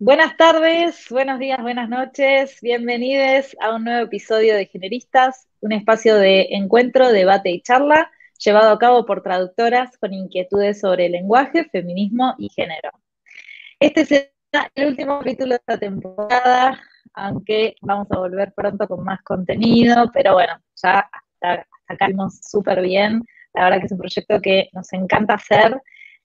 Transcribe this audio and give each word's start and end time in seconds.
buenas 0.00 0.34
tardes, 0.38 1.06
buenos 1.10 1.38
días, 1.38 1.60
buenas 1.60 1.90
noches, 1.90 2.58
bienvenidos 2.62 3.54
a 3.60 3.74
un 3.74 3.84
nuevo 3.84 4.06
episodio 4.06 4.56
de 4.56 4.64
Generistas, 4.64 5.46
un 5.60 5.72
espacio 5.72 6.16
de 6.16 6.48
encuentro, 6.52 7.12
debate 7.12 7.50
y 7.50 7.60
charla 7.60 8.10
llevado 8.38 8.72
a 8.72 8.78
cabo 8.78 9.04
por 9.04 9.22
traductoras 9.22 9.98
con 9.98 10.14
inquietudes 10.14 10.80
sobre 10.80 11.10
lenguaje, 11.10 11.66
feminismo 11.66 12.34
y 12.38 12.48
género. 12.48 12.90
Este 13.78 14.06
será 14.06 14.70
el 14.74 14.88
último 14.88 15.18
capítulo 15.18 15.50
de 15.50 15.56
esta 15.56 15.78
temporada, 15.78 16.80
aunque 17.12 17.76
vamos 17.82 18.06
a 18.10 18.18
volver 18.20 18.54
pronto 18.54 18.88
con 18.88 19.04
más 19.04 19.20
contenido, 19.22 20.10
pero 20.14 20.32
bueno, 20.32 20.54
ya 20.82 21.10
hasta, 21.12 21.66
acá 21.88 22.06
vimos 22.06 22.40
súper 22.40 22.80
bien. 22.80 23.22
La 23.52 23.64
verdad 23.64 23.80
que 23.80 23.86
es 23.86 23.92
un 23.92 23.98
proyecto 23.98 24.40
que 24.40 24.70
nos 24.72 24.90
encanta 24.94 25.34
hacer, 25.34 25.78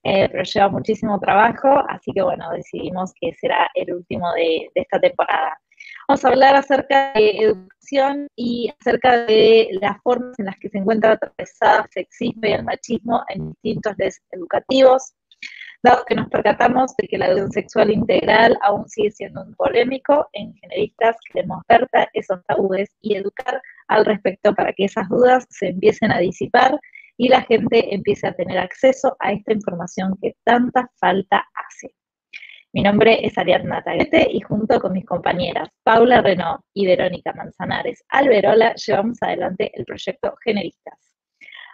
eh, 0.05 0.29
pero 0.31 0.43
lleva 0.43 0.69
muchísimo 0.69 1.19
trabajo, 1.19 1.67
así 1.89 2.11
que 2.13 2.21
bueno, 2.21 2.51
decidimos 2.51 3.11
que 3.19 3.33
será 3.33 3.69
el 3.73 3.91
último 3.91 4.31
de, 4.33 4.69
de 4.75 4.81
esta 4.81 4.99
temporada. 4.99 5.59
Vamos 6.07 6.23
a 6.23 6.27
hablar 6.27 6.55
acerca 6.55 7.11
de 7.13 7.31
educación 7.31 8.27
y 8.35 8.71
acerca 8.79 9.25
de 9.25 9.69
las 9.81 9.99
formas 10.03 10.37
en 10.37 10.45
las 10.45 10.57
que 10.59 10.69
se 10.69 10.77
encuentra 10.77 11.13
atravesada 11.13 11.85
el 11.85 11.89
sexismo 11.91 12.41
y 12.43 12.51
el 12.51 12.63
machismo 12.63 13.23
en 13.29 13.49
distintos 13.63 13.95
educativos, 14.31 15.15
dado 15.81 16.05
que 16.05 16.13
nos 16.13 16.29
percatamos 16.29 16.95
de 16.97 17.07
que 17.07 17.17
la 17.17 17.25
educación 17.25 17.51
sexual 17.51 17.91
integral 17.91 18.55
aún 18.61 18.87
sigue 18.87 19.09
siendo 19.09 19.41
un 19.41 19.55
polémico, 19.55 20.29
en 20.33 20.53
generistas 20.53 21.15
queremos 21.31 21.63
ver 21.67 21.87
esos 22.13 22.43
tabúes 22.45 22.89
y 23.01 23.15
educar 23.15 23.59
al 23.87 24.05
respecto 24.05 24.53
para 24.53 24.71
que 24.71 24.85
esas 24.85 25.09
dudas 25.09 25.47
se 25.49 25.69
empiecen 25.69 26.11
a 26.11 26.19
disipar 26.19 26.79
y 27.17 27.29
la 27.29 27.41
gente 27.43 27.93
empiece 27.93 28.27
a 28.27 28.33
tener 28.33 28.57
acceso 28.57 29.15
a 29.19 29.31
esta 29.31 29.53
información 29.53 30.17
que 30.21 30.35
tanta 30.43 30.89
falta 30.99 31.45
hace. 31.53 31.93
Mi 32.73 32.83
nombre 32.83 33.25
es 33.25 33.37
Ariadna 33.37 33.81
Taguete 33.81 34.27
y 34.29 34.41
junto 34.41 34.81
con 34.81 34.91
mis 34.91 35.05
compañeras 35.05 35.69
Paula 35.81 36.21
Renault 36.21 36.61
y 36.73 36.85
Verónica 36.85 37.31
Manzanares 37.33 38.03
Alberola 38.09 38.75
llevamos 38.75 39.17
adelante 39.21 39.71
el 39.73 39.85
proyecto 39.85 40.35
Generistas. 40.43 40.99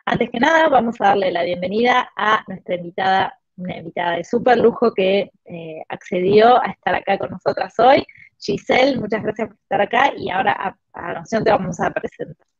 Antes 0.05 0.29
que 0.29 0.39
nada, 0.39 0.69
vamos 0.69 0.99
a 0.99 1.07
darle 1.07 1.31
la 1.31 1.43
bienvenida 1.43 2.11
a 2.15 2.43
nuestra 2.47 2.75
invitada, 2.75 3.35
una 3.57 3.77
invitada 3.77 4.17
de 4.17 4.23
súper 4.23 4.59
lujo 4.59 4.93
que 4.93 5.31
eh, 5.45 5.81
accedió 5.89 6.61
a 6.61 6.67
estar 6.67 6.93
acá 6.93 7.17
con 7.17 7.31
nosotras 7.31 7.73
hoy. 7.79 8.05
Giselle, 8.39 8.99
muchas 8.99 9.23
gracias 9.23 9.47
por 9.47 9.57
estar 9.57 9.81
acá 9.81 10.13
y 10.15 10.29
ahora 10.29 10.53
a, 10.53 10.75
a 10.93 11.13
noción 11.13 11.43
te 11.43 11.49
vamos 11.49 11.79
a 11.79 11.89
presentar. 11.91 12.50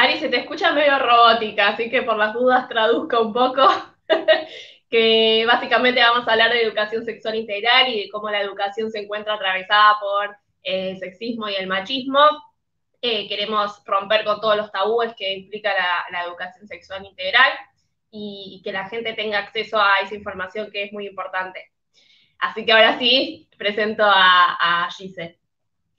Ari, 0.00 0.16
se 0.20 0.28
te 0.28 0.36
escucha 0.36 0.70
medio 0.70 0.96
robótica, 0.96 1.70
así 1.70 1.90
que 1.90 2.02
por 2.02 2.16
las 2.16 2.32
dudas 2.32 2.68
traduzca 2.68 3.18
un 3.18 3.32
poco. 3.32 3.66
que 4.88 5.44
básicamente 5.44 6.00
vamos 6.00 6.28
a 6.28 6.30
hablar 6.30 6.52
de 6.52 6.62
educación 6.62 7.04
sexual 7.04 7.34
integral 7.34 7.88
y 7.88 8.04
de 8.04 8.08
cómo 8.08 8.30
la 8.30 8.40
educación 8.40 8.92
se 8.92 9.00
encuentra 9.00 9.34
atravesada 9.34 9.96
por 10.00 10.36
el 10.62 10.94
eh, 10.94 10.98
sexismo 11.00 11.48
y 11.48 11.56
el 11.56 11.66
machismo. 11.66 12.20
Eh, 13.02 13.26
queremos 13.26 13.82
romper 13.84 14.24
con 14.24 14.40
todos 14.40 14.56
los 14.56 14.70
tabúes 14.70 15.14
que 15.16 15.32
implica 15.32 15.72
la, 16.12 16.22
educación 16.22 16.68
sexual 16.68 17.04
integral 17.04 17.50
y, 18.12 18.60
que 18.62 18.70
la 18.70 18.88
gente 18.88 19.14
tenga 19.14 19.40
acceso 19.40 19.80
a 19.80 19.96
esa 20.04 20.14
información 20.14 20.70
que 20.70 20.84
es 20.84 20.92
muy 20.92 21.08
importante. 21.08 21.72
Así 22.38 22.64
que 22.64 22.70
ahora 22.70 23.00
sí, 23.00 23.48
presento 23.58 24.04
a, 24.04 24.84
a 24.84 24.90
Giselle. 24.92 25.40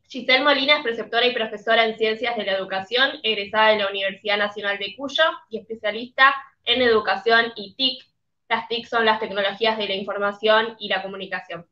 Giselle 0.09 0.43
Molina 0.43 0.77
es 0.77 0.83
preceptora 0.83 1.27
y 1.27 1.33
profesora 1.33 1.85
en 1.85 1.97
Ciencias 1.97 2.35
de 2.35 2.43
la 2.43 2.53
Educación, 2.53 3.19
egresada 3.23 3.69
de 3.69 3.77
la 3.77 3.89
Universidad 3.89 4.37
Nacional 4.37 4.79
de 4.79 4.95
Cuyo 4.97 5.23
y 5.49 5.59
especialista 5.59 6.35
en 6.65 6.81
Educación 6.81 7.53
y 7.55 7.75
TIC 7.75 8.09
las 8.49 8.67
TIC 8.67 8.87
son 8.87 9.05
las 9.05 9.19
tecnologías 9.19 9.77
de 9.77 9.87
la 9.87 9.93
información 9.93 10.75
y 10.79 10.89
la 10.89 11.03
comunicación. 11.03 11.67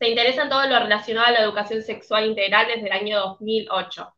Se 0.00 0.08
interesa 0.08 0.42
en 0.42 0.48
todo 0.48 0.66
lo 0.66 0.80
relacionado 0.80 1.28
a 1.28 1.30
la 1.30 1.42
educación 1.42 1.82
sexual 1.82 2.26
integral 2.26 2.66
desde 2.66 2.86
el 2.86 2.92
año 2.92 3.20
2008. 3.20 4.12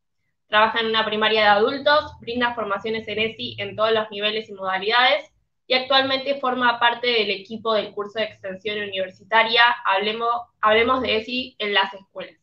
Trabaja 0.48 0.80
en 0.80 0.86
una 0.86 1.04
primaria 1.04 1.42
de 1.42 1.48
adultos, 1.48 2.14
brinda 2.20 2.54
formaciones 2.54 3.06
en 3.08 3.18
ESI 3.18 3.56
en 3.58 3.76
todos 3.76 3.92
los 3.92 4.10
niveles 4.10 4.48
y 4.48 4.54
modalidades 4.54 5.30
y 5.66 5.74
actualmente 5.74 6.40
forma 6.40 6.80
parte 6.80 7.08
del 7.08 7.30
equipo 7.30 7.74
del 7.74 7.92
curso 7.92 8.18
de 8.18 8.24
extensión 8.24 8.78
universitaria 8.78 9.62
Hablemos, 9.84 10.32
Hablemos 10.62 11.02
de 11.02 11.18
ESI 11.18 11.56
en 11.58 11.74
las 11.74 11.92
escuelas, 11.92 12.39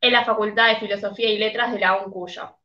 en 0.00 0.12
la 0.12 0.24
Facultad 0.24 0.68
de 0.68 0.76
Filosofía 0.76 1.30
y 1.30 1.38
Letras 1.38 1.72
de 1.72 1.80
la 1.80 1.96
UNCUYO. 1.98 2.56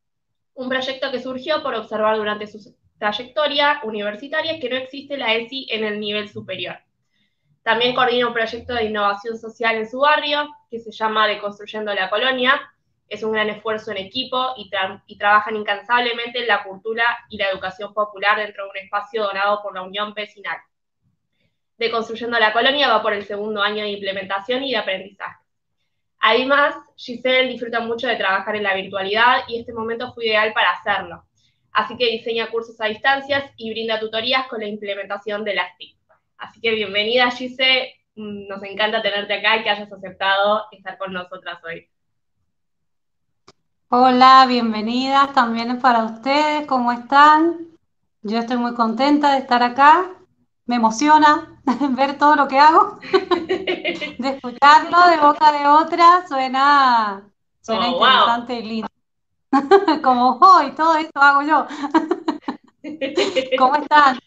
Un 0.53 0.69
proyecto 0.69 1.12
que 1.12 1.19
surgió 1.19 1.62
por 1.62 1.75
observar 1.75 2.18
durante 2.18 2.47
sus 2.47 2.73
trayectoria 2.97 3.81
universitaria 3.84 4.59
que 4.59 4.69
no 4.69 4.78
existe 4.78 5.18
la 5.18 5.34
ESI 5.34 5.68
en 5.69 5.84
el 5.84 6.00
nivel 6.00 6.29
superior. 6.29 6.79
También 7.62 7.96
coordina 7.96 8.28
un 8.28 8.34
proyecto 8.34 8.73
de 8.73 8.85
innovación 8.85 9.38
social 9.38 9.75
en 9.75 9.90
su 9.90 10.00
barrio 10.00 10.47
que 10.69 10.79
se 10.79 10.91
llama 10.91 11.28
Deconstruyendo 11.28 11.94
la 11.94 12.09
Colonia. 12.09 12.62
Es 13.09 13.23
un 13.23 13.34
gran 13.34 13.50
esfuerzo 13.50 13.91
en 13.91 13.97
equipo 13.97 14.53
y, 14.57 14.69
y 15.07 15.17
trabajan 15.17 15.56
incansablemente 15.56 16.40
en 16.40 16.47
la 16.47 16.63
cultura 16.63 17.17
y 17.29 17.38
la 17.38 17.50
educación 17.50 17.94
popular 17.94 18.38
dentro 18.38 18.63
de 18.63 18.69
un 18.69 18.78
espacio 18.78 19.23
donado 19.23 19.62
por 19.62 19.73
la 19.75 19.81
Unión 19.81 20.13
Vecinal. 20.13 20.57
Deconstruyendo 21.78 22.40
la 22.40 22.53
Colonia 22.53 22.88
va 22.88 23.02
por 23.02 23.13
el 23.13 23.25
segundo 23.25 23.62
año 23.62 23.84
de 23.84 23.90
implementación 23.90 24.63
y 24.63 24.72
de 24.72 24.78
aprendizaje. 24.78 25.45
Además, 26.28 26.75
Giselle 26.96 27.50
disfruta 27.50 27.80
mucho 27.81 28.08
de 28.08 28.16
trabajar 28.16 28.56
en 28.56 28.63
la 28.63 28.74
virtualidad 28.74 29.44
y 29.47 29.59
este 29.59 29.74
momento 29.74 30.12
fue 30.13 30.25
ideal 30.25 30.53
para 30.53 30.72
hacerlo 30.72 31.24
así 31.75 31.97
que 31.97 32.09
diseña 32.09 32.50
cursos 32.50 32.80
a 32.80 32.86
distancias 32.86 33.52
y 33.58 33.69
brinda 33.69 34.00
tutorías 34.00 34.47
con 34.47 34.62
la 34.62 34.68
implementación 34.68 35.44
de 35.44 35.56
las 35.56 35.78
TIC. 35.78 35.97
Así 36.38 36.59
que 36.62 36.72
bienvenida 36.72 37.30
Gise, 37.31 37.96
mm, 38.16 38.47
nos 38.47 38.64
encanta 38.64 39.02
tenerte 39.02 39.34
acá 39.34 39.58
y 39.58 39.64
que 39.64 39.69
hayas 39.69 39.91
aceptado 39.91 40.64
estar 40.72 40.97
con 40.97 41.14
nosotras 41.14 41.59
hoy. 41.64 41.88
Hola, 43.90 44.46
bienvenidas 44.47 45.34
también 45.34 45.80
para 45.80 46.06
ustedes, 46.06 46.66
¿cómo 46.66 46.91
están? 46.91 47.68
Yo 48.22 48.40
estoy 48.40 48.58
muy 48.58 48.74
contenta 48.74 49.34
de 49.34 49.40
estar 49.40 49.62
acá, 49.62 50.15
me 50.66 50.76
emociona 50.76 51.62
ver 51.92 52.18
todo 52.18 52.36
lo 52.36 52.48
que 52.48 52.59
hago, 52.59 53.00
de 53.12 54.16
escucharlo 54.20 55.09
de 55.09 55.18
boca 55.18 55.52
de 55.52 55.68
otra, 55.68 56.28
suena, 56.28 57.30
suena 57.62 57.90
oh, 57.90 57.94
interesante 57.94 58.59
y 58.59 58.64
lindo. 58.64 58.88
Como 60.03 60.38
hoy, 60.40 60.72
todo 60.72 60.96
esto 60.98 61.22
hago 61.22 61.42
yo. 61.44 61.68
¿Cómo 63.58 63.76
están? 63.76 64.20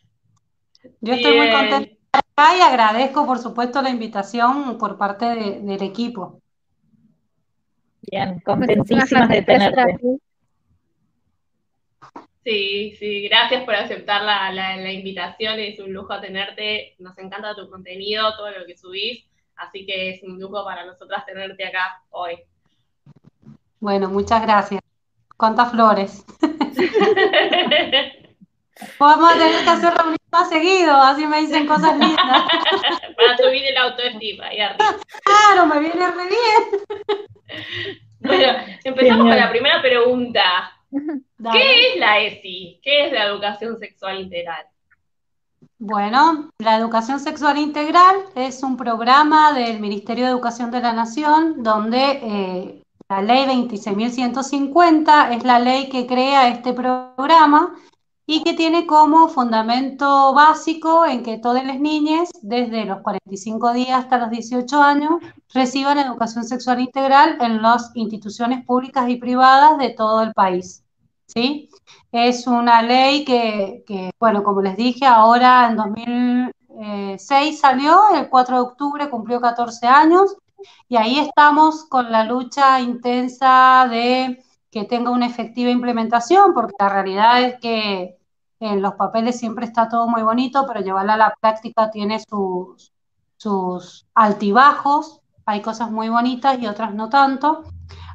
Yo 1.01 1.15
estoy 1.15 1.37
muy 1.37 1.51
contenta 1.51 1.99
acá 2.13 2.57
y 2.57 2.61
agradezco, 2.61 3.27
por 3.27 3.39
supuesto, 3.39 3.83
la 3.83 3.91
invitación 3.91 4.79
por 4.79 4.97
parte 4.97 5.27
del 5.27 5.83
equipo. 5.83 6.41
Bien, 8.11 8.41
contentísimas 8.41 9.29
de 9.29 9.43
tenerte. 9.43 10.19
Sí, 12.45 12.95
sí, 12.99 13.29
gracias 13.29 13.65
por 13.65 13.75
aceptar 13.75 14.23
la, 14.23 14.51
la, 14.53 14.93
invitación, 14.93 15.59
es 15.59 15.79
un 15.81 15.93
lujo 15.93 16.19
tenerte, 16.21 16.95
nos 16.99 17.19
encanta 17.19 17.55
tu 17.55 17.69
contenido, 17.69 18.35
todo 18.37 18.51
lo 18.51 18.65
que 18.65 18.77
subís, 18.77 19.27
así 19.57 19.85
que 19.85 20.11
es 20.11 20.23
un 20.23 20.41
lujo 20.41 20.65
para 20.65 20.87
nosotras 20.87 21.27
tenerte 21.27 21.67
acá 21.67 22.03
hoy. 22.11 22.39
Bueno, 23.81 24.09
muchas 24.09 24.43
gracias. 24.43 24.81
¿Cuántas 25.37 25.71
flores? 25.71 26.25
Vamos 28.99 29.31
a 29.31 29.39
tener 29.39 29.65
que 29.65 29.71
hacer 29.71 29.93
reuniones 29.93 30.19
más 30.31 30.49
seguido, 30.49 30.97
así 30.97 31.27
me 31.27 31.41
dicen 31.41 31.67
cosas 31.67 31.99
lindas. 31.99 32.17
Para 33.17 33.37
subir 33.37 33.65
el 33.65 33.77
autoestima 33.77 34.47
ahí 34.47 34.61
arriba. 34.61 34.97
Claro, 35.25 35.67
me 35.67 35.81
viene 35.81 36.11
re 36.11 36.29
bien. 36.29 36.63
Bueno, 38.21 38.53
empezamos 38.85 39.27
con 39.27 39.37
la 39.37 39.51
primera 39.51 39.83
pregunta. 39.83 40.78
¿Qué 41.53 41.93
es 41.93 41.99
la 41.99 42.21
ESI? 42.21 42.81
¿Qué 42.83 43.07
es 43.07 43.13
la 43.13 43.25
educación 43.25 43.79
sexual 43.79 44.21
integral? 44.21 44.67
Bueno, 45.79 46.51
la 46.59 46.77
educación 46.77 47.21
sexual 47.21 47.59
integral 47.59 48.17
es 48.35 48.63
un 48.63 48.77
programa 48.77 49.53
del 49.53 49.81
Ministerio 49.81 50.25
de 50.25 50.31
Educación 50.33 50.71
de 50.71 50.81
la 50.81 50.93
Nación 50.93 51.63
donde 51.63 52.21
eh, 52.23 52.83
la 53.09 53.23
ley 53.23 53.47
26.150 53.47 55.37
es 55.37 55.45
la 55.45 55.59
ley 55.61 55.89
que 55.89 56.07
crea 56.07 56.49
este 56.49 56.73
programa 56.73 57.75
y 58.31 58.45
que 58.45 58.53
tiene 58.53 58.87
como 58.87 59.29
fundamento 59.29 60.35
básico 60.35 61.07
en 61.07 61.23
que 61.23 61.39
todas 61.39 61.65
las 61.65 61.81
niñas, 61.81 62.29
desde 62.43 62.85
los 62.85 63.01
45 63.01 63.73
días 63.73 64.01
hasta 64.01 64.19
los 64.19 64.29
18 64.29 64.83
años, 64.83 65.13
reciban 65.55 65.99
educación 65.99 66.45
sexual 66.45 66.79
integral 66.81 67.39
en 67.41 67.63
las 67.63 67.91
instituciones 67.95 68.67
públicas 68.67 69.09
y 69.09 69.17
privadas 69.17 69.79
de 69.79 69.95
todo 69.95 70.23
el 70.23 70.35
país. 70.35 70.85
¿sí? 71.27 71.71
Es 72.13 72.47
una 72.47 72.83
ley 72.83 73.25
que, 73.25 73.83
que 73.87 74.11
bueno, 74.21 74.45
como 74.45 74.61
les 74.61 74.77
dije, 74.77 75.07
ahora 75.07 75.67
en 75.71 75.77
2006 75.77 77.59
salió, 77.59 77.99
el 78.15 78.29
4 78.29 78.57
de 78.57 78.63
octubre 78.63 79.09
cumplió 79.09 79.41
14 79.41 79.87
años 79.87 80.37
y 80.87 80.97
ahí 80.97 81.19
estamos 81.19 81.87
con 81.87 82.13
la 82.13 82.25
lucha 82.25 82.79
intensa 82.79 83.89
de 83.91 84.45
que 84.71 84.85
tenga 84.85 85.11
una 85.11 85.27
efectiva 85.27 85.71
implementación, 85.71 86.53
porque 86.55 86.75
la 86.79 86.89
realidad 86.89 87.43
es 87.43 87.61
que 87.61 88.19
en 88.61 88.83
los 88.83 88.95
papeles 88.95 89.39
siempre 89.39 89.67
está 89.67 89.89
todo 89.89 90.09
muy 90.09 90.23
bonito, 90.23 90.67
pero 90.67 90.81
llevarla 90.81 91.15
a 91.15 91.19
la 91.19 91.35
práctica 91.41 91.91
tiene 91.91 92.19
sus, 92.21 94.07
altibajos, 94.15 95.21
hay 95.47 95.63
cosas 95.63 95.91
muy 95.91 96.09
bonitas 96.09 96.59
y 96.61 96.67
otras 96.67 96.95
no 96.95 97.09
tanto. 97.09 97.65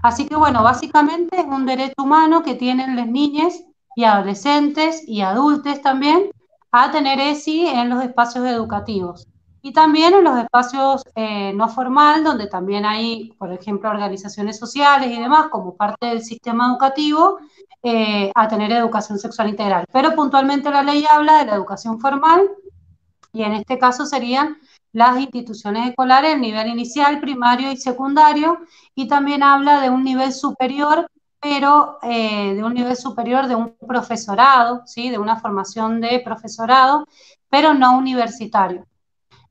Así 0.03 0.27
que 0.27 0.35
bueno, 0.35 0.63
básicamente 0.63 1.39
es 1.39 1.45
un 1.45 1.65
derecho 1.65 2.03
humano 2.03 2.43
que 2.43 2.55
tienen 2.55 2.95
las 2.95 3.07
niñas 3.07 3.63
y 3.95 4.03
adolescentes 4.03 5.07
y 5.07 5.21
adultos 5.21 5.81
también 5.81 6.29
a 6.71 6.91
tener 6.91 7.19
ESI 7.19 7.67
en 7.67 7.89
los 7.89 8.03
espacios 8.03 8.45
educativos. 8.45 9.27
Y 9.65 9.71
también 9.71 10.13
en 10.13 10.25
los 10.25 10.37
espacios 10.37 11.05
eh, 11.15 11.53
no 11.53 11.69
formal, 11.69 12.21
donde 12.21 12.47
también 12.47 12.85
hay, 12.85 13.31
por 13.39 13.53
ejemplo, 13.53 13.89
organizaciones 13.89 14.59
sociales 14.59 15.09
y 15.09 15.21
demás, 15.21 15.47
como 15.49 15.77
parte 15.77 16.07
del 16.07 16.21
sistema 16.21 16.67
educativo, 16.67 17.39
eh, 17.81 18.29
a 18.35 18.47
tener 18.49 18.73
educación 18.73 19.17
sexual 19.17 19.47
integral. 19.47 19.85
Pero 19.93 20.15
puntualmente 20.15 20.69
la 20.69 20.83
ley 20.83 21.05
habla 21.09 21.37
de 21.39 21.45
la 21.45 21.55
educación 21.55 21.97
formal, 22.01 22.41
y 23.31 23.43
en 23.43 23.53
este 23.53 23.79
caso 23.79 24.05
serían 24.05 24.57
las 24.91 25.17
instituciones 25.17 25.89
escolares, 25.89 26.33
el 26.33 26.41
nivel 26.41 26.67
inicial, 26.67 27.21
primario 27.21 27.71
y 27.71 27.77
secundario, 27.77 28.59
y 28.95 29.07
también 29.07 29.43
habla 29.43 29.79
de 29.79 29.89
un 29.89 30.03
nivel 30.03 30.33
superior, 30.33 31.09
pero 31.39 31.99
eh, 32.01 32.53
de 32.53 32.63
un 32.65 32.73
nivel 32.73 32.97
superior 32.97 33.47
de 33.47 33.55
un 33.55 33.75
profesorado, 33.87 34.83
¿sí? 34.85 35.09
de 35.09 35.19
una 35.19 35.39
formación 35.39 36.01
de 36.01 36.19
profesorado, 36.19 37.07
pero 37.49 37.73
no 37.73 37.97
universitario. 37.97 38.85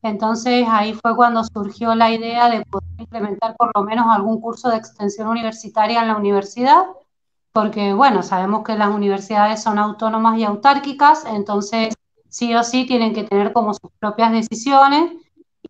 Entonces 0.03 0.67
ahí 0.69 0.95
fue 0.95 1.15
cuando 1.15 1.45
surgió 1.45 1.95
la 1.95 2.11
idea 2.11 2.49
de 2.51 2.65
poder 2.65 2.91
implementar 2.99 3.57
por 3.57 3.71
lo 3.75 3.85
menos 3.85 4.07
algún 4.11 4.41
curso 4.41 4.69
de 4.69 4.77
extensión 4.77 5.29
universitaria 5.29 6.03
en 6.03 6.09
la 6.09 6.17
universidad, 6.17 6.85
porque 7.53 7.95
bueno, 7.95 8.23
sabemos 8.23 8.65
que 8.65 8.77
las 8.77 8.91
universidades 8.91 9.63
son 9.63 9.79
autónomas 9.79 10.39
y 10.39 10.45
autárquicas, 10.45 11.25
entonces 11.27 11.95
sí 12.29 12.55
o 12.55 12.65
sí 12.65 12.87
tienen 12.87 13.15
que 13.15 13.25
tener 13.25 13.53
como 13.53 13.75
sus 13.75 13.91
propias 14.01 14.33
decisiones 14.33 15.13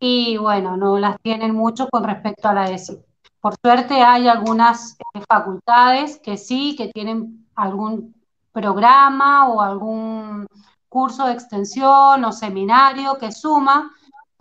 y 0.01 0.37
bueno, 0.39 0.77
no 0.77 0.99
las 0.99 1.21
tienen 1.21 1.55
mucho 1.55 1.89
con 1.91 2.05
respecto 2.05 2.49
a 2.49 2.55
la 2.55 2.71
ESI. 2.71 2.99
Por 3.41 3.55
suerte 3.63 4.01
hay 4.03 4.29
algunas 4.29 4.97
eh, 5.15 5.21
facultades 5.29 6.19
que 6.19 6.37
sí, 6.39 6.77
que 6.77 6.89
tienen 6.89 7.47
algún 7.55 8.15
programa 8.53 9.49
o 9.49 9.61
algún 9.61 10.47
curso 10.89 11.27
de 11.27 11.33
extensión 11.33 12.25
o 12.25 12.33
seminario 12.33 13.19
que 13.19 13.33
suma, 13.33 13.91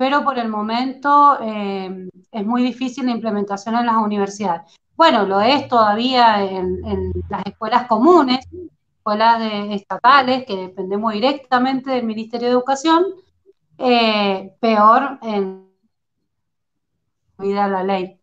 pero 0.01 0.24
por 0.24 0.39
el 0.39 0.50
momento 0.50 1.38
eh, 1.44 2.09
es 2.31 2.44
muy 2.44 2.63
difícil 2.63 3.06
la 3.06 3.12
implementación 3.12 3.75
en 3.75 3.86
las 3.86 3.98
universidades. 3.98 4.63
Bueno, 4.95 5.27
lo 5.27 5.42
es 5.42 5.68
todavía 5.68 6.44
en, 6.44 7.13
las 7.30 7.45
escuelas 7.45 7.86
comunes, 7.86 8.39
escuelas 8.98 9.44
estatales, 9.69 10.44
que 10.48 10.56
dependemos 10.56 11.13
directamente 11.13 11.92
del 11.92 12.03
Ministerio 12.03 12.48
de 12.48 12.53
Educación, 12.53 13.06
eh, 13.77 14.56
peor 14.59 15.19
en 15.21 15.69
la 17.38 17.83
ley. 17.83 18.19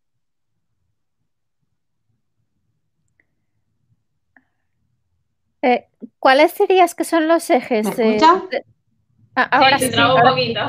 Eh, 5.63 5.87
¿Cuáles 6.19 6.59
dirías 6.59 6.97
que 6.97 7.05
son 7.05 7.29
los 7.29 7.49
ejes? 7.51 7.97
¿Me 7.97 8.19
ah, 9.37 9.49
ahora 9.53 9.79
sí, 9.79 9.93
un 9.97 10.29
poquito. 10.29 10.61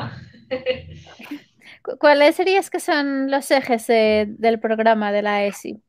¿Cuáles 1.98 2.36
dirías 2.38 2.70
que 2.70 2.80
son 2.80 3.30
los 3.30 3.50
ejes 3.50 3.86
del 3.86 4.60
programa 4.60 5.12
de 5.12 5.22
la 5.22 5.44
ESI? 5.44 5.80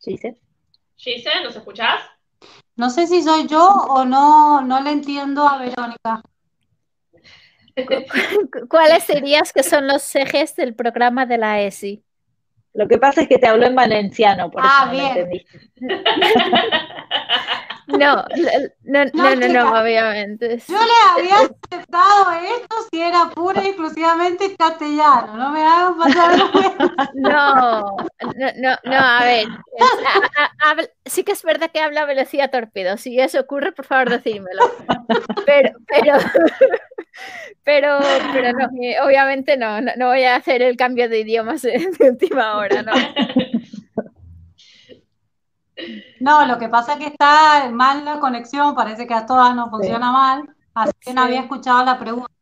Gise. 0.00 0.36
Gise, 0.96 1.30
¿nos 1.42 1.56
escuchás? 1.56 2.00
No 2.76 2.90
sé 2.90 3.06
si 3.06 3.22
soy 3.22 3.46
yo 3.46 3.66
o 3.66 4.04
no, 4.04 4.60
no 4.60 4.80
le 4.80 4.90
entiendo 4.90 5.46
a 5.46 5.58
Verónica. 5.58 6.22
¿Cuáles 8.68 9.06
dirías 9.06 9.52
que 9.52 9.62
son 9.62 9.86
los 9.86 10.14
ejes 10.14 10.56
del 10.56 10.74
programa 10.74 11.26
de 11.26 11.38
la 11.38 11.62
ESI? 11.62 12.05
Lo 12.76 12.86
que 12.86 12.98
pasa 12.98 13.22
es 13.22 13.28
que 13.28 13.38
te 13.38 13.46
habló 13.46 13.66
en 13.66 13.74
valenciano, 13.74 14.50
por 14.50 14.60
ah, 14.62 14.90
eso 14.92 14.92
no 14.92 15.08
entendí. 15.08 15.46
No, 17.86 18.24
no, 18.82 19.04
no, 19.14 19.34
no, 19.48 19.80
obviamente. 19.80 20.58
Yo 20.66 20.76
le 20.76 21.22
había 21.22 21.36
aceptado 21.70 22.32
esto 22.32 22.76
si 22.90 23.00
era 23.00 23.30
pura 23.30 23.62
y 23.62 23.68
exclusivamente 23.68 24.56
castellano, 24.56 25.36
no 25.36 25.50
me 25.52 25.64
hagan 25.64 25.96
pasar 25.96 26.36
No, 27.14 27.96
no, 28.34 28.46
no, 28.56 28.76
no, 28.84 28.96
a 28.96 29.24
ver, 29.24 30.92
sí 31.04 31.22
que 31.22 31.32
es 31.32 31.42
verdad 31.44 31.70
que 31.72 31.80
habla 31.80 32.04
velocidad 32.06 32.50
torpedo, 32.50 32.96
si 32.96 33.20
eso 33.20 33.40
ocurre, 33.40 33.72
por 33.72 33.84
favor, 33.84 34.10
decídmelo. 34.10 34.62
Pero, 35.44 35.70
pero, 35.86 36.14
pero, 37.64 37.98
pero 38.32 38.52
no, 38.52 38.66
obviamente 39.04 39.56
no, 39.56 39.80
no, 39.80 40.06
voy 40.08 40.24
a 40.24 40.36
hacer 40.36 40.60
el 40.62 40.76
cambio 40.76 41.08
de 41.08 41.20
idiomas 41.20 41.62
de 41.62 41.88
última 42.00 42.56
hora, 42.56 42.82
¿no? 42.82 42.92
No, 46.20 46.46
lo 46.46 46.58
que 46.58 46.68
pasa 46.68 46.94
es 46.94 46.98
que 46.98 47.06
está 47.06 47.70
mal 47.70 48.04
la 48.04 48.18
conexión, 48.18 48.74
parece 48.74 49.06
que 49.06 49.14
a 49.14 49.26
todas 49.26 49.54
no 49.54 49.68
funciona 49.70 50.10
mal, 50.10 50.56
así 50.74 50.92
que 51.00 51.14
no 51.14 51.22
había 51.22 51.40
escuchado 51.40 51.84
la 51.84 51.98
pregunta. 51.98 52.32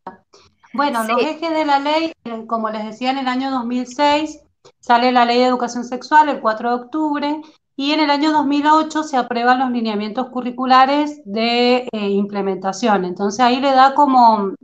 Bueno, 0.73 1.05
los 1.05 1.21
ejes 1.23 1.51
de 1.51 1.65
la 1.65 1.79
ley, 1.79 2.13
eh, 2.25 2.47
como 2.47 2.71
les 2.71 2.85
decía, 2.85 3.11
en 3.11 3.19
el 3.19 3.29
año 3.29 3.51
2006 3.51 4.41
sale 4.81 5.13
la 5.13 5.25
ley 5.25 5.39
de 5.39 5.47
educación 5.47 5.85
sexual 5.85 6.29
el 6.29 6.41
4 6.41 6.69
de 6.69 6.83
octubre 6.83 7.41
y 7.77 7.93
en 7.93 8.01
el 8.01 8.11
año 8.11 8.33
2008 8.33 9.03
se 9.03 9.17
aprueban 9.17 9.59
los 9.59 9.71
lineamientos 9.71 10.29
curriculares 10.31 11.21
de 11.25 11.89
eh, 11.93 12.09
implementación. 12.09 13.05
Entonces 13.05 13.41
ahí 13.41 13.61
le 13.61 13.73
da 13.73 13.95
como 13.95 14.55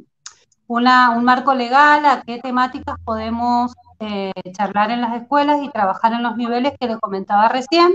una, 0.66 1.10
un 1.10 1.24
marco 1.24 1.54
legal 1.54 2.04
a 2.06 2.22
qué 2.22 2.38
temáticas 2.38 2.96
podemos 3.04 3.72
eh, 3.98 4.32
charlar 4.52 4.90
en 4.90 5.00
las 5.00 5.20
escuelas 5.20 5.62
y 5.62 5.70
trabajar 5.70 6.12
en 6.12 6.22
los 6.22 6.36
niveles 6.36 6.74
que 6.78 6.86
les 6.86 6.98
comentaba 6.98 7.48
recién. 7.48 7.92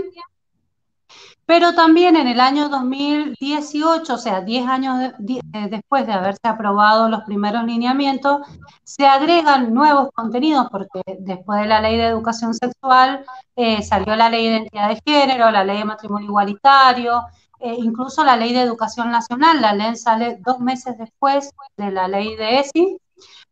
Pero 1.46 1.74
también 1.74 2.16
en 2.16 2.26
el 2.26 2.40
año 2.40 2.68
2018, 2.68 4.14
o 4.14 4.18
sea, 4.18 4.40
10 4.40 4.66
años 4.66 5.12
eh, 5.28 5.68
después 5.70 6.04
de 6.06 6.12
haberse 6.12 6.40
aprobado 6.42 7.08
los 7.08 7.22
primeros 7.22 7.64
lineamientos, 7.64 8.40
se 8.82 9.06
agregan 9.06 9.72
nuevos 9.72 10.08
contenidos, 10.12 10.66
porque 10.70 11.02
después 11.20 11.60
de 11.60 11.66
la 11.66 11.80
ley 11.80 11.96
de 11.96 12.06
educación 12.06 12.52
sexual 12.52 13.24
eh, 13.54 13.80
salió 13.82 14.16
la 14.16 14.28
ley 14.28 14.46
de 14.46 14.56
identidad 14.56 14.88
de 14.88 15.00
género, 15.06 15.50
la 15.52 15.62
ley 15.64 15.78
de 15.78 15.84
matrimonio 15.84 16.28
igualitario, 16.28 17.22
eh, 17.60 17.76
incluso 17.78 18.24
la 18.24 18.36
ley 18.36 18.52
de 18.52 18.62
educación 18.62 19.10
nacional, 19.12 19.60
la 19.62 19.72
ley 19.72 19.94
sale 19.96 20.38
dos 20.44 20.58
meses 20.58 20.98
después 20.98 21.50
de 21.76 21.92
la 21.92 22.08
ley 22.08 22.34
de 22.36 22.58
ESI. 22.58 22.98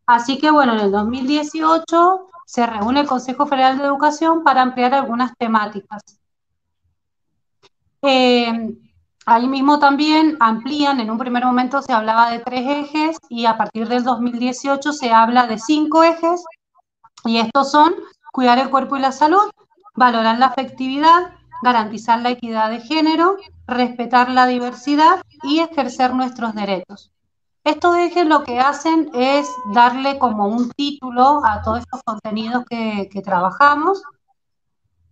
Así 0.05 0.37
que 0.37 0.51
bueno, 0.51 0.73
en 0.73 0.81
el 0.81 0.91
2018 0.91 2.27
se 2.45 2.67
reúne 2.67 3.01
el 3.01 3.07
Consejo 3.07 3.47
Federal 3.47 3.77
de 3.77 3.85
Educación 3.85 4.43
para 4.43 4.61
ampliar 4.61 4.93
algunas 4.93 5.33
temáticas. 5.37 6.03
Eh, 8.07 8.77
ahí 9.25 9.47
mismo 9.47 9.79
también 9.79 10.37
amplían, 10.39 10.99
en 10.99 11.09
un 11.09 11.17
primer 11.17 11.43
momento 11.43 11.81
se 11.81 11.93
hablaba 11.93 12.29
de 12.29 12.39
tres 12.39 12.63
ejes 12.67 13.17
y 13.29 13.45
a 13.45 13.57
partir 13.57 13.87
del 13.87 14.03
2018 14.03 14.93
se 14.93 15.11
habla 15.11 15.47
de 15.47 15.57
cinco 15.57 16.03
ejes 16.03 16.43
y 17.23 17.37
estos 17.37 17.71
son 17.71 17.95
cuidar 18.31 18.59
el 18.59 18.69
cuerpo 18.69 18.97
y 18.97 18.99
la 18.99 19.11
salud, 19.11 19.49
valorar 19.95 20.37
la 20.37 20.47
afectividad, 20.47 21.33
garantizar 21.63 22.21
la 22.21 22.29
equidad 22.29 22.69
de 22.69 22.81
género, 22.81 23.37
respetar 23.65 24.29
la 24.29 24.45
diversidad 24.45 25.21
y 25.41 25.59
ejercer 25.59 26.13
nuestros 26.13 26.53
derechos. 26.53 27.11
Estos 27.63 27.95
ejes 27.95 28.27
lo 28.27 28.43
que 28.43 28.59
hacen 28.59 29.09
es 29.15 29.49
darle 29.73 30.19
como 30.19 30.47
un 30.47 30.69
título 30.71 31.43
a 31.43 31.63
todos 31.63 31.79
estos 31.79 32.03
contenidos 32.03 32.63
que, 32.69 33.09
que 33.11 33.21
trabajamos 33.21 34.03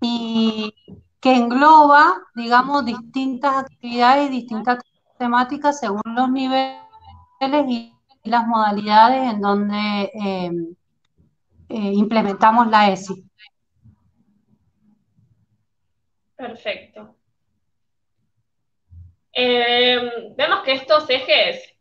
y 0.01 0.75
que 1.23 1.33
engloba, 1.33 2.17
digamos, 2.35 2.83
distintas 2.83 3.55
actividades 3.55 4.27
y 4.27 4.41
distintas 4.41 4.83
temáticas 5.17 5.79
según 5.79 6.01
los 6.05 6.29
niveles 6.29 6.81
y 7.69 7.93
las 8.25 8.45
modalidades 8.45 9.31
en 9.31 9.39
donde 9.39 10.11
em, 10.15 10.75
eh, 11.69 11.93
implementamos 11.93 12.67
la 12.67 12.91
ESI. 12.91 13.23
Perfecto. 16.35 17.15
Em, 19.31 20.35
vemos 20.35 20.59
que 20.65 20.73
estos 20.73 21.09
ejes 21.09 21.72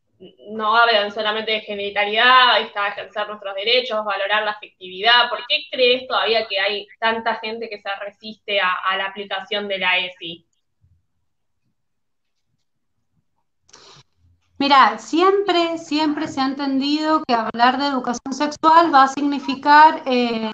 no 0.50 0.76
hablan 0.76 1.10
solamente 1.10 1.52
de 1.52 1.60
genitalidad, 1.60 2.60
está 2.60 2.88
ejercer 2.88 3.26
nuestros 3.28 3.54
derechos, 3.54 4.04
valorar 4.04 4.44
la 4.44 4.52
afectividad. 4.52 5.28
¿Por 5.28 5.40
qué 5.48 5.64
crees 5.70 6.06
todavía 6.06 6.46
que 6.46 6.60
hay 6.60 6.86
tanta 6.98 7.36
gente 7.36 7.68
que 7.68 7.80
se 7.80 7.88
resiste 8.00 8.60
a, 8.60 8.96
la 8.96 9.06
aplicación 9.06 9.68
de 9.68 9.78
la 9.78 9.98
ESI? 9.98 10.46
Mira, 14.58 14.98
siempre, 14.98 15.78
siempre 15.78 16.28
se 16.28 16.40
ha 16.40 16.46
entendido 16.46 17.24
que 17.26 17.34
hablar 17.34 17.78
de 17.78 17.88
educación 17.88 18.32
sexual 18.32 18.94
va 18.94 19.04
a 19.04 19.08
significar 19.08 20.02
eh, 20.06 20.52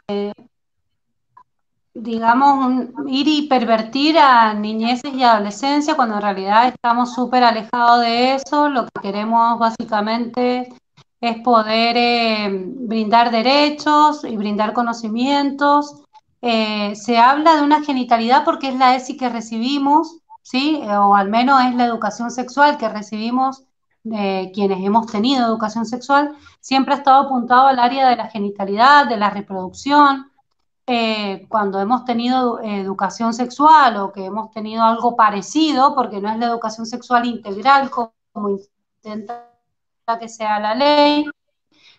digamos, 2.03 2.89
ir 3.07 3.29
y 3.29 3.49
pervertir 3.49 4.19
a 4.19 4.55
niñeces 4.55 5.13
y 5.15 5.23
adolescencia 5.23 5.95
cuando 5.97 6.17
en 6.17 6.23
realidad 6.23 6.69
estamos 6.69 7.15
súper 7.15 7.45
alejados 7.45 8.01
de 8.01 8.35
eso. 8.35 8.69
Lo 8.69 8.87
que 8.87 9.01
queremos 9.03 9.59
básicamente 9.59 10.73
es 11.21 11.37
poder 11.43 11.97
eh, 11.97 12.49
brindar 12.51 13.31
derechos 13.31 14.25
y 14.25 14.37
brindar 14.37 14.73
conocimientos. 14.73 16.03
Eh, 16.41 16.95
se 16.95 17.19
habla 17.19 17.57
de 17.57 17.63
una 17.63 17.83
genitalidad 17.83 18.45
porque 18.45 18.69
es 18.69 18.77
la 18.77 18.95
ESI 18.95 19.17
que 19.17 19.29
recibimos, 19.29 20.19
¿sí? 20.43 20.81
o 20.87 21.15
al 21.15 21.29
menos 21.29 21.63
es 21.65 21.75
la 21.75 21.85
educación 21.85 22.31
sexual 22.31 22.79
que 22.79 22.89
recibimos 22.89 23.65
de 24.05 24.51
quienes 24.55 24.85
hemos 24.85 25.07
tenido 25.07 25.47
educación 25.47 25.85
sexual, 25.85 26.35
siempre 26.61 26.95
ha 26.95 26.99
estado 26.99 27.27
apuntado 27.27 27.67
al 27.67 27.79
área 27.79 28.09
de 28.09 28.17
la 28.17 28.29
genitalidad, 28.29 29.07
de 29.07 29.17
la 29.17 29.31
reproducción. 29.31 30.28
Eh, 30.91 31.45
cuando 31.51 31.81
hemos 31.81 32.07
tenido 32.07 32.61
educación 32.63 33.35
sexual 33.35 33.99
o 33.99 34.11
que 34.11 34.25
hemos 34.25 34.51
tenido 34.51 34.83
algo 34.83 35.17
parecido, 35.17 35.95
porque 35.95 36.19
no 36.19 36.31
es 36.31 36.39
la 36.39 36.47
educación 36.47 36.87
sexual 36.87 37.27
integral 37.27 37.91
como 37.91 38.49
intenta 38.49 39.51
que 40.19 40.31
sea 40.31 40.59
la 40.59 40.75
ley, 40.75 41.27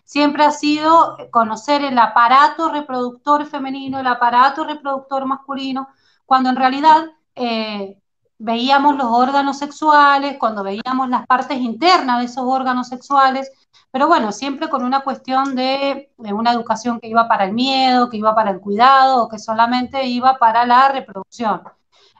siempre 0.02 0.42
ha 0.42 0.50
sido 0.50 1.16
conocer 1.30 1.84
el 1.84 1.96
aparato 2.00 2.68
reproductor 2.68 3.46
femenino, 3.46 4.00
el 4.00 4.08
aparato 4.08 4.64
reproductor 4.64 5.24
masculino, 5.24 5.86
cuando 6.26 6.50
en 6.50 6.56
realidad 6.56 7.04
eh, 7.36 7.99
veíamos 8.40 8.96
los 8.96 9.06
órganos 9.06 9.58
sexuales, 9.58 10.38
cuando 10.38 10.62
veíamos 10.64 11.08
las 11.10 11.26
partes 11.26 11.58
internas 11.58 12.20
de 12.20 12.24
esos 12.24 12.44
órganos 12.46 12.88
sexuales, 12.88 13.52
pero 13.90 14.08
bueno, 14.08 14.32
siempre 14.32 14.68
con 14.70 14.82
una 14.82 15.00
cuestión 15.00 15.54
de, 15.54 16.10
una 16.18 16.52
educación 16.52 17.00
que 17.00 17.08
iba 17.08 17.28
para 17.28 17.44
el 17.44 17.52
miedo, 17.52 18.08
que 18.08 18.16
iba 18.16 18.34
para 18.34 18.50
el 18.50 18.60
cuidado, 18.60 19.24
o 19.24 19.28
que 19.28 19.38
solamente 19.38 20.06
iba 20.06 20.38
para 20.38 20.64
la 20.66 20.88
reproducción. 20.88 21.62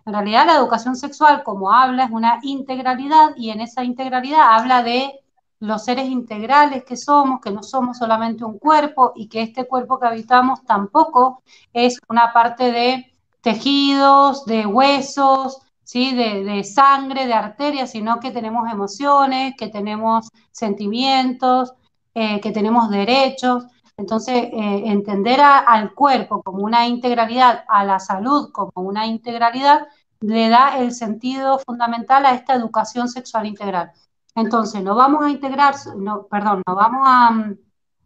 En 0.05 0.13
realidad 0.13 0.47
la 0.47 0.57
educación 0.57 0.95
sexual, 0.97 1.43
como 1.43 1.73
habla, 1.73 2.05
es 2.05 2.11
una 2.11 2.39
integralidad 2.43 3.35
y 3.37 3.51
en 3.51 3.61
esa 3.61 3.83
integralidad 3.85 4.55
habla 4.59 4.83
de 4.83 5.21
los 5.61 5.85
seres 5.85 6.09
integrales 6.09 6.85
que 6.85 6.97
somos, 6.97 7.41
que 7.41 7.51
no 7.51 7.63
somos 7.63 7.99
solamente 7.99 8.45
un 8.45 8.59
cuerpo 8.59 9.13
y 9.15 9.29
que 9.29 9.43
este 9.43 9.67
cuerpo 9.67 9.99
que 9.99 10.07
habitamos 10.07 10.65
tampoco 10.65 11.43
es 11.73 11.99
una 12.09 12.33
parte 12.33 12.73
de 12.73 13.15
tejidos, 13.43 14.45
de 14.47 14.67
huesos, 14.67 15.63
¿sí? 15.91 16.15
de, 16.15 16.63
sangre, 16.63 17.27
de 17.27 17.35
arterias, 17.35 17.91
sino 17.91 18.21
que 18.21 18.31
tenemos 18.31 18.71
emociones, 18.71 19.55
que 19.59 19.69
tenemos 19.69 20.29
sentimientos, 20.53 21.75
eh, 22.15 22.41
que 22.41 22.53
tenemos 22.53 22.91
derechos. 22.91 23.65
Entonces, 23.97 24.37
eh, 24.37 24.83
entender 24.87 25.41
al 25.41 25.93
cuerpo 25.95 26.43
como 26.45 26.63
una 26.63 26.87
integralidad, 26.87 27.65
a 27.69 27.85
la 27.85 27.99
salud 27.99 28.53
como 28.53 28.71
una 28.89 29.05
integralidad, 29.07 29.89
le 30.21 30.49
da 30.49 30.79
el 30.79 30.93
sentido 30.93 31.59
fundamental 31.59 32.25
a 32.25 32.35
esta 32.35 32.55
educación 32.55 33.09
sexual 33.09 33.47
integral. 33.47 33.91
Entonces, 34.37 34.85
no 34.85 34.95
vamos 34.95 35.25
a 35.25 35.31
integrar, 35.31 35.75
no, 35.97 36.27
perdón, 36.27 36.63
no 36.69 36.75
vamos 36.77 37.03
a, 37.05 37.31
mm, 37.33 37.59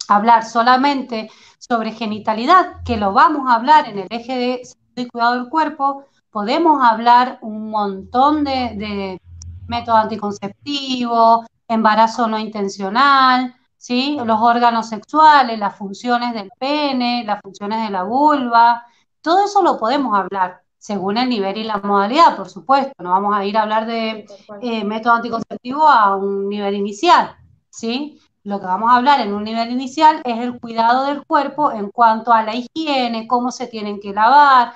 hablar 0.09 0.45
solamente 0.47 1.31
sobre 1.59 1.93
genitalidad, 1.93 2.83
que 2.85 2.97
lo 2.97 3.13
vamos 3.13 3.51
a 3.51 3.57
hablar 3.57 3.89
en 3.89 3.99
el 3.99 4.07
eje 4.11 4.37
de 4.39 4.65
salud 4.65 4.79
y 4.97 5.09
cuidado 5.09 5.35
del 5.35 5.49
cuerpo, 5.51 6.07
podemos 6.35 6.83
hablar 6.83 7.39
un 7.43 7.71
montón 7.71 8.43
de, 8.43 8.75
de 8.77 9.21
métodos 9.69 10.01
anticonceptivos, 10.01 11.47
embarazo 11.69 12.27
no 12.27 12.41
intencional, 12.41 13.55
¿sí? 13.77 14.19
los 14.25 14.41
órganos 14.41 14.89
sexuales, 14.89 15.61
las 15.61 15.77
funciones 15.77 16.35
del 16.35 16.51
pene, 16.59 17.23
las 17.25 17.41
funciones 17.41 17.85
de 17.85 17.91
la 17.91 18.03
vulva, 18.03 18.85
todo 19.23 19.45
eso 19.45 19.63
lo 19.63 19.79
podemos 19.79 20.13
hablar 20.19 20.61
según 20.77 21.19
el 21.19 21.29
nivel 21.29 21.57
y 21.57 21.63
la 21.63 21.79
modalidad, 21.79 22.37
por 22.37 22.49
supuesto. 22.49 22.93
No 22.99 23.11
vamos 23.11 23.37
a 23.37 23.45
ir 23.45 23.57
a 23.57 23.63
hablar 23.63 23.87
de 23.87 24.27
eh, 24.61 24.85
método 24.85 25.13
anticonceptivo 25.15 25.89
a 25.89 26.17
un 26.17 26.49
nivel 26.49 26.75
inicial, 26.75 27.37
¿sí? 27.71 28.21
Lo 28.43 28.59
que 28.59 28.67
vamos 28.67 28.91
a 28.91 28.97
hablar 28.97 29.21
en 29.21 29.33
un 29.33 29.45
nivel 29.45 29.71
inicial 29.71 30.21
es 30.25 30.41
el 30.41 30.59
cuidado 30.61 31.05
del 31.07 31.25
cuerpo 31.25 31.71
en 31.71 31.91
cuanto 31.91 32.33
a 32.33 32.43
la 32.43 32.55
higiene, 32.57 33.29
cómo 33.29 33.53
se 33.53 33.69
tienen 33.69 34.01
que 34.01 34.13
lavar, 34.13 34.75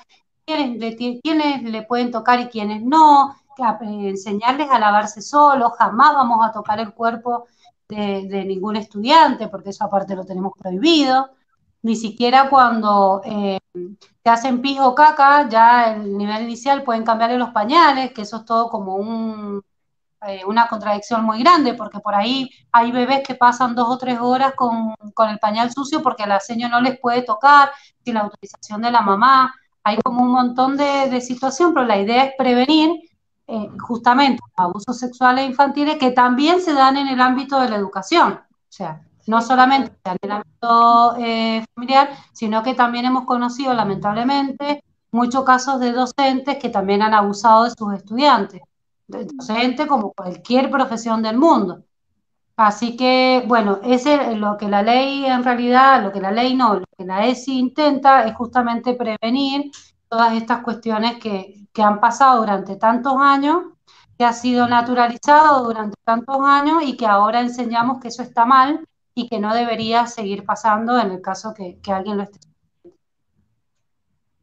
quiénes 1.22 1.62
le, 1.62 1.82
pueden 1.82 2.10
tocar 2.10 2.40
y 2.40 2.48
quiénes 2.48 2.82
no, 2.82 3.36
eh, 3.58 4.08
enseñarles 4.08 4.70
a 4.70 4.78
lavarse 4.78 5.22
solos, 5.22 5.72
jamás 5.78 6.14
vamos 6.14 6.46
a 6.46 6.52
tocar 6.52 6.80
el 6.80 6.92
cuerpo 6.92 7.46
de, 7.88 8.44
ningún 8.44 8.76
estudiante, 8.76 9.48
porque 9.48 9.70
eso 9.70 9.84
aparte 9.84 10.16
lo 10.16 10.24
tenemos 10.24 10.52
prohibido 10.58 11.30
ni 11.82 11.96
siquiera 11.96 12.50
cuando 12.50 13.22
eh, 13.24 13.60
te 14.22 14.30
hacen 14.30 14.60
pis 14.60 14.80
o 14.80 14.94
caca, 14.94 15.48
ya 15.48 15.94
el 15.94 16.16
nivel 16.16 16.42
inicial 16.42 16.82
pueden 16.82 17.04
cambiarle 17.04 17.38
los 17.38 17.50
pañales, 17.50 18.12
que 18.12 18.22
eso 18.22 18.38
es 18.38 18.44
todo 18.44 18.68
como 18.68 18.98
eh, 20.26 20.44
una 20.46 20.66
contradicción 20.68 21.24
muy 21.24 21.38
grande, 21.40 21.74
porque 21.74 22.00
por 22.00 22.14
ahí 22.14 22.50
hay 22.72 22.90
bebés 22.90 23.22
que 23.26 23.36
pasan 23.36 23.74
dos 23.74 23.88
o 23.88 23.98
tres 23.98 24.18
horas 24.20 24.54
con, 24.56 24.94
el 25.30 25.38
pañal 25.38 25.70
sucio 25.72 26.02
porque 26.02 26.26
la 26.26 26.40
seño 26.40 26.68
no 26.68 26.80
les 26.80 26.98
puede 26.98 27.22
tocar, 27.22 27.70
sin 28.04 28.14
la 28.14 28.20
autorización 28.22 28.82
de 28.82 28.90
la 28.90 29.00
mamá. 29.02 29.54
Hay 29.88 29.96
como 30.04 30.22
un 30.22 30.32
montón 30.32 30.76
de, 30.76 31.08
de 31.08 31.20
situación, 31.22 31.72
pero 31.72 31.86
la 31.86 31.98
idea 31.98 32.24
es 32.24 32.32
prevenir 32.36 32.90
eh, 33.46 33.70
justamente 33.80 34.42
abusos 34.56 34.98
sexuales 34.98 35.48
infantiles 35.48 35.96
que 35.96 36.10
también 36.10 36.60
se 36.60 36.74
dan 36.74 36.98
en 36.98 37.08
el 37.08 37.18
ámbito 37.18 37.58
de 37.58 37.70
la 37.70 37.76
educación. 37.76 38.34
O 38.34 38.68
sea, 38.68 39.00
no 39.26 39.40
solamente 39.40 39.90
en 40.04 40.16
el 40.20 40.30
ámbito 40.30 41.16
eh, 41.16 41.64
familiar, 41.74 42.10
sino 42.34 42.62
que 42.62 42.74
también 42.74 43.06
hemos 43.06 43.24
conocido, 43.24 43.72
lamentablemente, 43.72 44.84
muchos 45.12 45.44
casos 45.44 45.80
de 45.80 45.92
docentes 45.92 46.58
que 46.58 46.68
también 46.68 47.00
han 47.00 47.14
abusado 47.14 47.64
de 47.64 47.70
sus 47.70 47.94
estudiantes, 47.94 48.60
de 49.06 49.24
docentes 49.24 49.86
como 49.86 50.12
cualquier 50.12 50.70
profesión 50.70 51.22
del 51.22 51.38
mundo. 51.38 51.84
Así 52.58 52.96
que, 52.96 53.44
bueno, 53.46 53.78
ese 53.84 54.34
lo 54.34 54.56
que 54.56 54.66
la 54.66 54.82
ley 54.82 55.24
en 55.24 55.44
realidad, 55.44 56.02
lo 56.02 56.10
que 56.10 56.20
la 56.20 56.32
ley 56.32 56.56
no, 56.56 56.74
lo 56.74 56.86
que 56.98 57.04
la 57.04 57.24
ESI 57.24 57.56
intenta 57.56 58.26
es 58.26 58.34
justamente 58.34 58.94
prevenir 58.94 59.70
todas 60.08 60.32
estas 60.32 60.64
cuestiones 60.64 61.18
que, 61.18 61.54
que 61.72 61.82
han 61.82 62.00
pasado 62.00 62.40
durante 62.40 62.74
tantos 62.74 63.14
años, 63.16 63.62
que 64.18 64.24
ha 64.24 64.32
sido 64.32 64.66
naturalizado 64.66 65.62
durante 65.62 65.94
tantos 66.02 66.36
años 66.40 66.82
y 66.82 66.96
que 66.96 67.06
ahora 67.06 67.40
enseñamos 67.42 68.00
que 68.00 68.08
eso 68.08 68.24
está 68.24 68.44
mal 68.44 68.84
y 69.14 69.28
que 69.28 69.38
no 69.38 69.54
debería 69.54 70.08
seguir 70.08 70.44
pasando 70.44 70.98
en 70.98 71.12
el 71.12 71.22
caso 71.22 71.54
que, 71.54 71.78
alguien 71.92 72.16
lo 72.16 72.24
esté. 72.24 72.40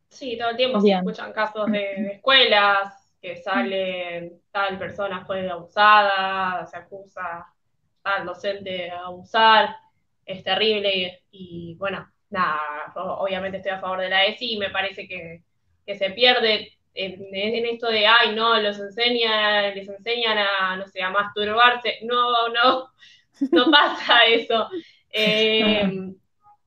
Sí, 0.07 0.37
todo 0.37 0.51
el 0.51 0.55
tiempo 0.55 0.79
se 0.79 0.91
escuchan 0.91 1.33
casos 1.33 1.69
de, 1.69 2.13
escuelas 2.13 3.11
que 3.21 3.35
sale 3.35 4.39
tal 4.51 4.79
persona 4.79 5.25
fue 5.25 5.49
abusada, 5.51 6.65
se 6.65 6.77
acusa 6.77 7.45
al 8.05 8.25
docente 8.25 8.69
de 8.69 8.91
abusar, 8.91 9.75
es 10.25 10.43
terrible 10.43 11.21
y, 11.31 11.75
bueno, 11.75 12.09
nada, 12.29 12.59
obviamente 12.95 13.57
estoy 13.57 13.73
a 13.73 13.79
favor 13.79 13.99
de 13.99 14.09
la 14.09 14.25
ESI 14.25 14.53
y 14.53 14.57
me 14.57 14.69
parece 14.69 15.07
que, 15.07 15.41
se 15.93 16.09
pierde 16.11 16.71
en, 16.95 17.65
esto 17.65 17.87
de, 17.87 18.07
ay, 18.07 18.33
no, 18.35 18.59
los 18.59 18.79
enseñan, 18.79 19.75
les 19.75 19.87
enseñan 19.87 20.37
a, 20.37 20.77
no 20.77 20.87
sé, 20.87 21.01
a 21.01 21.11
masturbarse. 21.11 21.99
No, 22.03 22.49
no, 22.49 22.89
no 23.51 23.65
pasa 23.71 24.19
eso. 24.27 24.67
Eh, 25.11 26.11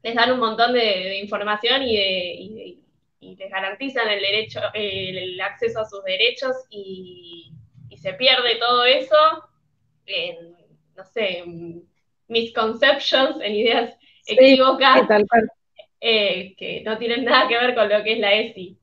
les 0.03 0.15
dan 0.15 0.33
un 0.33 0.39
montón 0.39 0.73
de, 0.73 1.19
información 1.19 1.83
y, 1.83 2.85
les 3.21 3.51
garantizan 3.51 4.09
el 4.09 4.21
derecho, 4.21 4.61
el, 4.75 5.41
acceso 5.41 5.81
a 5.81 5.85
sus 5.85 6.03
derechos 6.05 6.55
y, 6.71 7.53
se 7.97 8.13
pierde 8.13 8.55
todo 8.61 8.85
eso 8.85 9.17
en, 10.07 10.58
no 10.99 11.05
sé, 11.05 11.45
misconceptions, 12.27 13.41
en 13.41 13.55
ideas 13.55 13.97
equivocadas 14.27 15.09
eh, 16.01 16.55
que 16.57 16.83
no 16.85 16.99
tienen 16.99 17.25
nada 17.25 17.49
que 17.49 17.57
ver 17.57 17.75
con 17.75 17.89
lo 17.89 18.03
que 18.03 18.15
es 18.15 18.19
la 18.19 18.35
ESI. 18.35 18.77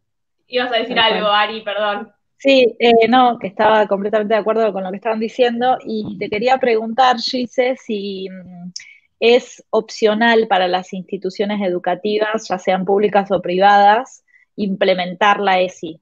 Ibas 0.48 0.72
a 0.72 0.78
decir 0.78 0.98
algo, 0.98 1.28
Ari, 1.28 1.62
perdón. 1.62 2.12
Sí, 2.38 2.76
eh, 2.80 3.08
no, 3.10 3.38
que 3.38 3.48
estaba 3.48 3.88
completamente 3.88 4.34
de 4.34 4.40
acuerdo 4.40 4.72
con 4.72 4.84
lo 4.84 4.92
que 4.92 4.98
estaban 4.98 5.20
diciendo 5.20 5.78
y 5.86 6.18
te 6.18 6.30
quería 6.30 6.58
preguntar, 6.58 7.18
Gise, 7.18 7.76
si 7.78 8.30
mm, 8.30 8.72
es 9.20 9.64
opcional 9.72 10.48
para 10.48 10.68
las 10.68 10.94
instituciones 10.94 11.62
educativas, 11.62 12.48
ya 12.48 12.60
sean 12.60 12.86
públicas 12.86 13.30
o 13.32 13.42
privadas, 13.42 14.24
implementar 14.56 15.42
la 15.42 15.60
ESI, 15.60 16.00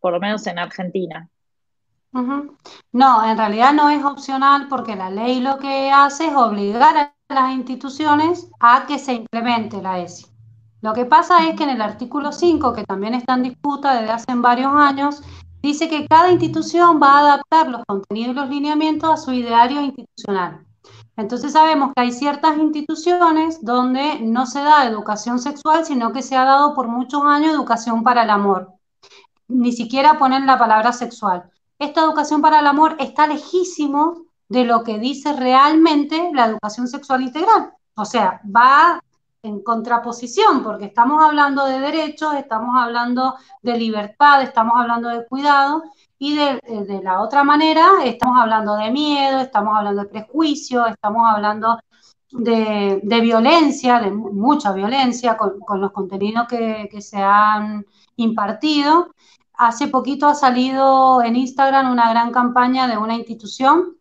por 0.00 0.12
lo 0.12 0.20
menos 0.20 0.44
en 0.46 0.58
Argentina. 0.58 1.28
No, 2.92 3.24
en 3.24 3.38
realidad 3.38 3.72
no 3.72 3.88
es 3.88 4.04
opcional 4.04 4.68
porque 4.68 4.96
la 4.96 5.08
ley 5.08 5.40
lo 5.40 5.58
que 5.58 5.90
hace 5.90 6.26
es 6.26 6.34
obligar 6.34 6.96
a 6.96 7.14
las 7.34 7.54
instituciones 7.54 8.50
a 8.60 8.84
que 8.86 8.98
se 8.98 9.14
implemente 9.14 9.80
la 9.80 9.98
ESI. 9.98 10.26
Lo 10.82 10.92
que 10.92 11.06
pasa 11.06 11.48
es 11.48 11.56
que 11.56 11.64
en 11.64 11.70
el 11.70 11.80
artículo 11.80 12.32
5, 12.32 12.74
que 12.74 12.84
también 12.84 13.14
está 13.14 13.34
en 13.34 13.44
disputa 13.44 13.94
desde 13.94 14.12
hace 14.12 14.34
varios 14.34 14.72
años, 14.74 15.22
dice 15.62 15.88
que 15.88 16.06
cada 16.06 16.30
institución 16.30 17.00
va 17.00 17.14
a 17.14 17.20
adaptar 17.20 17.68
los 17.68 17.82
contenidos 17.86 18.32
y 18.32 18.38
los 18.38 18.48
lineamientos 18.50 19.10
a 19.10 19.16
su 19.16 19.32
ideario 19.32 19.80
institucional. 19.80 20.66
Entonces 21.16 21.52
sabemos 21.52 21.92
que 21.94 22.02
hay 22.02 22.12
ciertas 22.12 22.58
instituciones 22.58 23.64
donde 23.64 24.18
no 24.20 24.46
se 24.46 24.60
da 24.60 24.86
educación 24.86 25.38
sexual, 25.38 25.86
sino 25.86 26.12
que 26.12 26.22
se 26.22 26.36
ha 26.36 26.44
dado 26.44 26.74
por 26.74 26.88
muchos 26.88 27.22
años 27.24 27.54
educación 27.54 28.02
para 28.02 28.24
el 28.24 28.30
amor. 28.30 28.74
Ni 29.48 29.72
siquiera 29.72 30.18
ponen 30.18 30.46
la 30.46 30.58
palabra 30.58 30.92
sexual. 30.92 31.50
Esta 31.82 32.02
educación 32.02 32.40
para 32.40 32.60
el 32.60 32.66
amor 32.68 32.94
está 33.00 33.26
lejísimo 33.26 34.22
de 34.48 34.64
lo 34.64 34.84
que 34.84 35.00
dice 35.00 35.32
realmente 35.32 36.30
la 36.32 36.46
educación 36.46 36.86
sexual 36.86 37.22
integral. 37.22 37.72
O 37.96 38.04
sea, 38.04 38.40
va 38.44 39.02
en 39.42 39.64
contraposición, 39.64 40.62
porque 40.62 40.84
estamos 40.84 41.20
hablando 41.20 41.64
de 41.64 41.80
derechos, 41.80 42.34
estamos 42.34 42.76
hablando 42.78 43.34
de 43.62 43.76
libertad, 43.76 44.42
estamos 44.42 44.74
hablando 44.76 45.08
de 45.08 45.26
cuidado, 45.26 45.82
y 46.20 46.36
de, 46.36 47.00
la 47.02 47.20
otra 47.20 47.42
manera 47.42 48.04
estamos 48.04 48.38
hablando 48.40 48.76
de 48.76 48.92
miedo, 48.92 49.40
estamos 49.40 49.76
hablando 49.76 50.02
de 50.02 50.08
prejuicio, 50.08 50.86
estamos 50.86 51.28
hablando 51.28 51.80
de, 52.30 53.00
violencia, 53.20 53.98
de 53.98 54.12
mucha 54.12 54.72
violencia 54.72 55.36
con, 55.36 55.80
los 55.80 55.90
contenidos 55.90 56.46
que, 56.46 57.00
se 57.00 57.20
han 57.20 57.84
impartido. 58.14 59.12
Hace 59.64 59.86
poquito 59.86 60.26
ha 60.26 60.34
salido 60.34 61.22
en 61.22 61.36
Instagram 61.36 61.92
una 61.92 62.10
gran 62.10 62.32
campaña 62.32 62.88
de 62.88 62.98
una 62.98 63.14
institución 63.14 63.96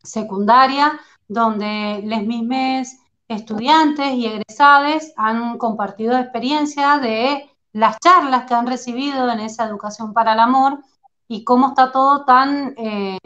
secundaria 0.00 1.00
donde 1.26 2.00
les 2.04 2.24
mismos 2.24 2.92
estudiantes 3.26 4.12
y 4.12 4.26
egresados 4.26 5.10
han 5.16 5.58
compartido 5.58 6.16
experiencias 6.16 7.02
de 7.02 7.50
las 7.72 7.98
charlas 7.98 8.44
que 8.44 8.54
han 8.54 8.68
recibido 8.68 9.28
en 9.32 9.40
esa 9.40 9.64
educación 9.64 10.12
para 10.12 10.34
el 10.34 10.38
amor 10.38 10.78
y 11.26 11.42
cómo 11.42 11.70
está 11.70 11.90
todo 11.90 12.24
tan, 12.24 12.74
eh, 12.76 13.18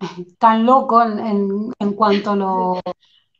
tan 0.38 0.64
loco 0.64 1.02
en, 1.02 1.92
cuanto 1.94 2.30
a 2.30 2.36
lo, 2.36 2.80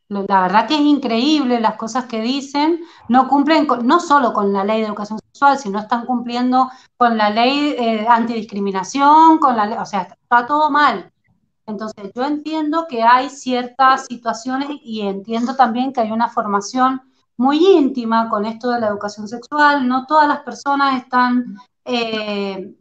La 0.08 0.42
verdad 0.42 0.68
que 0.68 0.74
es 0.74 0.80
increíble 0.80 1.60
las 1.60 1.76
cosas 1.76 2.04
que 2.04 2.20
dicen, 2.20 2.80
no 3.08 3.26
cumplen 3.26 3.66
no 3.84 4.00
solo 4.00 4.32
con 4.32 4.52
la 4.52 4.64
ley 4.64 4.80
de 4.80 4.86
educación 4.86 5.18
sexual, 5.18 5.58
sino 5.58 5.78
están 5.78 6.04
cumpliendo 6.04 6.70
con 6.96 7.16
la 7.16 7.30
ley 7.30 7.74
eh, 7.78 8.06
antidiscriminación, 8.06 9.38
con 9.38 9.56
la 9.56 9.80
o 9.80 9.86
sea, 9.86 10.02
está 10.02 10.46
todo 10.46 10.70
mal. 10.70 11.10
Entonces, 11.66 12.12
yo 12.14 12.24
entiendo 12.24 12.86
que 12.88 13.02
hay 13.02 13.30
ciertas 13.30 14.06
situaciones 14.06 14.68
y 14.82 15.02
entiendo 15.02 15.56
también 15.56 15.92
que 15.92 16.00
hay 16.02 16.12
una 16.12 16.28
formación 16.28 17.00
muy 17.36 17.66
íntima 17.66 18.28
con 18.28 18.44
esto 18.44 18.70
de 18.70 18.80
la 18.80 18.88
educación 18.88 19.26
sexual. 19.28 19.88
No 19.88 20.06
todas 20.06 20.28
las 20.28 20.40
personas 20.40 21.02
están, 21.02 21.56
eh, 21.84 22.74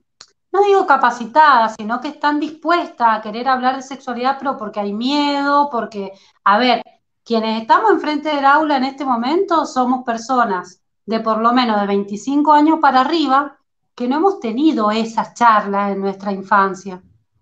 no 0.51 0.61
digo 0.63 0.85
capacitadas, 0.85 1.75
sino 1.77 2.01
que 2.01 2.09
están 2.09 2.39
dispuestas 2.39 3.19
a 3.19 3.21
querer 3.21 3.47
hablar 3.47 3.77
de 3.77 3.81
sexualidad, 3.81 4.37
pero 4.37 4.57
porque 4.57 4.81
hay 4.81 4.93
miedo, 4.93 5.69
porque, 5.71 6.11
a 6.43 6.57
ver, 6.57 6.83
quienes 7.23 7.61
estamos 7.61 7.91
enfrente 7.91 8.29
del 8.29 8.45
aula 8.45 8.77
en 8.77 8.83
este 8.83 9.05
momento 9.05 9.65
somos 9.65 10.03
personas 10.03 10.81
de 11.05 11.19
por 11.19 11.37
lo 11.39 11.53
menos 11.53 11.79
de 11.79 11.87
25 11.87 12.53
años 12.53 12.79
para 12.81 13.01
arriba 13.01 13.57
que 13.95 14.07
no 14.07 14.17
hemos 14.17 14.39
tenido 14.39 14.91
esas 14.91 15.33
charlas 15.33 15.91
en 15.91 16.01
nuestra 16.01 16.31
infancia. 16.31 17.01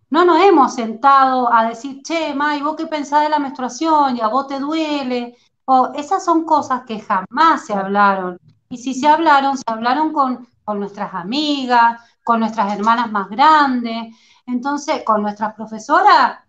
No 0.09 0.25
nos 0.25 0.41
hemos 0.41 0.73
sentado 0.75 1.51
a 1.51 1.65
decir, 1.69 2.01
che, 2.03 2.33
May, 2.35 2.61
¿vos 2.61 2.75
qué 2.75 2.85
pensás 2.85 3.23
de 3.23 3.29
la 3.29 3.39
menstruación? 3.39 4.17
¿Y 4.17 4.21
a 4.21 4.27
vos 4.27 4.47
te 4.47 4.59
duele? 4.59 5.37
O 5.65 5.93
esas 5.95 6.25
son 6.25 6.43
cosas 6.43 6.83
que 6.83 6.99
jamás 6.99 7.65
se 7.65 7.73
hablaron. 7.73 8.37
Y 8.69 8.77
si 8.77 8.93
se 8.93 9.07
hablaron, 9.07 9.57
se 9.57 9.63
hablaron 9.67 10.11
con, 10.11 10.47
con 10.65 10.79
nuestras 10.79 11.13
amigas, 11.13 12.01
con 12.23 12.41
nuestras 12.41 12.73
hermanas 12.73 13.09
más 13.09 13.29
grandes. 13.29 14.13
Entonces, 14.45 15.03
con 15.05 15.21
nuestras 15.21 15.53
profesoras, 15.53 16.39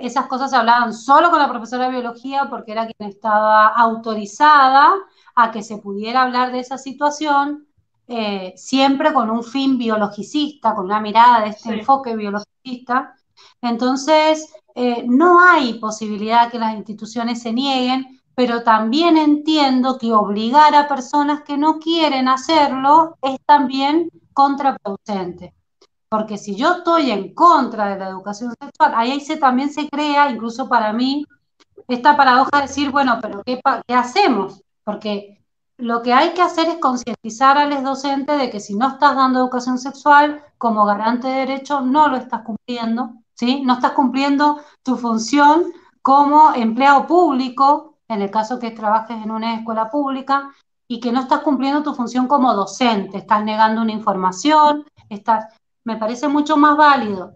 esas 0.00 0.26
cosas 0.26 0.50
se 0.50 0.56
hablaban 0.56 0.92
solo 0.92 1.30
con 1.30 1.38
la 1.38 1.48
profesora 1.48 1.84
de 1.86 1.92
biología 1.92 2.48
porque 2.48 2.72
era 2.72 2.86
quien 2.86 3.10
estaba 3.10 3.68
autorizada 3.68 4.94
a 5.34 5.50
que 5.50 5.62
se 5.62 5.78
pudiera 5.78 6.22
hablar 6.22 6.52
de 6.52 6.60
esa 6.60 6.78
situación 6.78 7.66
eh, 8.08 8.54
siempre 8.56 9.12
con 9.12 9.30
un 9.30 9.44
fin 9.44 9.78
biologicista, 9.78 10.74
con 10.74 10.86
una 10.86 11.00
mirada 11.00 11.42
de 11.42 11.50
este 11.50 11.78
enfoque 11.78 12.16
biologicista. 12.16 13.14
Entonces, 13.62 14.52
eh, 14.74 15.04
no 15.06 15.40
hay 15.40 15.74
posibilidad 15.74 16.50
que 16.50 16.58
las 16.58 16.74
instituciones 16.74 17.42
se 17.42 17.52
nieguen, 17.52 18.20
pero 18.34 18.64
también 18.64 19.16
entiendo 19.16 19.98
que 19.98 20.12
obligar 20.12 20.74
a 20.74 20.88
personas 20.88 21.42
que 21.42 21.56
no 21.56 21.78
quieren 21.78 22.26
hacerlo 22.26 23.16
es 23.22 23.38
también 23.46 24.10
contraproducente. 24.32 25.54
Porque 26.10 26.38
si 26.38 26.56
yo 26.56 26.78
estoy 26.78 27.12
en 27.12 27.34
contra 27.34 27.86
de 27.88 27.98
la 27.98 28.08
educación 28.08 28.52
sexual, 28.60 28.92
ahí 28.96 29.20
se, 29.20 29.36
también 29.36 29.72
se 29.72 29.88
crea, 29.88 30.28
incluso 30.28 30.68
para 30.68 30.92
mí, 30.92 31.24
esta 31.86 32.16
paradoja 32.16 32.50
de 32.56 32.62
decir, 32.62 32.90
bueno, 32.90 33.18
pero 33.22 33.42
¿qué, 33.44 33.60
hacemos? 33.94 34.60
Porque 34.82 35.40
lo 35.76 36.02
que 36.02 36.12
hay 36.12 36.30
que 36.34 36.42
hacer 36.42 36.66
es 36.68 36.78
concientizar 36.78 37.56
a 37.58 37.66
los 37.66 37.84
docentes 37.84 38.38
de 38.38 38.50
que 38.50 38.58
si 38.58 38.74
no 38.74 38.88
estás 38.88 39.14
dando 39.14 39.38
educación 39.38 39.78
sexual 39.78 40.42
como 40.58 40.84
garante 40.84 41.28
de 41.28 41.46
derechos, 41.46 41.86
no 41.86 42.08
lo 42.08 42.16
estás 42.16 42.42
cumpliendo, 42.42 43.12
¿sí? 43.34 43.62
No 43.62 43.74
estás 43.74 43.92
cumpliendo 43.92 44.60
tu 44.82 44.96
función 44.96 45.72
como 46.02 46.52
empleado 46.54 47.06
público, 47.06 47.98
en 48.08 48.22
el 48.22 48.32
caso 48.32 48.58
que 48.58 48.72
trabajes 48.72 49.16
en 49.22 49.30
una 49.30 49.54
escuela 49.54 49.88
pública, 49.88 50.50
y 50.88 50.98
que 50.98 51.12
no 51.12 51.20
estás 51.20 51.42
cumpliendo 51.42 51.84
tu 51.84 51.94
función 51.94 52.26
como 52.26 52.52
docente, 52.52 53.18
estás 53.18 53.44
negando 53.44 53.80
una 53.80 53.92
información, 53.92 54.84
estás... 55.08 55.54
Me 55.84 55.96
parece 55.96 56.28
mucho 56.28 56.56
más 56.56 56.76
válido 56.76 57.34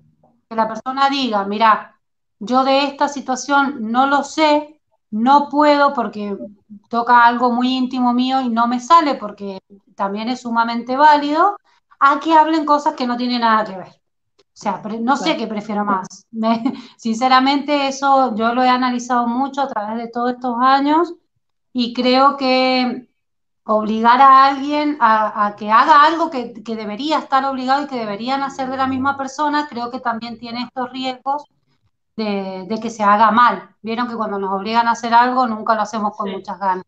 que 0.49 0.57
la 0.57 0.69
persona 0.69 1.09
diga, 1.09 1.45
mira, 1.45 1.99
yo 2.39 2.65
de 2.65 2.85
esta 2.85 3.09
situación 3.09 3.91
no 3.91 4.07
lo 4.07 4.23
sé, 4.23 4.81
no 5.11 5.49
puedo 5.49 5.93
porque 5.95 6.37
toca 6.89 7.25
algo 7.25 7.53
muy 7.53 7.69
íntimo 7.77 8.13
mío 8.13 8.41
y 8.41 8.49
no 8.49 8.67
me 8.67 8.81
sale 8.81 9.15
porque 9.15 9.61
también 9.95 10.29
es 10.29 10.43
sumamente 10.43 10.97
válido, 10.97 11.57
a 12.01 12.21
que 12.21 12.35
hablen 12.35 12.67
cosas 12.67 12.95
que 12.95 13.07
no 13.07 13.17
tienen 13.17 13.41
nada 13.41 13.65
que 13.65 13.79
ver. 13.79 13.89
O 13.89 14.57
sea, 14.57 14.83
no 15.01 15.17
sé 15.17 15.37
qué 15.37 15.47
prefiero 15.47 15.85
más. 15.85 16.27
sinceramente, 16.97 17.89
eso 17.89 18.35
yo 18.37 18.55
lo 18.55 18.63
he 18.63 18.69
analizado 18.69 19.27
mucho 19.27 19.63
a 19.63 19.69
través 19.69 19.99
de 19.99 20.11
todos 20.11 20.33
estos 20.33 20.57
años 20.61 21.15
y 21.73 21.93
creo 21.93 22.37
que 22.37 23.09
obligar 23.65 24.21
a 24.21 24.47
alguien 24.47 24.99
a, 25.01 25.55
que 25.59 25.71
haga 25.71 26.05
algo 26.05 26.31
que, 26.31 26.53
que, 26.63 26.77
debería 26.77 27.19
estar 27.19 27.45
obligado 27.45 27.85
y 27.85 27.87
que 27.87 27.99
deberían 27.99 28.43
hacer 28.43 28.69
de 28.69 28.77
la 28.77 28.87
misma 28.87 29.17
persona, 29.17 29.67
creo 29.69 29.91
que 29.91 30.01
también 30.01 30.39
tiene 30.39 30.65
estos 30.65 30.91
riesgos 30.93 31.45
de, 32.17 32.79
que 32.81 32.91
se 32.91 33.03
haga 33.03 33.31
mal. 33.31 33.71
Vieron 33.83 34.09
que 34.09 34.17
cuando 34.17 34.39
nos 34.39 34.53
obligan 34.53 34.89
a 34.89 34.93
hacer 34.93 35.15
algo 35.15 35.47
nunca 35.47 35.75
lo 35.75 35.83
hacemos 35.83 36.17
con 36.17 36.31
muchas 36.31 36.59
ganas. 36.59 36.85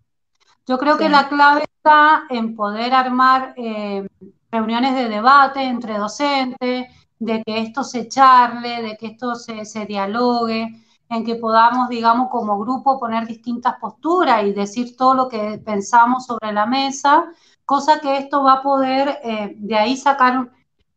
Yo 0.67 0.79
creo 0.79 0.99
que 0.99 1.09
la 1.09 1.29
clave 1.29 1.65
está 1.65 2.25
en 2.29 2.57
poder 2.57 2.93
armar 2.93 3.55
eh, 3.57 4.07
reuniones 4.51 4.95
de 4.95 5.09
debate 5.09 5.62
entre 5.62 5.97
docentes, 5.97 6.89
de 7.19 7.43
que 7.45 7.62
esto 7.62 7.85
se 7.85 8.09
charle, 8.09 8.83
de 8.83 8.97
que 8.97 9.07
esto 9.07 9.37
se, 9.37 9.65
se, 9.65 9.87
dialogue, 9.87 10.85
en 11.09 11.25
que 11.25 11.37
podamos, 11.37 11.88
digamos, 11.88 12.29
como 12.31 12.59
grupo 12.59 12.99
poner 12.99 13.27
distintas 13.27 13.77
posturas 13.79 14.45
y 14.45 14.53
decir 14.53 14.97
todo 14.97 15.14
lo 15.14 15.29
que 15.29 15.61
pensamos 15.64 16.27
sobre 16.27 16.53
la 16.53 16.66
mesa, 16.66 17.27
cosa 17.64 18.01
que 18.01 18.19
esto 18.19 18.42
va 18.42 18.55
a 18.55 18.62
poder 18.62 19.21
eh, 19.23 19.55
de 19.57 19.77
ahí 19.77 19.97
sacar 19.97 20.51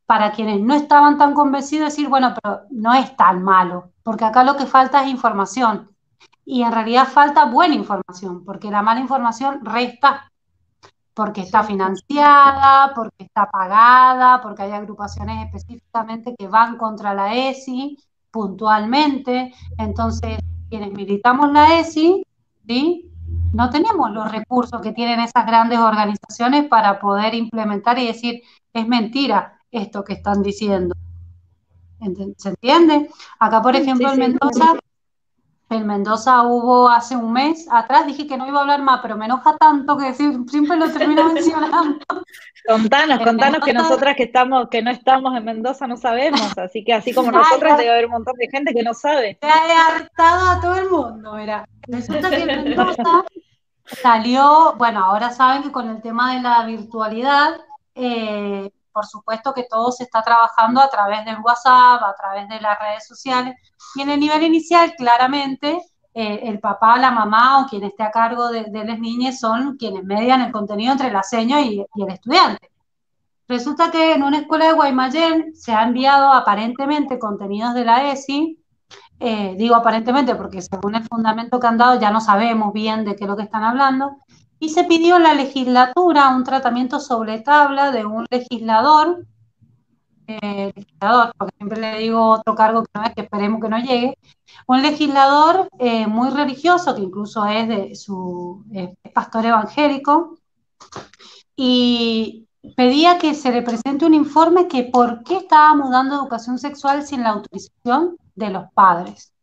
para 0.06 0.32
quienes 0.32 0.60
no 0.62 0.74
estaban 0.74 1.18
tan 1.18 1.34
convencidos, 1.36 1.90
decir, 1.90 2.10
bueno, 2.10 2.34
pero 2.42 2.62
no 2.72 2.94
es 2.96 3.16
tan 3.16 3.44
malo, 3.44 3.92
porque 4.02 4.26
acá 4.26 4.44
lo 4.44 4.58
que 4.58 4.66
falta 4.66 5.04
es 5.04 5.10
información. 5.10 5.92
Y 6.46 6.64
en 6.64 6.72
realidad 6.72 7.08
falta 7.08 7.46
buena 7.46 7.76
información, 7.76 8.44
porque 8.44 8.72
la 8.72 8.82
mala 8.82 9.02
información 9.02 9.64
resta, 9.64 10.32
porque 11.14 11.42
está 11.42 11.64
financiada, 11.64 12.92
porque 12.96 13.26
está 13.26 13.52
pagada, 13.52 14.42
porque 14.42 14.64
hay 14.64 14.72
agrupaciones 14.72 15.46
específicamente 15.46 16.36
que 16.36 16.48
van 16.48 16.78
contra 16.78 17.14
la 17.14 17.36
ESI 17.36 17.98
puntualmente. 18.32 19.54
Entonces, 19.78 20.40
quienes 20.70 20.92
militamos 20.92 21.52
la 21.52 21.80
ESI, 21.80 22.24
¿sí? 22.68 23.10
no 23.54 23.70
tenemos 23.70 24.12
los 24.12 24.32
recursos 24.32 24.82
que 24.82 24.92
tienen 24.92 25.20
esas 25.20 25.46
grandes 25.46 25.80
organizaciones 25.80 26.68
para 26.68 27.00
poder 27.00 27.34
implementar 27.34 27.98
y 28.00 28.08
decir, 28.08 28.42
es 28.74 28.88
mentira, 28.88 29.60
esto 29.72 30.04
que 30.04 30.14
están 30.14 30.42
diciendo. 30.42 30.96
¿Se 32.38 32.50
entiende? 32.50 33.10
Acá, 33.40 33.62
por 33.62 33.76
ejemplo, 33.76 34.12
en 34.14 34.20
Mendoza, 34.20 34.74
en 35.70 35.86
Mendoza 35.86 36.44
hubo 36.44 36.90
hace 36.90 37.16
un 37.16 37.32
mes 37.32 37.68
atrás, 37.70 38.08
dije 38.08 38.26
que 38.26 38.38
no 38.38 38.48
iba 38.48 38.58
a 38.60 38.62
hablar 38.62 38.82
más, 38.82 39.02
pero 39.02 39.18
me 39.18 39.26
enoja 39.26 39.56
tanto 39.58 39.98
que 39.98 40.14
siempre 40.14 40.78
lo 40.78 40.90
termino 40.92 41.24
mencionando. 41.34 42.00
Contanos, 42.68 43.20
contanos 43.20 43.64
que 43.64 43.74
nosotras 43.74 44.16
que 44.16 44.24
estamos, 44.24 44.68
que 44.70 44.82
no 44.82 44.92
estamos 44.92 45.36
en 45.36 45.46
Mendoza 45.46 45.88
no 45.88 45.98
sabemos, 45.98 46.58
así 46.58 46.84
que 46.84 46.94
así 46.94 47.14
como 47.14 47.32
nosotras 47.32 47.78
debe 47.78 47.92
haber 47.92 48.06
un 48.06 48.12
montón 48.12 48.36
de 48.38 48.48
gente 48.50 48.74
que 48.74 48.84
no 48.84 48.94
sabe. 48.94 49.38
Se 49.42 49.48
ha 49.48 49.96
hartado 49.96 50.52
a 50.52 50.62
todo 50.62 50.76
el 50.76 50.90
mundo, 50.90 51.34
mira. 51.36 51.68
Resulta 51.88 52.30
que 52.30 52.44
en 52.44 52.64
Mendoza 52.64 53.26
salió, 53.86 54.74
bueno, 54.78 55.04
ahora 55.06 55.32
saben 55.32 55.64
que 55.64 55.72
con 55.72 55.90
el 55.90 56.02
tema 56.02 56.36
de 56.36 56.42
la 56.42 56.66
virtualidad, 56.66 57.62
eh, 57.96 58.72
por 59.00 59.08
supuesto 59.08 59.54
que 59.54 59.64
todo 59.64 59.94
se 59.94 60.04
está 60.04 60.22
trabajando 60.22 60.82
a 60.82 60.90
través 60.90 61.24
del 61.24 61.38
WhatsApp, 61.40 62.04
a 62.04 62.14
través 62.18 62.50
de 62.50 62.60
las 62.60 62.78
redes 62.78 63.08
sociales. 63.08 63.56
Y 63.96 64.02
en 64.02 64.10
el 64.10 64.20
nivel 64.20 64.44
inicial, 64.44 64.94
claramente, 64.98 65.82
eh, 66.14 66.42
el 66.44 66.60
papá, 66.60 67.00
la 67.00 67.10
mamá 67.10 67.62
o 67.62 67.66
quien 67.70 67.86
esté 67.86 68.04
a 68.04 68.12
cargo 68.12 68.50
de, 68.50 68.66
las 68.70 69.00
niñas 69.00 69.40
son 69.40 69.78
quienes 69.78 70.04
median 70.04 70.42
el 70.42 70.52
contenido 70.52 70.92
entre 70.92 71.14
la 71.14 71.24
seño 71.24 71.62
y, 71.62 71.80
el 71.96 72.10
estudiante. 72.10 72.70
Resulta 73.48 73.90
que 73.90 74.16
en 74.16 74.24
una 74.24 74.40
escuela 74.40 74.66
de 74.66 74.74
Guaymallén 74.74 75.56
se 75.56 75.72
ha 75.72 75.84
enviado 75.84 76.34
aparentemente 76.34 77.20
contenidos 77.20 77.74
de 77.76 77.86
la 77.86 78.12
ESI, 78.12 78.60
eh, 79.22 79.56
digo 79.58 79.76
aparentemente 79.76 80.36
porque 80.36 80.62
según 80.62 80.96
el 80.96 81.08
fundamento 81.08 81.58
que 81.58 81.68
han 81.68 81.78
dado 81.78 81.98
ya 81.98 82.12
no 82.12 82.20
sabemos 82.20 82.74
bien 82.74 83.06
de 83.06 83.16
qué 83.16 83.24
es 83.24 83.30
lo 83.30 83.38
que 83.38 83.44
están 83.44 83.64
hablando, 83.64 84.18
y 84.60 84.70
se 84.70 84.84
pidió 84.84 85.16
en 85.18 85.24
la 85.24 85.34
legislatura 85.34 86.30
un 86.30 86.44
tratamiento 86.44 87.00
sobre 87.00 87.40
tabla 87.40 87.92
de 87.92 88.06
un 88.06 88.26
legislador, 88.30 89.26
eh, 90.28 90.74
legislador, 90.76 91.34
porque 91.38 91.56
siempre 91.58 91.80
le 91.80 92.00
digo 92.00 92.30
otro 92.30 92.56
cargo 92.56 92.84
que 92.84 92.92
no 92.94 93.04
es, 93.04 93.14
que 93.16 93.22
esperemos 93.22 93.62
que 93.62 93.70
no 93.70 93.80
llegue, 93.80 94.18
un 94.68 94.82
legislador 94.82 95.70
eh, 95.80 96.08
muy 96.08 96.30
religioso, 96.30 96.94
que 96.96 97.02
incluso 97.02 97.46
es 97.46 97.68
de 97.68 97.96
su 97.96 98.64
pastor 99.14 99.46
evangélico, 99.46 100.38
y 101.56 102.48
pedía 102.76 103.18
que 103.18 103.34
se 103.34 103.52
le 103.52 103.62
presente 103.62 104.06
un 104.06 104.14
informe 104.14 104.68
que 104.68 104.84
por 104.84 105.24
qué 105.24 105.38
estábamos 105.38 105.92
dando 105.92 106.16
educación 106.16 106.60
sexual 106.60 107.06
sin 107.06 107.24
la 107.24 107.30
autorización 107.30 108.18
de 108.36 108.50
los 108.50 108.66
padres 108.74 109.34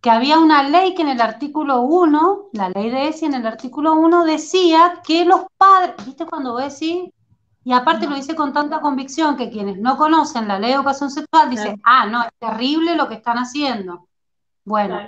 que 0.00 0.10
había 0.10 0.38
una 0.38 0.62
ley 0.62 0.94
que 0.94 1.02
en 1.02 1.08
el 1.08 1.20
artículo 1.20 1.82
1, 1.82 2.50
la 2.52 2.68
ley 2.70 2.90
de 2.90 3.08
ESI 3.08 3.26
en 3.26 3.34
el 3.34 3.46
artículo 3.46 3.94
1 3.94 4.24
decía 4.24 5.00
que 5.04 5.24
los 5.24 5.46
padres, 5.56 5.94
¿viste 6.04 6.26
cuando 6.26 6.52
vos 6.52 6.62
decís? 6.62 7.10
Y 7.64 7.72
aparte 7.72 8.06
lo 8.06 8.14
dice 8.14 8.36
con 8.36 8.52
tanta 8.52 8.80
convicción 8.80 9.36
que 9.36 9.50
quienes 9.50 9.78
no 9.78 9.96
conocen 9.96 10.46
la 10.46 10.58
ley 10.58 10.70
de 10.70 10.76
educación 10.76 11.10
sexual 11.10 11.50
dicen, 11.50 11.80
ah, 11.84 12.06
no, 12.06 12.22
es 12.22 12.30
terrible 12.38 12.94
lo 12.94 13.08
que 13.08 13.14
están 13.14 13.38
haciendo. 13.38 14.06
Bueno, 14.64 15.00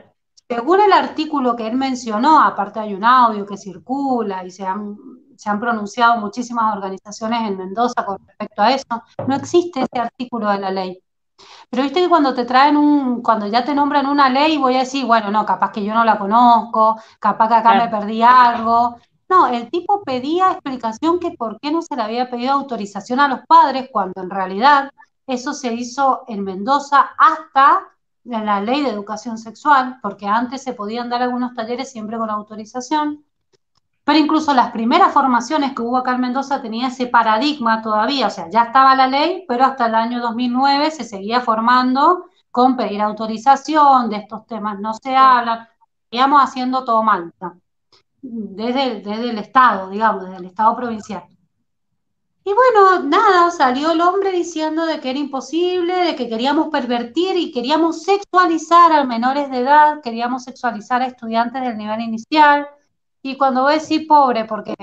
según 0.49 0.81
el 0.81 0.93
artículo 0.93 1.55
que 1.55 1.67
él 1.67 1.77
mencionó, 1.77 2.43
aparte 2.43 2.81
hay 2.81 2.95
un 2.95 3.05
audio 3.05 3.47
que 3.47 3.57
circula 3.57 4.45
y 4.45 4.51
se 4.51 4.67
han, 4.67 4.97
se 5.37 5.51
han 5.51 5.61
pronunciado 5.61 6.19
muchísimas 6.21 6.75
organizaciones 6.75 7.49
en 7.49 7.59
Mendoza 7.59 8.05
con 8.05 8.19
respecto 8.27 8.63
a 8.63 8.73
eso, 8.73 9.03
no 9.27 9.37
existe 9.37 9.81
ese 9.81 10.01
artículo 10.01 10.51
de 10.51 10.59
la 10.59 10.71
ley. 10.71 11.03
Pero 11.71 11.83
viste 11.83 12.01
que 12.01 12.09
cuando 12.09 12.35
te 12.35 12.45
traen 12.45 12.77
un, 12.77 13.23
cuando 13.23 13.47
ya 13.47 13.65
te 13.65 13.75
nombran 13.75 14.07
una 14.07 14.29
ley, 14.29 14.57
voy 14.57 14.77
a 14.77 14.81
decir, 14.81 15.05
bueno, 15.07 15.31
no, 15.31 15.45
capaz 15.47 15.73
que 15.73 15.85
yo 15.85 15.95
no 15.95 16.05
la 16.05 16.19
conozco, 16.19 17.01
capaz 17.21 17.49
que 17.49 17.55
acá 17.55 17.75
me 17.75 17.89
perdí 17.89 18.23
algo. 18.23 18.97
No, 19.29 19.47
el 19.47 19.71
tipo 19.71 20.03
pedía 20.03 20.53
explicación 20.53 21.19
que 21.21 21.33
por 21.33 21.61
qué 21.61 21.71
no 21.71 21.83
se 21.83 21.95
le 21.97 22.03
había 22.03 22.31
pedido 22.31 22.53
autorización 22.53 23.21
a 23.21 23.29
los 23.29 23.41
padres, 23.47 23.91
cuando 23.93 24.23
en 24.23 24.31
realidad 24.31 24.91
eso 25.27 25.53
se 25.53 25.75
hizo 25.75 26.25
en 26.29 26.45
Mendoza 26.45 27.11
hasta 27.19 27.89
la 28.25 28.61
ley 28.61 28.83
de 28.83 28.91
educación 28.91 29.39
sexual, 29.39 29.99
porque 30.03 30.27
antes 30.27 30.63
se 30.63 30.73
podían 30.73 31.11
dar 31.11 31.23
algunos 31.23 31.55
talleres 31.55 31.93
siempre 31.93 32.19
con 32.19 32.31
autorización. 32.31 33.25
Pero 34.09 34.21
incluso 34.21 34.55
las 34.55 34.71
primeras 34.71 35.13
formaciones 35.13 35.75
que 35.75 35.83
hubo 35.83 35.99
acá 35.99 36.15
en 36.15 36.23
Mendoza 36.23 36.63
tenía 36.63 36.89
ese 36.89 37.09
paradigma 37.09 37.83
todavía, 37.83 38.29
o 38.29 38.31
sea, 38.31 38.49
ya 38.49 38.63
estaba 38.63 38.95
la 38.95 39.07
ley, 39.07 39.45
pero 39.47 39.67
hasta 39.67 39.85
el 39.85 39.95
año 39.95 40.23
2009 40.23 40.91
se 40.91 41.05
seguía 41.05 41.43
formando 41.43 42.25
con 42.51 42.75
pedir 42.75 43.03
autorización, 43.03 44.09
de 44.09 44.17
estos 44.17 44.47
temas 44.47 44.81
no 44.81 44.95
se 44.95 45.15
hablan, 45.15 45.69
seguíamos 46.05 46.43
haciendo 46.43 46.87
todo 46.87 47.03
mal, 47.03 47.35
desde, 48.23 49.03
desde 49.03 49.29
el 49.29 49.37
Estado, 49.37 49.91
digamos, 49.91 50.25
desde 50.25 50.39
el 50.39 50.45
Estado 50.47 50.75
provincial. 50.75 51.25
Y 52.45 52.55
bueno, 52.55 53.03
nada, 53.03 53.51
salió 53.51 53.91
el 53.91 54.01
hombre 54.01 54.33
diciendo 54.33 54.87
de 54.87 55.01
que 55.01 55.11
era 55.11 55.19
imposible, 55.19 55.95
de 55.95 56.17
que 56.17 56.31
queríamos 56.31 56.69
pervertir 56.69 57.37
y 57.37 57.53
queríamos 57.53 58.05
sexualizar 58.05 58.91
a 58.91 59.05
menores 59.05 59.51
de 59.51 59.59
edad, 59.59 60.01
queríamos 60.03 60.45
sexualizar 60.45 61.03
a 61.03 61.07
estudiantes 61.09 61.61
del 61.61 61.77
nivel 61.77 62.01
inicial, 62.01 62.69
y 63.23 63.37
cuando 63.37 63.63
voy 63.63 63.73
a 63.73 63.77
decir 63.77 64.07
pobre, 64.07 64.45
porque 64.45 64.75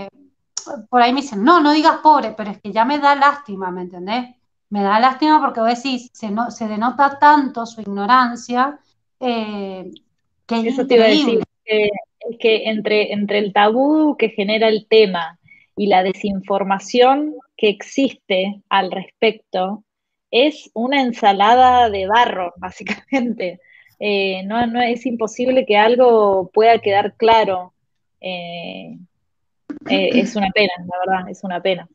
por 0.89 1.01
ahí 1.01 1.13
me 1.13 1.21
dicen, 1.21 1.43
no, 1.43 1.61
no 1.61 1.73
digas 1.73 1.97
pobre, 2.01 2.33
pero 2.35 2.51
es 2.51 2.61
que 2.61 2.71
ya 2.71 2.85
me 2.85 2.99
da 2.99 3.15
lástima, 3.15 3.71
¿me 3.71 3.81
entendés? 3.81 4.35
Me 4.69 4.81
da 4.81 4.99
lástima 4.99 5.39
porque 5.39 5.59
voy 5.59 5.71
a 5.71 5.75
decir, 5.75 6.01
se, 6.11 6.31
no, 6.31 6.51
se 6.51 6.67
denota 6.67 7.17
tanto 7.19 7.65
su 7.65 7.81
ignorancia 7.81 8.79
eh, 9.19 9.91
que 10.45 10.59
es 10.59 10.65
Eso 10.65 10.85
te 10.85 10.95
iba 10.95 11.05
a 11.05 11.09
decir, 11.09 11.43
que, 11.63 11.89
que 12.39 12.69
entre, 12.69 13.13
entre 13.13 13.39
el 13.39 13.53
tabú 13.53 14.15
que 14.17 14.29
genera 14.29 14.67
el 14.67 14.87
tema 14.87 15.39
y 15.75 15.87
la 15.87 16.03
desinformación 16.03 17.35
que 17.57 17.69
existe 17.69 18.61
al 18.69 18.91
respecto, 18.91 19.83
es 20.31 20.69
una 20.73 21.01
ensalada 21.01 21.89
de 21.89 22.07
barro, 22.07 22.53
básicamente. 22.57 23.59
Eh, 23.99 24.43
no, 24.43 24.65
no 24.67 24.81
es 24.81 25.05
imposible 25.05 25.65
que 25.65 25.77
algo 25.77 26.51
pueda 26.53 26.79
quedar 26.79 27.15
claro 27.15 27.73
eh, 28.27 28.97
eh, 29.87 30.09
es 30.13 30.35
una 30.35 30.49
pena, 30.49 30.73
la 30.79 30.99
verdad, 31.05 31.29
es 31.29 31.43
una 31.43 31.61
pena. 31.61 31.87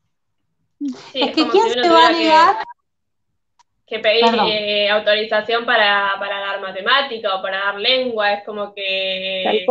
es, 0.81 1.35
que 1.35 1.49
¿quién 1.49 1.71
se 1.71 1.89
va 1.89 2.07
a 2.07 2.13
negar? 2.13 2.57
Que, 3.85 3.99
pedir 3.99 4.25
eh, 4.47 4.89
autorización 4.89 5.67
para, 5.67 6.13
dar 6.21 6.61
matemática 6.61 7.35
o 7.35 7.43
para 7.43 7.59
dar 7.59 7.81
lengua, 7.81 8.35
es 8.35 8.45
como 8.45 8.73
que... 8.73 9.67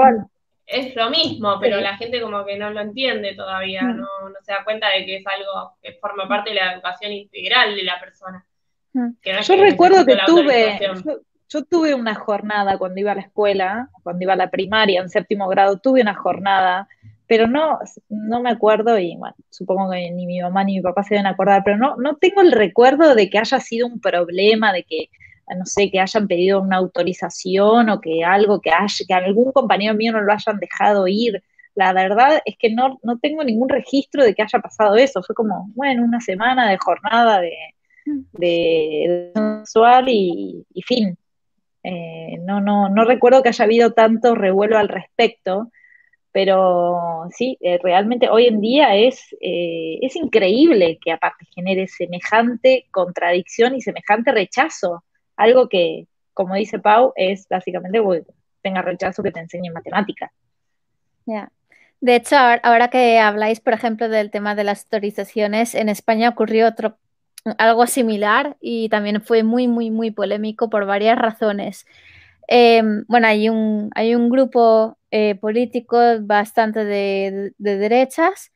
Es 0.66 0.96
lo 0.96 1.10
mismo, 1.10 1.58
pero 1.60 1.80
la 1.82 1.98
gente 1.98 2.22
como 2.22 2.46
que 2.46 2.56
no 2.56 2.70
lo 2.70 2.82
entiende 2.82 3.34
todavía, 3.34 3.82
mm. 3.82 3.98
no, 3.98 4.08
se 4.42 4.52
da 4.52 4.64
cuenta 4.64 4.90
de 4.90 5.04
que 5.04 5.16
es 5.16 5.26
algo 5.26 5.72
que 5.82 5.94
forma 5.94 6.28
parte 6.28 6.52
de 6.52 6.58
la 6.58 6.74
educación 6.74 7.12
integral 7.12 7.76
de 7.76 7.84
la 7.84 8.00
persona. 8.00 8.46
Mm. 8.94 9.10
yo 9.24 9.56
recuerdo 9.56 10.06
que 10.06 10.18
tuve, 10.28 10.78
yo 10.80 11.22
tuve 11.50 11.96
una 11.96 12.16
jornada 12.16 12.78
cuando 12.78 13.00
iba 13.00 13.12
a 13.12 13.16
la 13.16 13.22
escuela, 13.22 13.90
cuando 14.04 14.24
iba 14.24 14.34
a 14.34 14.38
la 14.38 14.52
primaria, 14.52 15.02
en 15.02 15.10
séptimo 15.10 15.48
grado, 15.48 15.80
tuve 15.80 16.02
una 16.02 16.14
jornada, 16.14 16.88
pero 17.28 17.48
no, 17.48 17.80
no 18.10 18.42
me 18.42 18.52
acuerdo, 18.52 18.98
y 19.00 19.16
bueno, 19.18 19.36
supongo 19.50 19.92
que 19.92 20.12
ni 20.12 20.26
mi 20.26 20.40
mamá 20.42 20.64
ni 20.64 20.76
mi 20.76 20.82
papá 20.82 21.04
se 21.04 21.16
deben 21.16 21.28
acordar, 21.28 21.64
pero 21.66 21.78
no, 21.78 21.96
no 21.98 22.18
tengo 22.18 22.42
el 22.42 22.52
recuerdo 22.52 23.16
de 23.16 23.30
que 23.30 23.40
haya 23.40 23.60
sido 23.60 23.88
un 23.88 24.00
problema, 24.00 24.72
de 24.74 24.84
que, 24.84 25.10
no 25.58 25.66
sé, 25.66 25.90
que 25.92 26.00
hayan 26.00 26.28
pedido 26.28 26.62
una 26.62 26.78
autorización 26.78 27.90
o 27.90 28.00
que 28.00 28.24
algo, 28.24 28.62
que, 28.62 28.72
haya, 28.72 29.06
que 29.08 29.14
algún 29.14 29.52
compañero 29.52 29.96
mío 29.96 30.12
no 30.12 30.22
lo 30.22 30.32
hayan 30.32 30.60
dejado 30.60 31.08
ir. 31.08 31.44
La 31.76 31.94
verdad 31.94 32.42
es 32.46 32.58
que 32.58 32.72
no, 32.72 33.00
no 33.04 33.18
tengo 33.20 33.44
ningún 33.44 33.70
registro 33.70 34.24
de 34.24 34.36
que 34.36 34.44
haya 34.44 34.60
pasado 34.60 34.96
eso. 34.98 35.24
Fue 35.24 35.36
como, 35.36 35.70
bueno, 35.76 36.04
una 36.04 36.20
semana 36.20 36.70
de 36.70 36.78
jornada 36.78 37.42
de, 37.42 37.54
de, 38.34 39.32
sexual 39.64 40.10
y, 40.10 40.66
y 40.74 40.82
fin. 40.84 41.18
Eh, 41.92 42.38
no, 42.42 42.62
no, 42.62 42.88
no 42.88 43.04
recuerdo 43.04 43.42
que 43.42 43.50
haya 43.50 43.66
habido 43.66 43.94
tanto 43.94 44.36
revuelo 44.36 44.78
al 44.78 44.90
respecto, 44.90 45.72
pero 46.32 47.28
sí, 47.32 47.58
eh, 47.62 47.80
realmente 47.82 48.30
hoy 48.30 48.46
en 48.46 48.62
día 48.62 48.96
es, 48.96 49.36
eh, 49.42 49.98
es 50.02 50.16
increíble 50.16 51.00
que 51.04 51.12
aparte 51.12 51.48
genere 51.56 51.88
semejante 51.88 52.86
contradicción 52.92 53.74
y 53.76 53.82
semejante 53.82 54.32
rechazo, 54.32 55.04
algo 55.36 55.68
que, 55.68 56.06
como 56.36 56.54
dice 56.54 56.78
Pau, 56.78 57.12
es 57.16 57.48
básicamente 57.50 58.00
tenga 58.62 58.84
rechazo 58.84 59.24
que 59.24 59.32
te 59.32 59.40
enseñe 59.40 59.72
matemáticas. 59.74 60.32
De 62.02 62.16
hecho, 62.16 62.36
ahora 62.38 62.90
que 62.90 63.18
habláis, 63.18 63.62
por 63.62 63.74
ejemplo, 63.74 64.10
del 64.10 64.30
tema 64.30 64.54
de 64.54 64.64
las 64.64 64.84
autorizaciones, 64.84 65.74
en 65.74 65.90
España 65.90 66.30
ocurrió 66.30 66.68
otro 66.68 66.98
algo 67.58 67.88
similar 67.88 68.58
y 68.60 68.90
también 68.90 69.22
fue 69.22 69.44
muy, 69.44 69.68
muy, 69.68 69.92
muy 69.92 70.12
polémico 70.12 70.70
por 70.70 70.86
varias 70.86 71.18
razones. 71.18 71.86
Em, 72.48 73.06
bueno, 73.08 73.28
hay 73.28 73.50
un, 73.50 73.90
hay 73.96 74.16
un 74.16 74.30
grupo 74.30 74.98
eh, 75.12 75.36
político 75.36 75.98
bastante 76.22 76.84
de, 76.86 77.54
derechas 77.58 78.52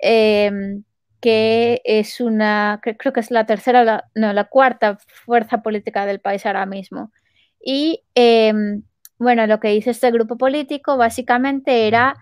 em, 0.00 0.84
que 1.20 1.80
es 1.84 2.20
una, 2.20 2.80
creo 2.82 3.12
que 3.12 3.20
es 3.20 3.30
la 3.30 3.46
tercera, 3.46 4.04
no, 4.14 4.32
la 4.32 4.44
cuarta 4.44 4.98
fuerza 5.24 5.62
política 5.62 6.06
del 6.06 6.20
país 6.20 6.46
ahora 6.46 6.66
mismo. 6.66 7.12
Y 7.60 8.04
em, 8.14 8.82
bueno, 9.18 9.46
lo 9.46 9.60
que 9.60 9.74
hizo 9.74 9.90
este 9.90 10.10
grupo 10.10 10.36
político 10.36 10.96
básicamente 10.96 11.88
era 11.88 12.16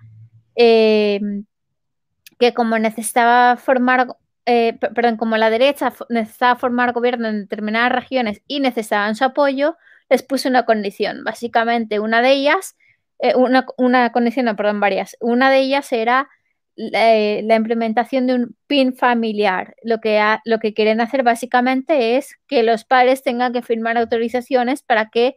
que 2.38 2.54
como 2.54 2.78
necesitaba 2.78 3.56
formar 3.56 4.16
eh, 4.46 4.78
perdón, 4.78 5.16
como 5.16 5.36
la 5.36 5.50
derecha 5.50 5.92
necesitaba 6.08 6.54
formar 6.54 6.92
gobierno 6.92 7.28
en 7.28 7.42
determinadas 7.42 7.90
regiones 7.90 8.42
y 8.46 8.60
necesitaban 8.60 9.16
su 9.16 9.24
apoyo, 9.24 9.76
les 10.08 10.22
puse 10.22 10.48
una 10.48 10.64
condición. 10.64 11.24
Básicamente, 11.24 11.98
una 11.98 12.22
de 12.22 12.30
ellas, 12.30 12.76
eh, 13.18 13.34
una, 13.34 13.66
una, 13.76 14.12
condición, 14.12 14.46
no, 14.46 14.54
perdón, 14.54 14.78
varias. 14.78 15.16
Una 15.20 15.50
de 15.50 15.58
ellas 15.58 15.92
era 15.92 16.28
eh, 16.76 17.42
la, 17.44 17.56
implementación 17.56 18.28
de 18.28 18.34
un 18.34 18.56
PIN 18.68 18.94
familiar. 18.94 19.74
Lo 19.82 19.98
que, 20.00 20.22
lo 20.44 20.60
que 20.60 20.74
quieren 20.74 21.00
hacer 21.00 21.24
básicamente 21.24 22.16
es 22.16 22.36
que 22.46 22.62
los 22.62 22.84
padres 22.84 23.24
tengan 23.24 23.52
que 23.52 23.62
firmar 23.62 23.98
autorizaciones 23.98 24.82
para 24.82 25.10
que 25.10 25.34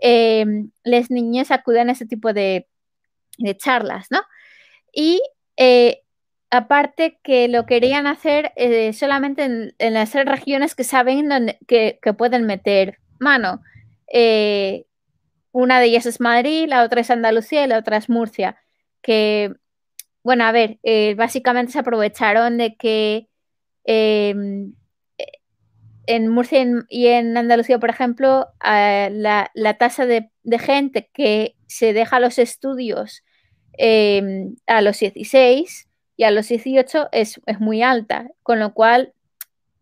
em, 0.00 0.72
las 0.82 1.10
niñas 1.12 1.52
acudan 1.52 1.90
a 1.90 1.92
ese 1.92 2.06
tipo 2.06 2.32
de, 2.32 2.66
de 3.38 3.56
charlas, 3.56 4.08
¿no? 4.10 4.20
Y 4.92 5.20
aparte 6.50 7.18
que 7.22 7.48
lo 7.48 7.66
querían 7.66 8.06
hacer 8.06 8.52
eh, 8.56 8.92
solamente 8.92 9.44
en, 9.78 9.94
las 9.94 10.14
regiones 10.14 10.74
que 10.74 10.84
saben 10.84 11.56
que, 11.66 11.98
pueden 12.16 12.46
meter 12.46 12.98
mano. 13.18 13.62
Eh, 14.12 14.86
una 15.52 15.80
de 15.80 15.86
ellas 15.86 16.06
es 16.06 16.20
Madrid, 16.20 16.66
la 16.68 16.84
otra 16.84 17.00
es 17.00 17.10
Andalucía 17.10 17.64
y 17.64 17.68
la 17.68 17.78
otra 17.78 17.96
es 17.96 18.08
Murcia. 18.08 18.56
Que, 19.02 19.54
bueno, 20.22 20.44
a 20.44 20.52
ver, 20.52 20.78
eh, 20.82 21.14
básicamente 21.16 21.72
se 21.72 21.80
aprovecharon 21.80 22.58
de 22.58 22.76
que 22.76 23.28
em, 23.84 24.74
en 26.06 26.28
Murcia 26.28 26.64
y 26.88 27.08
en 27.08 27.36
Andalucía, 27.36 27.78
por 27.78 27.90
ejemplo, 27.90 28.46
la, 28.62 29.76
tasa 29.78 30.06
de, 30.06 30.30
gente 30.58 31.10
que 31.12 31.56
se 31.66 31.92
deja 31.92 32.20
los 32.20 32.38
estudios 32.38 33.24
em, 33.76 34.56
a 34.66 34.80
los 34.80 34.98
16 35.00 35.87
y 36.18 36.24
a 36.24 36.32
los 36.32 36.48
18 36.48 37.10
es, 37.12 37.40
muy 37.60 37.82
alta, 37.82 38.28
con 38.42 38.58
lo 38.58 38.74
cual 38.74 39.14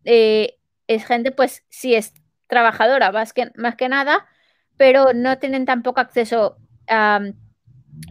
eh, 0.05 0.59
es 0.85 1.03
gente, 1.03 1.31
pues 1.31 1.65
sí 1.69 1.95
es 1.95 2.13
trabajadora 2.45 3.11
más 3.11 3.33
que, 3.33 3.51
más 3.55 3.75
que 3.75 3.89
nada, 3.89 4.27
pero 4.77 5.13
no 5.15 5.39
tienen 5.39 5.65
tampoco 5.65 5.99
acceso 5.99 6.57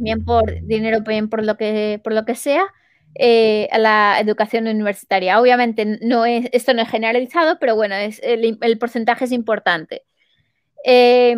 bien 0.00 0.24
por 0.24 0.60
dinero, 0.62 1.02
bien 1.02 1.30
por 1.30 1.44
lo 1.44 1.56
que, 1.56 2.00
por 2.02 2.14
lo 2.14 2.24
que 2.24 2.34
sea, 2.34 2.64
eh, 3.14 3.68
a 3.70 3.78
la 3.78 4.18
educación 4.18 4.66
universitaria. 4.66 5.40
Obviamente 5.40 6.00
no 6.02 6.26
es, 6.26 6.48
esto 6.50 6.74
no 6.74 6.82
es 6.82 6.88
generalizado, 6.90 7.60
pero 7.60 7.76
bueno, 7.76 7.94
es, 7.94 8.20
el, 8.24 8.58
porcentaje 8.78 9.26
es 9.26 9.32
importante. 9.32 10.02
Eh, 10.84 11.36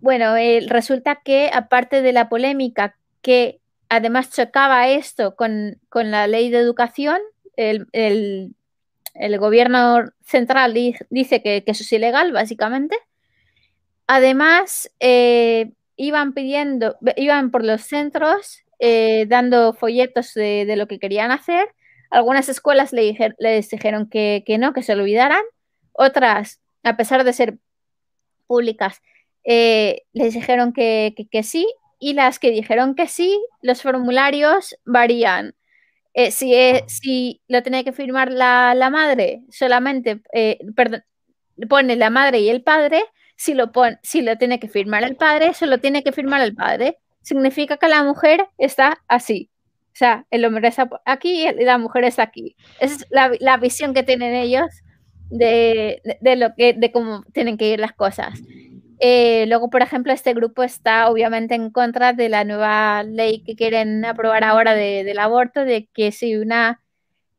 bueno, 0.00 0.34
resulta 0.68 1.22
que 1.24 1.50
aparte 1.50 2.02
de 2.02 2.12
la 2.12 2.28
polémica 2.28 2.94
que 3.22 3.62
además 3.88 4.30
chocaba 4.30 4.88
esto 4.88 5.36
con, 5.36 5.78
la 5.92 6.26
ley 6.26 6.50
de 6.50 6.58
educación. 6.58 7.20
El, 7.56 7.86
gobierno 9.38 10.04
central 10.24 10.74
dice 10.74 11.42
que, 11.42 11.62
eso 11.66 11.82
es 11.82 11.92
ilegal, 11.92 12.32
básicamente. 12.32 12.96
Además, 14.06 14.90
eh, 15.00 15.72
iban 15.96 16.34
pidiendo, 16.34 16.96
iban 17.16 17.50
por 17.50 17.64
los 17.64 17.82
centros 17.82 18.64
eh, 18.78 19.26
dando 19.28 19.72
folletos 19.72 20.34
de, 20.34 20.74
lo 20.76 20.86
que 20.86 20.98
querían 20.98 21.30
hacer. 21.30 21.68
Algunas 22.10 22.48
escuelas 22.48 22.92
le 22.92 23.16
les 23.38 23.70
dijeron 23.70 24.08
que, 24.08 24.44
no, 24.58 24.72
que 24.72 24.82
se 24.82 24.92
olvidaran. 24.92 25.42
Otras, 25.92 26.60
a 26.82 26.96
pesar 26.96 27.24
de 27.24 27.32
ser 27.32 27.58
públicas, 28.46 29.00
eh, 29.44 30.02
les 30.12 30.34
dijeron 30.34 30.72
que, 30.72 31.14
sí 31.42 31.66
y 32.04 32.12
las 32.12 32.38
que 32.38 32.50
dijeron 32.50 32.94
que 32.94 33.08
sí, 33.08 33.42
los 33.62 33.80
formularios 33.80 34.76
varían. 34.84 35.54
Eh, 36.12 36.30
si, 36.32 36.54
si 36.86 37.40
lo 37.48 37.62
tiene 37.62 37.82
que 37.82 37.94
firmar 37.94 38.30
la, 38.30 38.90
madre, 38.92 39.40
solamente, 39.48 40.20
eh, 40.34 40.58
perdón, 40.76 41.02
pone 41.66 41.96
la 41.96 42.10
madre 42.10 42.40
y 42.40 42.50
el 42.50 42.62
padre, 42.62 43.02
si 43.36 43.54
lo, 43.54 43.72
si 44.02 44.20
lo 44.20 44.36
tiene 44.36 44.60
que 44.60 44.68
firmar 44.68 45.02
el 45.02 45.16
padre, 45.16 45.54
solo 45.54 45.78
tiene 45.78 46.04
que 46.04 46.12
firmar 46.12 46.42
el 46.42 46.54
padre. 46.54 46.98
Significa 47.22 47.78
que 47.78 47.88
la 47.88 48.02
mujer 48.02 48.48
está 48.58 48.98
así. 49.08 49.48
O 49.94 49.96
sea, 49.96 50.26
el 50.30 50.44
hombre 50.44 50.68
está 50.68 50.90
aquí 51.06 51.48
y 51.48 51.64
la 51.64 51.78
mujer 51.78 52.04
está 52.04 52.24
aquí. 52.24 52.54
Esa 52.80 52.96
es 52.96 53.06
la, 53.40 53.56
visión 53.56 53.94
que 53.94 54.02
tienen 54.02 54.34
ellos 54.34 54.66
de, 55.30 56.02
de, 56.20 56.36
lo 56.36 56.54
que, 56.54 56.74
de 56.74 56.92
cómo 56.92 57.24
tienen 57.32 57.56
que 57.56 57.70
ir 57.70 57.80
las 57.80 57.94
cosas. 57.94 58.38
Eh, 59.00 59.46
luego, 59.48 59.70
por 59.70 59.82
ejemplo, 59.82 60.12
este 60.12 60.34
grupo 60.34 60.62
está 60.62 61.08
obviamente 61.10 61.54
en 61.54 61.70
contra 61.70 62.12
de 62.12 62.28
la 62.28 62.44
nueva 62.44 63.02
ley 63.02 63.42
que 63.42 63.56
quieren 63.56 64.04
aprobar 64.04 64.44
ahora 64.44 64.74
del 64.74 65.18
aborto, 65.18 65.64
de 65.64 65.88
que 65.92 66.12
si 66.12 66.36
una 66.36 66.80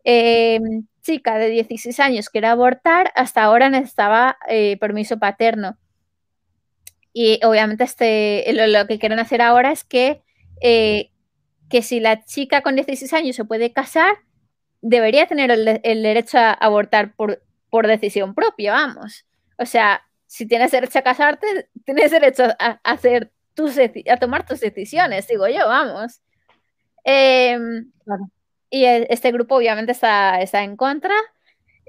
eh, 0.03 0.59
chica 1.01 1.37
de 1.37 1.49
16 1.49 1.99
años 1.99 2.29
quiere 2.29 2.47
abortar, 2.47 3.11
hasta 3.15 3.43
ahora 3.43 3.69
necesitaba 3.69 4.37
eh, 4.47 4.77
permiso 4.79 5.17
paterno. 5.19 5.77
Y 7.13 7.39
obviamente 7.45 7.85
este, 7.85 8.45
lo, 8.53 8.87
que 8.87 8.99
quieren 8.99 9.19
hacer 9.19 9.41
ahora 9.41 9.71
es 9.71 9.85
que, 9.85 10.21
que 10.61 11.81
si 11.81 11.99
la 12.01 12.25
chica 12.25 12.61
con 12.61 12.75
16 12.75 13.13
años 13.13 13.35
se 13.37 13.45
puede 13.45 13.71
casar, 13.71 14.17
debería 14.81 15.25
tener 15.27 15.49
el, 15.51 15.79
el 15.81 16.03
derecho 16.03 16.37
a 16.37 16.51
abortar 16.51 17.15
por, 17.15 17.41
por 17.69 17.87
decisión 17.87 18.35
propia, 18.35 18.73
vamos. 18.73 19.25
O 19.57 19.65
sea, 19.65 20.01
si 20.27 20.47
tienes 20.47 20.71
derecho 20.71 20.99
a 20.99 21.03
casarte, 21.03 21.69
tienes 21.85 22.11
derecho 22.11 22.43
a, 22.59 22.79
hacer 22.83 23.31
tus, 23.53 23.77
a 23.77 24.17
tomar 24.17 24.45
tus 24.45 24.59
decisiones, 24.59 25.27
digo 25.27 25.47
yo, 25.47 25.67
vamos. 25.67 26.21
Em, 27.03 27.91
y 28.69 28.85
e, 28.85 29.07
este 29.09 29.31
grupo 29.31 29.55
obviamente 29.55 29.91
está, 29.91 30.41
está 30.41 30.63
en 30.63 30.75
contra. 30.75 31.13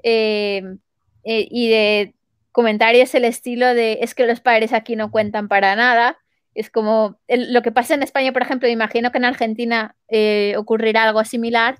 Em, 0.03 0.79
e, 1.23 1.47
y 1.49 1.69
de 1.69 2.13
comentarios 2.51 3.13
el 3.15 3.25
estilo 3.25 3.73
de 3.73 3.99
es 4.01 4.15
que 4.15 4.25
los 4.25 4.39
padres 4.39 4.73
aquí 4.73 4.95
no 4.95 5.11
cuentan 5.11 5.47
para 5.47 5.75
nada. 5.75 6.17
Es 6.55 6.69
como 6.71 7.19
lo 7.27 7.61
que 7.61 7.71
pasa 7.71 7.93
en 7.93 8.03
España, 8.03 8.33
por 8.33 8.41
ejemplo, 8.41 8.67
imagino 8.67 9.11
que 9.11 9.19
en 9.19 9.25
Argentina 9.25 9.95
eh, 10.07 10.55
ocurrirá 10.57 11.03
algo 11.03 11.23
similar, 11.23 11.79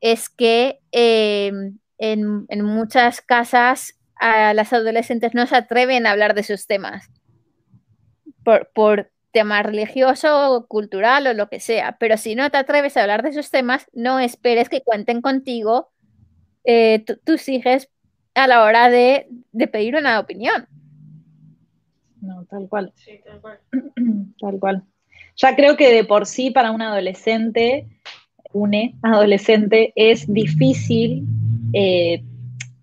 es 0.00 0.28
que 0.30 0.80
em, 0.92 1.78
en, 1.98 2.46
en, 2.48 2.64
muchas 2.64 3.20
casas 3.20 3.95
a 4.16 4.54
las 4.54 4.72
adolescentes 4.72 5.34
no 5.34 5.46
se 5.46 5.56
atreven 5.56 6.06
a 6.06 6.12
hablar 6.12 6.34
de 6.34 6.40
esos 6.42 6.66
temas 6.66 7.10
por, 8.42 8.70
por 8.74 9.10
tema 9.36 9.62
religioso, 9.62 10.64
cultural 10.66 11.26
o 11.26 11.34
lo 11.34 11.50
que 11.50 11.60
sea. 11.60 11.98
Pero 12.00 12.16
si 12.16 12.34
no 12.34 12.50
te 12.50 12.56
atreves 12.56 12.96
a 12.96 13.02
hablar 13.02 13.22
de 13.22 13.28
esos 13.28 13.50
temas, 13.50 13.86
no 13.92 14.18
esperes 14.18 14.70
que 14.70 14.80
cuenten 14.80 15.20
contigo 15.20 15.90
eh, 16.64 17.04
tus 17.24 17.48
hijos 17.50 17.88
a 18.34 18.46
la 18.46 18.64
hora 18.64 18.88
de, 18.88 19.28
pedir 19.70 19.94
una 19.94 20.18
opinión. 20.20 20.66
No, 22.22 22.46
tal 22.46 22.66
cual. 22.68 22.92
Sí, 22.96 23.20
tal 23.26 23.40
cual. 23.42 23.60
tal 24.40 24.58
cual. 24.58 24.82
Ya 25.36 25.54
creo 25.54 25.76
que 25.76 25.92
de 25.92 26.04
por 26.04 26.24
sí 26.24 26.50
para 26.50 26.70
un 26.70 26.80
adolescente, 26.80 27.86
une 28.52 28.96
adolescente, 29.02 29.92
es 29.96 30.32
difícil 30.32 31.24
eh, 31.74 32.24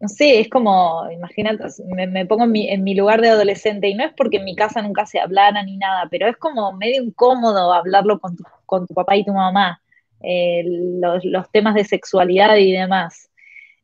no 0.03 0.09
sé, 0.09 0.41
es 0.41 0.49
como, 0.49 1.09
imagínate, 1.09 1.63
me, 1.95 2.25
pongo 2.25 2.43
en 2.43 2.83
mi, 2.83 2.93
lugar 2.93 3.21
de 3.21 3.29
adolescente 3.29 3.87
y 3.87 3.93
no 3.93 4.03
es 4.03 4.11
porque 4.11 4.35
en 4.35 4.43
mi 4.43 4.53
casa 4.53 4.81
nunca 4.81 5.05
se 5.05 5.17
hablara 5.17 5.63
ni 5.63 5.77
nada, 5.77 6.09
pero 6.11 6.27
es 6.27 6.35
como 6.35 6.73
medio 6.73 7.01
incómodo 7.01 7.71
hablarlo 7.71 8.19
con 8.19 8.35
tu, 8.35 8.43
con 8.65 8.85
tu 8.85 8.93
papá 8.93 9.15
y 9.15 9.23
tu 9.23 9.31
mamá, 9.31 9.81
eh, 10.19 10.61
los, 10.65 11.49
temas 11.53 11.75
de 11.75 11.85
sexualidad 11.85 12.57
y 12.57 12.73
demás. 12.73 13.29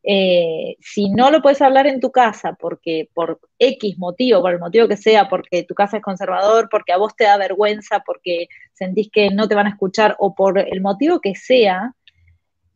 Eh, 0.04 0.76
si 0.82 1.10
no 1.10 1.32
lo 1.32 1.42
puedes 1.42 1.62
hablar 1.62 1.88
en 1.88 2.02
tu 2.02 2.12
casa 2.12 2.58
porque 2.60 3.08
por 3.14 3.40
X 3.58 3.98
motivo, 3.98 4.42
por 4.42 4.52
el 4.52 4.60
motivo 4.60 4.90
que 4.90 4.98
sea, 4.98 5.30
porque 5.30 5.64
tu 5.64 5.74
casa 5.74 5.98
es 5.98 6.04
conservador, 6.04 6.68
porque 6.70 6.92
a 6.92 6.98
vos 6.98 7.16
te 7.16 7.24
da 7.24 7.38
vergüenza, 7.38 8.02
porque 8.06 8.50
sentís 8.74 9.10
que 9.10 9.30
no 9.30 9.48
te 9.48 9.56
van 9.56 9.68
a 9.68 9.70
escuchar 9.70 10.18
o 10.20 10.36
por 10.36 10.60
el 10.60 10.82
motivo 10.82 11.22
que 11.22 11.36
sea, 11.36 11.94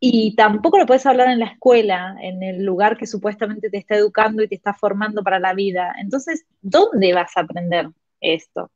y 0.05 0.35
tampoco 0.35 0.77
lo 0.77 0.85
puedes 0.85 1.05
hablar 1.05 1.29
en 1.29 1.39
la 1.39 1.45
escuela, 1.45 2.17
en 2.19 2.43
el 2.43 2.65
lugar 2.65 2.97
que 2.97 3.07
supuestamente 3.07 3.69
te 3.69 3.77
está 3.77 3.95
educando 3.95 4.43
y 4.43 4.49
te 4.49 4.55
está 4.55 4.73
formando 4.73 5.23
para 5.23 5.39
la 5.39 5.53
vida. 5.53 5.95
Entonces, 5.97 6.45
¿dónde 6.61 7.13
vas 7.13 7.31
a 7.37 7.39
aprender 7.39 7.87
esto? 8.19 8.69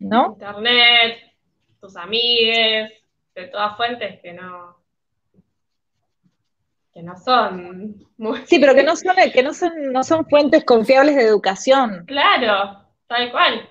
¿No? 0.00 0.32
Internet, 0.32 1.18
tus 1.80 1.94
amigues, 1.94 2.90
de 3.36 3.46
todas 3.46 3.76
fuentes 3.76 4.20
que 4.20 4.32
no 4.32 4.78
que 6.92 7.00
no 7.04 7.16
son 7.16 8.04
Sí, 8.46 8.58
pero 8.58 8.74
que 8.74 8.82
no 8.82 8.96
son 8.96 9.14
que 9.32 9.42
no 9.44 9.54
son 9.54 9.92
no 9.92 10.02
son 10.02 10.26
fuentes 10.26 10.64
confiables 10.64 11.14
de 11.14 11.22
educación. 11.22 12.04
Claro, 12.04 12.84
tal 13.06 13.30
cual. 13.30 13.68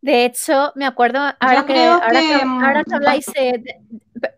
De 0.00 0.24
hecho, 0.24 0.72
me 0.74 0.84
acuerdo, 0.84 1.20
ahora 1.38 1.64
que, 1.64 1.86
ahora, 1.86 2.82
que, 2.84 2.94
habláis 2.94 3.26
de, 3.26 3.62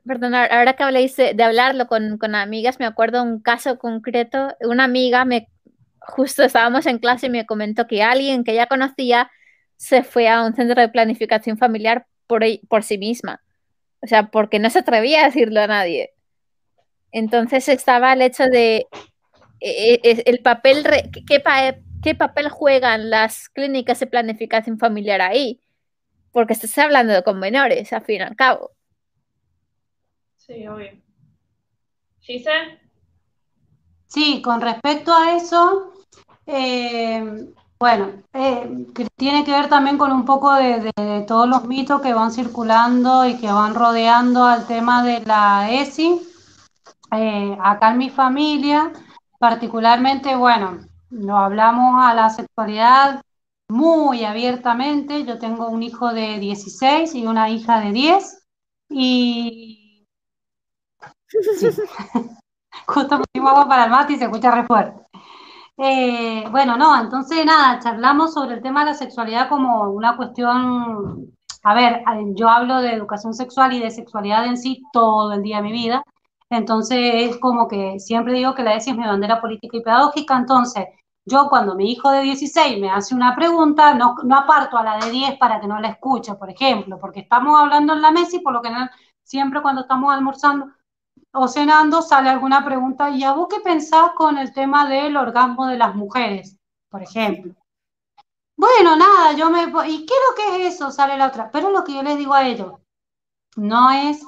perdón, 0.07 0.35
ahora 0.35 0.75
que 0.75 0.83
habláis 0.83 1.17
de, 1.17 1.43
hablarlo 1.43 1.87
con, 1.87 2.19
con, 2.19 2.35
amigas, 2.35 2.79
me 2.79 2.87
acuerdo 2.87 3.23
un 3.23 3.41
caso 3.41 3.79
concreto, 3.79 4.55
una 4.61 4.85
amiga 4.85 5.25
me, 5.25 5.49
justo 6.01 6.43
estábamos 6.43 6.87
en 6.87 6.99
clase 6.99 7.27
y 7.27 7.31
me 7.31 7.47
comentó 7.47 7.87
que 7.87 8.03
alguien 8.03 8.45
que 8.45 8.53
ella 8.53 8.67
conocía 8.67 9.31
se 9.77 10.03
fue 10.03 10.29
a 10.29 10.43
un 10.43 10.55
centro 10.55 10.81
de 10.81 10.89
planificación 10.89 11.59
familiar 11.59 12.07
por, 12.27 12.43
por 12.69 12.83
sí 12.83 12.99
misma. 12.99 13.43
O 14.03 14.07
sea, 14.07 14.31
porque 14.31 14.59
no 14.59 14.71
se 14.71 14.81
atrevía 14.81 15.23
a 15.23 15.27
decirlo 15.27 15.61
a 15.61 15.67
nadie. 15.67 16.13
Entonces 17.11 17.69
estaba 17.69 18.13
el 18.13 18.23
hecho 18.23 18.45
de 18.45 18.87
e, 19.61 20.01
e, 20.03 20.23
el 20.27 20.41
papel, 20.41 20.85
¿qué, 21.27 21.43
¿qué 22.03 22.15
papel 22.15 22.49
juegan 22.51 23.09
las 23.09 23.49
clínicas 23.49 24.01
de 24.01 24.07
planificación 24.07 24.79
familiar 24.79 25.23
ahí? 25.23 25.61
Porque 26.33 26.53
estás 26.53 26.77
hablando 26.79 27.23
con 27.25 27.39
menores, 27.39 27.93
al 27.93 28.05
fin 28.05 28.17
y 28.17 28.23
al 28.23 28.37
cabo. 28.37 28.74
Sí, 30.47 30.67
obvio. 30.67 30.91
¿Gise? 32.21 32.51
Sí, 34.07 34.43
con 34.43 34.61
respecto 34.61 35.13
a 35.15 35.37
eso, 35.37 35.93
eh, 36.47 37.49
Bueno, 37.79 38.23
eh, 38.33 38.87
que 38.95 39.07
tiene 39.17 39.45
que 39.45 39.53
ver 39.53 39.69
también 39.69 39.99
con 39.99 40.13
un 40.13 40.25
poco 40.25 40.53
de, 40.55 40.93
todos 41.27 41.49
los 41.49 41.65
mitos 41.65 42.01
que 42.01 42.15
van 42.15 42.31
circulando 42.31 43.27
y 43.27 43.37
que 43.39 43.51
van 43.51 43.75
rodeando 43.75 44.45
al 44.45 44.67
tema 44.67 45.03
de 45.03 45.21
la 45.21 45.71
ESI. 45.71 46.21
Eh, 47.13 47.57
acá 47.63 47.93
en 47.93 47.99
mi 47.99 48.11
familia, 48.11 48.93
particularmente, 49.39 50.37
bueno, 50.37 50.81
lo 51.11 51.37
hablamos 51.37 52.03
a 52.05 52.15
la 52.15 52.31
sexualidad 52.31 53.23
muy 53.69 54.25
abiertamente. 54.25 55.25
Yo 55.25 55.39
tengo 55.39 55.69
un 55.69 55.83
hijo 55.83 56.13
de 56.13 56.39
16 56.39 57.15
y 57.15 57.27
una 57.27 57.49
hija 57.51 57.81
de 57.81 57.93
10 57.93 58.47
y... 58.91 59.84
Sí. 61.59 61.69
Justo 62.87 63.21
pusimos 63.21 63.53
agua 63.53 63.69
para 63.69 63.85
el 63.85 63.91
mate 63.91 64.15
y 64.15 64.17
se 64.17 64.25
escucha 64.25 64.51
re 64.51 64.65
fuerte. 64.67 65.01
Eh, 65.77 66.45
bueno, 66.51 66.77
no, 66.77 67.01
entonces 67.01 67.45
nada, 67.45 67.81
charlamos 67.81 68.35
sobre 68.35 68.55
el 68.55 68.63
tema 68.63 68.81
de 68.85 68.93
la 68.93 68.95
sexualidad 68.95 69.49
como 69.49 69.91
una 69.91 70.17
cuestión, 70.17 71.35
a 71.65 71.75
ver, 71.75 72.05
yo 72.37 72.49
hablo 72.49 72.81
de 72.81 72.93
educación 72.93 73.35
sexual 73.35 73.73
y 73.73 73.81
de 73.81 73.91
sexualidad 73.91 74.47
en 74.47 74.57
sí 74.57 74.83
todo 74.93 75.33
el 75.33 75.43
día 75.43 75.57
de 75.57 75.63
mi 75.65 75.73
vida, 75.73 76.05
entonces 76.49 76.99
es 77.31 77.39
como 77.39 77.67
que 77.67 77.99
siempre 77.99 78.35
digo 78.35 78.55
que 78.55 78.63
la 78.63 78.77
ESI 78.77 78.91
es 78.91 78.97
mi 78.97 79.05
bandera 79.05 79.41
política 79.41 79.77
y 79.77 79.83
pedagógica, 79.83 80.37
entonces 80.37 80.87
yo 81.25 81.49
cuando 81.49 81.75
mi 81.75 81.91
hijo 81.91 82.11
de 82.11 82.23
16 82.23 82.81
me 82.81 82.91
hace 82.91 83.15
una 83.15 83.35
pregunta, 83.35 83.95
no, 83.95 84.15
no 84.25 84.37
aparto 84.37 84.77
a 84.77 84.85
la 84.85 84.99
de 84.99 85.11
10 85.11 85.39
para 85.39 85.61
que 85.61 85.67
no 85.67 85.81
la 85.81 85.89
escuche, 85.89 86.35
por 86.35 86.51
ejemplo, 86.51 86.99
porque 87.01 87.21
estamos 87.21 87.59
hablando 87.59 87.95
en 87.95 88.03
la 88.03 88.13
mesa 88.13 88.37
y 88.37 88.41
por 88.41 88.53
lo 88.53 88.63
que 88.63 88.71
siempre 89.25 89.63
cuando 89.63 89.83
estamos 89.83 90.13
almorzando 90.13 90.67
o 91.35 91.49
cenando 91.49 92.01
sale 92.01 92.31
alguna 92.31 92.65
pregunta, 92.65 93.11
¿y 93.11 93.25
a 93.25 93.33
vos 93.33 93.49
qué 93.51 93.61
pensás 93.61 94.13
con 94.17 94.39
el 94.39 94.53
tema 94.53 94.89
del 94.89 95.17
orgasmo 95.17 95.67
de 95.67 95.77
las 95.77 95.95
mujeres, 95.95 96.57
por 96.89 97.03
ejemplo? 97.03 97.55
Bueno, 98.57 98.95
nada, 98.97 99.33
yo 99.33 99.51
me... 99.51 99.63
¿Y 99.89 100.07
qué 100.07 100.15
lo 100.29 100.35
que 100.37 100.67
es 100.67 100.75
eso? 100.75 100.93
Sale 100.93 101.17
la 101.19 101.27
otra. 101.27 101.51
Pero 101.51 101.71
lo 101.71 101.83
que 101.83 101.95
yo 101.95 102.03
les 102.05 102.17
digo 102.19 102.35
a 102.35 102.47
ellos, 102.47 102.75
no 103.57 103.91
es, 103.91 104.23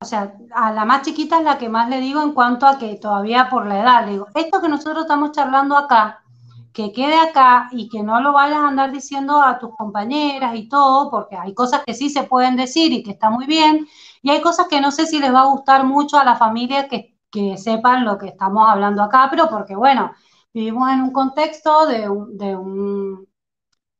o 0.00 0.04
sea, 0.04 0.34
a 0.54 0.72
la 0.72 0.86
más 0.86 1.02
chiquita 1.02 1.38
es 1.38 1.44
la 1.44 1.58
que 1.58 1.68
más 1.68 1.90
le 1.90 2.00
digo 2.00 2.22
en 2.22 2.32
cuanto 2.32 2.66
a 2.66 2.78
que 2.78 2.96
todavía 2.96 3.50
por 3.50 3.66
la 3.66 3.80
edad, 3.80 4.06
le 4.06 4.12
digo, 4.12 4.28
esto 4.34 4.62
que 4.62 4.68
nosotros 4.70 5.02
estamos 5.02 5.32
charlando 5.32 5.76
acá, 5.76 6.24
que 6.72 6.92
quede 6.92 7.18
acá 7.18 7.68
y 7.72 7.90
que 7.90 8.02
no 8.02 8.20
lo 8.20 8.32
vayas 8.32 8.58
a 8.58 8.68
andar 8.68 8.90
diciendo 8.90 9.42
a 9.42 9.58
tus 9.58 9.76
compañeras 9.76 10.54
y 10.54 10.68
todo, 10.68 11.10
porque 11.10 11.36
hay 11.36 11.52
cosas 11.52 11.82
que 11.84 11.92
sí 11.92 12.08
se 12.08 12.22
pueden 12.22 12.56
decir 12.56 12.92
y 12.92 13.02
que 13.02 13.10
está 13.10 13.28
muy 13.28 13.46
bien, 13.46 13.86
y 14.22 14.30
hay 14.30 14.40
cosas 14.40 14.68
que 14.68 14.80
no 14.80 14.90
sé 14.90 15.06
si 15.06 15.18
les 15.18 15.32
va 15.32 15.42
a 15.42 15.46
gustar 15.46 15.84
mucho 15.84 16.18
a 16.18 16.24
la 16.24 16.36
familia 16.36 16.88
que, 16.88 17.14
sepan 17.56 18.04
lo 18.04 18.18
que 18.18 18.28
estamos 18.28 18.68
hablando 18.68 19.02
acá, 19.02 19.28
pero 19.30 19.48
porque, 19.48 19.76
bueno, 19.76 20.12
vivimos 20.52 20.90
en 20.90 21.02
un 21.02 21.12
contexto 21.12 21.86
de 21.86 22.08
un, 22.08 23.28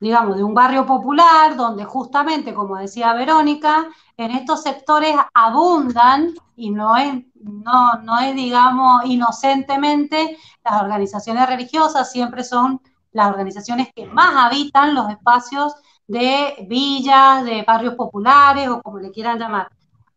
digamos, 0.00 0.36
de 0.36 0.44
un 0.44 0.54
barrio 0.54 0.86
popular 0.86 1.56
donde 1.56 1.84
justamente, 1.84 2.54
como 2.54 2.76
decía 2.76 3.14
Verónica, 3.14 3.88
en 4.16 4.30
estos 4.30 4.62
sectores 4.62 5.14
abundan 5.34 6.34
y 6.56 6.70
no 6.70 6.96
es, 6.96 7.24
no, 7.34 7.94
no 8.02 8.18
es, 8.20 8.34
digamos, 8.34 9.04
inocentemente, 9.06 10.36
las 10.64 10.82
organizaciones 10.82 11.46
religiosas 11.48 12.10
siempre 12.10 12.44
son 12.44 12.80
las 13.12 13.28
organizaciones 13.28 13.88
que 13.94 14.06
más 14.06 14.34
habitan 14.36 14.94
los 14.94 15.10
espacios 15.10 15.74
de 16.06 16.66
villas, 16.68 17.44
de 17.44 17.62
barrios 17.66 17.94
populares 17.94 18.68
o 18.68 18.82
como 18.82 18.98
le 18.98 19.10
quieran 19.10 19.38
llamar. 19.38 19.68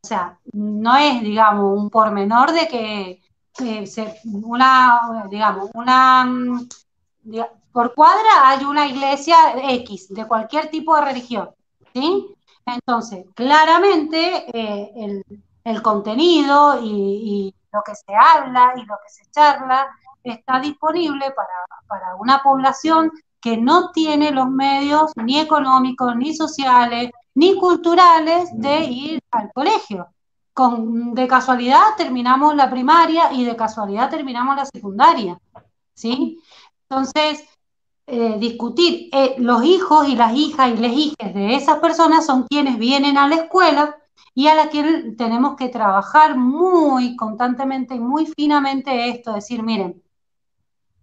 O 0.03 0.07
sea, 0.07 0.39
no 0.53 0.95
es, 0.97 1.21
digamos, 1.21 1.79
un 1.79 1.89
pormenor 1.89 2.51
de 2.51 2.67
que 2.67 3.21
una, 4.23 5.27
digamos, 5.29 5.69
una, 5.73 6.25
por 7.71 7.93
cuadra 7.93 8.49
hay 8.49 8.65
una 8.65 8.87
iglesia 8.87 9.35
X 9.55 10.09
de 10.09 10.27
cualquier 10.27 10.71
tipo 10.71 10.95
de 10.95 11.05
religión, 11.05 11.49
¿sí? 11.93 12.35
Entonces, 12.65 13.25
claramente 13.35 14.45
eh, 14.57 15.23
el, 15.63 15.81
contenido 15.81 16.79
y, 16.81 17.53
lo 17.73 17.81
que 17.83 17.95
se 17.95 18.13
habla 18.13 18.73
y 18.75 18.81
lo 18.81 18.95
que 18.95 19.09
se 19.09 19.31
charla 19.31 19.87
está 20.23 20.59
disponible 20.59 21.31
para, 21.31 21.53
para 21.87 22.15
una 22.15 22.43
población 22.43 23.11
que 23.39 23.55
no 23.55 23.91
tiene 23.91 24.31
los 24.31 24.49
medios 24.49 25.11
ni 25.15 25.39
económicos, 25.39 26.15
ni 26.15 26.35
sociales, 26.35 27.11
ni 27.35 27.55
culturales 27.55 28.49
de 28.53 28.85
ir 28.85 29.21
al 29.31 29.51
colegio. 29.53 30.07
Con, 30.53 31.13
de 31.13 31.27
casualidad 31.27 31.95
terminamos 31.95 32.55
la 32.55 32.69
primaria 32.69 33.31
y 33.31 33.45
de 33.45 33.55
casualidad 33.55 34.09
terminamos 34.09 34.55
la 34.55 34.65
secundaria, 34.65 35.39
¿sí? 35.93 36.41
Entonces, 36.89 37.45
eh, 38.07 38.37
discutir, 38.39 39.09
eh, 39.13 39.35
los 39.37 39.63
hijos 39.63 40.07
y 40.09 40.15
las 40.17 40.35
hijas 40.35 40.69
y 40.73 40.77
las 40.77 40.91
hijas 40.91 41.33
de 41.33 41.55
esas 41.55 41.79
personas 41.79 42.25
son 42.25 42.45
quienes 42.47 42.77
vienen 42.77 43.17
a 43.17 43.27
la 43.29 43.35
escuela 43.35 43.97
y 44.33 44.47
a 44.47 44.55
la 44.55 44.69
que 44.69 45.13
tenemos 45.17 45.55
que 45.55 45.69
trabajar 45.69 46.37
muy 46.37 47.15
constantemente 47.15 47.95
y 47.95 47.99
muy 47.99 48.25
finamente 48.25 49.09
esto, 49.09 49.33
decir, 49.33 49.63
miren, 49.63 50.01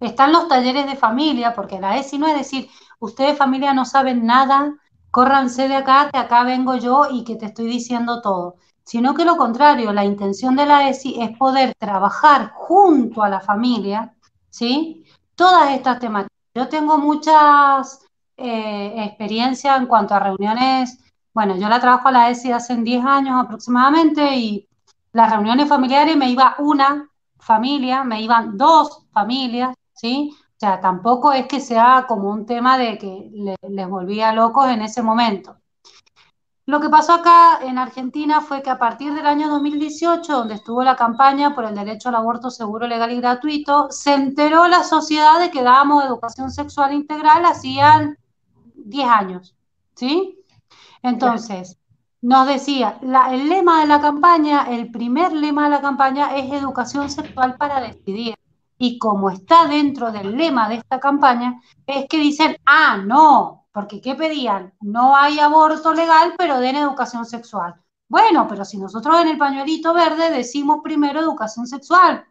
están 0.00 0.32
los 0.32 0.48
talleres 0.48 0.86
de 0.86 0.96
familia, 0.96 1.54
porque 1.54 1.80
la 1.80 1.96
ESI 1.96 2.18
no 2.18 2.28
es 2.28 2.36
decir, 2.36 2.68
ustedes 2.98 3.36
familia 3.36 3.74
no 3.74 3.84
saben 3.84 4.26
nada, 4.26 4.74
córranse 5.10 5.68
de 5.68 5.76
acá, 5.76 6.10
que 6.12 6.18
acá 6.18 6.44
vengo 6.44 6.76
yo 6.76 7.06
y 7.10 7.24
que 7.24 7.36
te 7.36 7.46
estoy 7.46 7.66
diciendo 7.66 8.20
todo, 8.20 8.56
sino 8.84 9.14
que 9.14 9.24
lo 9.24 9.36
contrario, 9.36 9.92
la 9.92 10.04
intención 10.04 10.56
de 10.56 10.66
la 10.66 10.88
ESI 10.88 11.20
es 11.22 11.36
poder 11.36 11.74
trabajar 11.78 12.52
junto 12.54 13.22
a 13.22 13.28
la 13.28 13.40
familia, 13.40 14.14
¿sí? 14.50 15.04
Todas 15.34 15.72
estas 15.72 15.98
temáticas. 15.98 16.36
Yo 16.54 16.68
tengo 16.68 16.98
muchas 16.98 18.00
eh, 18.36 19.04
experiencias 19.04 19.78
en 19.78 19.86
cuanto 19.86 20.14
a 20.14 20.20
reuniones, 20.20 20.98
bueno, 21.34 21.56
yo 21.56 21.68
la 21.68 21.80
trabajo 21.80 22.08
a 22.08 22.12
la 22.12 22.30
ESI 22.30 22.52
hace 22.52 22.76
10 22.76 23.04
años 23.04 23.44
aproximadamente 23.44 24.36
y 24.36 24.68
las 25.12 25.30
reuniones 25.30 25.68
familiares 25.68 26.16
me 26.16 26.30
iba 26.30 26.56
una 26.58 27.08
familia, 27.38 28.04
me 28.04 28.22
iban 28.22 28.56
dos 28.56 29.06
familias, 29.12 29.74
¿sí? 29.94 30.34
O 30.58 30.60
sea, 30.60 30.80
tampoco 30.80 31.32
es 31.32 31.46
que 31.46 31.60
sea 31.60 32.06
como 32.08 32.30
un 32.30 32.44
tema 32.44 32.76
de 32.78 32.98
que 32.98 33.30
les 33.62 33.88
volvía 33.88 34.32
locos 34.32 34.66
en 34.68 34.82
ese 34.82 35.02
momento. 35.02 35.56
Lo 36.66 36.80
que 36.80 36.88
pasó 36.88 37.14
acá 37.14 37.60
en 37.62 37.78
Argentina 37.78 38.40
fue 38.40 38.60
que 38.60 38.68
a 38.68 38.76
partir 38.76 39.14
del 39.14 39.28
año 39.28 39.48
2018, 39.48 40.32
donde 40.32 40.54
estuvo 40.54 40.82
la 40.82 40.96
campaña 40.96 41.54
por 41.54 41.64
el 41.64 41.76
derecho 41.76 42.08
al 42.08 42.16
aborto 42.16 42.50
seguro, 42.50 42.88
legal 42.88 43.12
y 43.12 43.20
gratuito, 43.20 43.86
se 43.90 44.14
enteró 44.14 44.66
la 44.66 44.82
sociedad 44.82 45.38
de 45.38 45.52
que 45.52 45.62
dábamos 45.62 46.04
educación 46.04 46.50
sexual 46.50 46.92
integral 46.92 47.44
hacían 47.44 48.18
10 48.74 49.08
años, 49.08 49.54
¿sí? 49.94 50.44
Entonces, 51.04 51.78
nos 52.20 52.48
decía, 52.48 52.98
el 53.30 53.48
lema 53.48 53.82
de 53.82 53.86
la 53.86 54.00
campaña, 54.00 54.66
el 54.68 54.90
primer 54.90 55.32
lema 55.32 55.66
de 55.66 55.70
la 55.70 55.80
campaña 55.80 56.36
es 56.36 56.52
educación 56.52 57.08
sexual 57.10 57.56
para 57.56 57.80
decidir 57.80 58.34
y 58.78 58.98
como 58.98 59.30
está 59.30 59.66
dentro 59.66 60.12
del 60.12 60.36
lema 60.36 60.68
de 60.68 60.76
esta 60.76 61.00
campaña, 61.00 61.60
es 61.86 62.06
que 62.08 62.18
dicen, 62.18 62.56
ah, 62.64 62.98
no, 63.04 63.66
porque 63.72 64.00
¿qué 64.00 64.14
pedían? 64.14 64.74
No 64.80 65.16
hay 65.16 65.38
aborto 65.40 65.92
legal, 65.92 66.34
pero 66.38 66.60
den 66.60 66.76
educación 66.76 67.26
sexual. 67.26 67.74
Bueno, 68.08 68.46
pero 68.48 68.64
si 68.64 68.78
nosotros 68.78 69.20
en 69.20 69.28
el 69.28 69.38
pañuelito 69.38 69.92
verde 69.94 70.30
decimos 70.30 70.80
primero 70.82 71.20
educación 71.20 71.66
sexual. 71.66 72.24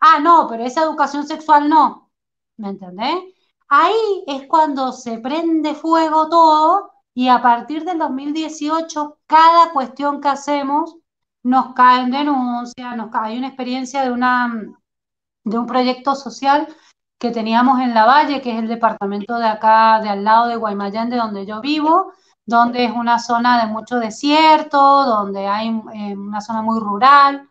Ah, 0.00 0.18
no, 0.20 0.46
pero 0.48 0.64
esa 0.64 0.82
educación 0.82 1.26
sexual 1.26 1.68
no. 1.68 2.10
¿Me 2.56 2.70
entendés? 2.70 3.16
Ahí 3.68 4.24
es 4.26 4.46
cuando 4.48 4.92
se 4.92 5.18
prende 5.18 5.74
fuego 5.74 6.28
todo 6.28 6.92
y 7.14 7.28
a 7.28 7.40
partir 7.42 7.84
del 7.84 7.98
2018 7.98 9.18
cada 9.26 9.72
cuestión 9.72 10.20
que 10.20 10.28
hacemos 10.28 10.96
nos 11.42 11.74
cae 11.74 12.02
en 12.02 12.10
denuncia, 12.10 12.96
nos 12.96 13.10
cae. 13.10 13.38
Una 13.38 13.48
experiencia 13.48 14.02
de 14.02 14.12
una 14.12 14.79
de 15.44 15.58
un 15.58 15.66
proyecto 15.66 16.14
social 16.14 16.68
que 17.18 17.30
teníamos 17.30 17.80
en 17.80 17.92
La 17.94 18.06
Valle, 18.06 18.40
que 18.40 18.50
es 18.52 18.58
el 18.58 18.68
departamento 18.68 19.38
de 19.38 19.46
acá, 19.46 20.00
de 20.00 20.08
al 20.08 20.24
lado 20.24 20.48
de 20.48 20.56
Guaymallén, 20.56 21.10
de 21.10 21.16
donde 21.16 21.44
yo 21.44 21.60
vivo, 21.60 22.12
donde 22.46 22.84
es 22.86 22.92
una 22.92 23.18
zona 23.18 23.60
de 23.60 23.72
mucho 23.72 23.98
desierto, 23.98 24.78
donde 25.04 25.46
hay 25.46 25.68
eh, 25.68 26.16
una 26.16 26.40
zona 26.40 26.62
muy 26.62 26.80
rural. 26.80 27.48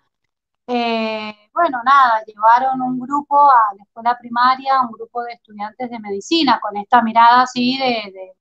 Eh, 0.67 1.36
bueno, 1.54 1.82
nada, 1.84 2.23
llevaron 2.25 2.82
un 2.82 2.99
grupo 2.99 3.49
a 3.49 3.75
la 3.78 3.84
escuela 3.84 4.17
primaria, 4.17 4.82
un 4.82 4.91
grupo 4.91 5.23
de 5.23 5.34
estudiantes 5.34 5.89
de 5.89 5.99
medicina, 5.99 6.60
con 6.62 6.75
esta 6.78 7.02
mirada 7.02 7.43
así 7.43 7.78
de, 7.78 8.34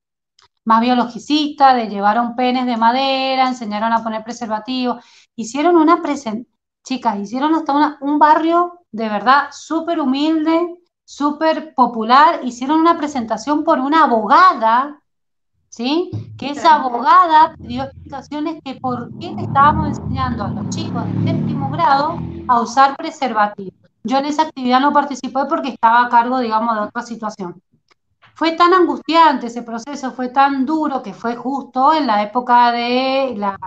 más 0.65 0.81
biologicista, 0.81 1.73
de 1.75 1.89
llevaron 1.89 2.35
penes 2.35 2.65
de 2.65 2.77
madera, 2.77 3.47
enseñaron 3.47 3.93
a 3.93 4.03
poner 4.03 4.23
preservativos, 4.23 5.03
hicieron 5.35 5.77
una 5.77 6.01
presentación, 6.01 6.47
chicas, 6.83 7.19
hicieron 7.19 7.53
hasta 7.53 7.97
un 8.01 8.17
barrio 8.17 8.78
de 8.91 9.09
verdad 9.09 9.49
súper 9.51 9.99
humilde, 9.99 10.77
súper 11.05 11.73
popular, 11.73 12.41
hicieron 12.43 12.79
una 12.79 12.97
presentación 12.97 13.63
por 13.63 13.79
una 13.79 14.03
abogada, 14.03 14.99
¿sí? 15.69 16.11
Que 16.37 16.51
esa 16.51 16.75
abogada 16.75 17.55
dio 17.57 17.83
explicaciones 17.83 18.61
que 18.63 18.75
por 18.75 19.09
qué 19.19 19.35
estábamos 19.37 19.89
enseñando 19.89 20.43
a 20.43 20.49
los 20.49 20.69
chicos 20.69 21.03
de 21.05 21.31
séptimo 21.31 21.69
grado 21.71 22.19
a 22.47 22.61
usar 22.61 22.95
preservativos. 22.95 23.73
Yo 24.03 24.17
en 24.17 24.25
esa 24.25 24.43
actividad 24.43 24.79
no 24.79 24.93
participé 24.93 25.45
porque 25.47 25.69
estaba 25.69 26.05
a 26.05 26.09
cargo, 26.09 26.39
digamos, 26.39 26.75
de 26.75 26.81
otra 26.81 27.01
situación. 27.03 27.61
fue 28.33 28.53
tan 28.53 28.73
angustiante 28.73 29.47
ese 29.47 29.63
proceso, 29.63 30.11
fue 30.11 30.29
tan 30.29 30.65
duro 30.65 31.03
que 31.03 31.13
fue 31.13 31.35
justo 31.35 31.93
en 31.93 32.07
la 32.07 32.23
época 32.23 32.71
de 32.71 33.33
la, 33.37 33.57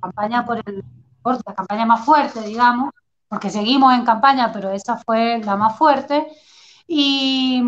campaña 0.00 0.44
por 0.44 0.58
el 0.66 0.84
la 1.24 1.54
campaña 1.54 1.86
más 1.86 2.04
fuerte, 2.04 2.40
digamos, 2.42 2.90
porque 3.32 3.48
seguimos 3.48 3.94
en 3.94 4.04
campaña, 4.04 4.52
pero 4.52 4.70
esa 4.72 4.98
fue 4.98 5.38
la 5.38 5.56
más 5.56 5.78
fuerte. 5.78 6.26
Y, 6.86 7.62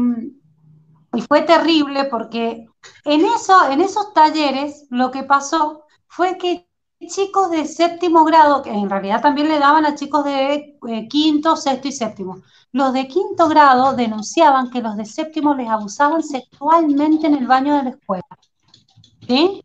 fue 1.27 1.41
terrible 1.41 2.05
porque 2.05 2.67
en, 3.05 3.25
eso, 3.25 3.71
en 3.71 3.81
esos 3.81 4.13
talleres 4.13 4.87
lo 4.91 5.11
que 5.11 5.23
pasó 5.23 5.85
fue 6.07 6.37
que 6.37 6.69
chicos 7.07 7.51
de 7.51 7.65
séptimo 7.65 8.27
grado, 8.27 8.61
que 8.61 8.71
en 8.71 8.91
realidad 8.91 9.23
también 9.23 9.49
le 9.49 9.59
daban 9.59 9.87
a 9.87 9.95
chicos 9.95 10.25
de 10.27 10.77
eh, 10.87 11.09
quinto, 11.09 11.57
sexto 11.57 11.89
y 11.89 11.93
séptimo, 11.93 12.43
los 12.73 12.93
de 12.93 13.09
quinto 13.09 13.49
grado 13.49 13.95
denunciaban 13.95 14.71
que 14.71 14.83
los 14.83 14.97
de 14.99 15.07
séptimo 15.07 15.55
les 15.55 15.71
abusaban 15.71 16.23
sexualmente 16.23 17.27
en 17.27 17.37
el 17.37 17.47
baño 17.47 17.75
de 17.77 17.85
la 17.85 17.91
escuela. 17.91 18.39
¿Sí? 19.27 19.65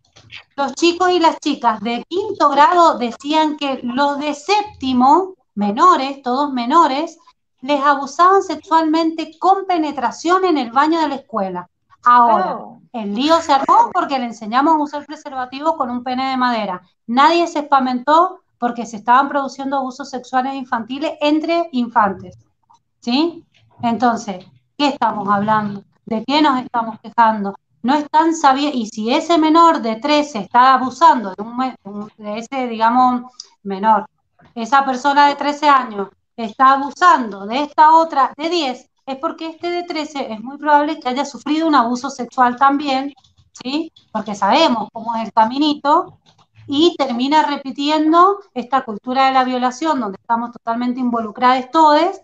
Los 0.56 0.76
chicos 0.76 1.12
y 1.12 1.20
las 1.20 1.40
chicas 1.40 1.82
de 1.82 2.06
quinto 2.08 2.50
grado 2.52 2.98
decían 2.98 3.58
que 3.58 3.82
los 3.84 4.18
de 4.20 4.34
séptimo, 4.34 5.36
menores, 5.60 6.22
todos 6.24 6.54
menores, 6.54 7.20
les 7.62 7.82
abusaban 7.84 8.42
sexualmente 8.42 9.38
con 9.38 9.66
penetración 9.66 10.46
en 10.46 10.58
el 10.58 10.72
baño 10.72 11.02
de 11.02 11.10
la 11.10 11.16
escuela. 11.16 11.70
Ahora, 12.06 12.56
oh. 12.56 12.82
el 12.94 13.14
lío 13.14 13.42
se 13.42 13.52
armó 13.52 13.92
porque 13.94 14.18
le 14.18 14.26
enseñamos 14.26 14.76
a 14.76 14.82
usar 14.82 15.06
preservativo 15.06 15.76
con 15.76 15.90
un 15.90 16.02
pene 16.02 16.30
de 16.30 16.38
madera. 16.38 16.82
Nadie 17.08 17.46
se 17.46 17.60
espamentó 17.60 18.40
porque 18.58 18.86
se 18.86 18.98
estaban 18.98 19.28
produciendo 19.28 19.76
abusos 19.76 20.10
sexuales 20.10 20.54
infantiles 20.54 21.12
entre 21.20 21.68
infantes. 21.74 22.38
¿Sí? 23.02 23.44
Entonces, 23.82 24.46
¿qué 24.78 24.88
estamos 24.88 25.28
hablando? 25.28 25.84
¿De 26.06 26.24
qué 26.26 26.42
nos 26.42 26.62
estamos 26.62 27.00
quejando? 27.02 27.56
No 27.84 27.96
están 27.96 28.34
sabiendo, 28.34 28.78
y 28.78 28.88
si 28.88 29.14
ese 29.14 29.38
menor 29.38 29.82
de 29.82 29.98
13 29.98 30.40
está 30.40 30.74
abusando 30.74 31.34
de, 31.36 31.44
un, 31.44 32.12
de 32.18 32.38
ese, 32.40 32.68
digamos, 32.68 33.24
menor, 33.64 34.06
esa 34.56 34.86
persona 34.86 35.28
de 35.28 35.36
13 35.36 35.70
años 35.70 36.10
está 36.36 36.74
abusando 36.74 37.46
de 37.46 37.64
esta 37.64 37.96
otra 37.96 38.34
de 38.38 38.50
10, 38.50 38.90
es 39.06 39.16
porque 39.18 39.48
este 39.48 39.70
de 39.70 39.84
13 39.84 40.34
es 40.34 40.42
muy 40.42 40.58
probable 40.58 41.00
que 41.00 41.10
haya 41.10 41.26
sufrido 41.26 41.68
un 41.68 41.76
abuso 41.76 42.10
sexual 42.10 42.56
también, 42.56 43.14
¿sí? 43.62 43.92
Porque 44.12 44.36
sabemos 44.36 44.90
cómo 44.94 45.16
es 45.16 45.26
el 45.26 45.34
caminito 45.34 46.20
y 46.68 46.96
termina 46.98 47.44
repitiendo 47.44 48.40
esta 48.54 48.86
cultura 48.86 49.26
de 49.26 49.34
la 49.34 49.44
violación 49.44 50.00
donde 50.00 50.20
estamos 50.22 50.52
totalmente 50.52 51.00
involucrados 51.00 51.72
todos, 51.72 52.22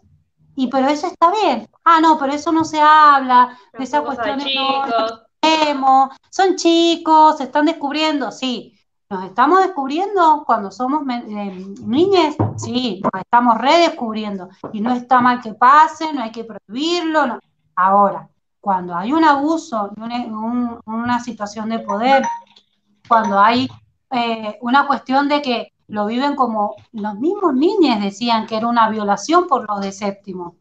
y 0.56 0.68
pero 0.68 0.88
eso 0.88 1.08
está 1.08 1.32
bien. 1.32 1.68
Ah, 1.84 2.00
no, 2.00 2.18
pero 2.18 2.34
eso 2.34 2.52
no 2.52 2.64
se 2.64 2.80
habla, 2.80 3.58
de 3.78 3.84
esa 3.84 4.02
cuestión 4.02 4.38
no, 4.38 6.10
son 6.30 6.56
chicos, 6.56 7.38
se 7.38 7.46
están 7.46 7.66
descubriendo, 7.66 8.32
sí, 8.32 8.75
¿Nos 9.08 9.24
estamos 9.24 9.60
descubriendo 9.60 10.44
cuando 10.48 10.72
somos 10.72 11.04
eh, 11.08 11.66
niñas? 11.86 12.36
Sí, 12.58 13.02
nos 13.04 13.22
estamos 13.22 13.58
redescubriendo. 13.58 14.50
Y 14.74 14.82
no 14.82 14.94
está 14.94 15.22
mal 15.22 15.42
que 15.42 15.54
pase, 15.54 16.12
no 16.12 16.24
hay 16.24 16.32
que 16.32 16.44
prohibirlo. 16.44 17.40
Ahora, 17.76 18.28
cuando 18.60 18.96
hay 18.96 19.14
un 19.14 19.24
abuso, 19.24 19.92
una, 20.88 21.20
situación 21.20 21.70
de 21.70 21.80
poder, 21.80 22.24
cuando 23.08 23.40
hay 23.40 23.70
eh, 24.10 24.58
una 24.62 24.88
cuestión 24.88 25.30
de 25.30 25.42
que 25.44 25.74
lo 25.88 26.08
viven 26.08 26.36
como 26.36 26.76
los 26.92 27.14
mismos 27.20 27.54
niños 27.54 28.02
decían 28.02 28.48
que 28.48 28.58
era 28.58 28.66
una 28.68 28.90
violación 28.90 29.46
por 29.48 29.70
los 29.70 29.82
de 29.82 29.92
séptimo. 29.92 30.56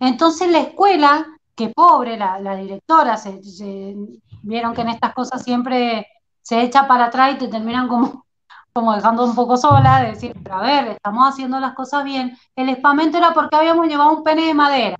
Entonces 0.00 0.50
la 0.50 0.60
escuela, 0.60 1.26
que 1.54 1.68
pobre, 1.68 2.16
la, 2.16 2.56
directora, 2.56 3.20
vieron 4.42 4.72
que 4.72 4.80
en 4.80 4.88
estas 4.88 5.12
cosas 5.12 5.42
siempre 5.42 6.06
se 6.42 6.62
echa 6.62 6.86
para 6.86 7.06
atrás 7.06 7.34
y 7.34 7.38
te 7.38 7.48
terminan 7.48 7.88
como, 7.88 8.24
como 8.72 8.94
dejando 8.94 9.24
un 9.24 9.34
poco 9.34 9.56
sola, 9.56 10.02
de 10.02 10.10
decir, 10.10 10.34
pero 10.42 10.56
a 10.56 10.62
ver, 10.62 10.88
estamos 10.88 11.28
haciendo 11.28 11.60
las 11.60 11.74
cosas 11.74 12.04
bien. 12.04 12.36
El 12.56 12.68
espamento 12.68 13.18
era 13.18 13.32
porque 13.34 13.56
habíamos 13.56 13.86
llevado 13.86 14.16
un 14.16 14.24
pene 14.24 14.46
de 14.46 14.54
madera. 14.54 14.96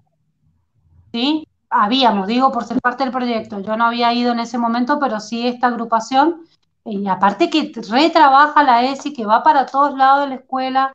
¿Sí? 1.12 1.46
Habíamos, 1.70 2.26
digo, 2.26 2.50
por 2.52 2.64
ser 2.64 2.80
parte 2.80 3.04
del 3.04 3.12
proyecto. 3.12 3.60
Yo 3.60 3.76
no 3.76 3.86
había 3.86 4.12
ido 4.12 4.32
en 4.32 4.40
ese 4.40 4.58
momento, 4.58 4.98
pero 4.98 5.20
sí 5.20 5.46
esta 5.46 5.68
agrupación. 5.68 6.42
Y 6.84 7.06
aparte 7.08 7.50
que 7.50 7.72
retrabaja 7.90 8.62
la 8.62 8.82
ESI, 8.84 9.12
que 9.12 9.26
va 9.26 9.42
para 9.42 9.66
todos 9.66 9.94
lados 9.94 10.20
de 10.24 10.28
la 10.28 10.34
escuela, 10.36 10.92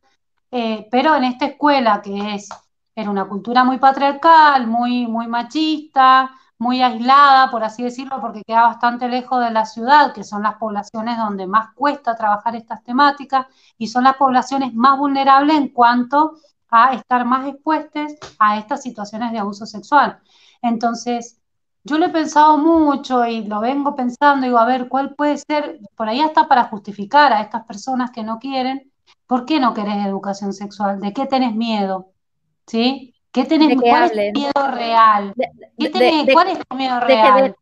eh, 0.51 0.87
pero 0.91 1.15
en 1.15 1.23
esta 1.23 1.45
escuela 1.45 2.01
que 2.01 2.35
es 2.35 2.49
en 2.95 3.09
una 3.09 3.25
cultura 3.25 3.63
muy 3.63 3.77
patriarcal, 3.79 4.67
muy, 4.67 5.07
muy 5.07 5.27
machista, 5.27 6.31
muy 6.63 6.81
aislada, 6.81 7.51
por 7.51 7.63
así 7.63 7.83
decirlo, 7.83 8.21
porque 8.21 8.41
queda 8.47 8.63
bastante 8.63 9.09
lejos 9.09 9.43
de 9.43 9.51
la 9.51 9.65
ciudad, 9.65 10.13
que 10.13 10.23
son 10.23 10.43
las 10.43 10.55
poblaciones 10.55 11.17
donde 11.17 11.45
más 11.45 11.73
cuesta 11.75 12.15
trabajar 12.15 12.55
estas 12.55 12.83
temáticas 12.83 13.47
y 13.77 13.87
son 13.87 14.05
las 14.05 14.15
poblaciones 14.15 14.73
más 14.73 14.97
vulnerables 14.97 15.57
en 15.57 15.67
cuanto 15.69 16.37
a 16.69 16.93
estar 16.93 17.25
más 17.25 17.47
expuestas 17.47 18.15
a 18.39 18.57
estas 18.57 18.81
situaciones 18.81 19.31
de 19.33 19.39
abuso 19.39 19.65
sexual. 19.65 20.19
Entonces, 20.61 21.39
yo 21.83 21.97
lo 21.97 22.05
he 22.05 22.09
pensado 22.09 22.57
mucho 22.57 23.25
y 23.25 23.43
lo 23.43 23.59
vengo 23.59 23.95
pensando, 23.95 24.45
digo, 24.45 24.57
a 24.57 24.65
ver, 24.65 24.87
¿cuál 24.87 25.15
puede 25.15 25.37
ser? 25.37 25.79
Por 25.95 26.07
ahí 26.07 26.21
hasta 26.21 26.47
para 26.47 26.65
justificar 26.65 27.33
a 27.33 27.41
estas 27.41 27.65
personas 27.65 28.11
que 28.11 28.23
no 28.23 28.39
quieren, 28.39 28.91
¿por 29.27 29.45
qué 29.45 29.59
no 29.59 29.73
querés 29.73 30.05
educación 30.05 30.53
sexual? 30.53 31.01
¿De 31.01 31.13
qué 31.13 31.25
tenés 31.27 31.53
miedo? 31.55 32.13
¿Sí? 32.67 33.12
¿Qué 33.33 33.45
tenés, 33.45 33.75
¿Cuál 33.81 34.19
es 34.19 34.31
tu 34.31 34.39
miedo 34.39 34.71
real? 34.71 35.33
¿Cuál 36.31 36.47
es 36.49 36.59
tu 36.67 36.75
miedo 36.75 36.99
real? 36.99 37.55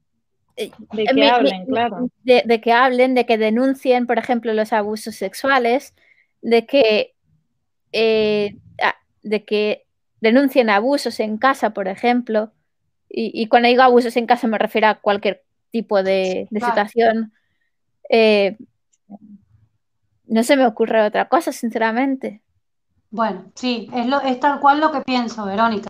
De 0.55 1.05
que 1.05 1.29
hablen, 1.29 1.65
claro. 1.65 2.09
De, 2.23 2.61
que 2.61 2.73
hablen, 2.73 3.15
de 3.15 3.25
que 3.25 3.37
denuncien, 3.37 4.05
por 4.05 4.17
ejemplo, 4.17 4.53
los 4.53 4.73
abusos 4.73 5.15
sexuales, 5.15 5.95
de 6.41 6.65
que, 6.65 7.15
eh, 7.93 8.57
ah, 8.83 8.95
de 9.23 9.45
que 9.45 9.85
denuncien 10.19 10.69
abusos 10.69 11.19
en 11.19 11.37
casa, 11.37 11.71
por 11.71 11.87
ejemplo. 11.87 12.51
Y, 13.09 13.47
cuando 13.47 13.67
digo 13.67 13.81
abusos 13.81 14.15
en 14.15 14.25
casa 14.25 14.47
me 14.47 14.57
refiero 14.57 14.87
a 14.87 14.95
cualquier 14.95 15.43
tipo 15.71 16.03
de, 16.03 16.47
situación. 16.51 17.33
Eh, 18.09 18.57
no 20.27 20.43
se 20.43 20.55
me 20.55 20.65
ocurre 20.65 21.01
otra 21.01 21.27
cosa, 21.27 21.51
sinceramente. 21.51 22.41
Bueno, 23.11 23.51
sí, 23.55 23.89
es, 23.93 24.07
lo, 24.07 24.21
es 24.21 24.39
tal 24.39 24.59
cual 24.61 24.79
lo 24.79 24.91
que 24.91 25.01
pienso, 25.01 25.45
Verónica. 25.45 25.89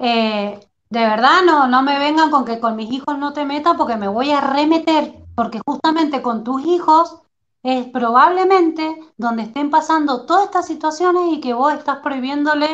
Eh, 0.00 0.58
de 0.90 1.00
verdad, 1.00 1.42
no, 1.44 1.68
no 1.68 1.82
me 1.82 1.98
vengan 1.98 2.30
con 2.30 2.44
que 2.44 2.58
con 2.58 2.76
mis 2.76 2.90
hijos 2.92 3.16
no 3.18 3.32
te 3.32 3.44
metas 3.44 3.74
porque 3.76 3.96
me 3.96 4.08
voy 4.08 4.30
a 4.30 4.40
remeter, 4.40 5.14
porque 5.34 5.60
justamente 5.64 6.22
con 6.22 6.42
tus 6.44 6.64
hijos 6.66 7.22
es 7.62 7.86
probablemente 7.86 8.96
donde 9.16 9.44
estén 9.44 9.70
pasando 9.70 10.26
todas 10.26 10.44
estas 10.44 10.66
situaciones 10.66 11.32
y 11.32 11.40
que 11.40 11.52
vos 11.52 11.72
estás 11.72 11.98
prohibiéndole 11.98 12.68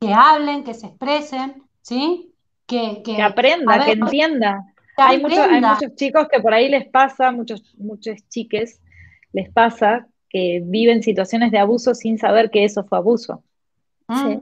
que 0.00 0.12
hablen, 0.12 0.64
que 0.64 0.74
se 0.74 0.86
expresen, 0.86 1.62
¿sí? 1.82 2.34
Que, 2.66 3.02
que, 3.02 3.20
aprenda, 3.22 3.84
que 3.84 3.92
entienda. 3.92 4.74
hay, 4.96 5.20
Muchos, 5.22 5.38
hay 5.38 5.60
muchos 5.60 5.94
chicos 5.96 6.28
que 6.30 6.40
por 6.40 6.52
ahí 6.52 6.68
les 6.68 6.86
pasa, 6.88 7.32
muchos, 7.32 7.74
muchos 7.78 8.16
chiques 8.28 8.80
les 9.32 9.50
pasa 9.50 10.06
que 10.28 10.62
viven 10.64 11.02
situaciones 11.02 11.50
de 11.50 11.58
abuso 11.58 11.94
sin 11.94 12.18
saber 12.18 12.50
que 12.50 12.64
eso 12.64 12.84
fue 12.84 12.98
abuso. 12.98 13.42
Mm. 14.08 14.38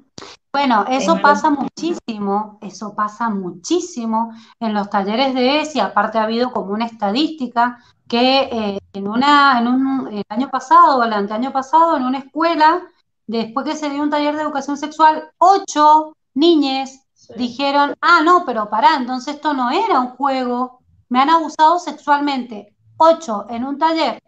Bueno, 0.53 0.87
eso 0.89 1.21
pasa 1.21 1.51
muchísimo, 1.51 2.59
eso 2.63 2.95
pasa 2.95 3.29
muchísimo 3.29 4.33
en 4.59 4.73
los 4.73 4.89
talleres 4.89 5.35
de 5.35 5.61
ESI, 5.61 5.81
aparte 5.81 6.17
ha 6.19 6.23
habido 6.23 6.51
como 6.51 6.73
una 6.73 6.87
estadística 6.87 7.79
que 8.09 8.49
eh, 8.51 8.79
en 8.95 9.09
una, 9.09 9.59
en 9.59 9.69
un 9.69 10.09
el 10.13 10.25
año 10.29 10.49
pasado 10.49 10.97
o 10.97 11.05
el 11.05 11.13
anteaño 11.13 11.53
pasado, 11.53 11.97
en 11.97 12.05
una 12.05 12.19
escuela, 12.19 12.81
después 13.27 13.67
que 13.67 13.77
se 13.77 13.91
dio 13.91 14.03
un 14.03 14.09
taller 14.09 14.35
de 14.35 14.43
educación 14.43 14.79
sexual, 14.79 15.31
ocho 15.37 16.17
niñes 16.33 17.03
dijeron, 17.37 17.95
ah, 18.01 18.23
no, 18.25 18.45
pero 18.47 18.71
pará, 18.71 18.97
entonces 18.97 19.35
esto 19.35 19.53
no 19.53 19.71
era 19.71 20.01
un 20.01 20.11
juego, 20.11 20.81
me 21.09 21.21
han 21.21 21.31
abusado 21.31 21.79
sexualmente. 21.79 22.75
Ocho 22.99 23.45
en 23.51 23.65
un 23.65 23.79
taller 23.79 24.23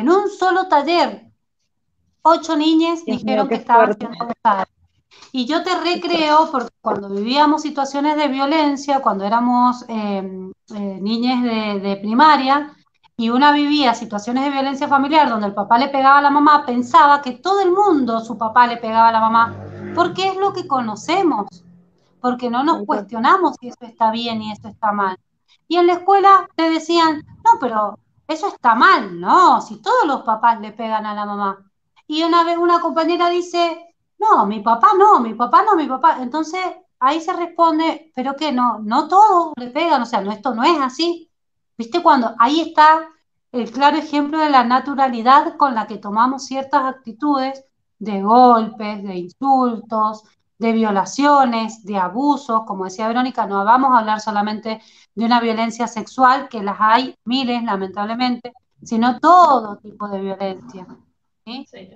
en 0.00 0.10
un 0.10 0.28
solo 0.28 0.68
taller, 0.68 1.30
ocho 2.22 2.56
niñas 2.56 3.04
dijeron 3.04 3.48
que 3.48 3.54
estaban 3.54 3.96
siendo 3.96 4.16
abusadas. 4.20 4.68
Y 5.32 5.46
yo 5.46 5.62
te 5.62 5.74
recreo 5.78 6.48
porque 6.50 6.74
cuando 6.80 7.08
vivíamos 7.08 7.62
situaciones 7.62 8.16
de 8.16 8.28
violencia, 8.28 9.00
cuando 9.00 9.24
éramos 9.24 9.84
eh, 9.88 10.50
eh, 10.74 10.98
niñas 11.00 11.42
de, 11.42 11.98
primaria, 12.00 12.72
y 13.18 13.30
una 13.30 13.52
vivía 13.52 13.94
situaciones 13.94 14.44
de 14.44 14.50
violencia 14.50 14.88
familiar 14.88 15.28
donde 15.28 15.46
el 15.46 15.54
papá 15.54 15.78
le 15.78 15.88
pegaba 15.88 16.18
a 16.18 16.22
la 16.22 16.30
mamá, 16.30 16.66
pensaba 16.66 17.22
que 17.22 17.32
todo 17.32 17.60
el 17.60 17.72
mundo, 17.72 18.20
su 18.20 18.36
papá 18.36 18.66
le 18.66 18.76
pegaba 18.76 19.08
a 19.08 19.12
la 19.12 19.20
mamá, 19.20 19.56
porque 19.94 20.28
es 20.28 20.36
lo 20.36 20.52
que 20.52 20.66
conocemos, 20.66 21.46
porque 22.20 22.50
no 22.50 22.62
nos 22.62 22.84
cuestionamos 22.84 23.56
si 23.58 23.68
eso 23.68 23.86
está 23.86 24.10
bien 24.10 24.42
y 24.42 24.52
eso 24.52 24.68
está 24.68 24.92
mal. 24.92 25.16
Y 25.66 25.76
en 25.76 25.86
la 25.86 25.94
escuela 25.94 26.48
te 26.56 26.68
decían, 26.68 27.22
no, 27.44 27.58
pero 27.58 27.98
eso 28.28 28.48
está 28.48 28.74
mal, 28.74 29.20
¿no? 29.20 29.60
Si 29.60 29.80
todos 29.80 30.06
los 30.06 30.22
papás 30.22 30.60
le 30.60 30.72
pegan 30.72 31.06
a 31.06 31.14
la 31.14 31.26
mamá. 31.26 31.70
Y 32.06 32.22
una 32.22 32.44
vez 32.44 32.56
una 32.56 32.80
compañera 32.80 33.28
dice, 33.28 33.94
no, 34.18 34.46
mi 34.46 34.60
papá 34.60 34.92
no, 34.98 35.20
mi 35.20 35.34
papá 35.34 35.64
no, 35.64 35.76
mi 35.76 35.86
papá. 35.86 36.18
Entonces 36.20 36.60
ahí 36.98 37.20
se 37.20 37.32
responde, 37.32 38.12
pero 38.14 38.36
que 38.36 38.52
no, 38.52 38.78
no 38.80 39.08
todos 39.08 39.52
le 39.56 39.68
pegan, 39.68 40.02
o 40.02 40.06
sea, 40.06 40.20
no, 40.20 40.32
esto 40.32 40.54
no 40.54 40.64
es 40.64 40.78
así. 40.80 41.30
¿Viste? 41.76 42.02
Cuando 42.02 42.34
ahí 42.38 42.60
está 42.60 43.08
el 43.52 43.70
claro 43.70 43.96
ejemplo 43.98 44.38
de 44.38 44.50
la 44.50 44.64
naturalidad 44.64 45.56
con 45.56 45.74
la 45.74 45.86
que 45.86 45.98
tomamos 45.98 46.46
ciertas 46.46 46.84
actitudes 46.84 47.64
de 47.98 48.22
golpes, 48.22 49.02
de 49.02 49.16
insultos, 49.16 50.24
de 50.58 50.72
violaciones, 50.72 51.84
de 51.84 51.98
abusos, 51.98 52.62
como 52.66 52.84
decía 52.84 53.08
Verónica, 53.08 53.46
no 53.46 53.64
vamos 53.64 53.92
a 53.92 53.98
hablar 53.98 54.20
solamente 54.20 54.80
de 55.14 55.24
una 55.24 55.40
violencia 55.40 55.86
sexual, 55.86 56.48
que 56.48 56.62
las 56.62 56.76
hay 56.80 57.14
miles, 57.24 57.62
lamentablemente, 57.62 58.52
sino 58.82 59.18
todo 59.20 59.76
tipo 59.76 60.08
de 60.08 60.20
violencia. 60.20 60.86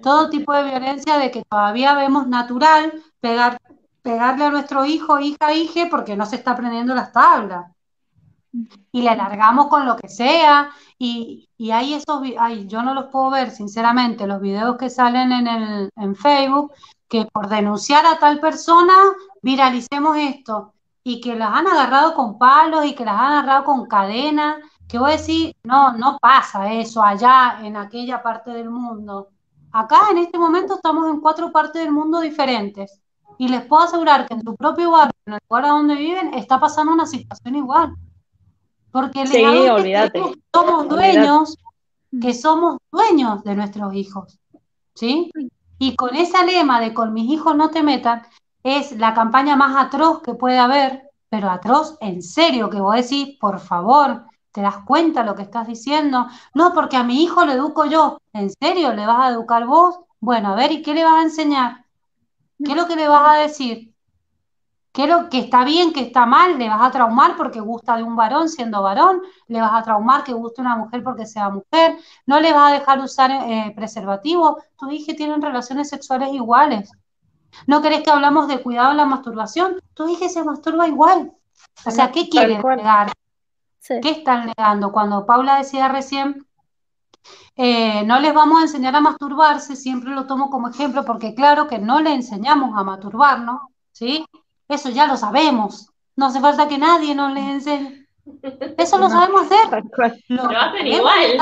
todo 0.02 0.30
tipo 0.30 0.52
de 0.52 0.64
violencia 0.64 1.18
de 1.18 1.30
que 1.30 1.42
todavía 1.44 1.94
vemos 1.94 2.26
natural 2.26 3.02
pegar, 3.20 3.58
pegarle 4.02 4.44
a 4.44 4.50
nuestro 4.50 4.84
hijo, 4.84 5.18
hija, 5.18 5.52
hija, 5.52 5.88
porque 5.90 6.16
no 6.16 6.26
se 6.26 6.36
está 6.36 6.52
aprendiendo 6.52 6.94
las 6.94 7.12
tablas. 7.12 7.70
Y 8.92 9.02
le 9.02 9.10
alargamos 9.10 9.68
con 9.68 9.86
lo 9.86 9.96
que 9.96 10.08
sea, 10.08 10.70
y, 11.02 11.48
y 11.56 11.70
hay 11.70 11.94
esos, 11.94 12.20
ay, 12.38 12.66
yo 12.66 12.82
no 12.82 12.92
los 12.92 13.06
puedo 13.06 13.30
ver, 13.30 13.50
sinceramente, 13.52 14.26
los 14.26 14.38
videos 14.38 14.76
que 14.76 14.90
salen 14.90 15.32
en, 15.32 15.46
el, 15.46 15.90
en 15.96 16.14
Facebook, 16.14 16.74
que 17.08 17.24
por 17.24 17.48
denunciar 17.48 18.04
a 18.04 18.18
tal 18.18 18.38
persona 18.38 18.92
viralicemos 19.40 20.18
esto 20.18 20.74
y 21.02 21.22
que 21.22 21.36
las 21.36 21.54
han 21.54 21.66
agarrado 21.66 22.14
con 22.14 22.36
palos 22.38 22.84
y 22.84 22.94
que 22.94 23.06
las 23.06 23.14
han 23.14 23.32
agarrado 23.32 23.64
con 23.64 23.86
cadenas, 23.86 24.58
que 24.86 24.98
voy 24.98 25.12
a 25.12 25.16
decir, 25.16 25.56
no, 25.64 25.94
no 25.94 26.18
pasa 26.20 26.70
eso 26.70 27.02
allá 27.02 27.60
en 27.62 27.78
aquella 27.78 28.22
parte 28.22 28.50
del 28.50 28.68
mundo. 28.68 29.28
Acá 29.72 30.10
en 30.10 30.18
este 30.18 30.38
momento 30.38 30.74
estamos 30.74 31.08
en 31.08 31.20
cuatro 31.20 31.50
partes 31.50 31.82
del 31.82 31.92
mundo 31.92 32.20
diferentes 32.20 33.00
y 33.38 33.48
les 33.48 33.64
puedo 33.64 33.84
asegurar 33.84 34.28
que 34.28 34.34
en 34.34 34.42
su 34.42 34.54
propio 34.54 34.90
barrio, 34.90 35.14
en 35.24 35.32
el 35.32 35.40
lugar 35.48 35.66
donde 35.66 35.94
viven, 35.94 36.34
está 36.34 36.60
pasando 36.60 36.92
una 36.92 37.06
situación 37.06 37.56
igual. 37.56 37.94
Porque 38.90 39.26
sí, 39.26 39.44
olvídate. 39.44 40.20
somos 40.52 40.88
dueños, 40.88 41.56
que 42.20 42.34
somos 42.34 42.78
dueños 42.90 43.44
de 43.44 43.54
nuestros 43.54 43.94
hijos. 43.94 44.38
¿Sí? 44.94 45.30
Y 45.78 45.96
con 45.96 46.14
esa 46.14 46.44
lema 46.44 46.80
de 46.80 46.92
con 46.92 47.12
mis 47.12 47.30
hijos 47.30 47.56
no 47.56 47.70
te 47.70 47.82
metan, 47.82 48.22
es 48.62 48.92
la 48.92 49.14
campaña 49.14 49.56
más 49.56 49.76
atroz 49.76 50.20
que 50.22 50.34
puede 50.34 50.58
haber, 50.58 51.10
pero 51.28 51.48
atroz 51.50 51.96
en 52.00 52.22
serio, 52.22 52.68
que 52.68 52.80
vos 52.80 52.96
decís, 52.96 53.38
por 53.40 53.60
favor, 53.60 54.24
¿te 54.52 54.60
das 54.60 54.78
cuenta 54.84 55.24
lo 55.24 55.34
que 55.34 55.42
estás 55.42 55.66
diciendo? 55.66 56.26
No, 56.54 56.74
porque 56.74 56.96
a 56.96 57.04
mi 57.04 57.22
hijo 57.22 57.44
le 57.46 57.54
educo 57.54 57.86
yo. 57.86 58.18
¿En 58.32 58.50
serio 58.50 58.92
le 58.92 59.06
vas 59.06 59.20
a 59.20 59.30
educar 59.30 59.64
vos? 59.66 60.00
Bueno, 60.18 60.52
a 60.52 60.56
ver, 60.56 60.72
¿y 60.72 60.82
qué 60.82 60.92
le 60.92 61.04
vas 61.04 61.20
a 61.20 61.22
enseñar? 61.22 61.84
¿Qué 62.62 62.72
es 62.72 62.76
lo 62.76 62.86
que 62.86 62.96
le 62.96 63.08
vas 63.08 63.36
a 63.36 63.40
decir? 63.40 63.89
¿Qué 64.92 65.04
es 65.04 65.08
lo 65.08 65.28
que 65.28 65.38
está 65.38 65.64
bien, 65.64 65.92
que 65.92 66.00
está 66.00 66.26
mal? 66.26 66.58
¿Le 66.58 66.68
vas 66.68 66.82
a 66.82 66.90
traumar 66.90 67.36
porque 67.36 67.60
gusta 67.60 67.96
de 67.96 68.02
un 68.02 68.16
varón 68.16 68.48
siendo 68.48 68.82
varón? 68.82 69.22
¿Le 69.46 69.60
vas 69.60 69.72
a 69.72 69.82
traumar 69.82 70.24
que 70.24 70.32
guste 70.32 70.60
una 70.60 70.76
mujer 70.76 71.04
porque 71.04 71.26
sea 71.26 71.48
mujer? 71.48 71.96
¿No 72.26 72.40
le 72.40 72.52
vas 72.52 72.72
a 72.72 72.74
dejar 72.74 72.98
usar 72.98 73.30
eh, 73.30 73.72
preservativo? 73.76 74.58
Tu 74.76 74.90
hija 74.90 75.14
tienen 75.14 75.40
relaciones 75.40 75.88
sexuales 75.88 76.32
iguales. 76.32 76.90
¿No 77.66 77.82
querés 77.82 78.02
que 78.02 78.10
hablamos 78.10 78.48
de 78.48 78.62
cuidado 78.62 78.90
en 78.90 78.96
la 78.96 79.06
masturbación? 79.06 79.80
Tu 79.94 80.08
hija 80.08 80.28
se 80.28 80.42
masturba 80.42 80.88
igual. 80.88 81.32
O 81.86 81.90
sea, 81.90 82.10
¿qué 82.10 82.28
quieren 82.28 82.60
negar? 82.60 83.12
¿Qué 83.86 84.10
están 84.10 84.46
negando? 84.46 84.92
Cuando 84.92 85.24
Paula 85.24 85.56
decía 85.56 85.88
recién, 85.88 86.46
eh, 87.56 88.04
no 88.04 88.20
les 88.20 88.34
vamos 88.34 88.58
a 88.58 88.62
enseñar 88.62 88.96
a 88.96 89.00
masturbarse, 89.00 89.76
siempre 89.76 90.10
lo 90.10 90.26
tomo 90.26 90.50
como 90.50 90.68
ejemplo 90.68 91.04
porque 91.04 91.34
claro 91.34 91.66
que 91.66 91.78
no 91.78 92.00
le 92.00 92.12
enseñamos 92.14 92.76
a 92.76 92.84
masturbarnos, 92.84 93.60
¿sí? 93.92 94.24
Eso 94.70 94.88
ya 94.88 95.06
lo 95.06 95.16
sabemos. 95.16 95.90
No 96.16 96.26
hace 96.26 96.40
falta 96.40 96.68
que 96.68 96.78
nadie 96.78 97.14
nos 97.14 97.32
les 97.32 97.44
enseñe. 97.44 98.06
Eso 98.78 98.98
lo 98.98 99.10
sabemos 99.10 99.42
hacer. 99.42 99.84
Lo, 100.28 100.44
hacen 100.44 100.86
igual. 100.86 101.36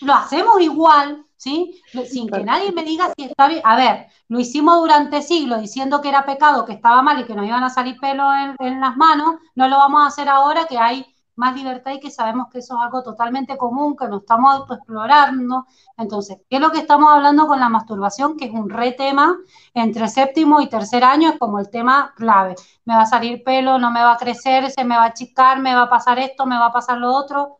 Lo 0.00 0.14
hacemos 0.14 0.60
igual, 0.60 1.24
¿sí? 1.36 1.82
Sin 2.08 2.28
que 2.28 2.44
nadie 2.44 2.70
me 2.70 2.84
diga 2.84 3.12
si 3.16 3.24
está 3.24 3.48
bien. 3.48 3.62
A 3.64 3.76
ver, 3.76 4.06
lo 4.28 4.38
hicimos 4.38 4.78
durante 4.78 5.22
siglos 5.22 5.60
diciendo 5.60 6.00
que 6.00 6.08
era 6.08 6.24
pecado, 6.24 6.64
que 6.64 6.74
estaba 6.74 7.02
mal 7.02 7.20
y 7.20 7.24
que 7.24 7.34
nos 7.34 7.46
iban 7.46 7.64
a 7.64 7.70
salir 7.70 7.98
pelos 7.98 8.32
en 8.60 8.80
las 8.80 8.96
manos. 8.96 9.36
No 9.56 9.68
lo 9.68 9.76
vamos 9.76 10.02
a 10.02 10.06
hacer 10.06 10.28
ahora 10.28 10.66
que 10.66 10.78
hay 10.78 11.04
más 11.36 11.54
libertad 11.54 11.92
y 11.92 12.00
que 12.00 12.10
sabemos 12.10 12.48
que 12.50 12.58
eso 12.58 12.74
es 12.74 12.82
algo 12.82 13.02
totalmente 13.02 13.56
común, 13.56 13.96
que 13.96 14.08
nos 14.08 14.22
estamos 14.22 14.54
autoexplorando. 14.54 15.66
Entonces, 15.96 16.38
¿qué 16.48 16.56
es 16.56 16.62
lo 16.62 16.70
que 16.70 16.78
estamos 16.78 17.12
hablando 17.12 17.46
con 17.46 17.60
la 17.60 17.68
masturbación? 17.68 18.36
Que 18.36 18.46
es 18.46 18.52
un 18.52 18.70
re 18.70 18.92
tema 18.92 19.36
entre 19.74 20.08
séptimo 20.08 20.60
y 20.60 20.68
tercer 20.68 21.04
año, 21.04 21.30
es 21.30 21.38
como 21.38 21.58
el 21.58 21.70
tema 21.70 22.12
clave. 22.16 22.56
Me 22.84 22.94
va 22.94 23.02
a 23.02 23.06
salir 23.06 23.44
pelo, 23.44 23.78
no 23.78 23.90
me 23.90 24.00
va 24.02 24.12
a 24.12 24.16
crecer, 24.16 24.70
se 24.70 24.84
me 24.84 24.96
va 24.96 25.04
a 25.04 25.06
achicar, 25.08 25.60
me 25.60 25.74
va 25.74 25.82
a 25.82 25.90
pasar 25.90 26.18
esto, 26.18 26.46
me 26.46 26.58
va 26.58 26.66
a 26.66 26.72
pasar 26.72 26.98
lo 26.98 27.12
otro. 27.14 27.58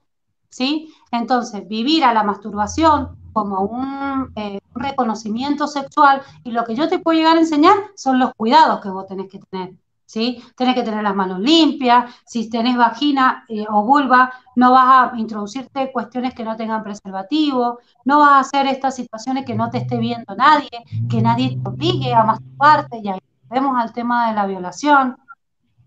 ¿Sí? 0.48 0.92
Entonces, 1.10 1.68
vivir 1.68 2.04
a 2.04 2.14
la 2.14 2.22
masturbación 2.22 3.18
como 3.32 3.60
un, 3.60 4.32
eh, 4.36 4.60
un 4.74 4.82
reconocimiento 4.82 5.66
sexual 5.66 6.22
y 6.44 6.52
lo 6.52 6.64
que 6.64 6.74
yo 6.74 6.88
te 6.88 6.98
puedo 6.98 7.18
llegar 7.18 7.36
a 7.36 7.40
enseñar 7.40 7.76
son 7.94 8.18
los 8.18 8.32
cuidados 8.34 8.80
que 8.80 8.88
vos 8.88 9.06
tenés 9.06 9.28
que 9.30 9.38
tener 9.38 9.74
¿sí? 10.06 10.42
Tienes 10.56 10.74
que 10.74 10.82
tener 10.82 11.02
las 11.02 11.14
manos 11.14 11.40
limpias, 11.40 12.14
si 12.24 12.48
tenés 12.48 12.76
vagina 12.76 13.44
eh, 13.48 13.66
o 13.68 13.84
vulva, 13.84 14.32
no 14.54 14.70
vas 14.70 15.12
a 15.12 15.18
introducirte 15.18 15.92
cuestiones 15.92 16.32
que 16.32 16.44
no 16.44 16.56
tengan 16.56 16.82
preservativo, 16.82 17.80
no 18.04 18.20
vas 18.20 18.30
a 18.30 18.40
hacer 18.40 18.66
estas 18.68 18.94
situaciones 18.94 19.44
que 19.44 19.54
no 19.54 19.68
te 19.68 19.78
esté 19.78 19.98
viendo 19.98 20.34
nadie, 20.36 20.70
que 21.10 21.20
nadie 21.20 21.58
te 21.62 21.68
obligue 21.68 22.14
a 22.14 22.24
masturbarte, 22.24 23.00
y 23.02 23.08
ahí 23.08 23.18
vemos 23.50 23.76
al 23.78 23.92
tema 23.92 24.28
de 24.28 24.34
la 24.34 24.46
violación, 24.46 25.16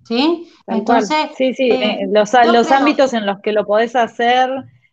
¿sí? 0.03 0.51
Entonces, 0.67 1.31
sí, 1.35 1.53
sí, 1.53 1.71
eh, 1.71 2.07
los, 2.11 2.31
los 2.51 2.71
ámbitos 2.71 3.13
en 3.13 3.25
los 3.25 3.39
que 3.39 3.53
lo 3.53 3.65
podés 3.65 3.95
hacer, 3.95 4.49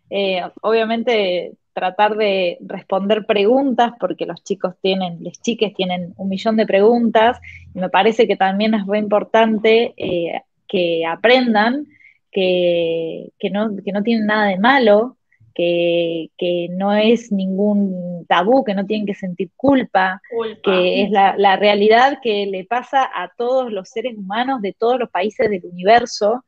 eh, 0.09 0.43
obviamente 0.63 1.57
tratar 1.77 2.17
de 2.17 2.57
responder 2.63 3.27
preguntas, 3.27 3.93
porque 4.01 4.25
los 4.25 4.43
chicos 4.43 4.77
tienen, 4.81 5.19
las 5.23 5.43
chiques 5.43 5.75
tienen 5.75 6.15
un 6.17 6.31
millón 6.31 6.57
de 6.57 6.65
preguntas, 6.65 7.39
y 7.75 7.79
me 7.79 7.91
parece 7.91 8.27
que 8.27 8.35
también 8.35 8.73
es 8.73 8.87
muy 8.87 8.97
importante 8.97 9.93
eh, 9.99 10.41
que 10.67 11.05
aprendan 11.05 11.87
que, 12.33 13.31
no, 13.53 13.69
no 13.69 14.03
tienen 14.03 14.25
nada 14.25 14.47
de 14.47 14.59
malo, 14.59 15.19
que, 15.55 16.31
no 16.71 16.95
es 16.95 17.31
ningún 17.31 18.25
tabú, 18.27 18.65
que 18.65 18.75
no 18.75 18.87
tienen 18.87 19.07
que 19.07 19.15
sentir 19.15 19.51
culpa, 19.55 20.23
que 20.65 21.03
es 21.03 21.11
la, 21.11 21.57
realidad 21.57 22.21
que 22.23 22.47
le 22.47 22.65
pasa 22.65 23.05
a 23.05 23.33
todos 23.37 23.71
los 23.71 23.91
seres 23.91 24.17
humanos 24.17 24.63
de 24.63 24.73
todos 24.73 24.99
los 24.99 25.11
países 25.11 25.51
del 25.51 25.65
universo 25.67 26.43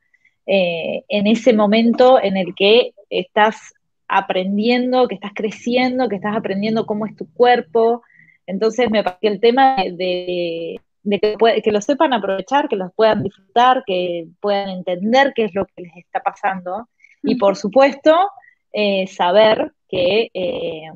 eh, 0.47 1.03
en 1.07 1.27
ese 1.27 1.53
momento 1.53 2.19
en 2.19 2.35
el 2.35 2.55
que 2.55 2.93
estás 3.11 3.73
aprendiendo, 4.09 5.07
que 5.07 5.15
estás 5.15 5.31
creciendo, 5.33 6.09
que 6.09 6.15
estás 6.15 6.35
aprendiendo 6.35 6.85
cómo 6.85 7.05
es 7.05 7.15
tu 7.15 7.31
cuerpo. 7.31 8.01
Entonces, 8.47 8.89
me 8.89 9.03
parece 9.03 9.19
que 9.21 9.27
el 9.27 9.39
tema 9.39 9.75
de, 9.75 10.81
que, 11.03 11.71
lo 11.71 11.81
sepan 11.81 12.13
aprovechar, 12.13 12.67
que 12.67 12.75
los 12.75 12.91
puedan 12.93 13.23
disfrutar, 13.23 13.83
que 13.85 14.27
puedan 14.41 14.69
entender 14.69 15.31
qué 15.35 15.45
es 15.45 15.53
lo 15.53 15.65
que 15.65 15.83
les 15.83 15.95
está 15.97 16.21
pasando. 16.21 16.89
Y 17.21 17.35
por 17.35 17.55
supuesto, 17.55 18.17
eh, 18.73 19.05
saber 19.07 19.73
que, 19.87 20.31
eh, 20.33 20.91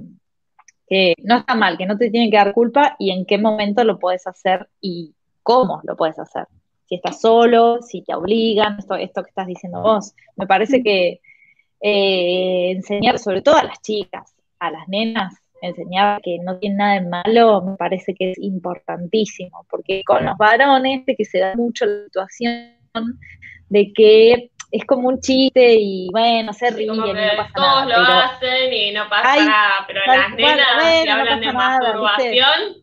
que 0.87 1.13
no 1.23 1.37
está 1.37 1.53
mal, 1.53 1.77
que 1.77 1.85
no 1.85 1.97
te 1.97 2.09
tienen 2.09 2.31
que 2.31 2.37
dar 2.37 2.53
culpa 2.53 2.95
y 2.97 3.11
en 3.11 3.25
qué 3.25 3.37
momento 3.37 3.83
lo 3.83 3.99
puedes 3.99 4.25
hacer 4.25 4.67
y 4.81 5.13
cómo 5.43 5.81
lo 5.83 5.95
puedes 5.95 6.17
hacer. 6.17 6.47
Si 6.85 6.95
estás 6.95 7.21
solo, 7.21 7.81
si 7.81 8.01
te 8.01 8.15
obligan, 8.15 8.79
esto, 8.79 8.95
esto 8.95 9.23
que 9.23 9.29
estás 9.29 9.47
diciendo 9.47 9.81
vos. 9.81 10.15
Me 10.35 10.47
parece 10.47 10.81
que 10.81 11.21
eh, 11.85 12.71
enseñar, 12.71 13.19
sobre 13.19 13.41
todo 13.41 13.57
a 13.57 13.63
las 13.63 13.81
chicas, 13.81 14.33
a 14.59 14.71
las 14.71 14.87
nenas, 14.87 15.33
enseñar 15.61 16.21
que 16.21 16.39
no 16.39 16.57
tiene 16.57 16.77
nada 16.77 16.93
de 16.93 17.01
malo, 17.01 17.61
me 17.61 17.75
parece 17.75 18.13
que 18.13 18.31
es 18.31 18.37
importantísimo, 18.39 19.65
porque 19.69 20.01
con 20.05 20.25
los 20.25 20.37
varones 20.37 21.05
de 21.05 21.15
que 21.15 21.25
se 21.25 21.39
da 21.39 21.55
mucho 21.55 21.85
la 21.85 22.27
situación 22.29 23.19
de 23.67 23.91
que 23.93 24.51
es 24.71 24.85
como 24.85 25.09
un 25.09 25.19
chiste 25.19 25.75
y 25.77 26.09
bueno, 26.11 26.53
se 26.53 26.71
ríen 26.71 26.95
no 26.95 27.03
pasa 27.03 27.51
todos 27.53 27.85
lo 27.87 27.95
hacen 27.95 28.73
y 28.73 28.91
no 28.91 29.09
pasa 29.09 29.45
nada, 29.45 29.73
pero 29.85 29.99
las 30.07 30.35
nenas 30.35 31.03
que 31.03 31.09
hablan 31.09 31.39
de 31.41 31.53
masturbación 31.53 32.82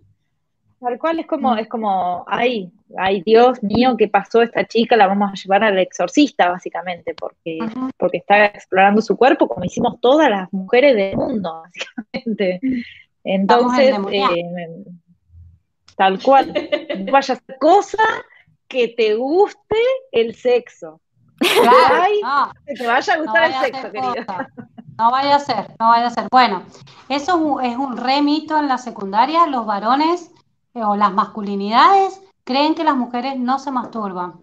Tal 0.80 0.98
cual 0.98 1.20
es 1.20 1.26
como, 1.26 1.54
es 1.56 1.68
como, 1.68 2.24
ay, 2.26 2.72
ay, 2.96 3.20
Dios 3.20 3.62
mío, 3.62 3.96
¿qué 3.98 4.08
pasó 4.08 4.40
esta 4.40 4.66
chica? 4.66 4.96
La 4.96 5.06
vamos 5.06 5.30
a 5.30 5.34
llevar 5.34 5.62
al 5.62 5.78
exorcista, 5.78 6.48
básicamente, 6.48 7.14
porque, 7.14 7.58
porque 7.98 8.16
está 8.16 8.46
explorando 8.46 9.02
su 9.02 9.14
cuerpo, 9.14 9.46
como 9.46 9.66
hicimos 9.66 10.00
todas 10.00 10.30
las 10.30 10.50
mujeres 10.54 10.96
del 10.96 11.16
mundo, 11.16 11.62
básicamente. 12.14 12.60
Entonces, 13.24 13.94
eh, 14.10 14.84
tal 15.96 16.22
cual, 16.22 16.54
vaya 17.12 17.34
a 17.34 17.36
hacer 17.36 17.58
cosa 17.60 18.02
que 18.66 18.88
te 18.88 19.16
guste 19.16 19.76
el 20.12 20.34
sexo. 20.34 21.02
Claro, 21.40 22.52
que 22.66 22.74
te 22.74 22.86
vaya 22.86 23.14
a 23.14 23.18
gustar 23.18 23.44
el 23.44 23.54
sexo, 23.54 23.92
querido. 23.92 24.14
No 24.96 25.10
vaya 25.10 25.36
a 25.36 25.40
ser, 25.40 25.68
no 25.78 25.88
vaya 25.88 26.06
a 26.06 26.10
ser. 26.10 26.28
Bueno, 26.30 26.62
eso 27.10 27.60
es 27.60 27.76
un 27.76 27.98
remito 27.98 28.58
en 28.58 28.68
la 28.68 28.78
secundaria, 28.78 29.46
los 29.46 29.66
varones 29.66 30.30
o 30.74 30.96
las 30.96 31.12
masculinidades 31.12 32.20
creen 32.44 32.74
que 32.74 32.84
las 32.84 32.96
mujeres 32.96 33.38
no 33.38 33.58
se 33.58 33.70
masturban. 33.70 34.40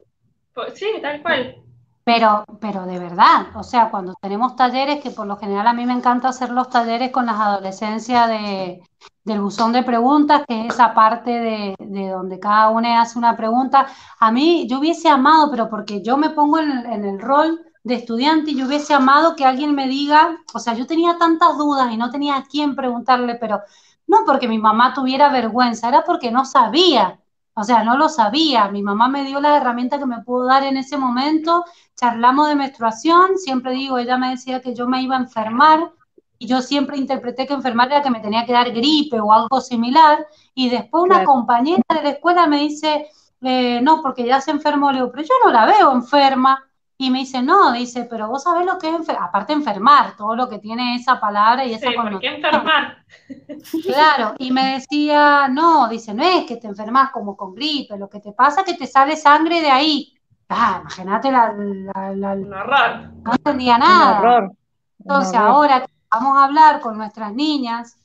Pues, 0.54 0.78
sí, 0.78 0.88
tal 1.02 1.22
cual. 1.22 1.56
Pero, 2.04 2.46
pero 2.62 2.86
de 2.86 3.00
verdad, 3.00 3.48
o 3.56 3.64
sea, 3.64 3.90
cuando 3.92 4.14
tenemos 4.22 4.56
talleres, 4.56 5.04
que 5.04 5.12
por 5.12 5.28
lo 5.28 5.36
general 5.36 5.68
a 5.68 5.74
mí 5.74 5.86
me 5.86 5.92
encanta 5.92 6.30
hacer 6.30 6.52
los 6.52 6.70
talleres 6.70 7.12
con 7.12 7.26
las 7.26 7.36
adolescencias 7.36 8.30
de, 8.30 8.82
del 9.26 9.42
buzón 9.42 9.74
de 9.74 9.84
preguntas, 9.84 10.44
que 10.48 10.62
es 10.62 10.74
esa 10.74 10.94
parte 10.94 11.32
de, 11.32 11.76
de, 11.78 12.08
donde 12.08 12.40
cada 12.40 12.70
una 12.70 13.02
hace 13.02 13.20
una 13.20 13.36
pregunta. 13.36 13.88
A 14.20 14.32
mí 14.32 14.68
yo 14.70 14.80
hubiese 14.80 15.10
amado, 15.10 15.52
pero 15.52 15.70
porque 15.70 16.02
yo 16.02 16.16
me 16.16 16.30
pongo 16.30 16.60
en, 16.60 16.72
en 16.86 17.04
el 17.04 17.20
rol 17.20 17.60
de 17.84 17.96
estudiante 17.96 18.52
y 18.52 18.56
yo 18.56 18.68
hubiese 18.68 18.94
amado 18.94 19.36
que 19.36 19.44
alguien 19.44 19.76
me 19.76 19.90
diga, 19.90 20.38
o 20.54 20.60
sea, 20.60 20.74
yo 20.76 20.88
tenía 20.88 21.18
tantas 21.18 21.58
dudas 21.58 21.92
y 21.92 21.98
no 21.98 22.10
tenía 22.10 22.38
a 22.38 22.46
quién 22.46 22.74
preguntarle, 22.74 23.36
pero 23.36 23.62
no 24.08 24.20
porque 24.26 24.48
mi 24.48 24.58
mamá 24.58 24.94
tuviera 24.94 25.30
vergüenza, 25.30 25.90
era 25.90 26.04
porque 26.04 26.32
no 26.32 26.46
sabía. 26.46 27.20
O 27.54 27.64
sea, 27.64 27.84
no 27.84 27.98
lo 27.98 28.08
sabía. 28.08 28.70
Mi 28.70 28.84
mamá 28.84 29.08
me 29.08 29.24
dio 29.24 29.42
la 29.42 29.58
herramienta 29.58 29.98
que 29.98 30.06
me 30.06 30.22
pudo 30.22 30.46
dar 30.46 30.64
en 30.64 30.78
ese 30.78 30.98
momento. 30.98 31.66
Charlamos 31.96 32.48
de 32.48 32.56
menstruación. 32.56 33.38
Siempre 33.38 33.72
digo, 33.72 33.98
ella 33.98 34.18
me 34.18 34.30
decía 34.30 34.62
que 34.62 34.76
yo 34.76 34.88
me 34.88 35.02
iba 35.02 35.16
a 35.16 35.20
enfermar 35.20 35.92
y 36.38 36.46
yo 36.46 36.62
siempre 36.62 36.98
interpreté 36.98 37.48
que 37.48 37.54
enfermar 37.54 37.88
era 37.88 38.04
que 38.04 38.12
me 38.12 38.20
tenía 38.20 38.46
que 38.46 38.54
dar 38.54 38.72
gripe 38.72 39.20
o 39.20 39.34
algo 39.34 39.60
similar. 39.60 40.26
Y 40.54 40.70
después 40.70 41.04
una 41.04 41.24
compañera 41.24 41.82
de 41.90 42.04
la 42.04 42.10
escuela 42.10 42.46
me 42.46 42.60
dice, 42.60 43.08
eh, 43.42 43.82
no, 43.82 44.02
porque 44.04 44.26
ya 44.26 44.40
se 44.40 44.52
enfermó. 44.52 44.92
Le 44.92 45.00
digo, 45.00 45.12
pero 45.12 45.24
yo 45.24 45.34
no 45.44 45.52
la 45.52 45.66
veo 45.66 45.92
enferma. 45.92 46.64
Y 47.00 47.12
me 47.12 47.20
dice, 47.20 47.44
no, 47.44 47.72
dice, 47.74 48.08
pero 48.10 48.28
vos 48.28 48.42
sabés 48.44 48.66
lo 48.66 48.80
que 48.80 48.90
es 48.90 48.96
enfermar, 48.96 49.26
aparte 49.30 49.54
enfermar, 49.54 50.16
todo 50.18 50.36
lo 50.36 50.50
que 50.50 50.58
tiene 50.58 50.96
esa 50.96 51.20
palabra 51.20 51.64
y 51.64 51.74
esa 51.74 51.90
sí, 51.90 51.96
¿por 51.96 52.20
qué 52.20 52.28
enfermar? 52.36 52.98
Claro, 53.84 54.34
y 54.40 54.52
me 54.52 54.74
decía, 54.74 55.48
no, 55.48 55.88
dice, 55.90 56.14
no 56.14 56.24
es 56.24 56.46
que 56.46 56.58
te 56.58 56.68
enfermas 56.68 57.12
como 57.12 57.36
con 57.38 57.54
gripe, 57.54 57.98
lo 57.98 58.10
que 58.10 58.20
te 58.20 58.32
pasa 58.32 58.62
es 58.62 58.66
que 58.68 58.74
te 58.76 58.88
sale 58.88 59.16
sangre 59.16 59.62
de 59.62 59.70
ahí. 59.70 60.14
Ah, 60.50 60.78
imagínate 60.82 61.32
la, 61.32 61.54
la, 61.54 62.16
la, 62.16 62.32
Un 62.34 62.54
horror. 62.54 63.12
no 63.24 63.32
entendía 63.34 63.78
nada. 63.78 64.12
Un 64.20 64.26
horror. 64.26 64.52
Entonces, 65.00 65.34
Un 65.34 65.40
horror. 65.40 65.56
ahora 65.56 65.80
que 65.86 65.94
vamos 66.10 66.38
a 66.38 66.46
hablar 66.46 66.80
con 66.80 66.98
nuestras 66.98 67.34
niñas 67.34 67.98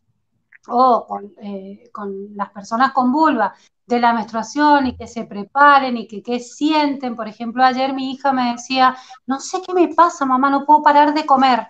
o 0.69 1.07
con, 1.07 1.33
eh, 1.43 1.91
con 1.93 2.37
las 2.37 2.51
personas 2.51 2.93
con 2.93 3.13
vulva 3.13 3.55
de 3.87 4.01
la 4.01 4.13
menstruación 4.13 4.87
y 4.87 4.97
que 4.97 5.07
se 5.07 5.25
preparen 5.25 5.97
y 5.97 6.07
que 6.07 6.23
qué 6.23 6.41
sienten. 6.41 7.17
Por 7.17 7.29
ejemplo, 7.29 7.65
ayer 7.65 7.93
mi 7.93 8.13
hija 8.13 8.33
me 8.33 8.53
decía, 8.53 8.97
no 9.27 9.41
sé 9.41 9.61
qué 9.63 9.75
me 9.75 9.89
pasa, 9.89 10.25
mamá, 10.25 10.51
no 10.51 10.65
puedo 10.65 10.83
parar 10.83 11.15
de 11.15 11.27
comer. 11.27 11.67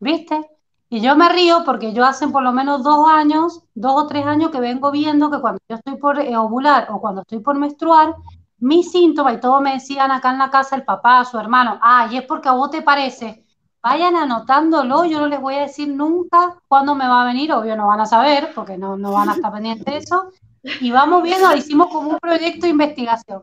¿Viste? 0.00 0.40
Y 0.88 1.00
yo 1.00 1.16
me 1.16 1.28
río 1.28 1.62
porque 1.64 1.92
yo 1.92 2.04
hace 2.04 2.28
por 2.28 2.42
lo 2.42 2.52
menos 2.52 2.82
dos 2.82 3.08
años, 3.08 3.62
dos 3.74 4.02
o 4.02 4.06
tres 4.06 4.26
años 4.26 4.50
que 4.50 4.60
vengo 4.60 4.90
viendo 4.90 5.30
que 5.30 5.40
cuando 5.40 5.58
yo 5.68 5.76
estoy 5.76 5.96
por 5.96 6.18
eh, 6.20 6.36
ovular 6.36 6.88
o 6.90 7.00
cuando 7.00 7.22
estoy 7.22 7.40
por 7.40 7.56
menstruar, 7.56 8.14
mis 8.58 8.92
síntomas, 8.92 9.34
y 9.34 9.40
todos 9.40 9.60
me 9.60 9.72
decían 9.72 10.10
acá 10.12 10.30
en 10.30 10.38
la 10.38 10.50
casa, 10.50 10.76
el 10.76 10.84
papá, 10.84 11.24
su 11.24 11.38
hermano, 11.38 11.80
ah, 11.82 12.08
y 12.10 12.16
es 12.18 12.24
porque 12.24 12.48
a 12.48 12.52
vos 12.52 12.70
te 12.70 12.82
parece, 12.82 13.41
vayan 13.82 14.16
anotándolo, 14.16 15.04
yo 15.04 15.18
no 15.18 15.26
les 15.26 15.40
voy 15.40 15.56
a 15.56 15.62
decir 15.62 15.88
nunca 15.88 16.56
cuándo 16.68 16.94
me 16.94 17.08
va 17.08 17.22
a 17.22 17.26
venir, 17.26 17.52
obvio 17.52 17.76
no 17.76 17.88
van 17.88 18.00
a 18.00 18.06
saber, 18.06 18.52
porque 18.54 18.78
no, 18.78 18.96
no 18.96 19.12
van 19.12 19.28
a 19.28 19.34
estar 19.34 19.52
pendientes 19.52 19.84
de 19.84 19.96
eso, 19.96 20.30
y 20.62 20.90
vamos 20.92 21.22
viendo, 21.22 21.54
hicimos 21.56 21.88
como 21.88 22.10
un 22.10 22.18
proyecto 22.18 22.66
de 22.66 22.70
investigación. 22.70 23.42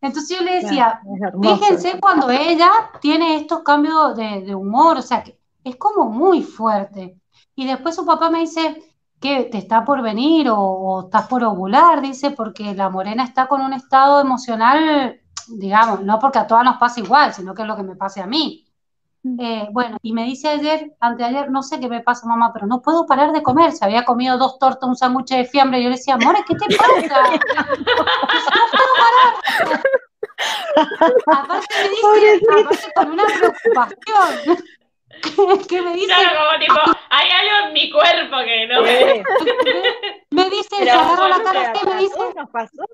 Entonces 0.00 0.38
yo 0.38 0.44
le 0.44 0.56
decía, 0.56 1.00
fíjense 1.40 1.98
cuando 2.00 2.30
ella 2.30 2.70
tiene 3.00 3.36
estos 3.36 3.60
cambios 3.60 4.16
de, 4.16 4.42
de 4.42 4.54
humor, 4.54 4.98
o 4.98 5.02
sea, 5.02 5.22
que 5.22 5.38
es 5.62 5.76
como 5.76 6.06
muy 6.06 6.42
fuerte. 6.42 7.18
Y 7.54 7.66
después 7.66 7.94
su 7.94 8.04
papá 8.04 8.30
me 8.30 8.40
dice 8.40 8.82
que 9.20 9.44
te 9.44 9.58
está 9.58 9.84
por 9.84 10.02
venir 10.02 10.50
o, 10.50 10.58
o 10.58 11.04
estás 11.04 11.26
por 11.26 11.42
ovular, 11.44 12.02
dice, 12.02 12.30
porque 12.32 12.74
la 12.74 12.90
morena 12.90 13.24
está 13.24 13.46
con 13.46 13.62
un 13.62 13.72
estado 13.72 14.20
emocional, 14.20 15.20
digamos, 15.48 16.02
no 16.02 16.18
porque 16.18 16.38
a 16.38 16.46
todas 16.46 16.64
nos 16.64 16.76
pasa 16.76 17.00
igual, 17.00 17.32
sino 17.32 17.54
que 17.54 17.62
es 17.62 17.68
lo 17.68 17.76
que 17.76 17.82
me 17.82 17.96
pase 17.96 18.20
a 18.20 18.26
mí. 18.26 18.63
Eh, 19.38 19.68
bueno, 19.72 19.96
y 20.02 20.12
me 20.12 20.24
dice 20.24 20.48
ayer, 20.48 20.92
anteayer, 21.00 21.50
no 21.50 21.62
sé 21.62 21.80
qué 21.80 21.88
me 21.88 22.02
pasa, 22.02 22.26
mamá, 22.26 22.52
pero 22.52 22.66
no 22.66 22.82
puedo 22.82 23.06
parar 23.06 23.32
de 23.32 23.42
comer. 23.42 23.72
Se 23.72 23.84
había 23.84 24.04
comido 24.04 24.36
dos 24.36 24.58
tortas, 24.58 24.88
un 24.88 24.96
sándwich 24.96 25.30
de 25.30 25.44
fiambre. 25.44 25.80
Y 25.80 25.84
yo 25.84 25.88
le 25.88 25.96
decía, 25.96 26.18
More, 26.18 26.44
¿qué 26.46 26.54
te 26.54 26.76
pasa? 26.76 26.92
No 27.94 28.66
puedo 28.70 28.94
parar. 28.98 29.82
Aparte 31.26 31.74
me 31.82 31.88
dice, 31.88 32.06
aparte 32.60 32.92
con 32.94 33.10
una 33.12 33.24
preocupación. 33.24 34.66
que, 35.68 35.82
me 35.82 35.94
dice, 35.94 36.06
Claro, 36.06 36.30
como 36.38 36.58
tipo, 36.58 36.98
hay 37.10 37.30
algo 37.30 37.68
en 37.68 37.72
mi 37.72 37.90
cuerpo 37.90 38.36
que 38.44 38.66
no 38.66 38.82
me... 38.82 39.24
Me 40.30 40.50
dice, 40.50 40.76
se 40.76 40.90
agarró 40.90 41.28
la 41.28 41.42
cara 41.42 41.72
y 41.80 41.86
me 41.86 41.92
¿A 41.92 41.98
dice, 41.98 42.18
nos 42.36 42.50
pasó? 42.50 42.84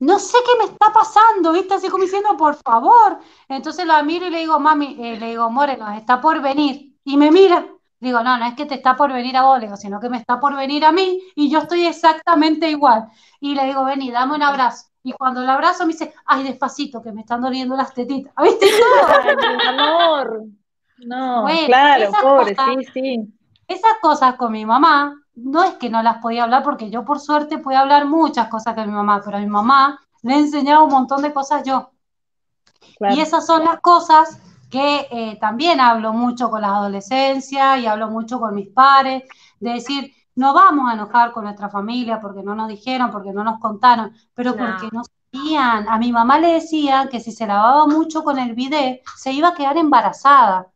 No 0.00 0.18
sé 0.18 0.36
qué 0.44 0.58
me 0.58 0.64
está 0.72 0.92
pasando, 0.92 1.52
¿viste? 1.52 1.74
Así 1.74 1.88
como 1.88 2.04
diciendo, 2.04 2.36
por 2.36 2.54
favor. 2.56 3.18
Entonces 3.48 3.86
la 3.86 4.02
miro 4.02 4.26
y 4.26 4.30
le 4.30 4.40
digo, 4.40 4.58
mami, 4.60 4.96
eh, 5.00 5.16
le 5.18 5.28
digo, 5.30 5.50
More, 5.50 5.76
nos 5.76 5.96
está 5.96 6.20
por 6.20 6.40
venir. 6.42 6.94
Y 7.04 7.16
me 7.16 7.30
mira. 7.30 7.66
Digo, 8.00 8.22
no, 8.22 8.36
no 8.36 8.44
es 8.44 8.54
que 8.54 8.66
te 8.66 8.74
está 8.74 8.96
por 8.96 9.10
venir 9.12 9.34
a 9.36 9.42
vos, 9.44 9.58
le 9.58 9.64
digo, 9.66 9.76
sino 9.78 9.98
que 9.98 10.10
me 10.10 10.18
está 10.18 10.38
por 10.38 10.54
venir 10.54 10.84
a 10.84 10.92
mí 10.92 11.22
y 11.34 11.48
yo 11.50 11.60
estoy 11.60 11.86
exactamente 11.86 12.68
igual. 12.68 13.06
Y 13.40 13.54
le 13.54 13.64
digo, 13.64 13.82
vení, 13.84 14.10
dame 14.10 14.34
un 14.34 14.42
abrazo. 14.42 14.88
Y 15.02 15.12
cuando 15.12 15.40
el 15.42 15.48
abrazo 15.48 15.86
me 15.86 15.92
dice, 15.92 16.12
ay, 16.26 16.44
despacito, 16.44 17.00
que 17.00 17.12
me 17.12 17.22
están 17.22 17.40
doliendo 17.40 17.76
las 17.76 17.94
tetitas. 17.94 18.32
¿Viste? 18.42 18.66
Mi 18.66 19.66
amor. 19.68 20.44
No, 20.98 21.42
Bueno, 21.42 21.66
claro, 21.66 22.10
pobre, 22.20 22.54
cosas- 22.54 22.74
sí, 22.78 22.84
sí. 22.92 23.34
Esas 23.66 23.94
cosas 24.02 24.34
con 24.36 24.52
mi 24.52 24.66
mamá, 24.66 25.14
no 25.36 25.64
es 25.64 25.74
que 25.74 25.90
no 25.90 26.02
las 26.02 26.18
podía 26.18 26.44
hablar, 26.44 26.62
porque 26.62 26.90
yo 26.90 27.04
por 27.04 27.18
suerte 27.20 27.58
podía 27.58 27.80
hablar 27.80 28.06
muchas 28.06 28.48
cosas 28.48 28.74
con 28.74 28.86
mi 28.86 28.92
mamá, 28.92 29.20
pero 29.24 29.36
a 29.36 29.40
mi 29.40 29.46
mamá 29.46 29.98
le 30.22 30.34
he 30.34 30.38
enseñado 30.38 30.84
un 30.84 30.90
montón 30.90 31.22
de 31.22 31.32
cosas 31.32 31.62
yo. 31.64 31.90
Claro. 32.98 33.14
Y 33.14 33.20
esas 33.20 33.44
son 33.46 33.64
las 33.64 33.80
cosas 33.80 34.40
que 34.70 35.06
eh, 35.10 35.38
también 35.40 35.80
hablo 35.80 36.12
mucho 36.12 36.50
con 36.50 36.60
las 36.62 36.70
adolescencias 36.70 37.78
y 37.78 37.86
hablo 37.86 38.08
mucho 38.08 38.38
con 38.40 38.54
mis 38.54 38.68
pares, 38.68 39.22
de 39.60 39.70
decir, 39.74 40.12
no 40.36 40.52
vamos 40.52 40.90
a 40.90 40.94
enojar 40.94 41.32
con 41.32 41.44
nuestra 41.44 41.68
familia 41.68 42.20
porque 42.20 42.42
no 42.42 42.54
nos 42.54 42.68
dijeron, 42.68 43.10
porque 43.10 43.32
no 43.32 43.44
nos 43.44 43.58
contaron, 43.60 44.12
pero 44.34 44.54
No. 44.54 44.56
porque 44.56 44.88
no 44.92 45.02
sabían. 45.32 45.88
A 45.88 45.98
mi 45.98 46.10
mamá 46.12 46.38
le 46.38 46.54
decían 46.54 47.08
que 47.08 47.20
si 47.20 47.30
se 47.32 47.46
lavaba 47.46 47.86
mucho 47.86 48.24
con 48.24 48.38
el 48.38 48.54
bidet, 48.54 49.02
se 49.16 49.32
iba 49.32 49.48
a 49.48 49.54
quedar 49.54 49.76
embarazada. 49.76 50.68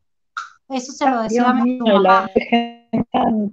Eso 0.69 0.93
se 0.93 1.09
lo 1.09 1.23
decía 1.23 1.43
Dios 1.43 1.51
a 1.51 1.55
mi 1.55 1.81
mío, 1.81 1.95
mamá. 2.03 2.29
la. 3.13 3.51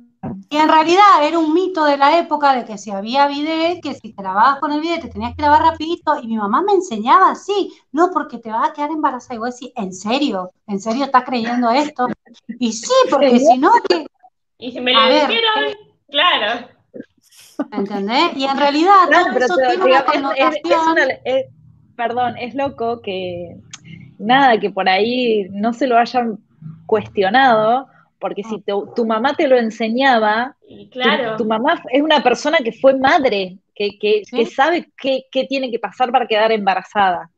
Y 0.49 0.57
en 0.57 0.67
realidad 0.69 1.03
era 1.23 1.37
un 1.39 1.53
mito 1.53 1.85
de 1.85 1.97
la 1.97 2.17
época 2.19 2.53
de 2.55 2.65
que 2.65 2.77
si 2.77 2.91
había 2.91 3.27
bidet, 3.27 3.81
que 3.81 3.93
si 3.95 4.13
te 4.13 4.23
lavabas 4.23 4.59
con 4.59 4.71
el 4.71 4.81
bidet 4.81 5.01
te 5.01 5.09
tenías 5.09 5.35
que 5.35 5.41
lavar 5.41 5.61
rapidito. 5.63 6.17
Y 6.21 6.27
mi 6.27 6.37
mamá 6.37 6.61
me 6.61 6.73
enseñaba 6.73 7.31
así, 7.31 7.73
no, 7.91 8.09
porque 8.11 8.37
te 8.37 8.49
vas 8.51 8.69
a 8.69 8.73
quedar 8.73 8.91
embarazada. 8.91 9.35
Y 9.35 9.37
vos 9.39 9.51
decís, 9.59 9.73
¿en 9.75 9.93
serio? 9.93 10.51
¿En 10.67 10.79
serio 10.79 11.05
estás 11.05 11.23
creyendo 11.23 11.69
esto? 11.71 12.07
Y 12.59 12.71
sí, 12.73 12.91
porque 13.09 13.39
si 13.39 13.57
no, 13.57 13.71
¿qué? 13.89 14.05
Y 14.57 14.71
si 14.71 14.79
me 14.79 14.93
lo 14.93 15.03
dijeron, 15.07 15.75
claro. 16.09 16.67
¿entendés? 17.71 18.35
Y 18.35 18.45
en 18.45 18.57
realidad 18.57 18.93
todo 19.11 19.23
pero 19.33 19.45
eso 19.45 19.55
tiene 19.55 19.83
una 19.83 19.97
es- 19.99 20.03
connotación. 20.03 20.59
es 20.63 20.87
una- 20.87 21.03
es- 21.25 21.45
perdón, 21.95 22.37
es 22.37 22.55
loco 22.55 23.01
que 23.01 23.57
nada, 24.17 24.59
que 24.59 24.69
por 24.69 24.87
ahí 24.89 25.47
no 25.51 25.73
se 25.73 25.87
lo 25.87 25.97
hayan 25.97 26.39
cuestionado, 26.85 27.87
porque 28.19 28.43
si 28.43 28.61
tu, 28.61 28.91
tu 28.95 29.05
mamá 29.05 29.35
te 29.35 29.47
lo 29.47 29.57
enseñaba, 29.57 30.55
tu- 31.37 31.45
mamá 31.45 31.81
es 31.91 32.01
una 32.01 32.21
persona 32.23 32.57
que 32.59 32.71
fue 32.71 32.95
madre, 32.97 33.57
que, 33.75 33.97
que, 33.99 34.23
Sí. 34.25 34.37
que 34.37 34.45
sabe 34.45 34.91
qué, 34.97 35.25
qué 35.31 35.43
tiene 35.45 35.69
que 35.69 35.79
pasar 35.79 36.11
para 36.11 36.25
quedar 36.27 36.51
embarazada. 36.51 37.29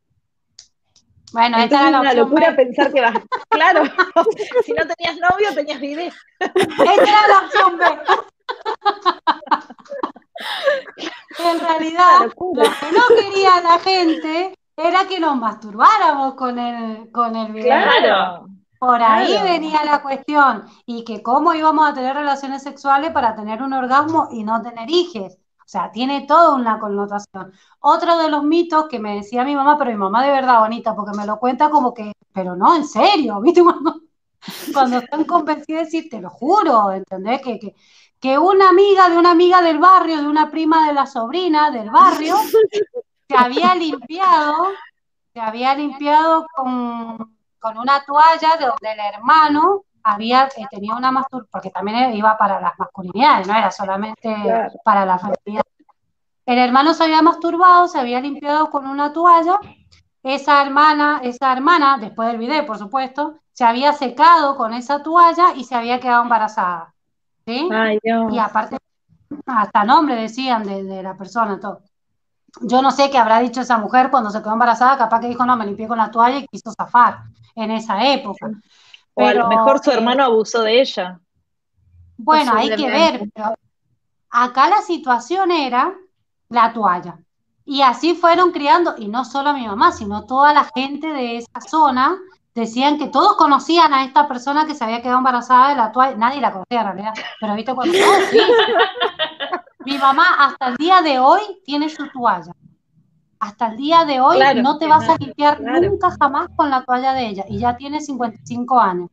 Bueno, 1.34 1.58
esta 1.58 1.64
Entonces 1.64 1.88
era 1.90 1.98
es 1.98 2.02
una 2.02 2.14
locura 2.14 2.56
pensar 2.56 2.94
que 2.94 3.02
vas, 3.02 3.16
claro, 3.50 3.84
si 4.66 4.72
no 4.74 4.84
tenías 4.88 5.18
novio, 5.20 5.54
tenías 5.54 5.80
video. 5.82 6.12
Esta 6.40 6.94
era 6.94 7.28
la 7.28 7.46
opción 7.46 7.78
B. 7.78 7.86
En 11.40 11.60
realidad, 11.60 12.20
lo 12.22 12.30
que 12.64 12.92
no 12.92 13.16
quería 13.16 13.62
la 13.62 13.80
gente 13.80 14.54
era 14.78 15.08
que 15.08 15.20
nos 15.20 15.36
masturbáramos 15.38 16.36
con 16.36 16.58
el, 16.60 17.12
con 17.12 17.36
el 17.36 17.52
bidet. 17.52 17.66
Claro. 17.84 18.48
Por 18.80 19.02
ahí 19.02 19.28
Claro. 19.32 19.46
venía 19.46 19.84
la 19.86 20.02
cuestión. 20.02 20.66
Y 20.86 21.04
que 21.04 21.22
cómo 21.24 21.54
íbamos 21.54 21.90
a 21.90 21.94
tener 21.94 22.16
relaciones 22.16 22.64
sexuales 22.64 23.12
para 23.12 23.36
tener 23.36 23.62
un 23.62 23.74
orgasmo 23.74 24.28
y 24.32 24.44
no 24.44 24.62
tener 24.62 24.90
hijes. 24.90 25.36
O 25.60 25.70
sea, 25.70 25.92
tiene 25.92 26.26
toda 26.28 26.56
una 26.56 26.80
connotación. 26.80 27.52
Otro 27.80 28.18
de 28.20 28.30
los 28.30 28.44
mitos 28.44 28.88
que 28.88 29.00
me 29.00 29.16
decía 29.16 29.44
mi 29.44 29.56
mamá, 29.56 29.78
pero 29.78 29.92
mi 29.92 29.98
mamá 29.98 30.24
de 30.24 30.32
verdad 30.32 30.60
bonita, 30.62 30.96
porque 30.96 31.18
me 31.18 31.26
lo 31.26 31.40
cuenta 31.40 31.70
como 31.70 31.94
que, 31.94 32.14
pero 32.32 32.56
no, 32.56 32.76
en 32.76 32.86
serio, 32.88 33.42
¿viste? 33.42 33.62
Cuando, 33.64 34.02
cuando 34.74 34.98
están 35.00 35.26
convencidos 35.26 35.80
de 35.82 35.86
decir, 35.86 36.10
te 36.10 36.22
lo 36.22 36.30
juro, 36.30 36.92
¿entendés? 36.92 37.42
Que, 37.42 37.60
que, 37.60 37.76
que 38.20 38.38
una 38.38 38.70
amiga 38.70 39.10
de 39.10 39.18
una 39.18 39.32
amiga 39.32 39.62
del 39.62 39.80
barrio, 39.80 40.18
de 40.22 40.28
una 40.28 40.50
prima 40.50 40.88
de 40.88 40.94
la 40.94 41.06
sobrina 41.06 41.70
del 41.72 41.90
barrio, 41.92 42.38
se 43.28 43.36
había 43.36 43.76
limpiado, 43.76 44.68
se 45.34 45.40
había 45.42 45.76
limpiado 45.76 46.46
con, 46.56 47.37
con 47.60 47.78
una 47.78 48.04
toalla 48.06 48.56
de 48.60 48.66
donde 48.66 48.92
el 48.92 49.00
hermano 49.14 49.84
había 50.04 50.46
eh, 50.56 50.66
tenido 50.72 50.96
una 50.98 51.12
masturbación, 51.12 51.50
porque 51.52 51.70
también 51.70 52.14
iba 52.16 52.38
para 52.38 52.62
las 52.62 52.78
masculinidades, 52.80 53.48
no 53.48 53.56
era 53.56 53.72
solamente 53.72 54.34
Claro. 54.44 54.74
para 54.84 55.06
la 55.06 55.18
feminidad. 55.20 55.64
El 56.46 56.60
hermano 56.60 56.94
se 56.94 57.04
había 57.04 57.22
masturbado, 57.22 57.88
se 57.88 58.00
había 58.00 58.22
limpiado 58.22 58.70
con 58.70 58.88
una 58.88 59.12
toalla. 59.12 59.60
Esa 60.24 60.62
hermana, 60.62 61.20
esa 61.24 61.52
hermana, 61.52 61.98
después 62.00 62.30
del 62.30 62.38
video, 62.38 62.66
por 62.66 62.78
supuesto, 62.78 63.40
se 63.52 63.66
había 63.66 63.92
secado 63.94 64.56
con 64.56 64.74
esa 64.74 65.04
toalla 65.04 65.54
y 65.56 65.64
se 65.66 65.76
había 65.76 66.00
quedado 66.00 66.24
embarazada. 66.24 66.94
¿sí? 67.46 67.68
Ay. 67.72 68.00
Y 68.32 68.38
aparte, 68.40 68.78
hasta 69.46 69.84
nombre 69.84 70.16
decían 70.16 70.64
de, 70.64 70.84
de 70.84 71.04
la 71.04 71.16
persona, 71.16 71.60
todo. 71.60 71.82
Yo 72.62 72.82
no 72.82 72.92
sé 72.92 73.10
qué 73.10 73.18
habrá 73.18 73.40
dicho 73.40 73.62
esa 73.62 73.78
mujer 73.78 74.10
cuando 74.10 74.30
se 74.30 74.42
quedó 74.42 74.54
embarazada, 74.54 74.98
capaz 74.98 75.20
que 75.20 75.28
dijo, 75.28 75.46
no, 75.46 75.56
me 75.56 75.66
limpié 75.66 75.88
con 75.88 75.98
la 75.98 76.12
toalla 76.12 76.38
y 76.38 76.48
quiso 76.48 76.72
zafar 76.72 77.20
en 77.56 77.72
esa 77.72 78.04
época. 78.06 78.50
O 79.14 79.26
a 79.26 79.34
lo 79.34 79.48
mejor 79.48 79.84
su 79.84 79.92
eh, 79.92 79.96
hermano 79.96 80.24
abusó 80.24 80.62
de 80.62 80.82
ella. 80.82 81.20
Bueno, 82.18 82.54
hay 82.56 82.76
que 82.76 82.90
ver, 82.90 83.30
pero 83.34 83.56
acá 84.30 84.70
la 84.70 84.82
situación 84.82 85.52
era 85.52 85.94
la 86.50 86.74
toalla. 86.74 87.18
Y 87.66 87.82
así 87.82 88.16
fueron 88.16 88.52
criando, 88.52 88.96
y 88.98 89.08
no 89.08 89.26
solo 89.26 89.50
a 89.50 89.54
mi 89.54 89.68
mamá, 89.68 89.92
sino 89.92 90.26
toda 90.26 90.54
la 90.54 90.70
gente 90.74 91.08
de 91.08 91.38
esa 91.38 91.60
zona, 91.68 92.18
decían 92.56 92.98
que 92.98 93.08
todos 93.08 93.36
conocían 93.36 93.94
a 93.94 94.06
esta 94.06 94.28
persona 94.28 94.66
que 94.66 94.74
se 94.74 94.84
había 94.84 95.02
quedado 95.02 95.20
embarazada 95.20 95.70
de 95.70 95.76
la 95.76 95.92
toalla, 95.92 96.16
nadie 96.18 96.42
la 96.42 96.52
conocía 96.52 96.82
en 96.82 96.88
realidad, 96.88 97.14
pero 97.40 97.56
viste 97.56 97.76
cuando 97.76 97.98
todos 97.98 98.24
sí. 98.32 98.40
Mi 99.88 99.98
mamá 99.98 100.26
hasta 100.40 100.68
el 100.68 100.76
día 100.76 101.02
de 101.02 101.18
hoy 101.18 101.40
tiene 101.66 101.90
su 101.90 102.08
toalla. 102.10 102.52
Hasta 103.40 103.68
el 103.68 103.78
día 103.78 104.04
de 104.04 104.20
hoy 104.20 104.36
Claro, 104.36 104.62
no 104.62 104.78
te 104.78 104.88
vas 104.88 105.08
a 105.08 105.16
limpiar 105.18 105.60
claro. 105.60 105.90
nunca 105.90 106.10
jamás 106.20 106.48
con 106.58 106.70
la 106.70 106.84
toalla 106.84 107.14
de 107.14 107.28
ella, 107.28 107.46
y 107.48 107.60
ya 107.60 107.78
tiene 107.78 108.02
55 108.02 108.80
años. 108.80 109.10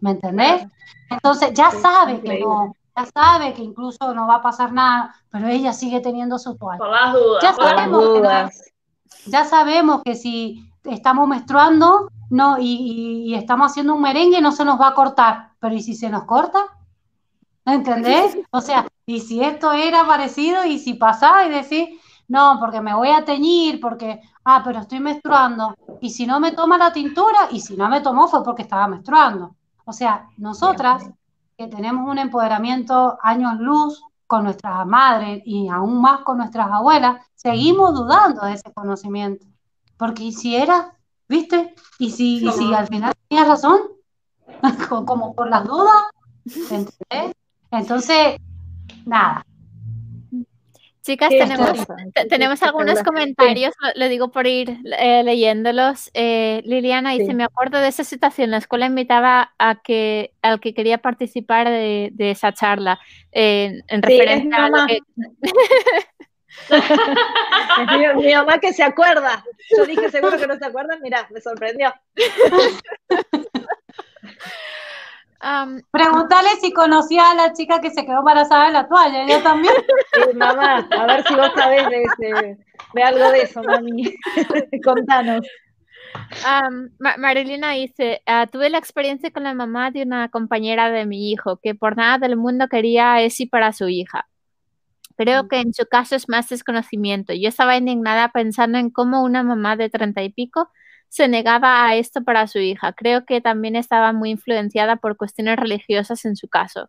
¿Me 0.00 0.10
entendés? 0.10 0.66
Entonces 1.08 1.54
ya 1.54 1.70
sabe 1.70 2.20
que 2.20 2.40
no, 2.40 2.74
ya 2.96 3.06
sabe 3.06 3.54
que 3.54 3.62
incluso 3.62 4.12
no 4.14 4.26
va 4.26 4.36
a 4.36 4.42
pasar 4.42 4.72
nada, 4.72 5.14
pero 5.30 5.46
ella 5.48 5.72
sigue 5.72 6.00
teniendo 6.00 6.38
su 6.38 6.56
toalla. 6.56 6.78
Por 6.78 6.90
las 6.90 7.12
dudas. 7.14 7.42
Ya 7.42 7.52
Por 7.54 7.64
las 7.64 7.74
sabemos 7.74 8.00
que 8.00 8.06
no- 8.06 8.14
dudas. 8.14 8.72
Ya 9.26 9.44
sabemos 9.44 10.02
que 10.04 10.14
si 10.16 10.68
estamos 10.84 11.26
menstruando 11.28 12.08
no, 12.28 12.58
y, 12.58 12.64
y- 12.64 13.30
y 13.30 13.34
estamos 13.34 13.70
haciendo 13.70 13.94
un 13.94 14.02
merengue 14.02 14.40
no 14.42 14.52
se 14.52 14.64
nos 14.64 14.78
va 14.80 14.88
a 14.88 14.94
cortar, 14.94 15.52
pero 15.60 15.74
¿y 15.74 15.82
si 15.82 15.94
se 15.94 16.10
nos 16.10 16.24
corta? 16.24 16.58
¿Entendés? 17.64 18.36
O 18.50 18.60
sea, 18.60 18.86
y 19.06 19.20
si 19.20 19.42
esto 19.42 19.72
era 19.72 20.06
parecido 20.06 20.64
y 20.64 20.78
si 20.78 20.94
pasaba 20.94 21.44
y 21.46 21.50
decir, 21.50 21.88
no, 22.28 22.56
porque 22.60 22.80
me 22.80 22.94
voy 22.94 23.10
a 23.10 23.24
teñir, 23.24 23.80
porque, 23.80 24.20
ah, 24.44 24.62
pero 24.64 24.80
estoy 24.80 25.00
menstruando, 25.00 25.74
y 26.00 26.10
si 26.10 26.26
no 26.26 26.40
me 26.40 26.52
toma 26.52 26.78
la 26.78 26.92
tintura, 26.92 27.48
y 27.50 27.60
si 27.60 27.76
no 27.76 27.88
me 27.88 28.00
tomó 28.00 28.26
fue 28.28 28.42
porque 28.42 28.62
estaba 28.62 28.88
menstruando. 28.88 29.54
O 29.84 29.92
sea, 29.92 30.26
nosotras 30.38 31.08
que 31.56 31.68
tenemos 31.68 32.08
un 32.08 32.18
empoderamiento 32.18 33.18
años 33.22 33.58
luz 33.58 34.02
con 34.26 34.44
nuestras 34.44 34.86
madres 34.86 35.42
y 35.44 35.68
aún 35.68 36.00
más 36.00 36.20
con 36.20 36.38
nuestras 36.38 36.68
abuelas, 36.72 37.24
seguimos 37.34 37.94
dudando 37.94 38.44
de 38.46 38.54
ese 38.54 38.72
conocimiento. 38.72 39.46
Porque 39.96 40.24
¿y 40.24 40.32
si 40.32 40.56
era, 40.56 40.96
viste? 41.28 41.74
¿Y 41.98 42.10
si, 42.10 42.46
y 42.46 42.52
si 42.52 42.72
al 42.74 42.88
final 42.88 43.12
tenías 43.28 43.46
razón? 43.48 43.78
Co- 44.88 45.04
Como 45.04 45.34
por 45.34 45.48
las 45.48 45.66
dudas, 45.66 46.04
¿entendés? 46.68 47.34
Entonces, 47.72 48.36
nada. 49.04 49.44
Chicas, 51.02 51.30
tenemos, 51.30 51.84
tenemos 52.28 52.62
algunos 52.62 53.02
comentarios, 53.02 53.74
lo, 53.80 53.88
lo 53.96 54.08
digo 54.08 54.30
por 54.30 54.46
ir 54.46 54.78
eh, 55.00 55.24
leyéndolos. 55.24 56.12
Eh, 56.14 56.62
Liliana 56.64 57.10
dice, 57.10 57.26
Sí. 57.26 57.34
me 57.34 57.42
acuerdo 57.42 57.78
de 57.78 57.88
esa 57.88 58.04
situación, 58.04 58.52
la 58.52 58.58
escuela 58.58 58.86
invitaba 58.86 59.52
a 59.58 59.82
que 59.82 60.32
al 60.42 60.60
que 60.60 60.74
quería 60.74 60.98
participar 60.98 61.68
de, 61.68 62.10
de 62.12 62.30
esa 62.30 62.52
charla, 62.52 63.00
eh, 63.32 63.80
en 63.88 64.00
Sí, 64.04 64.12
es 64.12 64.18
referencia 64.20 64.56
a 64.64 64.68
lo 64.68 64.76
mamá. 64.76 64.86
que... 64.86 64.98
Es 66.70 67.98
mi, 68.16 68.22
mi 68.26 68.34
mamá 68.34 68.58
que 68.58 68.74
se 68.74 68.82
acuerda. 68.84 69.42
Yo 69.76 69.86
dije, 69.86 70.10
seguro 70.10 70.38
que 70.38 70.46
no 70.46 70.56
se 70.56 70.66
acuerdan. 70.66 71.00
Mirá, 71.02 71.26
me 71.32 71.40
sorprendió. 71.40 71.92
Am, 75.44 75.82
Pregúntale 75.90 76.50
si 76.60 76.72
conocía 76.72 77.30
a 77.30 77.34
la 77.34 77.52
chica 77.52 77.80
que 77.80 77.90
se 77.90 78.06
quedó 78.06 78.18
embarazada 78.20 78.66
de 78.66 78.72
la 78.72 78.88
toalla, 78.88 79.26
yo 79.26 79.42
también. 79.42 79.74
Sí, 80.14 80.36
mamá, 80.36 80.86
a 80.90 81.06
ver 81.06 81.24
si 81.26 81.34
vos 81.34 81.50
sabés 81.54 81.88
de, 81.88 82.02
ese- 82.02 82.58
de 82.92 83.02
algo 83.02 83.30
de 83.30 83.42
eso, 83.42 83.62
mami. 83.62 84.14
Contanos. 84.84 85.46
Ma- 86.98 87.16
Marilina 87.16 87.70
dice, 87.72 88.22
"Ah, 88.26 88.46
tuve 88.46 88.68
la 88.70 88.78
experiencia 88.78 89.30
con 89.30 89.44
la 89.44 89.54
mamá 89.54 89.90
de 89.90 90.02
una 90.02 90.28
compañera 90.28 90.90
de 90.90 91.06
mi 91.06 91.30
hijo 91.32 91.58
que 91.62 91.74
por 91.74 91.96
nada 91.96 92.18
del 92.18 92.36
mundo 92.36 92.68
quería 92.68 93.20
ESI 93.22 93.46
para 93.46 93.72
su 93.72 93.88
hija. 93.88 94.28
Creo 95.16 95.48
que 95.48 95.60
en 95.60 95.72
su 95.72 95.86
caso 95.86 96.14
es 96.16 96.28
más 96.28 96.48
desconocimiento. 96.48 97.32
Yo 97.32 97.48
estaba 97.48 97.76
indignada 97.76 98.28
pensando 98.28 98.78
en 98.78 98.90
cómo 98.90 99.22
una 99.22 99.42
mamá 99.42 99.76
de 99.76 99.88
treinta 99.90 100.22
y 100.22 100.30
pico 100.30 100.70
se 101.12 101.28
negaba 101.28 101.84
a 101.84 101.94
esto 101.96 102.24
para 102.24 102.46
su 102.46 102.58
hija. 102.58 102.94
Creo 102.94 103.26
que 103.26 103.42
también 103.42 103.76
estaba 103.76 104.14
muy 104.14 104.30
influenciada 104.30 104.96
por 104.96 105.18
cuestiones 105.18 105.58
religiosas 105.58 106.24
en 106.24 106.36
su 106.36 106.48
caso. 106.48 106.88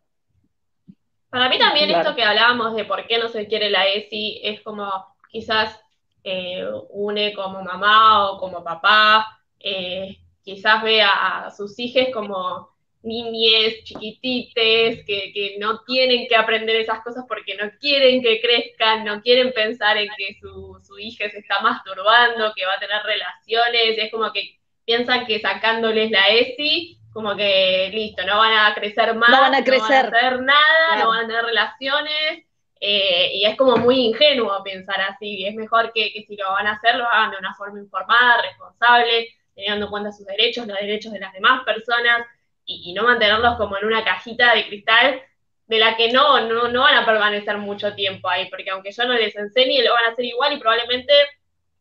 Para 1.30 1.50
mí 1.50 1.60
también 1.60 1.90
Claro. 1.90 2.04
esto 2.04 2.16
que 2.16 2.24
hablábamos 2.24 2.74
de 2.74 2.86
por 2.86 3.06
qué 3.06 3.18
no 3.18 3.28
se 3.28 3.48
quiere 3.48 3.70
la 3.70 3.86
ESI 3.86 4.40
es 4.42 4.62
como 4.62 4.90
quizás 5.30 5.78
eh, 6.24 6.66
une 6.92 7.34
como 7.34 7.64
mamá 7.64 8.30
o 8.30 8.38
como 8.38 8.64
papá, 8.64 9.28
eh, 9.60 10.16
quizás 10.42 10.82
ve 10.84 11.02
a, 11.02 11.48
a 11.48 11.52
sus 11.52 11.78
hijos 11.78 12.08
como 12.14 12.70
niñes 13.04 13.84
chiquitites 13.84 15.06
que, 15.06 15.32
que 15.34 15.56
no 15.60 15.82
tienen 15.86 16.28
que 16.28 16.36
aprender 16.36 16.78
esas 16.78 17.02
cosas 17.04 17.26
porque 17.28 17.56
no 17.56 17.70
quieren 17.80 18.22
que 18.22 18.42
crezcan, 18.42 19.04
no 19.06 19.22
quieren 19.22 19.52
pensar 19.54 19.98
en 19.98 20.10
que 20.18 20.38
su, 20.40 20.80
su 20.86 20.98
hija 21.00 21.30
se 21.30 21.40
está 21.40 21.60
masturbando, 21.62 22.54
que 22.56 22.66
va 22.66 22.74
a 22.74 22.80
tener 22.80 23.02
relaciones, 23.04 23.98
es 23.98 24.12
como 24.12 24.32
que 24.32 24.58
piensan 24.86 25.26
que 25.26 25.40
sacándoles 25.40 26.12
la 26.12 26.28
ESI, 26.28 27.00
como 27.14 27.36
que 27.36 27.90
listo, 27.94 28.26
no 28.26 28.38
van 28.40 28.54
a 28.54 28.74
crecer 28.74 29.16
más, 29.16 29.30
No 29.30 29.42
van 29.42 29.56
a 29.56 29.64
crecer. 29.64 30.08
hacer 30.08 30.42
nada, 30.42 30.88
Claro. 30.90 31.04
no 31.04 31.10
van 31.10 31.26
a 31.26 31.28
tener 31.28 31.46
relaciones, 31.46 32.46
eh, 32.80 33.32
y 33.36 33.46
es 33.46 33.56
como 33.56 33.78
muy 33.78 33.96
ingenuo 34.08 34.62
pensar 34.64 35.00
así, 35.02 35.46
es 35.46 35.56
mejor 35.56 35.92
que, 35.94 36.12
que 36.12 36.24
si 36.24 36.36
lo 36.36 36.52
van 36.52 36.68
a 36.68 36.74
hacer, 36.74 36.96
lo 36.96 37.08
hagan 37.08 37.32
de 37.32 37.38
una 37.38 37.54
forma 37.56 37.80
informada, 37.80 38.42
responsable, 38.42 39.30
teniendo 39.56 39.86
en 39.86 39.92
cuenta 39.92 40.12
sus 40.12 40.26
derechos, 40.26 40.68
los 40.68 40.78
derechos 40.80 41.14
de 41.14 41.20
las 41.20 41.32
demás 41.34 41.64
personas, 41.64 42.26
y, 42.66 42.94
no 42.94 43.04
mantenerlos 43.04 43.58
como 43.58 43.78
en 43.78 43.86
una 43.86 44.04
cajita 44.04 44.56
de 44.56 44.68
cristal 44.68 45.22
de 45.68 45.80
la 45.80 45.96
que 45.96 46.12
no, 46.12 46.42
no, 46.42 46.68
no 46.68 46.82
van 46.82 46.96
a 46.96 47.06
permanecer 47.06 47.58
mucho 47.58 47.94
tiempo 47.96 48.30
ahí, 48.30 48.50
porque 48.50 48.70
aunque 48.70 48.92
yo 48.92 49.06
no 49.06 49.14
les 49.14 49.36
enseñe, 49.36 49.84
lo 49.84 49.94
van 49.94 50.06
a 50.06 50.10
hacer 50.10 50.26
igual 50.26 50.54
y 50.54 50.60
probablemente 50.60 51.14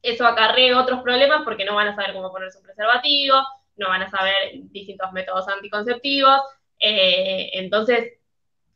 eso 0.03 0.27
acarree 0.27 0.75
otros 0.75 1.03
problemas 1.03 1.43
porque 1.45 1.65
no 1.65 1.75
van 1.75 1.89
a 1.89 1.95
saber 1.95 2.13
cómo 2.13 2.33
ponerse 2.33 2.59
un 2.59 2.65
preservativo, 2.65 3.43
no 3.77 3.89
van 3.89 4.03
a 4.03 4.11
saber 4.11 4.35
distintos 4.55 5.13
métodos 5.13 5.49
anticonceptivos, 5.49 6.41
eh, 6.79 7.51
entonces 7.55 8.15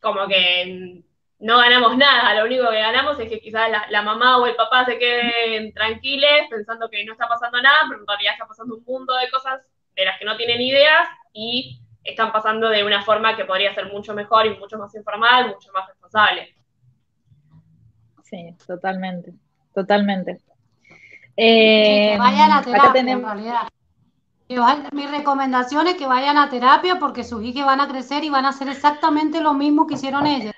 como 0.00 0.26
que 0.28 1.02
no 1.38 1.58
ganamos 1.58 1.96
nada, 1.96 2.34
lo 2.34 2.46
único 2.46 2.70
que 2.70 2.78
ganamos 2.78 3.18
es 3.18 3.28
que 3.28 3.40
quizás 3.40 3.70
la, 3.70 3.86
la, 3.90 4.02
mamá 4.02 4.38
o 4.38 4.46
el 4.46 4.54
papá 4.54 4.84
se 4.84 4.98
queden 4.98 5.72
tranquilos 5.74 6.30
pensando 6.48 6.88
que 6.88 7.04
no 7.04 7.12
está 7.12 7.28
pasando 7.28 7.60
nada, 7.60 7.80
pero 7.88 8.00
en 8.00 8.06
realidad 8.06 8.32
está 8.34 8.46
pasando 8.46 8.76
un 8.76 8.84
mundo 8.84 9.14
de 9.16 9.28
cosas 9.30 9.60
de 9.94 10.04
las 10.04 10.18
que 10.18 10.24
no 10.24 10.36
tienen 10.36 10.60
ideas 10.60 11.08
y 11.32 11.80
están 12.06 12.32
pasando 12.32 12.68
de 12.68 12.84
una 12.84 13.02
forma 13.02 13.36
que 13.36 13.44
podría 13.44 13.74
ser 13.74 13.92
mucho 13.92 14.14
mejor 14.14 14.46
y 14.46 14.58
mucho 14.58 14.78
más 14.78 14.94
informal, 14.94 15.48
mucho 15.48 15.70
más 15.72 15.88
responsable. 15.88 16.54
Sí, 18.24 18.54
totalmente, 18.66 19.32
totalmente. 19.74 20.40
Eh, 21.36 22.10
que 22.12 22.18
vayan 22.18 22.52
a 22.52 22.62
terapia, 22.62 22.92
tenemos... 22.92 23.30
en 23.30 23.38
realidad. 23.38 23.68
Que 24.48 24.58
vayan, 24.58 24.88
mi 24.92 25.06
recomendación 25.06 25.86
es 25.88 25.94
que 25.94 26.06
vayan 26.06 26.38
a 26.38 26.48
terapia 26.48 26.98
porque 26.98 27.24
sus 27.24 27.42
hijos 27.42 27.66
van 27.66 27.80
a 27.80 27.88
crecer 27.88 28.24
y 28.24 28.30
van 28.30 28.46
a 28.46 28.50
hacer 28.50 28.68
exactamente 28.68 29.40
lo 29.40 29.54
mismo 29.54 29.86
que 29.86 29.94
hicieron 29.94 30.26
ellos. 30.26 30.54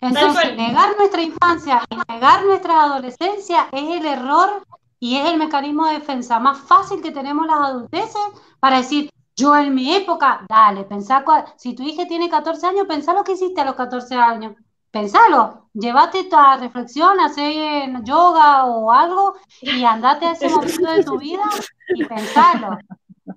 Entonces, 0.00 0.56
negar 0.56 0.96
nuestra 0.98 1.22
infancia 1.22 1.82
y 1.88 2.12
negar 2.12 2.44
nuestra 2.44 2.82
adolescencia 2.82 3.68
es 3.72 4.00
el 4.00 4.06
error 4.06 4.62
y 5.00 5.16
es 5.16 5.30
el 5.30 5.38
mecanismo 5.38 5.86
de 5.86 5.94
defensa 5.94 6.38
más 6.38 6.58
fácil 6.58 7.00
que 7.00 7.10
tenemos 7.10 7.46
las 7.46 7.56
adulteces 7.56 8.22
para 8.60 8.78
decir, 8.78 9.10
yo 9.36 9.56
en 9.56 9.74
mi 9.74 9.94
época, 9.94 10.44
dale, 10.48 10.84
pensá, 10.84 11.24
si 11.56 11.74
tu 11.74 11.82
hija 11.82 12.06
tiene 12.06 12.28
14 12.28 12.66
años, 12.66 12.86
pensá 12.86 13.12
lo 13.12 13.24
que 13.24 13.32
hiciste 13.32 13.60
a 13.60 13.64
los 13.64 13.74
14 13.74 14.14
años. 14.14 14.54
Pensalo, 14.90 15.70
llévate 15.72 16.20
esta 16.20 16.56
reflexión, 16.56 17.18
hacer 17.18 17.90
yoga 18.04 18.66
o 18.66 18.92
algo 18.92 19.34
y 19.60 19.82
andate 19.84 20.26
a 20.26 20.32
ese 20.32 20.48
momento 20.50 20.92
de 20.92 21.04
tu 21.04 21.18
vida 21.18 21.42
y 21.88 22.04
pensalo. 22.04 22.78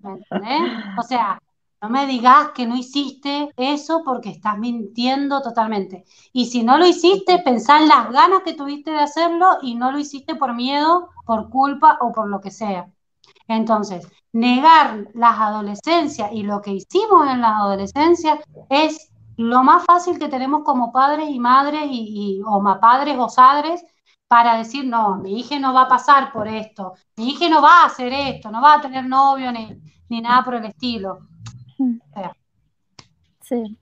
¿Me 0.04 0.12
entendés? 0.12 0.72
O 1.00 1.02
sea, 1.02 1.40
no 1.82 1.90
me 1.90 2.06
digas 2.06 2.50
que 2.56 2.68
no 2.68 2.76
hiciste 2.76 3.52
eso 3.58 4.04
porque 4.04 4.30
estás 4.30 4.58
mintiendo 4.60 5.42
totalmente. 5.42 6.06
Y 6.34 6.46
si 6.48 6.64
no 6.64 6.78
lo 6.78 6.86
hiciste, 6.86 7.40
pensá 7.40 7.80
en 7.80 7.88
las 7.88 8.12
ganas 8.12 8.42
que 8.44 8.54
tuviste 8.54 8.92
de 8.92 9.00
hacerlo 9.00 9.58
y 9.62 9.76
no 9.76 9.92
lo 9.92 9.98
hiciste 9.98 10.36
por 10.36 10.54
miedo, 10.54 11.10
por 11.26 11.50
culpa 11.50 11.98
o 12.02 12.12
por 12.12 12.30
lo 12.30 12.40
que 12.40 12.52
sea. 12.52 12.92
Entonces, 13.48 14.08
negar 14.34 15.08
las 15.14 15.40
adolescencias 15.40 16.32
y 16.32 16.44
lo 16.44 16.62
que 16.62 16.74
hicimos 16.74 17.28
en 17.30 17.42
las 17.42 17.54
adolescencias 17.54 18.40
es 18.70 19.12
lo 19.38 19.64
más 19.64 19.86
fácil 19.86 20.20
que 20.20 20.30
tenemos 20.30 20.64
como 20.64 20.92
padres 20.92 21.30
y 21.30 21.40
madres 21.40 21.84
y, 21.90 22.38
y 22.40 22.42
o 22.46 22.60
más 22.60 22.80
padres 22.80 23.16
o 23.20 23.30
sadres 23.30 23.84
para 24.28 24.58
decir, 24.58 24.86
no, 24.86 25.18
mi 25.18 25.40
hija 25.40 25.60
no 25.60 25.74
va 25.74 25.84
a 25.84 25.88
pasar 25.88 26.34
por 26.34 26.48
esto, 26.48 26.94
mi 27.16 27.30
hija 27.30 27.48
no 27.50 27.62
va 27.62 27.84
a 27.84 27.86
hacer 27.86 28.12
esto, 28.12 28.52
no 28.52 28.62
va 28.62 28.76
a 28.76 28.82
tener 28.82 29.06
novio 29.06 29.52
ni, 29.52 29.80
ni 30.10 30.22
nada 30.22 30.44
por 30.44 30.56
el 30.56 30.66
estilo. 30.66 31.20
Sí. 33.42 33.78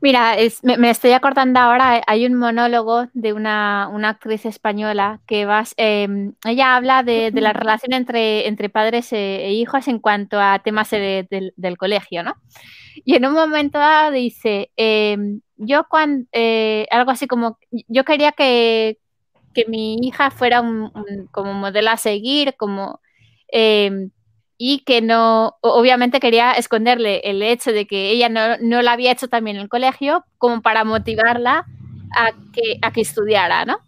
Mira, 0.00 0.36
me, 0.62 0.90
estoy 0.90 1.10
acordando 1.10 1.58
ahora, 1.58 2.02
hay 2.06 2.24
un 2.24 2.34
monólogo 2.34 3.08
de 3.14 3.32
una, 3.32 3.86
actriz 4.08 4.46
española 4.46 5.20
que 5.26 5.44
va, 5.44 5.64
em, 5.76 6.34
ella 6.46 6.76
habla 6.76 7.02
de, 7.02 7.32
la 7.32 7.52
relación 7.52 7.92
entre, 7.92 8.46
entre 8.46 8.68
padres 8.68 9.12
e, 9.12 9.46
e, 9.46 9.52
hijos 9.54 9.88
en 9.88 9.98
cuanto 9.98 10.40
a 10.40 10.60
temas 10.60 10.90
del 10.90 11.76
colegio, 11.76 12.22
¿no? 12.22 12.34
Y 13.04 13.16
en 13.16 13.26
un 13.26 13.34
momento 13.34 13.78
dado 13.78 14.12
dice, 14.12 14.70
em, 14.76 15.40
yo 15.56 15.86
cuando, 15.88 16.26
eh, 16.32 16.86
algo 16.90 17.10
así 17.10 17.26
como, 17.26 17.58
yo 17.88 18.04
quería 18.04 18.32
que, 18.32 18.98
mi 19.66 19.96
hija 20.02 20.30
fuera 20.30 20.60
un, 20.60 20.92
como 21.32 21.52
modelo 21.52 21.90
a 21.90 21.96
seguir, 21.96 22.54
como... 22.56 23.00
Em, 23.48 24.10
y 24.60 24.80
que 24.80 25.00
no, 25.00 25.56
obviamente 25.60 26.18
quería 26.18 26.50
esconderle 26.52 27.20
el 27.24 27.42
hecho 27.42 27.72
de 27.72 27.86
que 27.86 28.10
ella 28.10 28.28
no, 28.28 28.58
no 28.60 28.82
la 28.82 28.92
había 28.92 29.12
hecho 29.12 29.28
también 29.28 29.56
en 29.56 29.62
el 29.62 29.68
colegio, 29.68 30.24
como 30.36 30.60
para 30.62 30.82
motivarla 30.82 31.64
a 32.16 32.32
que, 32.52 32.78
a 32.82 32.92
que 32.92 33.02
estudiara, 33.02 33.64
¿no? 33.64 33.78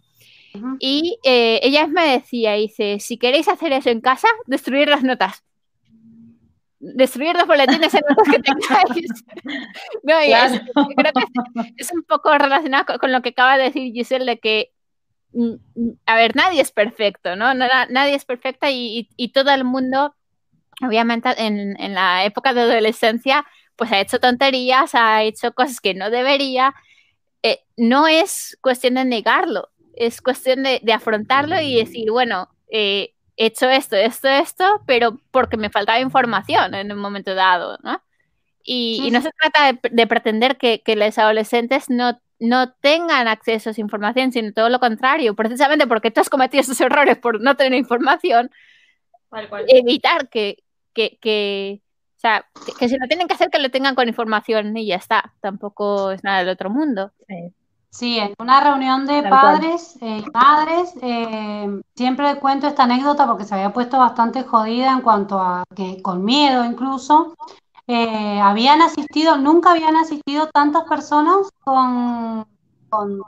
Y 0.79 1.17
eh, 1.23 1.59
ella 1.63 1.87
me 1.87 2.13
decía, 2.13 2.53
dice, 2.53 2.99
si 2.99 3.17
queréis 3.17 3.47
hacer 3.49 3.73
eso 3.73 3.89
en 3.89 4.01
casa, 4.01 4.27
destruir 4.47 4.87
las 4.87 5.03
notas. 5.03 5.43
Destruir 6.79 7.35
los 7.35 7.47
boletines 7.47 7.93
en 7.93 8.01
notas 8.09 8.27
que 8.29 8.41
tengáis. 8.41 9.07
no, 10.03 10.19
es, 10.19 10.61
creo 10.95 11.13
que 11.13 11.73
es, 11.77 11.91
un 11.93 12.03
poco 12.03 12.37
relacionado 12.37 12.97
con, 12.99 13.11
lo 13.11 13.21
que 13.21 13.29
acaba 13.29 13.57
de 13.57 13.65
decir 13.65 13.93
Giselle, 13.93 14.25
de 14.25 14.39
que, 14.39 14.71
mm, 15.33 15.53
mm, 15.75 15.91
a 16.05 16.15
ver, 16.15 16.35
nadie 16.35 16.61
es 16.61 16.71
perfecto, 16.71 17.35
¿no? 17.35 17.53
nadie 17.53 18.15
es 18.15 18.25
perfecta 18.25 18.71
y, 18.71 19.09
y 19.15 19.31
todo 19.31 19.51
el 19.51 19.63
mundo 19.63 20.15
obviamente 20.85 21.29
en, 21.37 21.93
la 21.93 22.25
época 22.25 22.53
de 22.53 22.61
adolescencia, 22.61 23.45
pues 23.75 23.91
ha 23.91 23.99
hecho 23.99 24.19
tonterías, 24.19 24.95
ha 24.95 25.23
hecho 25.23 25.53
cosas 25.53 25.79
que 25.79 25.93
no 25.93 26.09
debería. 26.09 26.73
Eh, 27.43 27.59
no 27.77 28.07
es 28.07 28.57
cuestión 28.61 28.95
de 28.95 29.05
negarlo, 29.05 29.69
es 29.95 30.21
cuestión 30.21 30.63
de, 30.63 30.81
afrontarlo 30.93 31.59
y 31.61 31.75
decir, 31.75 32.11
bueno, 32.11 32.49
eh, 32.69 33.13
he 33.37 33.47
hecho 33.47 33.69
esto, 33.69 33.95
esto, 33.95 34.27
esto, 34.27 34.81
pero 34.85 35.19
porque 35.31 35.57
me 35.57 35.69
faltaba 35.69 35.99
información 35.99 36.75
en 36.75 36.91
un 36.91 36.99
momento 36.99 37.33
dado, 37.33 37.77
¿no? 37.83 38.01
Y, 38.63 39.09
no 39.11 39.21
se 39.21 39.31
trata 39.31 39.79
de, 39.89 40.07
pretender 40.07 40.57
que, 40.57 40.81
los 40.95 41.17
adolescentes 41.17 41.89
no, 41.89 42.21
no 42.39 42.73
tengan 42.73 43.27
acceso 43.27 43.69
a 43.69 43.71
esa 43.71 43.81
información, 43.81 44.31
sino 44.31 44.53
todo 44.53 44.69
lo 44.69 44.79
contrario, 44.79 45.35
precisamente 45.35 45.87
porque 45.87 46.11
tú 46.11 46.21
has 46.21 46.29
cometido 46.29 46.61
esos 46.61 46.79
errores 46.81 47.17
por 47.17 47.41
no 47.41 47.55
tener 47.55 47.77
información, 47.77 48.51
evitar 49.67 50.29
que, 50.29 50.63
que, 50.93 51.17
que 51.21 51.81
o 52.17 52.19
sea, 52.21 52.45
que, 52.77 52.87
si 52.87 52.99
lo 52.99 53.07
tienen 53.07 53.27
que 53.27 53.33
hacer, 53.33 53.49
que 53.49 53.57
lo 53.57 53.71
tengan 53.71 53.95
con 53.95 54.07
información 54.07 54.77
y 54.77 54.85
ya 54.85 54.97
está. 54.97 55.33
Tampoco 55.41 56.11
es 56.11 56.23
nada 56.23 56.39
del 56.39 56.49
otro 56.49 56.69
mundo. 56.69 57.11
Sí. 57.89 58.19
en 58.19 58.35
una 58.37 58.61
reunión 58.61 59.07
de 59.07 59.23
padres 59.23 59.97
y 59.99 60.05
eh, 60.05 60.23
madres, 60.31 60.93
eh, 61.01 61.81
siempre 61.95 62.35
cuento 62.35 62.67
esta 62.67 62.83
anécdota 62.83 63.25
porque 63.25 63.43
se 63.43 63.55
había 63.55 63.73
puesto 63.73 63.97
bastante 63.97 64.43
jodida 64.43 64.91
en 64.91 65.01
cuanto 65.01 65.39
a 65.39 65.63
que, 65.75 65.99
con 66.03 66.23
miedo 66.23 66.63
incluso, 66.63 67.35
eh, 67.87 68.39
habían 68.39 68.83
asistido, 68.83 69.37
nunca 69.37 69.71
habían 69.71 69.95
asistido 69.95 70.47
tantas 70.53 70.83
personas 70.83 71.49
con, 71.63 72.45
con 72.89 73.19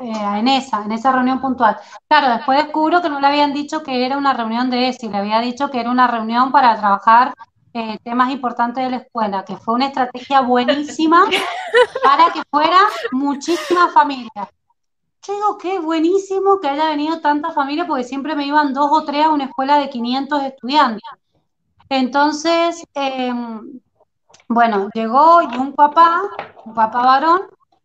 eh, 0.00 0.38
en 0.38 0.48
esa, 0.48 0.84
en 0.84 0.92
esa 0.92 1.12
reunión 1.12 1.40
puntual. 1.40 1.76
Claro, 2.08 2.34
después 2.36 2.62
descubro 2.62 3.02
que 3.02 3.08
no 3.08 3.20
le 3.20 3.26
habían 3.26 3.52
dicho 3.52 3.82
que 3.82 4.04
era 4.04 4.16
una 4.16 4.34
reunión 4.34 4.70
de 4.70 4.88
ESI, 4.88 5.08
le 5.08 5.18
había 5.18 5.40
dicho 5.40 5.70
que 5.70 5.80
era 5.80 5.90
una 5.90 6.06
reunión 6.06 6.52
para 6.52 6.76
trabajar 6.76 7.34
eh, 7.72 7.98
temas 8.04 8.30
importantes 8.30 8.84
de 8.84 8.90
la 8.90 8.96
escuela, 8.98 9.44
que 9.44 9.56
fue 9.56 9.74
una 9.74 9.86
estrategia 9.86 10.40
buenísima 10.42 11.24
para 12.04 12.32
que 12.32 12.42
fuera 12.50 12.78
muchísima 13.10 13.88
familia. 13.90 14.48
Yo 15.26 15.34
digo 15.34 15.58
que 15.58 15.76
es 15.76 15.82
buenísimo 15.82 16.60
que 16.60 16.68
haya 16.68 16.90
venido 16.90 17.20
tanta 17.20 17.50
familia, 17.50 17.86
porque 17.86 18.04
siempre 18.04 18.36
me 18.36 18.46
iban 18.46 18.74
dos 18.74 18.90
o 18.92 19.04
tres 19.04 19.24
a 19.24 19.30
una 19.30 19.46
escuela 19.46 19.78
de 19.78 19.90
500 19.90 20.42
estudiantes. 20.42 21.02
Entonces, 21.88 22.84
em, 22.94 23.80
bueno, 24.48 24.88
llegó 24.94 25.42
y 25.42 25.56
un 25.56 25.72
papá, 25.72 26.22
un 26.64 26.74
papá 26.74 27.02
varón, 27.02 27.42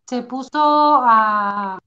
se 0.09 0.23
puso 0.23 0.49
a, 1.03 1.79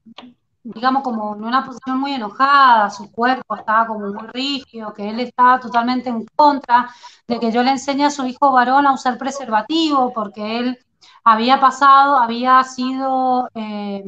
digamos, 0.63 1.03
como 1.03 1.35
en 1.35 1.43
una 1.43 1.65
posición 1.65 1.99
muy 1.99 2.13
enojada, 2.13 2.89
su 2.89 3.11
cuerpo 3.11 3.53
estaba 3.57 3.85
como 3.85 4.07
muy 4.13 4.27
rígido, 4.27 4.93
que 4.93 5.09
él 5.09 5.19
estaba 5.19 5.59
totalmente 5.59 6.09
en 6.09 6.25
contra 6.33 6.89
de 7.27 7.37
que 7.37 7.51
yo 7.51 7.61
le 7.63 7.71
enseñe 7.71 8.05
a 8.05 8.11
su 8.11 8.25
hijo 8.25 8.53
varón 8.53 8.87
a 8.87 8.93
usar 8.93 9.17
preservativo, 9.17 10.13
porque 10.13 10.59
él 10.59 10.79
había 11.25 11.59
pasado, 11.59 12.15
había 12.15 12.63
sido, 12.63 13.49
eh, 13.55 14.01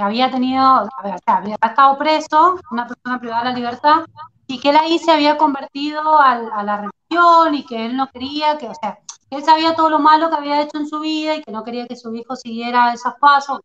había 0.00 0.30
tenido, 0.30 0.88
había 0.96 1.16
estado 1.60 1.98
preso, 1.98 2.58
una 2.70 2.86
persona 2.86 3.20
privada 3.20 3.44
de 3.44 3.50
la 3.50 3.56
libertad, 3.56 4.06
y 4.46 4.60
que 4.60 4.70
él 4.70 4.76
ahí 4.78 4.98
se 4.98 5.12
había 5.12 5.36
convertido 5.36 6.18
a 6.18 6.62
la 6.62 6.76
religión 6.78 7.54
y 7.54 7.66
que 7.66 7.84
él 7.84 7.96
no 7.98 8.08
quería 8.10 8.56
que, 8.56 8.68
o 8.68 8.74
sea, 8.74 8.98
él 9.36 9.44
sabía 9.44 9.74
todo 9.74 9.90
lo 9.90 9.98
malo 9.98 10.28
que 10.28 10.36
había 10.36 10.60
hecho 10.62 10.78
en 10.78 10.86
su 10.86 11.00
vida 11.00 11.36
y 11.36 11.42
que 11.42 11.52
no 11.52 11.64
quería 11.64 11.86
que 11.86 11.96
su 11.96 12.14
hijo 12.14 12.36
siguiera 12.36 12.92
esos 12.92 13.14
pasos, 13.20 13.60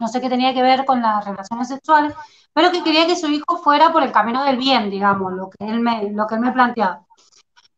no 0.00 0.08
sé 0.08 0.20
qué 0.20 0.28
tenía 0.28 0.54
que 0.54 0.62
ver 0.62 0.84
con 0.84 1.02
las 1.02 1.24
relaciones 1.24 1.68
sexuales, 1.68 2.14
pero 2.52 2.70
que 2.70 2.82
quería 2.82 3.06
que 3.06 3.16
su 3.16 3.28
hijo 3.28 3.58
fuera 3.58 3.92
por 3.92 4.02
el 4.02 4.12
camino 4.12 4.44
del 4.44 4.56
bien, 4.56 4.90
digamos, 4.90 5.32
lo 5.32 5.50
que 5.50 5.64
él 5.66 5.80
me, 5.80 6.10
lo 6.12 6.26
que 6.26 6.34
él 6.36 6.40
me 6.40 6.52
planteaba. 6.52 7.04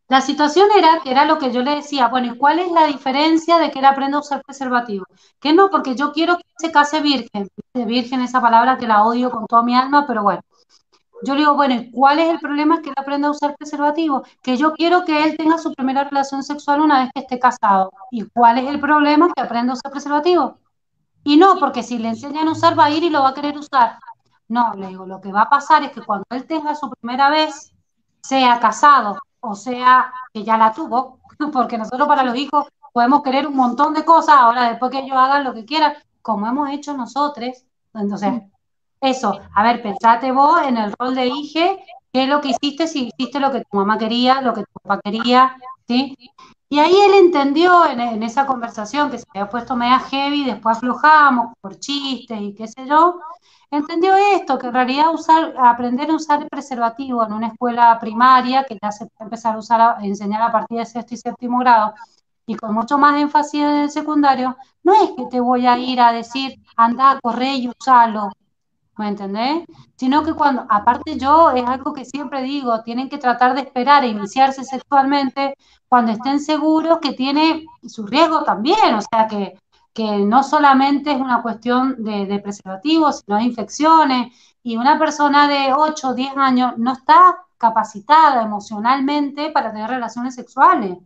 La 0.08 0.20
situación 0.20 0.68
era 0.76 1.00
que 1.02 1.10
era 1.10 1.24
lo 1.24 1.38
que 1.38 1.50
yo 1.50 1.62
le 1.62 1.76
decía, 1.76 2.08
bueno, 2.08 2.34
¿y 2.34 2.38
cuál 2.38 2.58
es 2.58 2.70
la 2.70 2.86
diferencia 2.86 3.58
de 3.58 3.70
que 3.70 3.78
él 3.78 3.84
aprenda 3.86 4.18
a 4.18 4.20
usar 4.20 4.42
preservativo? 4.44 5.06
Que 5.40 5.54
no, 5.54 5.70
porque 5.70 5.94
yo 5.94 6.12
quiero 6.12 6.36
que 6.36 6.44
se 6.58 6.70
case 6.70 7.00
virgen. 7.00 7.48
Virgen, 7.72 8.20
esa 8.20 8.40
palabra 8.40 8.76
que 8.76 8.86
la 8.86 9.04
odio 9.04 9.30
con 9.30 9.46
toda 9.46 9.62
mi 9.62 9.74
alma, 9.74 10.06
pero 10.06 10.22
bueno. 10.22 10.42
Yo 11.24 11.34
le 11.34 11.40
digo, 11.40 11.54
bueno, 11.54 11.82
¿cuál 11.92 12.18
es 12.18 12.30
el 12.30 12.38
problema? 12.40 12.80
Que 12.82 12.90
él 12.90 12.94
aprenda 12.96 13.28
a 13.28 13.30
usar 13.32 13.56
preservativo. 13.56 14.24
Que 14.42 14.56
yo 14.56 14.72
quiero 14.74 15.04
que 15.04 15.24
él 15.24 15.36
tenga 15.36 15.58
su 15.58 15.72
primera 15.74 16.04
relación 16.04 16.42
sexual 16.42 16.80
una 16.80 17.00
vez 17.02 17.10
que 17.14 17.20
esté 17.20 17.38
casado. 17.38 17.92
¿Y 18.10 18.24
cuál 18.26 18.58
es 18.58 18.68
el 18.68 18.80
problema? 18.80 19.32
Que 19.34 19.42
aprenda 19.42 19.72
a 19.72 19.76
usar 19.76 19.90
preservativo. 19.90 20.58
Y 21.24 21.36
no, 21.36 21.58
porque 21.58 21.82
si 21.82 21.98
le 21.98 22.08
enseñan 22.08 22.48
a 22.48 22.52
usar, 22.52 22.78
va 22.78 22.86
a 22.86 22.90
ir 22.90 23.02
y 23.04 23.10
lo 23.10 23.22
va 23.22 23.30
a 23.30 23.34
querer 23.34 23.56
usar. 23.56 23.98
No, 24.48 24.74
le 24.74 24.88
digo, 24.88 25.06
lo 25.06 25.20
que 25.20 25.32
va 25.32 25.42
a 25.42 25.50
pasar 25.50 25.82
es 25.84 25.92
que 25.92 26.02
cuando 26.02 26.26
él 26.30 26.46
tenga 26.46 26.74
su 26.74 26.90
primera 26.90 27.30
vez, 27.30 27.72
sea 28.22 28.60
casado 28.60 29.18
o 29.46 29.54
sea 29.54 30.12
que 30.32 30.42
ya 30.42 30.56
la 30.56 30.72
tuvo, 30.72 31.20
porque 31.52 31.78
nosotros 31.78 32.08
para 32.08 32.22
los 32.22 32.36
hijos 32.36 32.66
podemos 32.92 33.22
querer 33.22 33.46
un 33.46 33.56
montón 33.56 33.92
de 33.92 34.04
cosas, 34.04 34.36
ahora 34.38 34.70
después 34.70 34.90
que 34.90 35.00
ellos 35.00 35.16
hagan 35.16 35.44
lo 35.44 35.52
que 35.52 35.64
quieran, 35.64 35.94
como 36.22 36.46
hemos 36.46 36.70
hecho 36.70 36.96
nosotros, 36.96 37.64
entonces 37.92 38.42
eso, 39.04 39.40
a 39.54 39.62
ver, 39.62 39.82
pensate 39.82 40.32
vos 40.32 40.62
en 40.62 40.76
el 40.76 40.92
rol 40.98 41.14
de 41.14 41.26
hija, 41.26 41.76
qué 42.12 42.22
es 42.24 42.28
lo 42.28 42.40
que 42.40 42.50
hiciste, 42.50 42.86
si 42.86 43.10
hiciste 43.16 43.40
lo 43.40 43.50
que 43.50 43.60
tu 43.60 43.76
mamá 43.76 43.98
quería, 43.98 44.40
lo 44.40 44.54
que 44.54 44.62
tu 44.62 44.80
papá 44.82 45.00
quería, 45.02 45.56
¿sí? 45.86 46.16
Y 46.68 46.78
ahí 46.78 46.96
él 47.06 47.14
entendió 47.14 47.86
en, 47.86 48.22
esa 48.22 48.46
conversación 48.46 49.10
que 49.10 49.18
se 49.18 49.24
había 49.34 49.48
puesto 49.48 49.76
media 49.76 49.98
heavy, 50.00 50.44
después 50.44 50.78
aflojamos 50.78 51.52
por 51.60 51.78
chistes 51.78 52.40
y 52.40 52.54
qué 52.54 52.66
sé 52.66 52.86
yo, 52.86 53.20
entendió 53.70 54.16
esto, 54.34 54.58
que 54.58 54.68
en 54.68 54.74
realidad 54.74 55.12
usar, 55.12 55.54
aprender 55.58 56.10
a 56.10 56.14
usar 56.14 56.42
el 56.42 56.48
preservativo 56.48 57.24
en 57.24 57.32
una 57.32 57.48
escuela 57.48 57.98
primaria, 58.00 58.64
que 58.64 58.78
ya 58.82 58.90
se 58.90 59.06
puede 59.06 59.26
empezar 59.26 59.54
a 59.54 59.58
usar, 59.58 59.80
a 59.80 59.98
enseñar 60.02 60.42
a 60.42 60.52
partir 60.52 60.78
de 60.78 60.86
sexto 60.86 61.14
y 61.14 61.16
séptimo 61.18 61.58
grado, 61.58 61.94
y 62.46 62.56
con 62.56 62.74
mucho 62.74 62.98
más 62.98 63.20
énfasis 63.20 63.62
en 63.62 63.78
el 63.84 63.90
secundario, 63.90 64.56
no 64.82 64.94
es 64.94 65.10
que 65.16 65.26
te 65.26 65.40
voy 65.40 65.66
a 65.66 65.78
ir 65.78 66.00
a 66.00 66.12
decir, 66.12 66.60
anda, 66.76 67.18
corre 67.22 67.54
y 67.54 67.68
usalo, 67.68 68.30
¿me 68.96 69.08
entendés? 69.08 69.64
Sino 69.96 70.22
que 70.22 70.34
cuando, 70.34 70.66
aparte 70.68 71.18
yo, 71.18 71.50
es 71.50 71.66
algo 71.66 71.92
que 71.92 72.04
siempre 72.04 72.42
digo, 72.42 72.82
tienen 72.82 73.08
que 73.08 73.18
tratar 73.18 73.54
de 73.54 73.62
esperar 73.62 74.02
a 74.02 74.06
iniciarse 74.06 74.64
sexualmente 74.64 75.54
cuando 75.88 76.12
estén 76.12 76.40
seguros 76.40 76.98
que 77.00 77.12
tiene 77.12 77.64
su 77.86 78.06
riesgo 78.06 78.44
también, 78.44 78.94
o 78.94 79.00
sea, 79.00 79.26
que, 79.28 79.58
que 79.92 80.18
no 80.18 80.42
solamente 80.42 81.12
es 81.12 81.20
una 81.20 81.42
cuestión 81.42 82.02
de, 82.02 82.26
de 82.26 82.38
preservativos, 82.40 83.20
sino 83.20 83.38
de 83.38 83.44
infecciones, 83.44 84.32
y 84.62 84.76
una 84.76 84.98
persona 84.98 85.46
de 85.46 85.74
8 85.74 86.08
o 86.08 86.14
10 86.14 86.36
años 86.36 86.72
no 86.78 86.92
está 86.92 87.44
capacitada 87.58 88.42
emocionalmente 88.42 89.50
para 89.50 89.72
tener 89.72 89.90
relaciones 89.90 90.34
sexuales. 90.34 90.98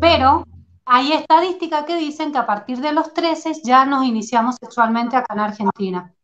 Pero 0.00 0.44
hay 0.84 1.12
estadísticas 1.12 1.84
que 1.84 1.96
dicen 1.96 2.32
que 2.32 2.38
a 2.38 2.46
partir 2.46 2.80
de 2.80 2.92
los 2.92 3.12
13 3.12 3.52
ya 3.64 3.84
nos 3.84 4.04
iniciamos 4.04 4.56
sexualmente 4.60 5.16
acá 5.16 5.34
en 5.34 5.40
Argentina. 5.40 6.14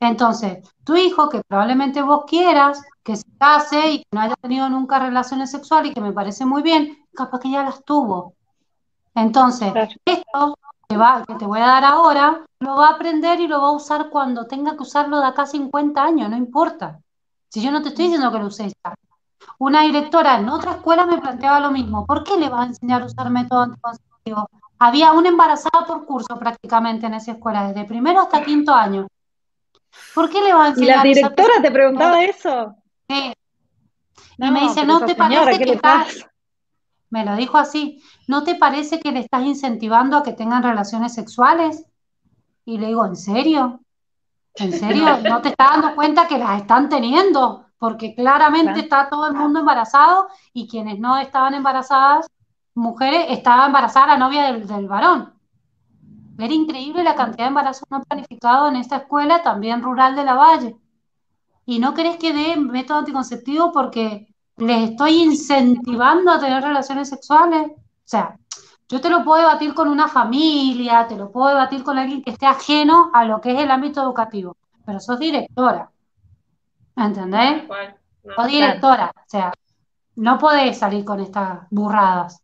Entonces, 0.00 0.66
tu 0.82 0.96
hijo, 0.96 1.28
que 1.28 1.42
probablemente 1.46 2.00
vos 2.00 2.24
quieras 2.26 2.82
que 3.02 3.16
se 3.16 3.24
case 3.38 3.90
y 3.90 3.98
que 3.98 4.08
no 4.12 4.22
haya 4.22 4.34
tenido 4.36 4.68
nunca 4.70 4.98
relaciones 4.98 5.50
sexuales 5.50 5.90
y 5.90 5.94
que 5.94 6.00
me 6.00 6.12
parece 6.12 6.46
muy 6.46 6.62
bien, 6.62 7.06
capaz 7.14 7.40
que 7.40 7.50
ya 7.50 7.62
las 7.62 7.84
tuvo. 7.84 8.34
Entonces, 9.14 9.72
esto 10.06 10.58
que, 10.88 10.96
va, 10.96 11.22
que 11.26 11.34
te 11.34 11.46
voy 11.46 11.60
a 11.60 11.66
dar 11.66 11.84
ahora, 11.84 12.44
lo 12.60 12.76
va 12.76 12.88
a 12.88 12.92
aprender 12.92 13.40
y 13.40 13.46
lo 13.46 13.60
va 13.60 13.68
a 13.68 13.72
usar 13.72 14.08
cuando 14.08 14.46
tenga 14.46 14.74
que 14.74 14.82
usarlo 14.82 15.20
de 15.20 15.26
acá 15.26 15.42
a 15.42 15.46
50 15.46 16.02
años, 16.02 16.30
no 16.30 16.36
importa. 16.36 16.98
Si 17.48 17.60
yo 17.60 17.70
no 17.70 17.82
te 17.82 17.88
estoy 17.88 18.06
diciendo 18.06 18.32
que 18.32 18.38
lo 18.38 18.46
uses 18.46 18.72
ya. 18.82 18.94
Una 19.58 19.82
directora 19.82 20.38
en 20.38 20.48
otra 20.48 20.72
escuela 20.72 21.04
me 21.04 21.18
planteaba 21.18 21.60
lo 21.60 21.70
mismo. 21.70 22.06
¿Por 22.06 22.24
qué 22.24 22.38
le 22.38 22.48
vas 22.48 22.60
a 22.62 22.68
enseñar 22.68 23.02
a 23.02 23.06
usar 23.06 23.28
método 23.28 23.60
anticonceptivo? 23.62 24.48
Había 24.78 25.12
una 25.12 25.28
embarazada 25.28 25.84
por 25.86 26.06
curso 26.06 26.38
prácticamente 26.38 27.06
en 27.06 27.14
esa 27.14 27.32
escuela, 27.32 27.68
desde 27.68 27.84
primero 27.84 28.20
hasta 28.20 28.42
quinto 28.42 28.72
año. 28.72 29.06
¿Por 30.14 30.30
qué 30.30 30.40
le 30.40 30.52
vas 30.52 30.66
a 30.66 30.68
enseñar? 30.70 31.06
¿Y 31.06 31.14
la 31.14 31.20
directora 31.20 31.54
te 31.62 31.70
preguntaba 31.70 32.22
eso? 32.24 32.74
Sí. 33.08 33.32
y 34.38 34.50
me 34.50 34.60
dice, 34.60 34.84
¿no 34.84 35.04
te 35.04 35.14
parece 35.14 35.58
que 35.58 35.72
estás... 35.72 36.26
Me 37.10 37.24
lo 37.24 37.34
dijo 37.34 37.58
así, 37.58 38.00
¿no 38.28 38.44
te 38.44 38.54
parece 38.54 39.00
que 39.00 39.10
le 39.10 39.20
estás 39.20 39.42
incentivando 39.42 40.16
a 40.16 40.22
que 40.22 40.32
tengan 40.32 40.62
relaciones 40.62 41.12
sexuales? 41.12 41.84
Y 42.64 42.78
le 42.78 42.86
digo, 42.86 43.04
¿en 43.04 43.16
serio? 43.16 43.80
¿En 44.54 44.72
serio? 44.72 45.18
¿No 45.28 45.42
te 45.42 45.48
estás 45.48 45.70
dando 45.70 45.94
cuenta 45.96 46.28
que 46.28 46.38
las 46.38 46.60
están 46.60 46.88
teniendo? 46.88 47.66
Porque 47.78 48.14
claramente 48.14 48.80
está 48.80 49.08
todo 49.08 49.26
el 49.26 49.34
mundo 49.34 49.60
embarazado 49.60 50.28
y 50.52 50.68
quienes 50.68 51.00
no 51.00 51.18
estaban 51.18 51.54
embarazadas, 51.54 52.28
mujeres, 52.74 53.26
estaba 53.30 53.66
embarazada 53.66 54.06
la 54.08 54.18
novia 54.18 54.44
del, 54.44 54.66
del 54.68 54.86
varón. 54.86 55.34
Era 56.42 56.54
increíble 56.54 57.04
la 57.04 57.14
cantidad 57.14 57.44
de 57.44 57.48
embarazos 57.48 57.88
no 57.90 58.02
planificados 58.02 58.70
en 58.70 58.76
esta 58.76 58.96
escuela, 58.98 59.42
también 59.42 59.82
rural 59.82 60.16
de 60.16 60.24
la 60.24 60.34
Valle. 60.34 60.76
Y 61.66 61.78
no 61.78 61.94
querés 61.94 62.16
que 62.16 62.32
dé 62.32 62.56
método 62.56 62.98
anticonceptivo 62.98 63.72
porque 63.72 64.34
les 64.56 64.90
estoy 64.90 65.22
incentivando 65.22 66.30
a 66.30 66.40
tener 66.40 66.62
relaciones 66.62 67.08
sexuales. 67.08 67.70
O 67.70 67.76
sea, 68.04 68.36
yo 68.88 69.00
te 69.00 69.08
lo 69.08 69.24
puedo 69.24 69.40
debatir 69.40 69.72
con 69.72 69.88
una 69.88 70.08
familia, 70.08 71.06
te 71.06 71.16
lo 71.16 71.30
puedo 71.30 71.48
debatir 71.48 71.84
con 71.84 71.96
alguien 71.96 72.22
que 72.22 72.30
esté 72.30 72.46
ajeno 72.46 73.10
a 73.14 73.24
lo 73.24 73.40
que 73.40 73.52
es 73.52 73.60
el 73.60 73.70
ámbito 73.70 74.02
educativo, 74.02 74.56
pero 74.84 74.98
sos 74.98 75.18
directora. 75.18 75.90
¿Entendés? 76.96 77.68
sos 78.34 78.46
directora. 78.48 79.12
O 79.14 79.28
sea, 79.28 79.52
no 80.16 80.38
podés 80.38 80.78
salir 80.78 81.04
con 81.04 81.20
estas 81.20 81.60
burradas. 81.70 82.42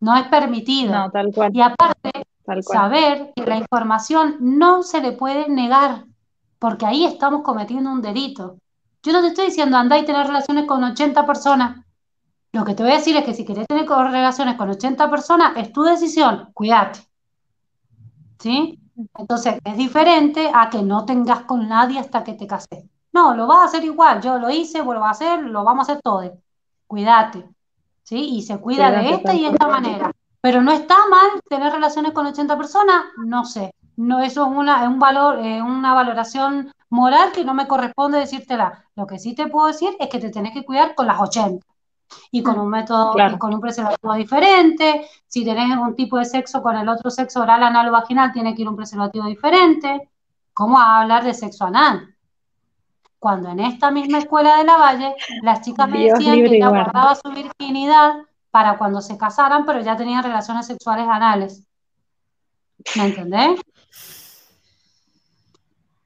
No 0.00 0.16
es 0.16 0.26
permitido. 0.28 0.92
No, 0.92 1.10
tal 1.10 1.32
cual. 1.32 1.50
Y 1.54 1.62
aparte, 1.62 2.26
saber 2.62 3.32
que 3.34 3.46
la 3.46 3.56
información 3.56 4.36
no 4.40 4.82
se 4.82 5.00
le 5.00 5.12
puede 5.12 5.48
negar, 5.48 6.04
porque 6.58 6.86
ahí 6.86 7.04
estamos 7.04 7.42
cometiendo 7.42 7.90
un 7.90 8.02
delito. 8.02 8.58
Yo 9.02 9.12
no 9.12 9.20
te 9.20 9.28
estoy 9.28 9.46
diciendo 9.46 9.76
andá 9.76 9.98
y 9.98 10.04
tener 10.04 10.26
relaciones 10.26 10.66
con 10.66 10.84
80 10.84 11.26
personas. 11.26 11.84
Lo 12.52 12.64
que 12.64 12.74
te 12.74 12.82
voy 12.82 12.92
a 12.92 12.96
decir 12.96 13.16
es 13.16 13.24
que 13.24 13.34
si 13.34 13.44
querés 13.44 13.66
tener 13.66 13.88
relaciones 13.88 14.56
con 14.56 14.68
80 14.70 15.10
personas, 15.10 15.56
es 15.56 15.72
tu 15.72 15.82
decisión, 15.82 16.50
cuídate. 16.52 17.00
¿Sí? 18.38 18.78
Entonces, 19.16 19.58
es 19.64 19.76
diferente 19.76 20.50
a 20.54 20.68
que 20.68 20.82
no 20.82 21.04
tengas 21.04 21.42
con 21.42 21.68
nadie 21.68 21.98
hasta 21.98 22.22
que 22.22 22.34
te 22.34 22.46
cases. 22.46 22.84
No, 23.12 23.34
lo 23.34 23.46
vas 23.46 23.60
a 23.60 23.64
hacer 23.64 23.84
igual. 23.84 24.20
Yo 24.20 24.38
lo 24.38 24.50
hice, 24.50 24.82
vuelvo 24.82 25.04
a 25.04 25.10
hacer, 25.10 25.40
lo 25.42 25.64
vamos 25.64 25.88
a 25.88 25.92
hacer 25.92 26.02
todo. 26.02 26.38
Cuídate. 26.86 27.48
¿Sí? 28.02 28.36
Y 28.36 28.42
se 28.42 28.58
cuida 28.58 28.90
de 28.90 29.10
esta 29.14 29.34
y 29.34 29.42
de 29.42 29.48
esta 29.48 29.68
manera. 29.68 30.12
Pero 30.42 30.60
no 30.60 30.72
está 30.72 30.96
mal 31.08 31.40
tener 31.48 31.72
relaciones 31.72 32.12
con 32.12 32.26
80 32.26 32.58
personas, 32.58 33.04
no 33.16 33.44
sé. 33.44 33.72
No, 33.96 34.20
eso 34.20 34.44
es 34.44 34.50
una, 34.50 34.88
un 34.88 34.98
valor, 34.98 35.38
eh, 35.38 35.62
una 35.62 35.94
valoración 35.94 36.72
moral 36.90 37.30
que 37.30 37.44
no 37.44 37.54
me 37.54 37.68
corresponde 37.68 38.18
decírtela. 38.18 38.84
Lo 38.96 39.06
que 39.06 39.20
sí 39.20 39.36
te 39.36 39.46
puedo 39.46 39.68
decir 39.68 39.90
es 40.00 40.08
que 40.08 40.18
te 40.18 40.30
tenés 40.30 40.52
que 40.52 40.64
cuidar 40.64 40.96
con 40.96 41.06
las 41.06 41.20
80 41.20 41.64
y 42.32 42.42
con 42.42 42.58
un 42.58 42.68
método, 42.68 43.14
con 43.38 43.54
un 43.54 43.60
preservativo 43.60 44.14
diferente. 44.14 45.06
Si 45.28 45.44
tenés 45.44 45.78
un 45.78 45.94
tipo 45.94 46.18
de 46.18 46.24
sexo 46.24 46.60
con 46.60 46.76
el 46.76 46.88
otro 46.88 47.08
sexo 47.08 47.42
oral, 47.42 47.62
anal 47.62 47.88
o 47.88 47.92
vaginal, 47.92 48.32
tiene 48.32 48.52
que 48.54 48.62
ir 48.62 48.68
un 48.68 48.76
preservativo 48.76 49.26
diferente. 49.26 50.10
¿Cómo 50.52 50.76
hablar 50.76 51.22
de 51.22 51.34
sexo 51.34 51.66
anal? 51.66 52.16
Cuando 53.20 53.50
en 53.50 53.60
esta 53.60 53.92
misma 53.92 54.18
escuela 54.18 54.56
de 54.56 54.64
la 54.64 54.76
Valle, 54.76 55.14
las 55.42 55.60
chicas 55.60 55.88
me 55.88 56.04
decían 56.04 56.34
que 56.34 56.56
ella 56.56 56.68
guardaba 56.68 57.14
su 57.14 57.30
virginidad 57.30 58.14
para 58.52 58.78
cuando 58.78 59.00
se 59.00 59.18
casaran, 59.18 59.64
pero 59.66 59.80
ya 59.80 59.96
tenían 59.96 60.22
relaciones 60.22 60.66
sexuales 60.66 61.08
anales. 61.08 61.66
¿Me 62.96 63.06
entendés? 63.06 63.60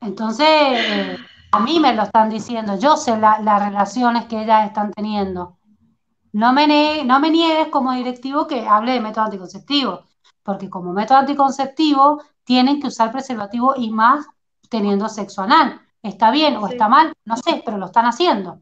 Entonces, 0.01 0.47
eh, 0.49 1.17
a 1.51 1.61
mí 1.61 1.81
me 1.81 1.93
lo 1.93 2.05
están 2.05 2.31
diciendo, 2.31 2.79
yo 2.79 2.97
sé 2.97 3.19
las 3.19 3.65
relaciones 3.65 4.27
que 4.27 4.43
ellas 4.43 4.67
están 4.67 4.93
teniendo. 4.93 5.59
No 6.33 6.53
me, 6.53 7.03
no 7.05 7.19
me 7.19 7.31
niegues 7.31 7.69
como 7.69 7.93
directivo 7.93 8.47
que 8.47 8.67
hable 8.69 8.93
de 8.93 9.01
método 9.01 9.25
anticonceptivo, 9.25 10.05
porque 10.45 10.71
como 10.71 10.93
método 10.93 11.19
anticonceptivo 11.19 12.23
tienen 12.45 12.81
que 12.81 12.87
usar 12.87 13.11
preservativo 13.11 13.75
y 13.77 13.91
más 13.91 14.25
teniendo 14.69 15.09
sexo 15.09 15.43
anal. 15.43 15.81
¿Está 16.01 16.31
bien 16.31 16.57
o 16.59 16.69
está 16.69 16.89
mal? 16.89 17.13
No 17.25 17.37
sé, 17.37 17.63
pero 17.65 17.79
lo 17.79 17.87
están 17.87 18.07
haciendo. 18.07 18.61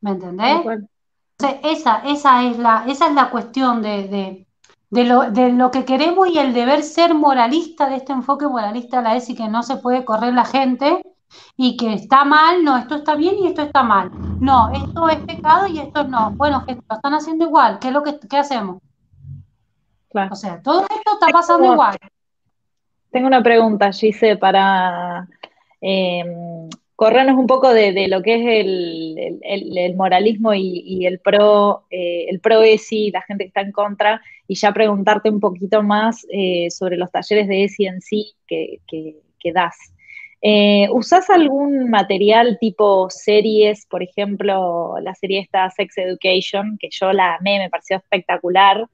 ¿Me 0.00 0.12
entendés? 0.12 0.62
Esa, 1.38 2.02
esa, 2.04 2.44
es 2.44 2.58
la, 2.58 2.84
esa 2.86 3.08
es 3.08 3.14
la 3.14 3.30
cuestión 3.30 3.82
de, 3.82 4.46
lo, 4.90 5.30
de, 5.30 5.52
lo, 5.52 5.70
que 5.70 5.84
queremos 5.84 6.28
y 6.28 6.38
el 6.38 6.54
deber 6.54 6.82
ser 6.82 7.14
moralista 7.14 7.88
de 7.88 7.96
este 7.96 8.12
enfoque 8.12 8.46
moralista 8.46 9.02
la 9.02 9.16
es 9.16 9.28
y 9.28 9.34
que 9.34 9.48
no 9.48 9.62
se 9.62 9.76
puede 9.76 10.04
correr 10.04 10.32
la 10.32 10.44
gente 10.44 11.02
y 11.56 11.76
que 11.76 11.92
está 11.92 12.24
mal, 12.24 12.64
no, 12.64 12.78
esto 12.78 12.94
está 12.96 13.14
bien 13.16 13.36
y 13.38 13.48
esto 13.48 13.62
está 13.62 13.82
mal. 13.82 14.10
No, 14.40 14.70
esto 14.70 15.08
es 15.08 15.18
pecado 15.18 15.66
y 15.66 15.80
esto 15.80 16.04
no. 16.04 16.30
Bueno, 16.32 16.64
que 16.64 16.74
lo 16.74 16.96
están 16.96 17.14
haciendo 17.14 17.44
igual, 17.44 17.78
¿qué 17.78 17.88
es 17.88 17.94
lo 17.94 18.02
que 18.02 18.18
qué 18.28 18.38
hacemos? 18.38 18.80
O 20.30 20.34
sea, 20.34 20.62
todo 20.62 20.80
esto 20.82 21.12
está 21.20 21.26
pasando 21.30 21.72
igual. 21.72 21.96
Tengo 23.10 23.26
una 23.26 23.42
pregunta, 23.42 23.92
Gise, 23.92 24.36
para 24.36 25.28
eh, 25.80 26.24
corrernos 26.96 27.36
un 27.36 27.46
poco 27.46 27.72
de, 27.72 28.08
lo 28.08 28.22
que 28.22 28.34
es 28.34 28.64
el, 29.44 29.94
moralismo 29.96 30.54
y, 30.54 31.06
el 31.06 31.20
pro 31.20 31.84
eh, 31.90 32.26
el 32.28 32.40
pro 32.40 32.62
ESI, 32.62 33.10
la 33.10 33.22
gente 33.22 33.44
que 33.44 33.48
está 33.48 33.60
en 33.60 33.72
contra, 33.72 34.22
y 34.48 34.54
ya 34.54 34.72
preguntarte 34.72 35.28
un 35.28 35.38
poquito 35.38 35.82
más 35.82 36.26
eh, 36.30 36.68
sobre 36.70 36.96
los 36.96 37.12
talleres 37.12 37.48
de 37.48 37.64
ESI 37.64 37.86
en 37.86 38.00
sí 38.00 38.34
que, 38.48 38.80
das. 39.54 39.76
Eh, 40.42 40.88
¿Usás 40.90 41.30
algún 41.30 41.88
material 41.88 42.58
tipo 42.60 43.08
series, 43.10 43.86
por 43.86 44.02
ejemplo, 44.02 44.96
la 45.00 45.14
serie 45.14 45.38
esta 45.40 45.70
Sex 45.70 45.98
Education, 45.98 46.78
que 46.80 46.88
yo 46.90 47.12
la 47.12 47.36
amé, 47.36 47.58
me 47.60 47.70
pareció 47.70 47.98
espectacular? 47.98 48.86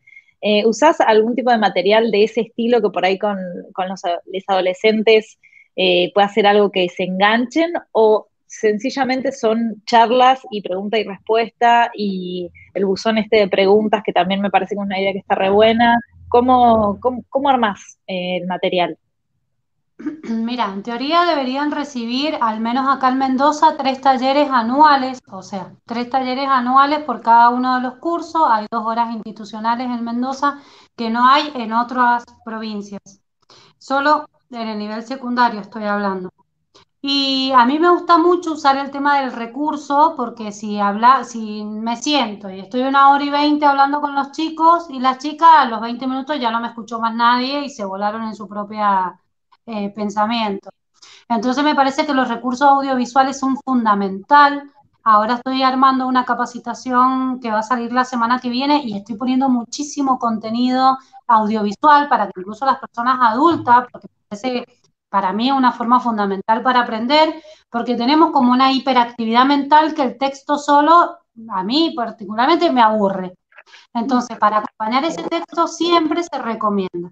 Eh, 0.42 0.66
¿Usás 0.66 1.00
algún 1.00 1.34
tipo 1.34 1.50
de 1.50 1.56
material 1.56 2.10
de 2.10 2.24
ese 2.24 2.42
estilo 2.42 2.82
que 2.82 2.90
por 2.90 3.04
ahí 3.04 3.18
con, 3.18 3.38
los, 3.38 4.02
los 4.26 4.44
adolescentes 4.46 5.38
eh, 5.76 6.10
puede 6.12 6.26
hacer 6.26 6.46
algo 6.46 6.70
que 6.70 6.88
se 6.88 7.04
enganchen 7.04 7.72
o 7.92 8.28
sencillamente 8.46 9.32
son 9.32 9.82
charlas 9.86 10.40
y 10.50 10.60
pregunta 10.60 10.98
y 10.98 11.04
respuesta 11.04 11.90
y 11.94 12.50
el 12.74 12.84
buzón 12.84 13.16
este 13.16 13.36
de 13.36 13.48
preguntas 13.48 14.02
que 14.04 14.12
también 14.12 14.42
me 14.42 14.50
parece 14.50 14.74
que 14.74 14.80
es 14.80 14.86
una 14.86 15.00
idea 15.00 15.12
que 15.12 15.20
está 15.20 15.34
re 15.34 15.50
buena. 15.50 15.98
¿Cómo, 16.28 16.98
cómo, 17.00 17.48
armás 17.48 17.98
eh, 18.06 18.38
el 18.38 18.46
material? 18.46 18.98
Mira, 20.24 20.72
en 20.72 20.82
teoría 20.82 21.24
deberían 21.24 21.70
recibir, 21.70 22.36
al 22.40 22.60
menos 22.60 22.86
acá 22.88 23.08
en 23.08 23.18
Mendoza, 23.18 23.76
tres 23.76 24.00
talleres 24.00 24.48
anuales, 24.50 25.20
o 25.30 25.42
sea, 25.42 25.72
tres 25.86 26.10
talleres 26.10 26.46
anuales 26.48 27.00
por 27.00 27.20
cada 27.20 27.50
uno 27.50 27.76
de 27.76 27.82
los 27.82 27.94
cursos. 27.96 28.42
Hay 28.50 28.66
dos 28.70 28.84
horas 28.84 29.14
institucionales 29.14 29.86
en 29.86 30.04
Mendoza 30.04 30.58
que 30.96 31.10
no 31.10 31.26
hay 31.26 31.52
en 31.54 31.72
otras 31.72 32.24
provincias. 32.44 33.22
Solo 33.78 34.26
en 34.52 34.68
el 34.68 34.78
nivel 34.78 35.02
secundario 35.04 35.60
estoy 35.60 35.84
hablando. 35.84 36.30
Y 37.04 37.50
a 37.52 37.64
mí 37.66 37.80
me 37.80 37.90
gusta 37.90 38.16
mucho 38.16 38.52
usar 38.52 38.76
el 38.76 38.92
tema 38.92 39.20
del 39.20 39.32
recurso 39.32 40.14
porque 40.16 40.52
si 40.52 40.78
habla, 40.78 41.24
si 41.24 41.64
me 41.64 41.96
siento 41.96 42.48
y 42.48 42.60
estoy 42.60 42.82
una 42.82 43.10
hora 43.10 43.24
y 43.24 43.30
veinte 43.30 43.66
hablando 43.66 44.00
con 44.00 44.14
los 44.14 44.30
chicos 44.30 44.86
y 44.88 45.00
las 45.00 45.18
chicas, 45.18 45.48
a 45.58 45.64
los 45.64 45.80
20 45.80 46.06
minutos 46.06 46.38
ya 46.38 46.52
no 46.52 46.60
me 46.60 46.68
escuchó 46.68 47.00
más 47.00 47.14
nadie 47.14 47.64
y 47.64 47.70
se 47.70 47.84
volaron 47.84 48.22
en 48.22 48.36
su 48.36 48.46
propia 48.48 49.18
eh, 49.66 49.90
pensamiento. 49.90 50.70
Entonces 51.28 51.64
me 51.64 51.74
parece 51.74 52.06
que 52.06 52.14
los 52.14 52.28
recursos 52.28 52.68
audiovisuales 52.68 53.38
son 53.38 53.56
fundamental. 53.64 54.70
Ahora 55.02 55.34
estoy 55.34 55.62
armando 55.64 56.06
una 56.06 56.24
capacitación 56.24 57.40
que 57.40 57.50
va 57.50 57.60
a 57.60 57.62
salir 57.64 57.92
la 57.92 58.04
semana 58.04 58.38
que 58.38 58.48
viene 58.48 58.82
y 58.84 58.96
estoy 58.96 59.16
poniendo 59.16 59.48
muchísimo 59.48 60.18
contenido 60.20 60.98
audiovisual 61.26 62.08
para 62.08 62.26
que 62.26 62.40
incluso 62.40 62.64
las 62.64 62.78
personas 62.78 63.18
adultas, 63.20 63.86
porque 63.90 64.06
para 65.08 65.32
mí 65.32 65.52
una 65.52 65.72
forma 65.72 66.00
fundamental 66.00 66.62
para 66.62 66.80
aprender, 66.80 67.42
porque 67.70 67.96
tenemos 67.96 68.30
como 68.30 68.52
una 68.52 68.72
hiperactividad 68.72 69.44
mental 69.44 69.94
que 69.94 70.02
el 70.02 70.18
texto 70.18 70.58
solo, 70.58 71.18
a 71.50 71.62
mí 71.62 71.92
particularmente, 71.94 72.72
me 72.72 72.82
aburre. 72.82 73.34
Entonces, 73.94 74.38
para 74.38 74.58
acompañar 74.58 75.04
ese 75.04 75.22
texto 75.22 75.66
siempre 75.66 76.22
se 76.22 76.38
recomienda. 76.38 77.10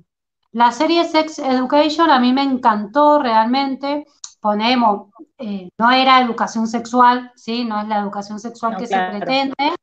La 0.53 0.73
serie 0.73 1.05
Sex 1.05 1.39
Education 1.39 2.11
a 2.11 2.18
mí 2.18 2.33
me 2.33 2.43
encantó 2.43 3.21
realmente. 3.21 4.07
Ponemos, 4.41 5.11
eh, 5.39 5.68
no 5.79 5.91
era 5.91 6.21
educación 6.21 6.66
sexual, 6.66 7.31
¿sí? 7.37 7.64
No 7.64 7.81
es 7.81 7.87
la 7.87 7.99
educación 7.99 8.41
sexual 8.41 8.77
que 8.77 8.87
se 8.87 8.99
pretende, 8.99 9.75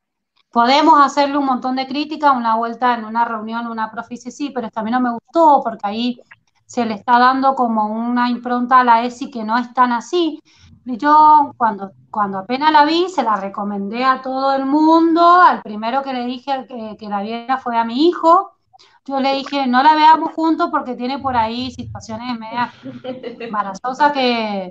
podemos 0.51 0.99
hacerle 0.99 1.37
un 1.37 1.45
montón 1.45 1.75
de 1.75 1.85
crítica, 1.85 2.31
una 2.31 2.55
vuelta 2.55 2.95
en 2.95 3.05
una 3.05 3.25
reunión, 3.25 3.67
una 3.67 3.91
profe 3.91 4.17
sí, 4.17 4.49
pero 4.49 4.65
esto 4.65 4.79
a 4.79 4.83
mí 4.83 4.89
no 4.89 4.99
me 4.99 5.11
gustó 5.11 5.61
porque 5.63 5.81
ahí 5.83 6.21
se 6.67 6.85
le 6.85 6.93
está 6.93 7.17
dando 7.17 7.55
como 7.55 7.87
una 7.87 8.29
impronta 8.29 8.81
a 8.81 8.83
la 8.83 9.03
ESI 9.03 9.31
que 9.31 9.43
no 9.43 9.57
es 9.57 9.73
tan 9.73 9.91
así. 9.93 10.39
Yo 10.85 11.53
cuando, 11.57 11.91
cuando 12.11 12.37
apenas 12.39 12.71
la 12.71 12.85
vi, 12.85 13.09
se 13.09 13.23
la 13.23 13.37
recomendé 13.37 14.03
a 14.03 14.21
todo 14.21 14.53
el 14.53 14.65
mundo, 14.65 15.21
al 15.41 15.61
primero 15.61 16.03
que 16.03 16.13
le 16.13 16.25
dije 16.25 16.65
que, 16.67 16.95
que 16.97 17.09
la 17.09 17.21
viera 17.21 17.57
fue 17.57 17.77
a 17.77 17.83
mi 17.83 18.07
hijo, 18.07 18.51
yo 19.05 19.19
le 19.21 19.33
dije, 19.33 19.67
no 19.67 19.81
la 19.81 19.95
veamos 19.95 20.33
juntos 20.33 20.69
porque 20.69 20.95
tiene 20.95 21.19
por 21.19 21.35
ahí 21.37 21.71
situaciones 21.71 22.37
medias 22.37 22.73
embarazosas 23.39 24.11
que 24.11 24.69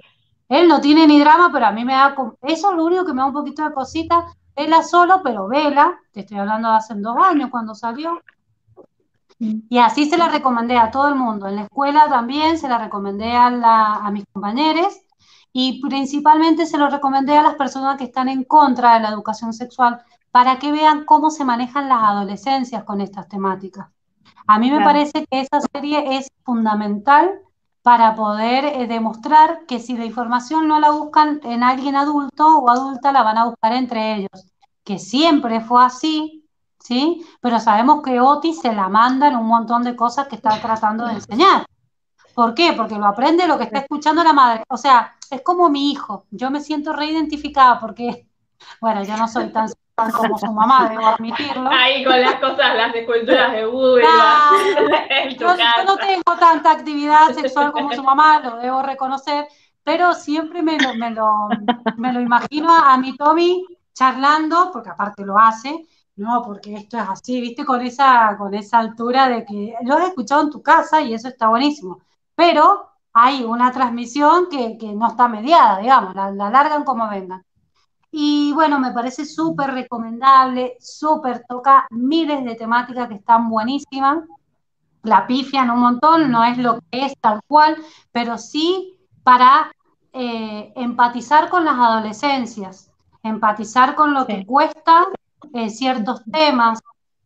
él 0.49 0.68
no 0.68 0.80
tiene 0.80 1.07
ni 1.07 1.18
drama, 1.18 1.51
pero 1.53 1.66
a 1.66 1.72
mí 1.72 1.84
me 1.84 1.94
da, 1.94 2.14
eso 2.42 2.70
es 2.70 2.76
lo 2.76 2.84
único 2.84 3.07
que 3.07 3.14
me 3.14 3.22
da 3.22 3.26
un 3.26 3.32
poquito 3.32 3.64
de 3.64 3.72
cosita, 3.72 4.26
vela 4.55 4.82
solo, 4.82 5.22
pero 5.24 5.49
vela, 5.49 5.99
te 6.12 6.20
estoy 6.20 6.38
hablando 6.38 6.68
de 6.68 6.76
hace 6.76 6.94
dos 6.94 7.16
años 7.16 7.49
cuando 7.51 7.74
salió. 7.74 8.20
Y 9.39 9.78
así 9.78 10.09
se 10.09 10.16
la 10.16 10.28
recomendé 10.28 10.78
a 10.78 10.91
todo 10.91 11.09
el 11.09 11.14
mundo. 11.14 11.47
En 11.47 11.57
la 11.57 11.62
escuela 11.62 12.09
también 12.09 12.59
se 12.59 12.68
la 12.68 12.78
recomendé 12.78 13.32
a, 13.32 13.47
a, 13.47 14.11
mis 14.11 14.24
compañeros 14.32 15.01
y 15.53 15.80
principalmente 15.82 16.66
se 16.66 16.78
lo 16.78 16.89
recomendé 16.89 17.37
a 17.37 17.43
las 17.43 17.55
personas 17.55 17.99
que 17.99 18.05
están 18.05 18.28
en 18.28 18.45
contra 18.45 18.95
de 18.95 19.01
la 19.01 19.11
educación 19.11 19.53
sexual 19.53 20.01
para 20.30 20.59
que 20.59 20.72
vean 20.72 21.05
cómo 21.05 21.30
se 21.30 21.45
manejan 21.45 21.89
las 21.89 22.03
adolescencias 22.03 22.84
con 22.84 23.01
estas 23.01 23.28
temáticas. 23.28 23.89
A 24.47 24.59
mí 24.59 24.70
me 24.70 24.82
parece 24.82 25.26
que 25.26 25.41
esa 25.41 25.61
serie 25.72 26.16
es 26.16 26.28
fundamental 26.45 27.41
para 27.82 28.14
poder 28.14 28.64
eh, 28.64 28.87
demostrar 28.87 29.64
que 29.66 29.78
si 29.78 29.97
la 29.97 30.05
información 30.05 30.66
no 30.66 30.80
la 30.80 30.91
buscan 30.91 31.41
en 31.45 31.62
alguien 31.62 31.97
adulto 31.97 32.59
o 32.59 32.68
adulta, 32.68 33.12
la 33.12 33.22
van 33.22 33.39
a 33.39 33.45
buscar 33.47 33.72
entre 33.72 34.16
ellos, 34.16 34.53
que 34.82 34.99
siempre 34.99 35.61
fue 35.61 35.84
así, 35.84 36.36
¿sí? 36.87 37.26
Pero 37.41 37.59
sabemos 37.59 38.01
que 38.03 38.20
Otis 38.20 38.61
se 38.61 38.72
la 38.72 38.89
manda 38.89 39.26
en 39.28 39.37
un 39.37 39.47
montón 39.47 39.82
de 39.82 39.97
cosas 39.97 40.28
que 40.28 40.37
está 40.37 40.61
tratando 40.61 41.05
de 41.07 41.14
enseñar. 41.14 41.66
¿Por 42.32 42.55
qué? 42.55 42.74
Porque 42.74 42.97
lo 42.97 43.07
aprende 43.07 43.49
lo 43.49 43.59
que 43.59 43.64
está 43.64 43.80
escuchando 43.80 44.22
la 44.22 44.32
madre. 44.32 44.62
O 44.68 44.76
sea, 44.76 45.16
es 45.30 45.43
como 45.43 45.68
mi 45.68 45.91
hijo. 45.91 46.26
Yo 46.30 46.51
me 46.51 46.61
siento 46.61 46.93
reidentificada 46.93 47.80
porque, 47.80 48.26
bueno, 48.80 49.03
yo 49.03 49.16
no 49.16 49.26
soy 49.26 49.49
tan 49.49 49.68
como 50.14 50.39
su 50.39 50.53
mamá, 50.53 50.91
debo 50.91 51.07
admitirlo. 51.07 51.70
Ahí 51.70 52.05
con 52.05 52.20
las 52.20 52.34
cosas, 52.34 52.76
las 52.76 52.95
esculturas 52.95 53.53
de 53.53 53.64
Google. 53.64 54.05
yo, 55.39 55.57
no 55.87 55.97
tengo 55.97 56.37
tanta 56.39 56.70
actividad 56.70 57.32
sexual 57.32 57.72
como 57.72 57.93
su 57.95 58.03
mamá, 58.03 58.41
lo 58.41 58.57
debo 58.59 58.82
reconocer, 58.82 59.49
pero 59.82 60.12
siempre 60.12 60.62
me 60.62 60.78
lo, 60.78 60.95
me 60.95 61.11
lo, 61.12 61.49
me 61.97 62.12
lo 62.12 62.20
imagino 62.20 62.70
a, 62.70 62.99
mi 62.99 63.16
Tommy 63.16 63.64
charlando, 63.95 64.70
porque 64.70 64.91
aparte 64.91 65.24
lo 65.24 65.39
hace, 65.39 65.87
no, 66.17 66.43
porque 66.43 66.75
esto 66.75 66.97
es 66.99 67.05
así, 67.09 67.41
viste, 67.41 67.64
con 67.64 67.83
esa, 67.83 68.37
con 68.39 68.55
esa 68.55 68.79
altura 68.79 69.29
de 69.29 69.45
que 69.45 69.75
lo 69.85 69.95
has 69.95 70.09
escuchado 70.09 70.43
en 70.43 70.51
tu 70.51 70.62
casa 70.62 71.03
y 71.03 71.12
eso 71.14 71.29
está 71.29 71.49
buenísimo. 71.49 72.01
Pero 72.35 72.89
hay 73.12 73.45
una 73.45 73.71
transmisión 73.73 74.49
que, 74.51 74.79
que 74.79 74.95
no 74.95 75.09
está 75.09 75.29
mediada, 75.29 75.79
digamos, 75.81 76.14
la, 76.14 76.31
la 76.31 76.51
largan 76.51 76.85
como 76.85 77.09
vengan. 77.09 77.45
Y 78.11 78.53
bueno, 78.55 78.79
me 78.79 78.93
parece 78.93 79.27
súper 79.27 79.73
recomendable, 79.73 80.77
súper 80.81 81.45
toca 81.47 81.87
miles 81.91 82.45
de 82.45 82.55
temáticas 82.55 83.09
que 83.09 83.17
están 83.17 83.51
buenísimas. 83.51 84.25
La 85.03 85.27
pifian 85.27 85.71
un 85.71 85.81
montón, 85.81 86.31
no 86.31 86.45
es 86.45 86.57
lo 86.59 86.81
que 86.91 87.05
es 87.07 87.14
tal 87.21 87.41
cual, 87.47 87.77
pero 88.12 88.39
sí 88.39 88.99
para 89.23 89.71
eh, 90.14 90.73
empatizar 90.77 91.51
con 91.51 91.64
las 91.64 91.75
adolescencias, 91.75 92.91
empatizar 93.23 93.95
con 93.95 94.14
lo 94.14 94.27
que 94.27 94.47
cuesta 94.47 95.07
eh, 95.55 95.70
ciertos 95.70 96.22
temas. 96.24 96.80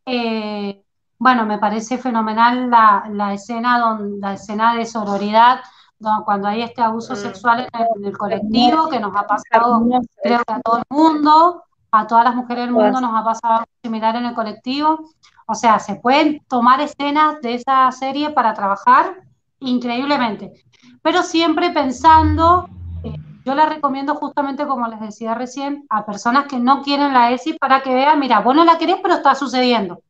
Eh, 0.05 0.83
bueno, 1.17 1.45
me 1.45 1.59
parece 1.59 1.97
fenomenal 1.97 2.69
la, 2.69 3.05
la 3.11 3.33
escena, 3.33 3.79
don, 3.79 4.19
la 4.19 4.33
escena 4.33 4.75
de 4.75 4.85
sororidad 4.85 5.61
cuando 6.25 6.47
hay 6.47 6.61
este 6.61 6.81
abuso 6.81 7.13
mm. 7.13 7.17
sexual 7.17 7.67
en 7.73 8.05
el, 8.05 8.17
colectivo, 8.17 8.89
que 8.89 8.99
nos 8.99 9.15
ha 9.15 9.25
pasado, 9.27 9.85
creo 10.23 10.41
que 10.45 10.53
a 10.53 10.61
todo 10.61 10.77
el 10.77 10.83
mundo, 10.89 11.63
a 11.91 12.07
todas 12.07 12.23
las 12.23 12.35
mujeres 12.35 12.65
del 12.65 12.73
mundo 12.73 13.01
nos 13.01 13.13
ha 13.13 13.23
pasado 13.23 13.63
similar 13.83 14.15
en 14.15 14.25
el 14.25 14.33
colectivo. 14.33 14.99
O 15.47 15.55
sea, 15.55 15.79
se 15.79 15.95
pueden 15.95 16.43
tomar 16.47 16.81
escenas 16.81 17.41
de 17.41 17.55
esa 17.55 17.91
serie 17.91 18.31
para 18.31 18.53
trabajar 18.53 19.21
increíblemente, 19.59 20.53
pero 21.01 21.23
siempre 21.23 21.71
pensando, 21.71 22.67
yo 23.45 23.55
la 23.55 23.65
recomiendo 23.65 24.15
justamente 24.15 24.67
como 24.67 24.87
les 24.87 24.99
decía 24.99 25.33
recién, 25.33 25.85
a 25.89 26.05
personas 26.05 26.45
que 26.45 26.59
no 26.59 26.81
quieren 26.81 27.13
la 27.13 27.31
ESI 27.31 27.53
para 27.53 27.81
que 27.81 27.93
vean, 27.93 28.19
mira, 28.19 28.39
vos 28.39 28.55
no 28.55 28.63
la 28.63 28.77
querés, 28.77 28.97
pero 29.01 29.15
está 29.15 29.35
sucediendo, 29.35 30.01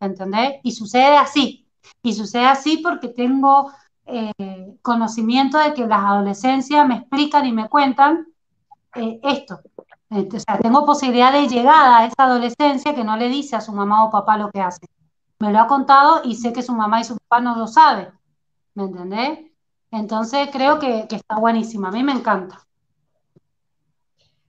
¿entendés? 0.00 0.60
Y 0.62 0.72
sucede 0.72 1.16
así, 1.16 1.66
y 2.02 2.12
sucede 2.12 2.46
así 2.46 2.78
porque 2.78 3.08
tengo 3.08 3.72
eh, 4.06 4.32
conocimiento 4.82 5.58
de 5.58 5.74
que 5.74 5.86
las 5.86 6.00
adolescencias 6.00 6.86
me 6.86 6.96
explican 6.96 7.46
y 7.46 7.52
me 7.52 7.68
cuentan 7.68 8.26
eh, 8.94 9.20
esto. 9.22 9.60
Este, 10.10 10.38
o 10.38 10.40
sea, 10.40 10.58
tengo 10.58 10.86
posibilidad 10.86 11.32
de 11.32 11.48
llegada 11.48 11.98
a 11.98 12.06
esa 12.06 12.24
adolescencia 12.24 12.94
que 12.94 13.04
no 13.04 13.16
le 13.16 13.28
dice 13.28 13.56
a 13.56 13.60
su 13.60 13.72
mamá 13.72 14.04
o 14.04 14.10
papá 14.10 14.38
lo 14.38 14.50
que 14.50 14.60
hace. 14.60 14.86
Me 15.40 15.52
lo 15.52 15.60
ha 15.60 15.66
contado 15.66 16.22
y 16.24 16.36
sé 16.36 16.52
que 16.52 16.62
su 16.62 16.72
mamá 16.74 17.00
y 17.00 17.04
su 17.04 17.16
papá 17.18 17.40
no 17.40 17.56
lo 17.56 17.66
saben. 17.66 18.08
¿Me 18.74 18.84
entendés? 18.84 19.40
Entonces 19.90 20.48
creo 20.52 20.78
que, 20.78 21.06
está 21.10 21.36
buenísima. 21.38 21.88
A 21.88 21.92
mí 21.92 22.02
me 22.02 22.12
encanta. 22.12 22.66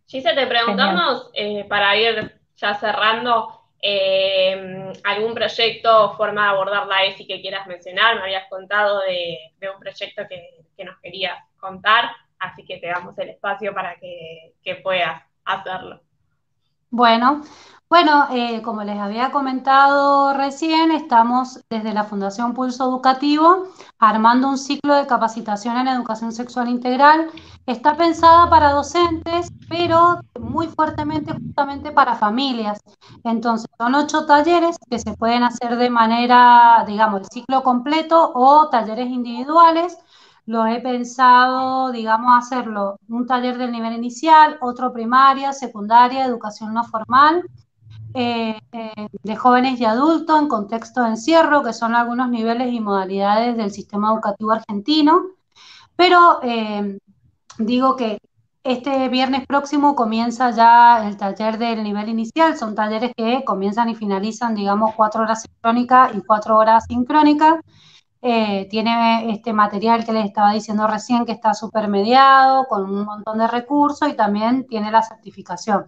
Gise, 0.10 0.34
te 0.34 0.48
preguntamos, 0.48 1.30
eh, 1.36 1.66
para 1.70 1.96
ir 1.96 2.42
ya 2.58 2.74
cerrando, 2.74 3.60
eh, 3.82 4.92
¿Algún 5.06 5.34
proyecto 5.34 6.06
o 6.06 6.18
forma 6.18 6.44
de 6.44 6.50
abordar 6.50 6.88
la 6.88 7.06
ESI 7.06 7.26
que 7.26 7.42
quieras 7.42 7.66
mencionar? 7.68 8.16
Me 8.16 8.24
habías 8.24 8.50
contado 8.50 9.02
de, 9.02 9.38
un 9.74 9.80
proyecto 9.80 10.24
que, 10.28 10.66
nos 10.84 10.98
querías 11.00 11.38
contar, 11.60 12.10
así 12.40 12.66
que 12.66 12.78
te 12.78 12.88
damos 12.88 13.18
el 13.20 13.30
espacio 13.30 13.74
para 13.74 13.96
que, 14.00 14.76
puedas 14.84 15.22
hacerlo. 15.46 16.02
Bueno, 16.90 17.44
bueno, 17.90 18.28
eh, 18.30 18.62
como 18.62 18.84
les 18.84 19.00
había 19.00 19.32
comentado 19.32 20.34
recién, 20.34 20.92
estamos 20.92 21.60
desde 21.72 21.92
la 21.92 22.04
Fundación 22.04 22.54
Pulso 22.54 22.84
Educativo 22.84 23.64
armando 23.98 24.48
un 24.48 24.60
ciclo 24.60 24.94
de 24.94 25.08
capacitación 25.08 25.76
en 25.76 25.88
educación 25.88 26.32
sexual 26.32 26.70
integral. 26.70 27.32
Está 27.66 27.98
pensada 27.98 28.48
para 28.48 28.74
docentes, 28.74 29.52
pero 29.68 30.20
muy 30.40 30.68
fuertemente 30.68 31.34
justamente 31.34 31.92
para 31.92 32.16
familias. 32.16 32.80
Entonces, 33.24 33.68
son 33.78 33.96
ocho 33.96 34.28
talleres 34.28 34.78
que 34.88 35.00
se 35.00 35.16
pueden 35.18 35.42
hacer 35.42 35.76
de 35.76 35.90
manera, 35.90 36.84
digamos, 36.86 37.22
el 37.22 37.28
ciclo 37.28 37.64
completo 37.64 38.32
o 38.36 38.70
talleres 38.70 39.08
individuales. 39.10 39.98
Lo 40.46 40.68
he 40.68 40.80
pensado, 40.80 41.92
digamos, 41.92 42.32
hacerlo 42.38 43.00
un 43.08 43.26
taller 43.26 43.58
del 43.58 43.72
nivel 43.72 43.94
inicial, 43.94 44.58
otro 44.62 44.94
primaria, 44.94 45.54
secundaria, 45.54 46.26
educación 46.26 46.74
no 46.74 46.84
formal, 46.84 47.44
eh, 48.14 48.60
eh, 48.72 49.08
de 49.24 49.36
jóvenes 49.36 49.80
y 49.80 49.86
adultos 49.86 50.40
en 50.40 50.48
contexto 50.48 51.04
de 51.04 51.10
encierro, 51.10 51.64
que 51.64 51.74
son 51.74 51.96
algunos 51.96 52.30
niveles 52.30 52.74
y 52.74 52.80
modalidades 52.80 53.58
del 53.58 53.72
sistema 53.72 54.12
educativo 54.12 54.52
argentino. 54.52 55.24
Pero 55.96 56.40
eh, 56.44 56.98
digo 57.58 57.96
que 57.96 58.20
este 58.64 59.10
viernes 59.10 59.46
próximo 59.48 59.96
comienza 59.96 60.52
ya 60.52 61.08
el 61.08 61.18
taller 61.18 61.58
del 61.58 61.84
nivel 61.84 62.10
inicial, 62.10 62.58
son 62.58 62.76
talleres 62.76 63.12
que 63.16 63.44
comienzan 63.46 63.90
y 63.90 63.96
finalizan, 63.96 64.56
digamos, 64.56 64.96
cuatro 64.96 65.24
horas 65.24 65.44
sincrónicas 65.44 66.16
y 66.16 66.22
cuatro 66.22 66.58
horas 66.58 66.86
sincrónicas. 66.88 67.56
Eh, 68.22 68.68
tiene 68.70 69.32
este 69.32 69.54
material 69.54 70.06
que 70.06 70.12
les 70.12 70.26
estaba 70.26 70.54
diciendo 70.54 70.88
recién 70.88 71.26
que 71.26 71.32
está 71.32 71.54
supermediado 71.54 72.66
con 72.68 72.84
un 72.84 73.06
montón 73.06 73.38
de 73.38 73.48
recursos 73.48 74.10
y 74.10 74.14
también 74.14 74.68
tiene 74.68 74.92
la 74.92 75.04
certificación. 75.04 75.88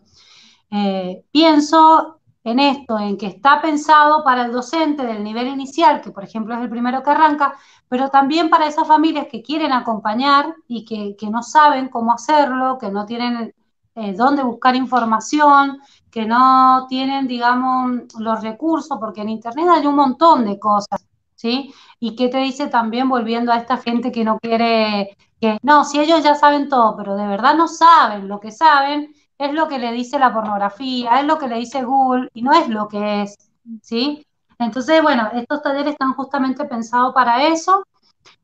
Eh, 0.71 1.25
pienso 1.31 2.21
en 2.43 2.59
esto, 2.59 2.97
en 2.97 3.17
que 3.17 3.27
está 3.27 3.61
pensado 3.61 4.23
para 4.23 4.45
el 4.45 4.51
docente 4.51 5.05
del 5.05 5.23
nivel 5.23 5.47
inicial, 5.47 6.01
que 6.01 6.11
por 6.11 6.23
ejemplo 6.23 6.55
es 6.55 6.61
el 6.61 6.69
primero 6.69 7.03
que 7.03 7.11
arranca, 7.11 7.55
pero 7.87 8.09
también 8.09 8.49
para 8.49 8.67
esas 8.67 8.87
familias 8.87 9.27
que 9.29 9.43
quieren 9.43 9.73
acompañar 9.73 10.55
y 10.67 10.85
que, 10.85 11.29
no 11.29 11.43
saben 11.43 11.89
cómo 11.89 12.13
hacerlo, 12.13 12.77
que 12.79 12.89
no 12.89 13.05
tienen 13.05 13.53
eh, 13.95 14.13
dónde 14.13 14.43
buscar 14.43 14.75
información, 14.75 15.81
que 16.09 16.25
no 16.25 16.87
tienen, 16.89 17.27
digamos, 17.27 18.13
los 18.17 18.41
recursos, 18.41 18.97
porque 18.99 19.21
en 19.21 19.29
Internet 19.29 19.67
hay 19.69 19.85
un 19.85 19.95
montón 19.95 20.45
de 20.45 20.57
cosas, 20.57 21.05
¿sí? 21.35 21.73
Y 21.99 22.15
qué 22.15 22.29
te 22.29 22.37
dice 22.37 22.67
también 22.67 23.09
volviendo 23.09 23.51
a 23.51 23.57
esta 23.57 23.77
gente 23.77 24.11
que 24.11 24.23
no 24.23 24.39
quiere, 24.39 25.17
que 25.39 25.57
no, 25.63 25.83
si 25.85 25.99
ellos 25.99 26.23
ya 26.23 26.35
saben 26.35 26.69
todo, 26.69 26.95
pero 26.97 27.15
de 27.15 27.27
verdad 27.27 27.55
no 27.55 27.67
saben, 27.67 28.27
lo 28.27 28.39
que 28.39 28.51
saben 28.51 29.13
es 29.41 29.53
lo 29.53 29.67
que 29.67 29.79
le 29.79 29.91
dice 29.91 30.19
la 30.19 30.33
pornografía, 30.33 31.19
es 31.19 31.25
lo 31.25 31.37
que 31.37 31.47
le 31.47 31.57
dice 31.57 31.83
Google 31.83 32.29
y 32.33 32.43
no 32.43 32.53
es 32.53 32.67
lo 32.69 32.87
que 32.87 33.23
es, 33.23 33.37
¿sí? 33.81 34.25
Entonces, 34.59 35.01
bueno, 35.01 35.29
estos 35.33 35.63
talleres 35.63 35.93
están 35.93 36.13
justamente 36.13 36.63
pensados 36.65 37.13
para 37.13 37.47
eso. 37.47 37.83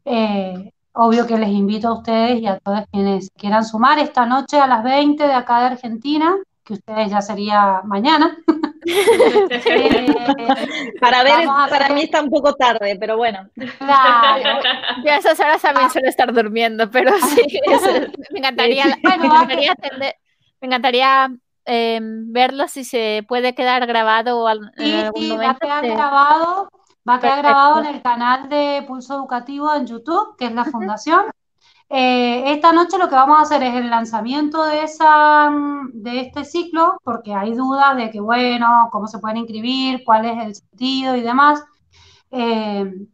Eh, 0.03 0.71
obvio 0.93 1.27
que 1.27 1.37
les 1.37 1.49
invito 1.49 1.89
a 1.89 1.93
ustedes 1.93 2.41
y 2.41 2.47
a 2.47 2.57
todos 2.57 2.81
quienes 2.91 3.29
quieran 3.37 3.63
sumar 3.63 3.99
esta 3.99 4.25
noche 4.25 4.59
a 4.59 4.65
las 4.65 4.83
20 4.83 5.23
de 5.23 5.33
acá 5.33 5.59
de 5.59 5.65
Argentina, 5.67 6.35
que 6.63 6.73
ustedes 6.73 7.11
ya 7.11 7.21
sería 7.21 7.81
mañana. 7.83 8.37
Eh, 8.89 10.15
para 11.01 11.21
ver, 11.23 11.45
para 11.69 11.89
mí 11.89 12.03
está 12.03 12.21
un 12.21 12.29
poco 12.29 12.53
tarde, 12.53 12.95
pero 12.97 13.17
bueno. 13.17 13.49
Claro. 13.79 14.61
Yo 15.03 15.11
a 15.11 15.17
esas 15.17 15.37
horas 15.41 15.61
también 15.61 15.89
suelo 15.89 16.07
estar 16.07 16.31
durmiendo, 16.31 16.89
pero 16.89 17.11
sí, 17.19 17.59
me 18.31 18.39
encantaría, 18.39 18.85
me 19.03 19.25
encantaría, 19.25 19.75
em, 21.65 22.31
verlo 22.31 22.67
si 22.67 22.83
se 22.83 23.25
puede 23.27 23.53
quedar 23.55 23.85
grabado 23.87 24.39
o 24.39 24.49
en 24.49 24.71
sí, 24.77 25.35
Va 25.37 25.51
a 25.51 25.55
quedar 25.55 25.85
grabado, 25.85 26.69
va 27.07 27.15
a 27.15 27.19
quedar 27.19 27.39
grabado 27.39 27.79
en 27.79 27.85
el 27.87 28.01
canal 28.01 28.49
de 28.49 28.83
Pulso 28.87 29.15
Educativo 29.15 29.73
en 29.73 29.85
YouTube, 29.85 30.35
que 30.37 30.45
es 30.45 30.53
la 30.53 30.65
fundación. 30.65 31.25
Eh, 31.89 32.51
esta 32.51 32.73
noche 32.73 32.97
lo 32.97 33.07
que 33.07 33.15
vamos 33.15 33.39
a 33.39 33.43
hacer 33.43 33.63
es 33.63 33.73
el 33.75 33.89
lanzamiento 33.89 34.65
de, 34.65 34.83
esa, 34.83 35.49
de 35.93 36.19
este 36.19 36.43
ciclo, 36.43 36.99
porque 37.03 37.33
hay 37.33 37.53
dudas 37.53 37.95
de 37.95 38.11
que, 38.11 38.19
bueno, 38.19 38.89
cómo 38.91 39.07
se 39.07 39.19
pueden 39.19 39.37
inscribir, 39.37 40.03
cuál 40.05 40.25
es 40.25 40.45
el 40.45 40.55
sentido 40.55 41.15
y 41.15 41.21
demás. 41.21 41.63
Eh, 42.31 43.07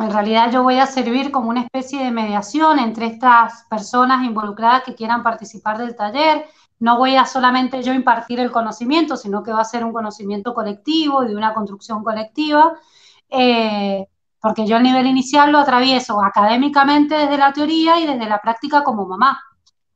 en 0.00 0.10
realidad 0.12 0.50
yo 0.52 0.62
voy 0.62 0.78
a 0.78 0.86
servir 0.86 1.30
como 1.30 1.48
una 1.48 1.62
especie 1.62 2.02
de 2.02 2.10
mediación 2.10 2.78
entre 2.78 3.06
estas 3.06 3.64
personas 3.68 4.24
involucradas 4.24 4.84
que 4.84 4.94
quieran 4.94 5.22
participar 5.22 5.78
del 5.78 5.96
taller. 5.96 6.46
No 6.80 6.96
voy 6.98 7.16
a 7.16 7.26
solamente 7.26 7.82
yo 7.82 7.92
impartir 7.92 8.40
el 8.40 8.52
conocimiento, 8.52 9.16
sino 9.16 9.42
que 9.42 9.52
va 9.52 9.60
a 9.62 9.64
ser 9.64 9.84
un 9.84 9.92
conocimiento 9.92 10.54
colectivo 10.54 11.24
y 11.24 11.28
de 11.28 11.36
una 11.36 11.54
construcción 11.54 12.04
colectiva. 12.04 12.74
Eh, 13.30 14.06
porque 14.40 14.66
yo 14.66 14.76
el 14.76 14.82
nivel 14.84 15.06
inicial 15.06 15.50
lo 15.52 15.58
atravieso 15.58 16.22
académicamente 16.22 17.14
desde 17.16 17.38
la 17.38 17.52
teoría 17.52 17.98
y 18.00 18.06
desde 18.06 18.28
la 18.28 18.40
práctica 18.40 18.84
como 18.84 19.06
mamá. 19.06 19.40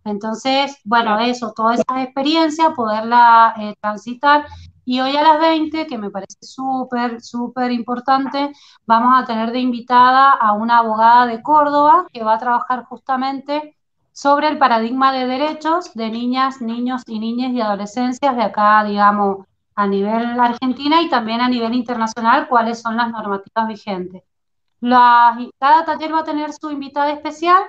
Entonces, 0.04 0.78
bueno, 0.84 1.18
eso, 1.20 1.52
toda 1.54 1.74
esa 1.74 2.02
experiencia, 2.02 2.70
poderla 2.70 3.54
eh, 3.58 3.74
transitar. 3.80 4.46
Y 4.84 5.00
hoy 5.00 5.16
a 5.16 5.22
las 5.22 5.40
20, 5.40 5.86
que 5.86 5.96
me 5.96 6.10
parece 6.10 6.38
súper, 6.40 7.22
súper 7.22 7.70
importante, 7.70 8.52
vamos 8.84 9.12
a 9.16 9.24
tener 9.24 9.52
de 9.52 9.60
invitada 9.60 10.32
a 10.32 10.54
una 10.54 10.78
abogada 10.78 11.26
de 11.26 11.40
Córdoba 11.40 12.06
que 12.12 12.24
va 12.24 12.34
a 12.34 12.38
trabajar 12.38 12.84
justamente 12.86 13.76
sobre 14.12 14.48
el 14.48 14.58
paradigma 14.58 15.12
de 15.12 15.26
derechos 15.26 15.94
de 15.94 16.10
niñas, 16.10 16.60
niños 16.60 17.02
y 17.06 17.18
niñas 17.18 17.52
y 17.52 17.60
adolescencias 17.60 18.36
de 18.36 18.42
acá, 18.42 18.84
digamos, 18.84 19.46
a 19.74 19.86
nivel 19.86 20.38
argentina 20.38 21.00
y 21.02 21.08
también 21.08 21.40
a 21.40 21.48
nivel 21.48 21.74
internacional, 21.74 22.48
cuáles 22.48 22.80
son 22.80 22.96
las 22.96 23.10
normativas 23.10 23.68
vigentes 23.68 24.22
cada 25.58 25.84
taller 25.84 26.12
va 26.12 26.20
a 26.20 26.24
tener 26.24 26.52
su 26.52 26.70
invitada 26.70 27.12
especial 27.12 27.62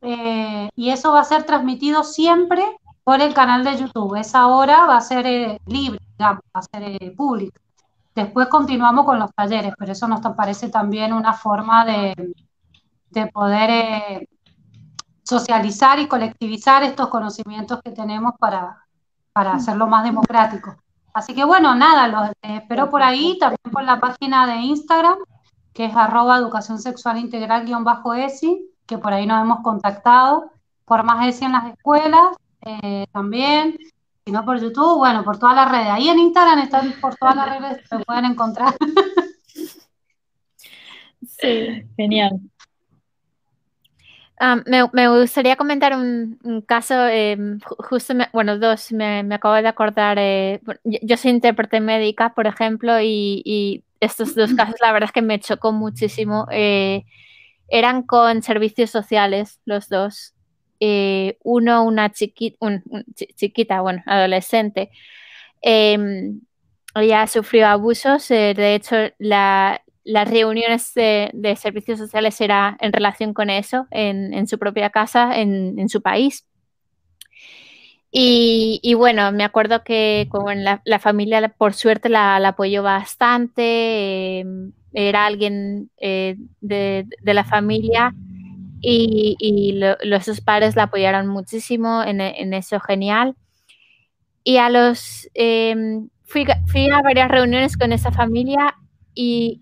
eh, 0.00 0.70
y 0.74 0.90
eso 0.90 1.12
va 1.12 1.20
a 1.20 1.24
ser 1.24 1.44
transmitido 1.44 2.02
siempre 2.04 2.64
por 3.04 3.20
el 3.20 3.34
canal 3.34 3.64
de 3.64 3.76
YouTube. 3.76 4.16
Esa 4.18 4.46
hora 4.46 4.86
va 4.86 4.96
a 4.96 5.00
ser 5.00 5.26
eh, 5.26 5.60
libre, 5.66 6.00
digamos, 6.18 6.42
va 6.54 6.60
a 6.60 6.62
ser 6.62 6.82
eh, 6.82 7.10
pública. 7.16 7.60
Después 8.14 8.48
continuamos 8.48 9.04
con 9.04 9.18
los 9.18 9.30
talleres, 9.34 9.74
pero 9.78 9.92
eso 9.92 10.06
nos 10.08 10.20
parece 10.36 10.68
también 10.68 11.12
una 11.12 11.32
forma 11.32 11.84
de, 11.84 12.34
de 13.10 13.26
poder 13.26 14.28
socializar 15.24 15.98
y 15.98 16.06
colectivizar 16.06 16.82
estos 16.82 17.08
conocimientos 17.08 17.80
que 17.82 17.90
tenemos 17.90 18.34
para, 18.38 18.84
para 19.32 19.54
hacerlo 19.54 19.86
más 19.86 20.04
democrático. 20.04 20.76
Así 21.14 21.34
que 21.34 21.44
bueno, 21.44 21.74
nada, 21.74 22.08
los 22.08 22.30
espero 22.42 22.90
por 22.90 23.02
ahí, 23.02 23.38
también 23.38 23.72
por 23.72 23.84
la 23.84 24.00
página 24.00 24.46
de 24.46 24.56
Instagram, 24.56 25.18
que 25.72 25.86
es 25.86 25.96
arroba 25.96 26.36
educación 26.36 26.78
sexual 26.78 27.18
integral 27.18 27.64
guion 27.64 27.84
bajo 27.84 28.14
ESI, 28.14 28.68
que 28.86 28.98
por 28.98 29.12
ahí 29.12 29.26
nos 29.26 29.40
hemos 29.40 29.60
contactado, 29.60 30.50
por 30.84 31.04
más 31.04 31.26
ESI 31.26 31.46
en 31.46 31.52
las 31.52 31.72
escuelas 31.72 32.36
eh, 32.60 33.06
también, 33.12 33.76
si 34.24 34.32
no 34.32 34.44
por 34.44 34.60
YouTube, 34.60 34.98
bueno, 34.98 35.24
por 35.24 35.38
todas 35.38 35.54
las 35.54 35.70
redes. 35.70 35.88
Ahí 35.88 36.08
en 36.08 36.18
Instagram 36.18 36.58
están 36.60 36.92
por 37.00 37.14
todas 37.16 37.36
las 37.36 37.60
redes, 37.60 37.88
se 37.88 37.98
pueden 38.00 38.24
encontrar. 38.24 38.74
sí, 41.26 41.84
genial. 41.96 42.40
Ah, 44.38 44.60
me, 44.66 45.08
gustaría 45.08 45.56
comentar 45.56 45.96
un, 45.96 46.38
caso, 46.66 47.06
em, 47.06 47.60
justo, 47.60 48.14
bueno, 48.32 48.58
dos, 48.58 48.92
me, 48.92 49.20
acabo 49.32 49.54
de 49.54 49.68
acordar, 49.68 50.18
eh, 50.18 50.60
yo 50.84 51.16
soy 51.16 51.30
intérprete 51.30 51.80
médica, 51.80 52.34
por 52.34 52.46
ejemplo, 52.46 53.00
y 53.00 53.84
estos 54.04 54.34
dos 54.34 54.54
casos, 54.54 54.76
la 54.80 54.92
verdad 54.92 55.08
es 55.08 55.12
que 55.12 55.22
me 55.22 55.40
chocó 55.40 55.72
muchísimo. 55.72 56.46
Eh, 56.50 57.04
eran 57.68 58.02
con 58.02 58.42
servicios 58.42 58.90
sociales 58.90 59.60
los 59.64 59.88
dos. 59.88 60.34
Eh, 60.80 61.38
uno, 61.42 61.84
una 61.84 62.12
chiquita, 62.12 62.82
chiquita, 63.34 63.80
bueno, 63.80 64.02
adolescente. 64.06 64.90
Em, 65.62 66.40
ella 66.94 67.26
sufrió 67.26 67.68
abusos. 67.68 68.28
De 68.28 68.74
hecho, 68.74 68.96
las 70.04 70.30
reuniones 70.30 70.92
de, 70.94 71.56
servicios 71.56 71.98
sociales 71.98 72.40
era 72.40 72.76
en 72.80 72.92
relación 72.92 73.34
con 73.34 73.50
eso, 73.50 73.86
en, 73.90 74.46
su 74.46 74.58
propia 74.58 74.90
casa, 74.90 75.40
en 75.40 75.88
su 75.88 76.02
país. 76.02 76.46
Y, 78.16 78.94
bueno, 78.94 79.32
me 79.32 79.42
acuerdo 79.42 79.82
que 79.82 80.28
la, 80.84 80.98
familia, 81.00 81.48
por 81.48 81.74
suerte, 81.74 82.08
la, 82.08 82.36
apoyó 82.36 82.84
bastante, 82.84 84.38
em, 84.38 84.70
era 84.92 85.26
alguien 85.26 85.90
eh, 86.00 86.36
de, 86.60 87.08
la 87.24 87.42
familia 87.42 88.14
y, 88.80 89.80
los 90.04 90.24
sus 90.24 90.40
padres 90.40 90.76
la 90.76 90.84
apoyaron 90.84 91.26
muchísimo 91.26 92.04
en, 92.04 92.20
eso, 92.54 92.78
genial. 92.78 93.34
Y 94.44 94.58
a 94.58 94.70
los, 94.70 95.28
em, 95.34 96.08
fui, 96.22 96.46
a 96.92 97.02
varias 97.02 97.28
reuniones 97.28 97.76
con 97.76 97.90
esa 97.92 98.12
familia 98.12 98.76
y, 99.12 99.60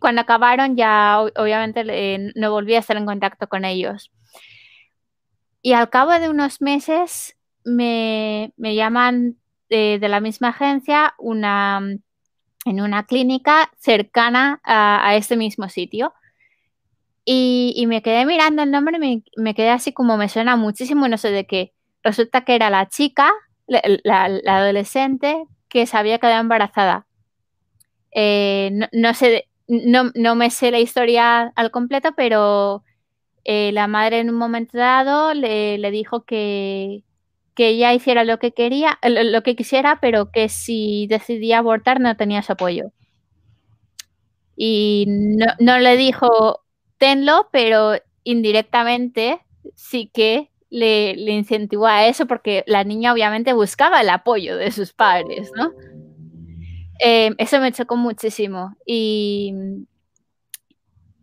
cuando 0.00 0.20
acabaron 0.20 0.76
ya 0.76 1.20
obviamente 1.20 1.84
eh, 1.88 2.32
no 2.34 2.50
volví 2.50 2.74
a 2.74 2.80
estar 2.80 2.96
en 2.96 3.06
contacto 3.06 3.48
con 3.48 3.64
ellos. 3.64 4.10
Y 5.62 5.72
al 5.72 5.90
cabo 5.90 6.12
de 6.12 6.28
unos 6.28 6.60
meses 6.60 7.36
me, 7.64 8.52
llaman 8.58 9.36
de, 9.68 9.98
la 10.00 10.20
misma 10.20 10.48
agencia 10.48 11.14
una, 11.18 11.80
en 12.64 12.80
una 12.80 13.04
clínica 13.06 13.70
cercana 13.78 14.60
a, 14.64 15.16
este 15.16 15.36
mismo 15.36 15.68
sitio. 15.68 16.14
Y, 17.24 17.84
me 17.88 18.02
quedé 18.02 18.24
mirando 18.24 18.62
el 18.62 18.70
nombre 18.70 18.96
y 18.96 19.22
me, 19.36 19.54
quedé 19.54 19.70
así 19.70 19.92
como 19.92 20.16
me 20.16 20.28
suena 20.28 20.56
muchísimo, 20.56 21.08
no 21.08 21.18
sé 21.18 21.30
de 21.30 21.46
qué. 21.46 21.74
Resulta 22.02 22.44
que 22.44 22.54
era 22.54 22.70
la 22.70 22.88
chica, 22.88 23.30
la, 23.66 24.24
adolescente, 24.46 25.44
que 25.68 25.86
se 25.86 25.96
había 25.96 26.18
quedado 26.18 26.40
embarazada. 26.40 27.07
Eh, 28.12 28.70
no, 28.92 29.14
sé, 29.14 29.48
no, 29.66 30.10
no, 30.14 30.34
me 30.34 30.50
sé 30.50 30.70
la 30.70 30.80
historia 30.80 31.52
al 31.54 31.70
completo, 31.70 32.10
pero 32.16 32.84
eh, 33.44 33.72
la 33.72 33.86
madre 33.86 34.20
en 34.20 34.30
un 34.30 34.36
momento 34.36 34.78
dado 34.78 35.34
le 35.34 35.90
dijo 35.90 36.24
que, 36.24 37.04
que 37.58 37.70
ella 37.70 37.92
hiciera 37.92 38.22
lo 38.22 38.38
que 38.38 38.52
quería, 38.52 39.00
lo 39.02 39.42
que 39.42 39.56
quisiera, 39.56 39.98
pero 40.00 40.30
que 40.30 40.48
si 40.48 41.08
decidía 41.08 41.58
abortar 41.58 41.98
no 41.98 42.16
tenía 42.16 42.40
su 42.40 42.52
apoyo. 42.52 42.92
Y 44.56 45.06
no, 45.58 45.78
le 45.80 45.96
dijo 45.96 46.60
tenlo, 46.98 47.48
pero 47.50 47.94
indirectamente 48.22 49.40
sí 49.74 50.08
que 50.14 50.52
le, 50.70 51.14
incentivó 51.32 51.88
a 51.88 52.06
eso 52.06 52.26
porque 52.26 52.62
la 52.68 52.84
niña 52.84 53.12
obviamente 53.12 53.52
buscaba 53.52 54.02
el 54.02 54.10
apoyo 54.10 54.56
de 54.56 54.70
sus 54.70 54.92
padres, 54.92 55.50
¿no? 55.56 55.72
Em, 56.98 57.34
eso 57.38 57.60
me 57.60 57.72
chocó 57.72 57.96
muchísimo. 57.96 58.76
Y, 58.86 59.54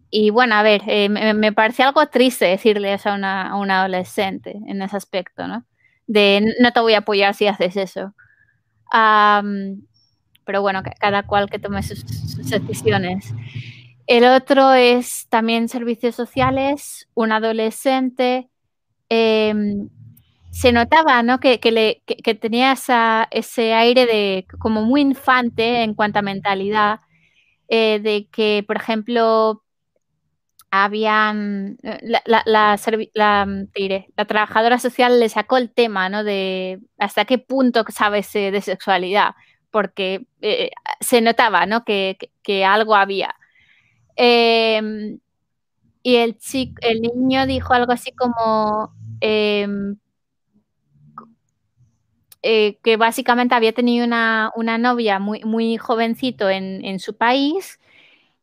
y 0.09 0.29
bueno, 0.29 0.55
a 0.55 0.63
ver, 0.63 0.81
eh, 0.87 1.09
me, 1.09 1.33
me, 1.33 1.51
parecía 1.53 1.87
algo 1.87 2.07
triste 2.07 2.45
decirle 2.45 2.93
eso 2.93 3.09
a 3.09 3.55
una 3.55 3.79
adolescente 3.79 4.59
en 4.67 4.81
ese 4.81 4.97
aspecto, 4.97 5.47
¿no? 5.47 5.65
de 6.07 6.53
no 6.59 6.71
te 6.71 6.79
voy 6.79 6.93
a 6.93 6.99
apoyar 6.99 7.33
si 7.33 7.47
haces 7.47 7.77
eso. 7.77 8.13
pero 10.45 10.61
bueno, 10.61 10.83
cada 10.99 11.23
cual 11.23 11.49
que 11.49 11.59
tome 11.59 11.81
sus, 11.83 12.05
decisiones. 12.37 13.33
El 14.07 14.25
otro 14.25 14.73
es 14.73 15.27
también 15.29 15.67
servicios 15.67 16.15
sociales, 16.15 17.07
un 17.15 17.31
adolescente. 17.31 18.49
Em, 19.09 19.89
se 20.55 20.71
notaba 20.71 21.21
¿no? 21.21 21.41
que, 21.41 21.59
le, 21.69 22.01
tenía 22.39 22.71
ese 22.71 23.73
aire 23.73 24.05
de 24.05 24.47
como 24.57 24.83
muy 24.83 25.01
infante 25.01 25.83
en 25.83 25.93
cuanto 25.93 26.19
a 26.19 26.21
mentalidad, 26.21 27.01
eh, 27.67 27.99
de 27.99 28.29
que, 28.31 28.63
por 28.65 28.77
ejemplo, 28.77 29.65
habían, 30.71 31.77
eh, 31.83 31.99
la, 32.05 32.41
la, 32.45 33.45
mm, 33.45 33.67
la, 34.15 34.25
trabajadora 34.25 34.79
social 34.79 35.19
le 35.19 35.27
sacó 35.27 35.57
el 35.57 35.73
tema, 35.73 36.07
¿no? 36.07 36.23
De 36.23 36.79
hasta 36.99 37.25
qué 37.25 37.37
punto 37.37 37.83
sabes 37.89 38.31
de 38.31 38.61
sexualidad, 38.61 39.35
porque 39.71 40.25
eh, 40.39 40.71
se 41.01 41.19
notaba, 41.19 41.65
¿no? 41.65 41.83
Que, 41.83 42.17
algo 42.65 42.95
había. 42.95 43.35
Em, 44.15 45.19
y 46.03 46.15
el, 46.15 46.37
chico, 46.37 46.75
el 46.81 47.01
niño 47.01 47.45
dijo 47.45 47.73
algo 47.73 47.91
así 47.91 48.13
como, 48.13 48.93
em, 49.19 49.97
eh, 52.47 52.77
que 52.83 52.95
básicamente 52.95 53.55
había 53.55 53.73
tenido 53.73 54.05
una, 54.05 54.77
novia 54.77 55.17
muy, 55.17 55.43
muy 55.43 55.77
jovencito 55.77 56.47
en, 56.47 56.99
su 56.99 57.17
país 57.17 57.79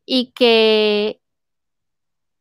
y 0.05 0.33
que, 0.35 1.21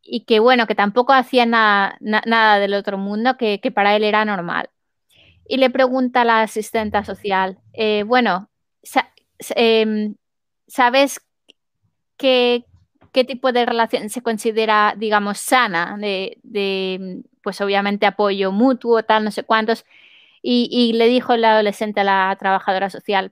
y 0.01 0.21
que, 0.21 0.39
bueno, 0.39 0.65
que 0.65 0.73
tampoco 0.73 1.13
hacía 1.13 1.45
nada, 1.45 1.97
nada 2.01 2.57
del 2.57 2.73
otro 2.73 2.97
mundo, 2.97 3.37
que, 3.37 3.59
para 3.75 3.95
él 3.95 4.03
era 4.03 4.25
normal. 4.25 4.71
Y 5.47 5.57
le 5.57 5.69
pregunta 5.69 6.21
a 6.21 6.25
la 6.25 6.41
asistenta 6.41 7.05
social, 7.05 7.59
eh, 7.73 8.01
bueno, 8.07 8.49
em, 9.55 10.15
¿sabes 10.65 11.21
qué, 12.17 12.65
qué 13.11 13.23
tipo 13.23 13.51
de 13.51 13.67
relación 13.67 14.09
se 14.09 14.23
considera, 14.23 14.95
digamos, 14.97 15.37
sana, 15.37 15.95
de, 15.99 17.21
pues 17.43 17.61
obviamente 17.61 18.07
apoyo 18.07 18.51
mutuo, 18.51 19.03
tal, 19.03 19.23
no 19.25 19.29
sé 19.29 19.43
cuántos. 19.43 19.85
Y, 20.43 20.93
le 20.93 21.07
dijo 21.07 21.33
el 21.33 21.45
adolescente 21.45 22.01
a 22.01 22.03
la 22.03 22.35
trabajadora 22.39 22.89
social, 22.89 23.31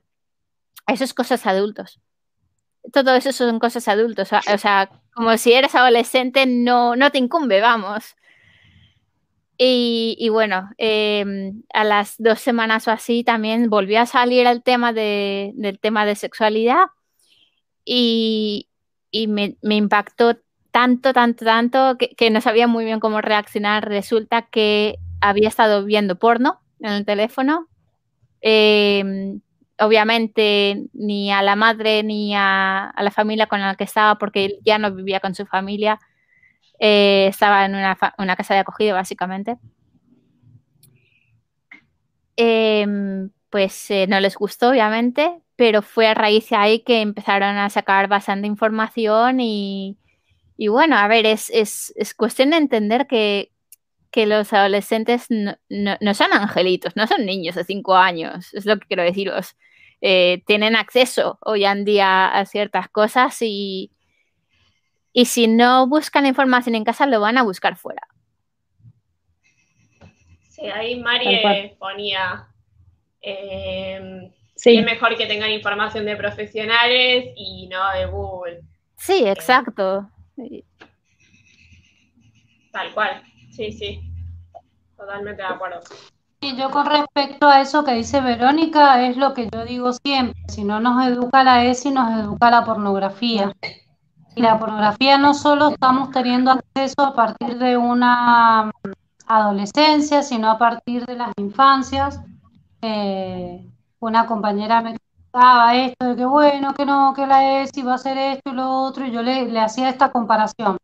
eso 0.86 1.04
es 1.04 1.14
cosas 1.14 1.46
adultos. 1.46 2.00
Todo 2.92 3.14
eso 3.14 3.32
son 3.32 3.58
cosas 3.58 3.88
adultos. 3.88 4.30
O 4.32 4.58
sea, 4.58 4.90
como 5.12 5.36
si 5.36 5.52
eres 5.52 5.74
adolescente, 5.74 6.46
no, 6.46 6.96
no 6.96 7.10
te 7.10 7.18
incumbe, 7.18 7.60
vamos. 7.60 8.16
Y, 9.62 10.28
bueno, 10.30 10.70
em, 10.78 11.62
a 11.74 11.84
las 11.84 12.14
dos 12.18 12.40
semanas 12.40 12.88
o 12.88 12.92
así 12.92 13.24
también 13.24 13.68
volvió 13.68 14.00
a 14.00 14.06
salir 14.06 14.46
el 14.46 14.62
tema 14.62 14.94
de, 14.94 15.52
del 15.54 15.78
tema 15.78 16.06
de 16.06 16.14
sexualidad 16.14 16.86
y, 17.84 18.70
y 19.10 19.26
me, 19.26 19.56
impactó 19.62 20.38
tanto, 20.70 21.12
tanto, 21.12 21.44
tanto 21.44 21.98
que, 21.98 22.30
no 22.30 22.40
sabía 22.40 22.66
muy 22.66 22.84
bien 22.84 23.00
cómo 23.00 23.20
reaccionar. 23.20 23.88
Resulta 23.88 24.42
que 24.42 24.98
había 25.20 25.48
estado 25.48 25.84
viendo 25.84 26.16
porno 26.18 26.59
en 26.80 26.92
el 26.92 27.04
teléfono. 27.04 27.68
Em, 28.40 29.40
obviamente 29.78 30.88
ni 30.92 31.32
a 31.32 31.42
la 31.42 31.56
madre 31.56 32.02
ni 32.02 32.34
a, 32.34 32.92
la 32.98 33.10
familia 33.10 33.46
con 33.46 33.60
la 33.60 33.74
que 33.76 33.84
estaba, 33.84 34.18
porque 34.18 34.58
ya 34.64 34.78
no 34.78 34.94
vivía 34.94 35.20
con 35.20 35.34
su 35.34 35.46
familia, 35.46 35.98
eh, 36.78 37.26
estaba 37.28 37.64
en 37.66 37.74
una, 37.74 38.36
casa 38.36 38.54
de 38.54 38.60
acogida 38.60 38.94
básicamente. 38.94 39.58
Em, 42.36 43.30
pues 43.50 43.90
eh, 43.90 44.06
no 44.08 44.20
les 44.20 44.36
gustó, 44.36 44.70
obviamente, 44.70 45.42
pero 45.56 45.82
fue 45.82 46.06
a 46.08 46.14
raíz 46.14 46.48
de 46.48 46.56
ahí 46.56 46.80
que 46.80 47.02
empezaron 47.02 47.58
a 47.58 47.68
sacar 47.68 48.08
bastante 48.08 48.46
información 48.46 49.40
y, 49.40 49.98
bueno, 50.68 50.96
a 50.96 51.06
ver, 51.08 51.26
es, 51.26 51.92
cuestión 52.16 52.50
de 52.50 52.56
entender 52.56 53.06
que, 53.06 53.52
los 54.26 54.52
adolescentes 54.52 55.26
no, 55.30 56.14
son 56.14 56.32
angelitos, 56.32 56.96
no 56.96 57.06
son 57.06 57.24
niños 57.26 57.54
de 57.54 57.64
cinco 57.64 57.96
años, 57.96 58.52
es 58.54 58.66
lo 58.66 58.78
que 58.78 58.86
quiero 58.86 59.02
deciros. 59.02 59.56
Eh, 60.00 60.42
tienen 60.46 60.76
acceso 60.76 61.38
hoy 61.42 61.64
en 61.64 61.84
día 61.84 62.28
a 62.28 62.46
ciertas 62.46 62.88
cosas 62.88 63.36
y, 63.40 63.92
y 65.12 65.26
si 65.26 65.46
no 65.46 65.86
buscan 65.86 66.26
información 66.26 66.74
en 66.74 66.84
casa, 66.84 67.06
lo 67.06 67.20
van 67.20 67.38
a 67.38 67.42
buscar 67.42 67.76
fuera. 67.76 68.02
Sí, 70.48 70.66
ahí 70.66 70.98
Mari 71.00 71.76
ponía 71.78 72.48
eh, 73.22 74.30
es 74.64 74.84
mejor 74.84 75.16
que 75.16 75.26
tengan 75.26 75.50
información 75.50 76.04
de 76.04 76.16
profesionales 76.16 77.32
y 77.36 77.66
no 77.68 77.90
de 77.92 78.06
Google. 78.06 78.60
Sí, 78.96 79.26
exacto. 79.26 80.10
Tal 82.72 82.92
cual, 82.94 83.22
sí, 83.50 83.72
sí. 83.72 84.00
Totalmente 84.96 85.42
de 85.42 85.48
acuerdo. 85.48 85.80
Y 86.42 86.56
yo 86.56 86.70
con 86.70 86.86
respecto 86.86 87.48
a 87.48 87.60
eso 87.60 87.84
que 87.84 87.92
dice 87.92 88.20
Verónica, 88.20 89.06
es 89.06 89.16
lo 89.16 89.34
que 89.34 89.48
yo 89.52 89.64
digo 89.64 89.92
siempre, 89.92 90.40
si 90.48 90.64
no 90.64 90.80
nos 90.80 91.06
educa 91.06 91.44
la 91.44 91.64
ESI, 91.66 91.90
nos 91.90 92.18
educa 92.18 92.50
la 92.50 92.64
pornografía. 92.64 93.52
Y 94.34 94.42
la 94.42 94.58
pornografía 94.58 95.18
no 95.18 95.34
solo 95.34 95.68
estamos 95.68 96.10
teniendo 96.12 96.52
acceso 96.52 97.02
a 97.02 97.14
partir 97.14 97.58
de 97.58 97.76
una 97.76 98.70
adolescencia, 99.26 100.22
sino 100.22 100.50
a 100.50 100.58
partir 100.58 101.04
de 101.04 101.16
las 101.16 101.32
infancias. 101.36 102.20
Eh, 102.80 103.66
una 103.98 104.26
compañera 104.26 104.80
me 104.80 104.96
contaba 105.30 105.76
esto, 105.76 106.06
de 106.06 106.16
que 106.16 106.24
bueno, 106.24 106.74
que 106.74 106.86
no, 106.86 107.12
que 107.14 107.26
la 107.26 107.60
ESI 107.60 107.82
va 107.82 107.92
a 107.92 107.94
hacer 107.96 108.16
esto 108.16 108.50
y 108.50 108.54
lo 108.54 108.82
otro, 108.82 109.06
y 109.06 109.10
yo 109.12 109.22
le, 109.22 109.60
hacía 109.60 109.90
esta 109.90 110.10
comparación. 110.10 110.78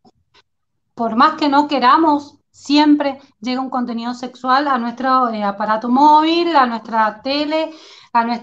Por 0.95 1.17
más 1.17 1.35
que 1.35 1.49
no 1.49 1.67
queramos, 1.67 2.39
siempre 2.57 3.21
llega 3.41 3.61
un 3.61 3.71
contenido 3.71 4.15
sexual 4.15 4.67
a 4.67 4.79
nuestro 4.79 5.29
eh, 5.29 5.45
aparato 5.45 5.91
móvil, 5.91 6.57
a 6.57 6.67
nuestra 6.67 7.21
tele, 7.23 7.71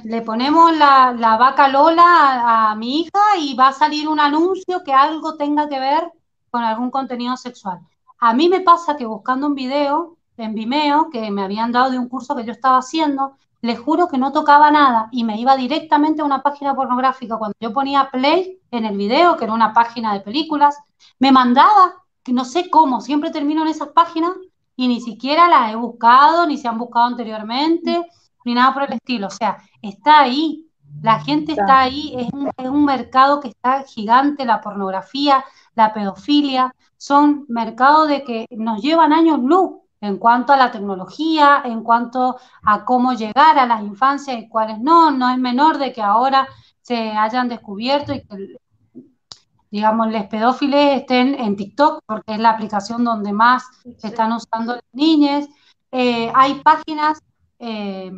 le 0.03 0.21
ponemos 0.21 0.75
la, 0.77 1.37
vaca 1.39 1.67
Lola 1.67 2.03
a, 2.05 2.71
a, 2.71 2.75
mi 2.75 3.01
hija 3.01 3.37
y 3.39 3.55
va 3.55 3.69
a 3.69 3.73
salir 3.73 4.07
un 4.07 4.19
anuncio 4.19 4.83
que 4.83 4.93
algo 4.93 5.35
tenga 5.35 5.67
que 5.67 5.79
ver 5.79 6.11
con 6.51 6.63
algún 6.63 6.91
contenido 6.91 7.35
sexual. 7.37 7.79
A 8.19 8.33
mí 8.33 8.49
me 8.49 8.61
pasa 8.61 8.95
que 8.95 9.05
buscando 9.05 9.47
un 9.47 9.55
video 9.55 10.17
en 10.37 10.53
Vimeo 10.53 11.09
que 11.09 11.31
me 11.31 11.43
habían 11.43 11.71
dado 11.71 11.89
de 11.89 11.97
un 11.97 12.07
curso 12.07 12.35
que 12.35 12.45
yo 12.45 12.51
estaba 12.51 12.77
haciendo, 12.77 13.35
les 13.61 13.79
juro 13.79 14.07
que 14.07 14.19
no 14.19 14.31
tocaba 14.31 14.69
nada 14.69 15.09
y 15.11 15.23
me 15.23 15.39
iba 15.39 15.55
directamente 15.55 16.21
a 16.21 16.25
una 16.25 16.43
página 16.43 16.75
pornográfica. 16.75 17.37
Cuando 17.37 17.55
yo 17.59 17.73
ponía 17.73 18.09
play 18.11 18.59
en 18.69 18.85
el 18.85 18.95
video, 18.95 19.37
que 19.37 19.45
era 19.45 19.53
una 19.53 19.73
página 19.73 20.13
de 20.13 20.19
películas, 20.19 20.77
me 21.17 21.31
mandaba, 21.31 22.02
no 22.27 22.45
sé 22.45 22.69
cómo, 22.69 23.01
siempre 23.01 23.31
termino 23.31 23.63
en 23.63 23.67
esas 23.67 23.89
páginas 23.89 24.31
y 24.75 24.87
ni 24.87 25.01
siquiera 25.01 25.49
las 25.49 25.73
he 25.73 25.75
buscado, 25.75 26.47
ni 26.47 26.57
se 26.57 26.67
han 26.67 26.77
buscado 26.77 27.07
anteriormente, 27.07 28.05
ni 28.45 28.53
nada 28.53 28.73
por 28.73 28.83
el 28.83 28.93
estilo. 28.93 29.27
O 29.27 29.31
sea, 29.31 29.57
está 29.81 30.21
ahí, 30.21 30.67
la 31.01 31.19
gente 31.19 31.51
está 31.53 31.81
ahí, 31.81 32.13
es 32.17 32.31
un, 32.31 32.49
es 32.55 32.69
un 32.69 32.85
mercado 32.85 33.39
que 33.39 33.49
está 33.49 33.83
gigante, 33.83 34.45
la 34.45 34.61
pornografía, 34.61 35.43
la 35.75 35.93
pedofilia, 35.93 36.73
son 36.97 37.45
mercados 37.49 38.07
de 38.07 38.23
que 38.23 38.47
nos 38.51 38.81
llevan 38.81 39.11
años 39.11 39.39
luz 39.39 39.81
en 39.99 40.17
cuanto 40.17 40.53
a 40.53 40.57
la 40.57 40.71
tecnología, 40.71 41.61
en 41.65 41.81
cuanto 41.83 42.37
a 42.63 42.85
cómo 42.85 43.13
llegar 43.13 43.57
a 43.57 43.65
las 43.65 43.81
infancias 43.81 44.37
y 44.37 44.49
cuáles 44.49 44.79
no. 44.79 45.11
No 45.11 45.29
es 45.29 45.37
menor 45.37 45.77
de 45.77 45.93
que 45.93 46.01
ahora 46.01 46.47
se 46.81 47.11
hayan 47.11 47.47
descubierto 47.47 48.13
y 48.13 48.21
que, 48.21 48.57
digamos, 49.73 50.11
los 50.11 50.25
pedófiles 50.25 51.01
estén 51.01 51.33
en 51.33 51.55
TikTok, 51.55 52.03
porque 52.05 52.33
es 52.35 52.39
la 52.39 52.51
aplicación 52.51 53.03
donde 53.03 53.33
más 53.33 53.63
se 53.97 54.09
están 54.09 54.31
usando 54.31 54.75
las 54.75 54.83
niñas. 54.91 55.49
Eh, 55.91 56.31
hay 56.35 56.61
páginas 56.61 57.19
eh, 57.57 58.11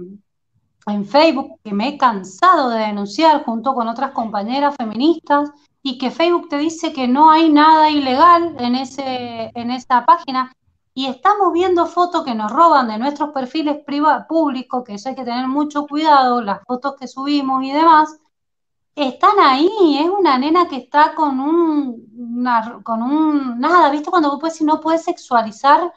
en 0.85 1.05
Facebook 1.05 1.57
que 1.63 1.71
me 1.71 1.87
he 1.87 1.97
cansado 1.97 2.67
de 2.71 2.79
denunciar 2.79 3.45
junto 3.45 3.73
con 3.73 3.87
otras 3.87 4.11
compañeras 4.11 4.75
feministas 4.75 5.49
y 5.81 5.97
que 5.97 6.11
Facebook 6.11 6.49
te 6.49 6.57
dice 6.57 6.91
que 6.91 7.07
no 7.07 7.31
hay 7.31 7.49
nada 7.49 7.89
ilegal 7.89 8.57
en, 8.59 8.75
ese, 8.75 9.49
en 9.55 9.71
esa 9.71 10.05
página 10.05 10.51
y 10.93 11.05
estamos 11.05 11.53
viendo 11.53 11.85
fotos 11.85 12.25
que 12.25 12.35
nos 12.35 12.51
roban 12.51 12.89
de 12.89 12.97
nuestros 12.97 13.29
perfiles 13.29 13.77
públicos, 14.27 14.83
que 14.85 14.95
eso 14.95 15.07
hay 15.07 15.15
que 15.15 15.23
tener 15.23 15.47
mucho 15.47 15.87
cuidado, 15.87 16.41
las 16.41 16.59
fotos 16.65 16.95
que 16.99 17.07
subimos 17.07 17.63
y 17.63 17.71
demás, 17.71 18.19
están 18.95 19.39
ahí, 19.39 19.69
es 19.99 20.09
una 20.09 20.37
nena 20.37 20.67
que 20.67 20.77
está 20.77 21.13
con 21.15 21.39
un, 21.39 22.43
con 22.83 23.03
un, 23.03 23.59
nada, 23.59 23.89
¿viste? 23.91 24.09
Cuando 24.09 24.29
vos 24.31 24.39
puedes 24.39 24.61
no 24.61 24.79
puedes 24.79 25.03
sexualizar, 25.03 25.91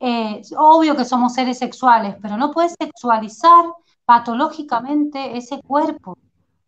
eh, 0.00 0.42
obvio 0.56 0.96
que 0.96 1.04
somos 1.04 1.34
seres 1.34 1.58
sexuales, 1.58 2.16
pero 2.22 2.36
no 2.36 2.50
puedes 2.52 2.74
sexualizar 2.80 3.66
patológicamente 4.04 5.36
ese 5.36 5.60
cuerpo, 5.62 6.16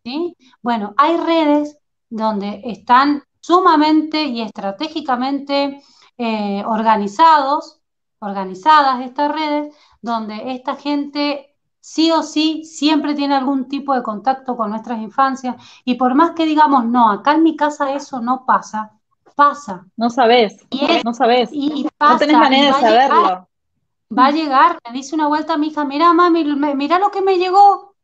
¿sí? 0.03 0.35
Bueno, 0.61 0.93
hay 0.97 1.17
redes 1.17 1.77
donde 2.09 2.61
están 2.65 3.23
sumamente 3.39 4.23
y 4.25 4.41
estratégicamente 4.41 5.81
eh, 6.17 6.63
organizados, 6.65 7.81
organizadas 8.19 9.01
estas 9.01 9.31
redes, 9.31 9.75
donde 10.01 10.53
esta 10.53 10.75
gente 10.75 11.50
sí 11.81 12.11
o 12.11 12.21
sí 12.21 12.63
siempre 12.63 13.15
tiene 13.15 13.35
algún 13.35 13.67
tipo 13.67 13.93
de 13.93 14.03
contacto 14.03 14.55
con 14.55 14.69
nuestras 14.69 14.99
infancias 15.01 15.55
y 15.83 15.95
por 15.95 16.15
más 16.15 16.31
que 16.31 16.45
digamos, 16.45 16.85
no, 16.85 17.09
acá 17.09 17.33
en 17.33 17.43
mi 17.43 17.55
casa 17.57 17.93
eso 17.93 18.21
no 18.21 18.45
pasa, 18.45 18.91
pasa. 19.35 19.85
No 19.97 20.09
sabes, 20.09 20.65
no 21.03 21.13
sabes, 21.13 21.49
y, 21.51 21.87
no 21.99 22.17
tenés 22.17 22.37
manera 22.37 22.77
de 22.77 22.81
saberlo. 22.81 23.47
va 24.17 24.27
a 24.27 24.31
llegar, 24.31 24.79
me 24.87 24.93
dice 24.93 25.15
una 25.15 25.27
vuelta 25.27 25.53
a 25.53 25.57
mi 25.57 25.67
hija, 25.67 25.83
mira 25.83 26.13
mami, 26.13 26.45
mira 26.75 26.99
lo 26.99 27.09
que 27.09 27.21
me 27.21 27.37
llegó, 27.37 27.95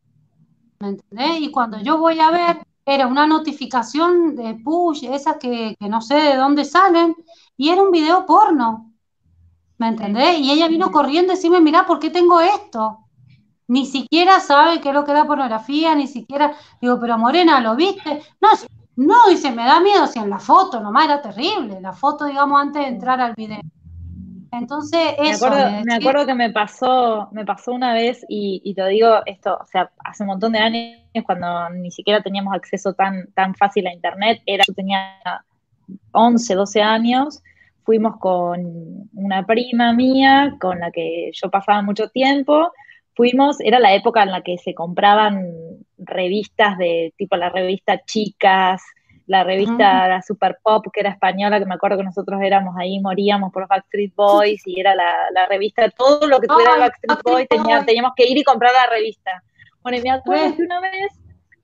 ¿me 0.80 0.90
entendés? 0.90 1.40
Y 1.42 1.52
cuando 1.52 1.80
yo 1.80 2.00
voy 2.00 2.20
a 2.20 2.32
ver, 2.32 2.68
era 2.84 3.06
una 3.06 3.28
notificación 3.28 4.36
de 4.36 4.56
push, 4.56 5.04
esas 5.04 5.38
que, 5.38 5.76
que 5.80 5.88
no 5.88 6.02
sé 6.02 6.16
de 6.16 6.36
dónde 6.36 6.66
salen, 6.66 7.16
y 7.56 7.70
era 7.70 7.84
un 7.84 7.92
video 7.92 8.26
porno. 8.26 8.92
¿Me 9.78 9.90
entendés? 9.90 10.40
Y 10.40 10.52
ella 10.52 10.68
vino 10.68 10.92
corriendo 10.92 11.34
y 11.34 11.36
decirme, 11.36 11.62
mira, 11.62 11.86
¿por 11.86 12.00
qué 12.00 12.10
tengo 12.10 12.42
esto? 12.42 13.07
Ni 13.68 13.86
siquiera 13.86 14.40
sabe 14.40 14.80
qué 14.80 14.90
es 14.90 14.96
lo 14.96 15.04
que 15.04 15.12
era 15.12 15.26
pornografía, 15.26 15.94
ni 15.96 16.08
siquiera, 16.08 16.54
digo, 16.82 17.00
pero 17.00 17.18
Morena, 17.18 17.60
¿lo 17.60 17.76
viste? 17.76 18.22
No, 18.40 18.50
no, 18.96 19.30
dice, 19.30 19.52
me 19.52 19.66
da 19.66 19.80
miedo, 19.80 20.08
si 20.08 20.20
en 20.20 20.30
la 20.30 20.40
foto 20.40 20.80
nomás 20.80 21.06
era 21.06 21.22
terrible, 21.22 21.82
la 21.82 21.94
foto, 21.94 22.26
digamos, 22.26 22.62
antes 22.62 22.82
de 22.82 22.88
entrar 22.88 23.20
al 23.20 23.36
video. 23.36 23.62
Entonces, 24.52 25.16
Me 25.20 25.30
eso. 25.30 25.48
acuerdo, 25.48 25.70
me 25.84 25.96
acuerdo 25.96 26.26
que 26.26 26.34
me 26.34 26.50
pasó, 26.50 27.30
me 27.32 27.46
pasó 27.46 27.74
una 27.74 27.94
vez 27.94 28.26
y, 28.30 28.62
y 28.64 28.74
te 28.74 28.88
digo 28.88 29.22
esto, 29.26 29.58
o 29.62 29.66
sea, 29.68 29.92
hace 30.04 30.24
un 30.24 30.28
montón 30.28 30.54
de 30.54 30.60
años 30.60 30.98
cuando 31.26 31.70
ni 31.72 31.92
siquiera 31.92 32.22
teníamos 32.22 32.54
acceso 32.54 32.94
tan, 32.94 33.28
tan 33.34 33.54
fácil 33.56 33.86
a 33.88 33.94
internet, 33.94 34.42
era, 34.46 34.64
yo 34.68 34.74
tenía 34.74 35.20
11, 36.12 36.56
12 36.56 36.82
años, 36.82 37.44
fuimos 37.84 38.18
con 38.18 39.10
una 39.14 39.46
prima 39.46 39.94
mía 39.94 40.56
con 40.60 40.80
la 40.80 40.92
que 40.92 41.32
yo 41.34 41.50
pasaba 41.50 41.82
mucho 41.82 42.10
tiempo, 42.10 42.72
fuimos, 43.18 43.60
era 43.60 43.80
la 43.80 43.94
época 43.94 44.24
en 44.24 44.32
la 44.32 44.42
que 44.44 44.58
se 44.58 44.74
compraban 44.74 45.44
revistas 45.98 46.78
de 46.78 47.14
tipo 47.18 47.36
la 47.36 47.50
revista 47.50 48.00
Chicas, 48.06 48.82
la 49.26 49.44
revista 49.44 50.08
la 50.08 50.22
Super 50.22 50.58
Pop, 50.64 50.86
que 50.94 51.02
era 51.02 51.10
española, 51.10 51.60
que 51.60 51.66
me 51.66 51.74
acuerdo 51.76 51.98
que 51.98 52.04
nosotros 52.06 52.40
éramos 52.42 52.76
ahí, 52.78 53.00
moríamos 53.02 53.52
por 53.52 53.68
Backstreet 53.68 54.16
Boys, 54.16 54.62
y 54.66 54.80
era 54.80 54.96
la, 54.96 55.12
la 55.34 55.46
revista, 55.48 55.90
todo 55.90 56.26
lo 56.28 56.40
que 56.40 56.48
tuviera 56.48 56.78
Backstreet 56.78 57.10
Backstreet 57.10 57.36
Boys, 57.36 57.48
tenía- 57.50 57.76
Boys. 57.76 57.86
teníamos 57.88 58.12
que 58.16 58.26
ir 58.30 58.38
y 58.38 58.44
comprar 58.44 58.72
la 58.72 58.90
revista. 58.96 59.44
Bueno, 59.82 59.98
y 59.98 60.02
me 60.02 60.12
acuerdo 60.12 60.56
que 60.56 60.62
una 60.64 60.80
vez 60.80 61.12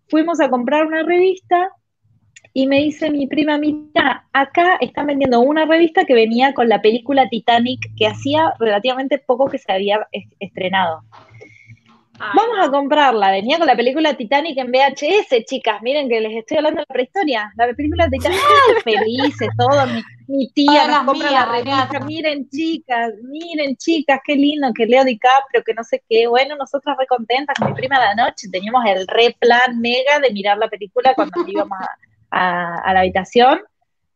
fuimos 0.09 0.41
a 0.41 0.49
comprar 0.49 0.85
una 0.85 1.03
revista 1.03 1.69
y 2.55 2.67
me 2.67 2.79
dice 2.79 3.09
mi 3.09 3.27
prima, 3.27 3.57
mira, 3.57 4.27
acá 4.33 4.75
están 4.81 5.07
vendiendo 5.07 5.39
una 5.39 5.65
revista 5.65 6.03
que 6.05 6.13
venía 6.13 6.53
con 6.53 6.67
la 6.69 6.81
película 6.81 7.29
Titanic, 7.29 7.79
que 7.97 8.07
hacía 8.07 8.53
relativamente 8.59 9.17
poco 9.19 9.47
que 9.47 9.57
se 9.57 9.71
había 9.71 10.05
es- 10.11 10.27
estrenado. 10.39 11.01
Ay, 12.19 12.29
Vamos 12.35 12.57
no. 12.57 12.63
a 12.63 12.71
comprarla. 12.71 13.31
Venía 13.31 13.57
con 13.57 13.65
la 13.67 13.75
película 13.75 14.13
Titanic 14.15 14.57
en 14.57 14.71
VHS, 14.71 15.45
chicas. 15.45 15.81
Miren 15.81 16.07
que 16.07 16.21
les 16.21 16.35
estoy 16.37 16.57
hablando 16.57 16.79
de 16.81 16.85
la 16.87 16.93
prehistoria. 16.93 17.51
La 17.55 17.73
película 17.73 18.07
Titanic. 18.09 18.39
¡Ay, 18.39 18.81
felices 18.83 19.49
todos! 19.57 19.89
Mi, 19.91 20.03
mi 20.27 20.49
tía 20.51 20.87
nos 20.87 21.03
compra 21.05 21.29
mías, 21.29 21.45
la 21.47 21.51
revista. 21.51 21.99
Miren, 22.05 22.49
chicas, 22.49 23.13
miren, 23.23 23.75
chicas, 23.77 24.19
qué 24.25 24.35
lindo 24.35 24.71
que 24.75 24.85
Leo 24.85 25.03
DiCaprio, 25.03 25.63
que 25.63 25.73
no 25.73 25.83
sé 25.83 26.03
qué. 26.07 26.27
Bueno, 26.27 26.55
nosotras 26.55 26.95
re 26.99 27.07
contentas 27.07 27.55
con 27.57 27.69
mi 27.69 27.73
prima 27.75 27.99
de 27.99 28.05
la 28.15 28.25
noche. 28.25 28.47
Teníamos 28.51 28.85
el 28.85 29.07
re 29.07 29.35
plan 29.39 29.79
mega 29.79 30.19
de 30.19 30.31
mirar 30.31 30.57
la 30.59 30.67
película 30.69 31.13
cuando 31.15 31.43
íbamos 31.47 31.77
a, 31.79 31.89
a- 32.39 32.77
a 32.89 32.93
la 32.93 32.99
habitación. 33.01 33.59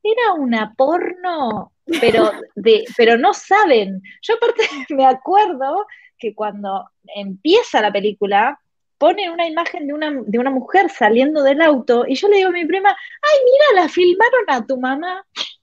Era 0.04 0.34
una 0.38 0.74
porno, 0.78 1.74
pero, 2.00 2.32
de, 2.56 2.86
pero 2.96 3.18
no 3.18 3.34
saben. 3.34 4.02
Yo 4.22 4.36
aparte 4.36 4.64
me 4.94 5.06
acuerdo 5.06 5.86
que 6.18 6.34
cuando 6.36 6.90
empieza 7.16 7.82
la 7.82 7.92
película, 7.92 8.60
ponen 8.98 9.32
una 9.32 9.48
imagen 9.48 9.88
de 9.88 9.94
una, 9.94 10.12
de 10.26 10.40
una 10.40 10.50
mujer 10.50 10.90
saliendo 10.90 11.44
del 11.44 11.62
auto 11.62 12.06
y 12.08 12.16
yo 12.16 12.28
le 12.28 12.38
digo 12.38 12.50
a 12.50 12.54
mi 12.54 12.66
prima, 12.66 12.90
ay, 12.90 13.40
mira, 13.46 13.84
la 13.84 13.90
filmaron 13.90 14.46
a 14.48 14.66
tu 14.66 14.80
mamá. 14.80 15.26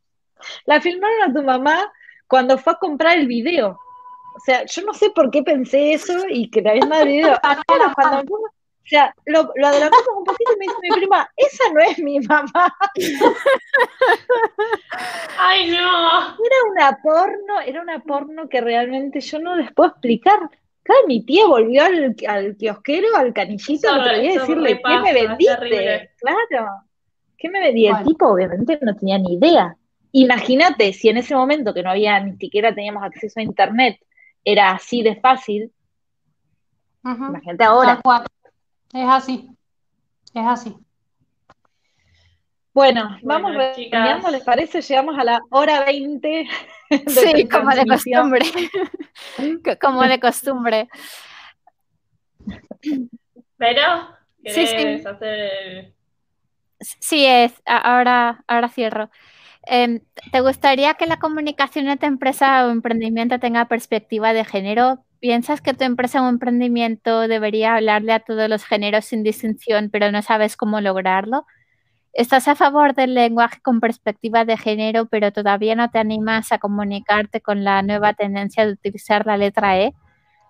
La 0.66 0.78
filmaron 0.78 1.22
a 1.22 1.32
tu 1.32 1.42
mamá 1.42 1.90
cuando 2.28 2.58
fue 2.58 2.74
a 2.74 2.76
comprar 2.76 3.16
el 3.16 3.26
video. 3.26 3.78
O 4.36 4.40
sea, 4.44 4.66
yo 4.66 4.82
no 4.82 4.92
sé 4.92 5.08
por 5.10 5.30
qué 5.30 5.42
pensé 5.42 5.94
eso 5.94 6.12
y 6.28 6.50
que 6.50 6.60
la 6.60 6.74
misma 6.74 7.02
video. 7.04 7.38
Cuando 7.94 8.24
fuimos- 8.24 8.50
o 8.84 8.86
sea, 8.86 9.14
lo, 9.24 9.50
lo 9.56 9.66
adelantamos 9.66 10.06
un 10.18 10.24
poquito 10.24 10.52
y 10.54 10.58
me 10.58 10.66
dice 10.66 10.76
mi 10.82 10.90
prima, 10.90 11.28
esa 11.36 11.72
no 11.72 11.80
es 11.80 11.98
mi 11.98 12.20
mamá. 12.20 12.74
Ay, 15.38 15.70
no. 15.70 16.18
Era 16.20 16.56
una 16.70 16.98
porno, 17.02 17.60
era 17.64 17.82
una 17.82 17.98
porno 18.00 18.48
que 18.48 18.60
realmente 18.60 19.20
yo 19.20 19.38
no 19.40 19.56
les 19.56 19.72
puedo 19.72 19.90
explicar. 19.90 20.38
Claro, 20.82 21.00
mi 21.06 21.24
tía 21.24 21.46
volvió 21.46 21.82
al, 21.82 22.14
al 22.28 22.56
kiosquero, 22.56 23.08
al 23.16 23.32
canillito, 23.32 23.88
el 23.88 23.94
Eso- 23.96 24.02
otro 24.04 24.20
día 24.20 24.30
a 24.30 24.34
decirle, 24.40 24.80
¿qué 24.84 24.98
me 25.00 25.12
vendiste? 25.14 26.10
Claro, 26.18 26.68
¿qué 27.38 27.48
me 27.48 27.60
vendí? 27.60 27.86
El 27.86 27.92
Bueno. 27.92 28.06
tipo 28.06 28.28
obviamente 28.28 28.78
no 28.82 28.94
tenía 28.94 29.18
ni 29.18 29.34
idea. 29.34 29.74
Imagínate 30.12 30.92
si 30.92 31.08
en 31.08 31.16
ese 31.16 31.34
momento 31.34 31.72
que 31.72 31.82
no 31.82 31.90
había, 31.90 32.20
ni 32.20 32.36
siquiera 32.36 32.74
teníamos 32.74 33.02
acceso 33.02 33.40
a 33.40 33.42
internet, 33.42 33.98
era 34.44 34.72
así 34.72 35.02
de 35.02 35.16
fácil, 35.16 35.72
Ujú. 37.02 37.24
imagínate 37.30 37.64
ahora. 37.64 38.00
Es 38.94 39.06
así. 39.08 39.50
Es 40.32 40.46
así. 40.46 40.74
Bueno, 42.72 43.18
vamos 43.22 43.52
Bueno, 43.52 43.58
redondeando, 43.58 44.16
chicas. 44.28 44.32
¿les 44.32 44.42
parece? 44.42 44.80
Llegamos 44.82 45.18
a 45.18 45.24
la 45.24 45.40
hora 45.50 45.84
20 45.84 46.46
de 46.90 47.10
Sí, 47.10 47.48
como 47.48 47.70
de 47.70 47.86
costumbre. 47.86 48.44
Co- 49.64 49.78
Como 49.80 50.02
de 50.02 50.18
costumbre. 50.20 50.88
Pero, 53.56 53.82
Sí, 54.46 54.66
sí. 54.66 54.76
¿querés 54.76 55.06
hacer 55.06 55.94
Sí, 56.80 57.24
es. 57.24 57.52
Ahora, 57.66 58.44
ahora 58.46 58.68
cierro. 58.68 59.10
Em, 59.66 60.00
¿Te 60.32 60.40
gustaría 60.40 60.94
que 60.94 61.06
la 61.06 61.18
comunicación 61.18 61.86
de 61.86 61.96
tu 61.96 62.06
empresa 62.06 62.66
o 62.66 62.70
emprendimiento 62.70 63.38
tenga 63.38 63.66
perspectiva 63.66 64.32
de 64.32 64.44
género? 64.44 65.03
¿Piensas 65.20 65.60
que 65.60 65.74
tu 65.74 65.84
empresa 65.84 66.22
o 66.22 66.28
emprendimiento 66.28 67.26
debería 67.28 67.74
hablarle 67.74 68.12
a 68.12 68.20
todos 68.20 68.48
los 68.48 68.64
géneros 68.64 69.06
sin 69.06 69.22
distinción, 69.22 69.88
pero 69.90 70.12
no 70.12 70.22
sabes 70.22 70.56
cómo 70.56 70.80
lograrlo? 70.80 71.46
¿Estás 72.12 72.46
a 72.46 72.54
favor 72.54 72.94
del 72.94 73.14
lenguaje 73.14 73.60
con 73.60 73.80
perspectiva 73.80 74.44
de 74.44 74.56
género, 74.56 75.06
pero 75.06 75.32
todavía 75.32 75.74
no 75.74 75.90
te 75.90 75.98
animas 75.98 76.52
a 76.52 76.58
comunicarte 76.58 77.40
con 77.40 77.64
la 77.64 77.82
nueva 77.82 78.14
tendencia 78.14 78.66
de 78.66 78.72
utilizar 78.72 79.26
la 79.26 79.36
letra 79.36 79.78
E? 79.80 79.94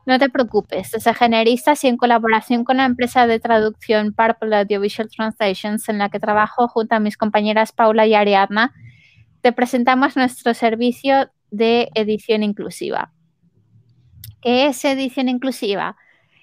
No 0.06 0.18
te 0.18 0.28
preocupes, 0.28 0.90
desde 0.90 1.14
Generistas 1.14 1.82
y 1.84 1.88
en 1.88 1.96
colaboración 1.96 2.64
con 2.64 2.76
la 2.76 2.84
empresa 2.84 3.26
de 3.26 3.40
traducción 3.40 4.12
Purple 4.12 4.54
Audiovisual 4.56 5.08
Translations, 5.08 5.88
en 5.88 5.98
la 5.98 6.10
que 6.10 6.20
trabajo 6.20 6.68
junto 6.68 6.94
a 6.94 7.00
mis 7.00 7.16
compañeras 7.16 7.72
Paula 7.72 8.06
y 8.06 8.14
Ariadna, 8.14 8.74
te 9.40 9.52
presentamos 9.52 10.16
nuestro 10.16 10.52
servicio 10.52 11.30
de 11.50 11.88
edición 11.94 12.42
inclusiva. 12.42 13.12
¿Qué 14.44 14.66
es 14.66 14.84
edición 14.84 15.30
inclusiva? 15.30 15.96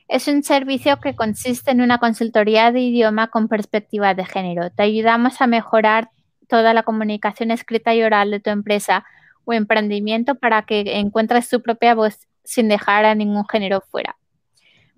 Es 0.08 0.28
un 0.28 0.42
servicio 0.42 1.00
que 1.00 1.16
consiste 1.16 1.70
en 1.70 1.82
una 1.82 2.00
consultoría 2.00 2.72
de 2.72 2.80
idioma 2.80 3.28
con 3.28 3.48
perspectiva 3.48 4.16
de 4.16 4.26
género. 4.26 4.72
Te 4.72 4.82
ayudamos 4.82 5.40
a 5.40 5.46
mejorar 5.46 6.10
toda 6.48 6.74
la 6.74 6.82
comunicación 6.82 7.52
escrita 7.52 7.94
y 7.94 8.02
oral 8.02 8.32
de 8.32 8.40
tu 8.40 8.50
empresa 8.50 9.06
o 9.46 9.54
emprendimiento 9.54 10.34
para 10.34 10.64
que 10.64 10.82
encuentres 10.98 11.48
tu 11.48 11.62
propia 11.62 11.94
voz 11.94 12.28
sin 12.44 12.70
dejar 12.70 13.06
a 13.06 13.14
ningún 13.14 13.48
género 13.48 13.82
fuera. 13.82 14.18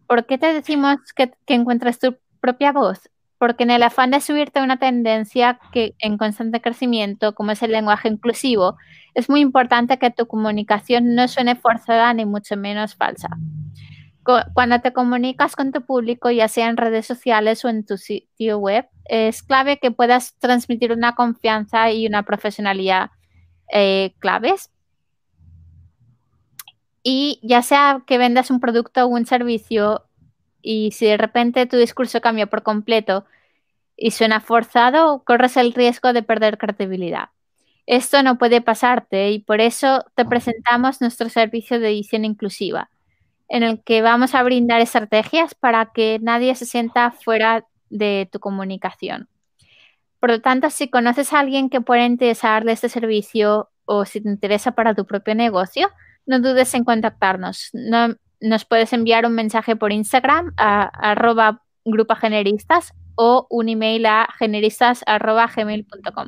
¿Por 0.07 0.25
qué 0.25 0.38
te 0.38 0.53
decimos 0.53 0.95
que, 1.13 1.34
que 1.45 1.55
encuentres 1.55 1.99
tu 1.99 2.15
propia 2.39 2.71
voz? 2.71 3.09
Porque 3.43 3.63
en 3.63 3.71
el 3.71 3.83
afán 3.83 4.11
de 4.11 4.21
subirte 4.21 4.59
a 4.59 4.63
una 4.63 4.79
tendencia 4.79 5.59
que 5.73 5.95
en 5.99 6.17
constante 6.17 6.61
crecimiento, 6.61 7.35
como 7.35 7.51
es 7.51 7.61
el 7.61 7.73
lenguaje 7.73 8.07
inclusivo, 8.07 8.77
es 9.15 9.29
muy 9.29 9.41
importante 9.41 9.99
que 9.99 10.11
tu 10.11 10.27
comunicación 10.27 11.13
no 11.13 11.27
suene 11.27 11.57
forzada 11.57 12.13
ni 12.13 12.23
mucho 12.25 12.55
menos 12.55 12.95
falsa. 12.95 13.27
Cuando 14.53 14.79
te 14.79 14.93
comunicas 14.93 15.57
con 15.57 15.73
tu 15.73 15.81
público, 15.81 16.31
ya 16.31 16.47
sea 16.47 16.69
en 16.69 16.77
redes 16.77 17.05
sociales 17.05 17.65
o 17.65 17.67
en 17.67 17.85
tu 17.85 17.97
sitio 17.97 18.59
web, 18.59 18.87
es 19.03 19.43
clave 19.43 19.77
que 19.77 19.91
puedas 19.91 20.35
transmitir 20.39 20.93
una 20.93 21.13
confianza 21.13 21.91
y 21.91 22.07
una 22.07 22.23
profesionalidad 22.23 23.11
eh, 23.73 24.13
claves. 24.19 24.71
Y 27.03 27.41
ya 27.43 27.61
sea 27.61 28.03
que 28.07 28.17
vendas 28.17 28.49
un 28.49 28.61
producto 28.61 29.03
o 29.03 29.07
un 29.07 29.25
servicio 29.25 30.05
y 30.64 30.91
si 30.94 31.07
de 31.07 31.18
repente 31.18 31.68
tu 31.68 31.77
discurso 31.77 32.22
cambia 32.22 32.48
por 32.48 32.64
completo 32.64 33.26
y 33.98 34.11
suena 34.11 34.41
forzado, 34.41 35.23
corres 35.26 35.57
el 35.57 35.73
riesgo 35.73 36.14
de 36.14 36.23
perder 36.23 36.57
credibilidad. 36.57 37.30
Esto 37.85 38.23
no 38.23 38.38
puede 38.38 38.61
pasarte 38.61 39.31
y 39.31 39.40
por 39.40 39.61
eso 39.61 40.06
te 40.15 40.26
presentamos 40.26 41.02
nuestro 41.02 41.30
servicio 41.30 41.80
de 41.80 41.90
edición 41.90 42.26
inclusiva, 42.26 42.90
en 43.49 43.64
el 43.64 43.84
que 43.84 44.02
vamos 44.02 44.35
a 44.35 44.44
brindar 44.44 44.81
estrategias 44.81 45.56
para 45.56 45.88
que 45.94 46.19
nadie 46.22 46.56
se 46.56 46.65
sienta 46.65 47.11
fuera 47.11 47.65
de 47.90 48.30
tu 48.31 48.40
comunicación. 48.40 49.30
Por 50.19 50.31
lo 50.31 50.41
tanto, 50.41 50.69
si 50.69 50.90
conoces 50.90 51.34
a 51.34 51.40
alguien 51.40 51.69
que 51.69 51.81
pueda 51.81 52.06
interesarle 52.06 52.72
este 52.72 52.90
servicio 52.90 53.69
o 53.85 54.06
si 54.06 54.22
te 54.22 54.30
interesa 54.30 54.72
para 54.72 54.95
tu 54.95 55.06
propio 55.06 55.35
negocio, 55.35 55.90
no 56.26 56.40
dudes 56.40 56.73
en 56.73 56.85
contactarnos. 56.85 57.69
No- 57.73 58.15
nos 58.43 58.65
puedes 58.65 58.93
enviar 58.93 59.25
un 59.25 59.33
mensaje 59.33 59.75
por 59.75 59.91
Instagram 59.91 60.53
a 60.57 60.83
arroba 61.11 61.63
grupo 61.85 62.15
generistas 62.15 62.93
o 63.15 63.47
un 63.49 63.69
email 63.69 64.05
a 64.05 64.27
generistas 64.37 65.03
arroba 65.07 65.49
gmail.com. 65.53 66.27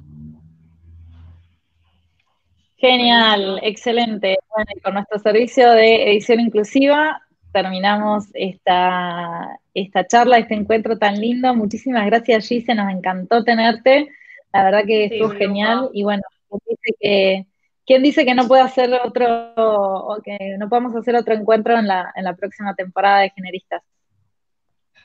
Genial, 2.77 3.59
excelente. 3.63 4.37
Bueno, 4.49 4.69
y 4.75 4.79
con 4.79 4.93
nuestro 4.93 5.19
servicio 5.19 5.71
de 5.71 6.11
edición 6.11 6.39
inclusiva 6.39 7.21
terminamos 7.51 8.25
esta, 8.33 9.59
esta 9.73 10.07
charla, 10.07 10.37
este 10.37 10.55
encuentro 10.55 10.97
tan 10.97 11.19
lindo. 11.19 11.53
Muchísimas 11.55 12.05
gracias, 12.05 12.47
Gise, 12.47 12.75
nos 12.75 12.91
encantó 12.91 13.43
tenerte. 13.43 14.09
La 14.53 14.63
verdad 14.63 14.85
que 14.85 15.09
Sí, 15.09 15.15
estuvo 15.15 15.29
genial. 15.31 15.89
Y 15.93 16.03
bueno, 16.03 16.23
¿quién 16.49 16.59
dice 16.67 16.97
que, 16.99 17.45
¿quién 17.85 18.03
dice 18.03 18.25
que 18.25 18.35
no 18.35 18.47
puede 18.47 18.61
hacer 18.63 18.93
otro, 19.03 19.53
o 19.55 20.21
que 20.23 20.55
no 20.57 20.67
podamos 20.69 20.95
hacer 20.95 21.15
otro 21.15 21.33
encuentro 21.33 21.77
en 21.77 21.87
la, 21.87 22.11
en 22.15 22.23
la 22.23 22.35
próxima 22.35 22.73
temporada 22.75 23.19
de 23.19 23.29
Generistas? 23.31 23.83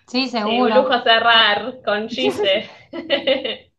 Sí, 0.06 0.28
Sí, 0.28 0.36
un 0.38 0.42
seguro. 0.42 0.74
lujo 0.76 1.00
cerrar 1.02 1.80
con 1.84 2.08
Gise. 2.08 2.68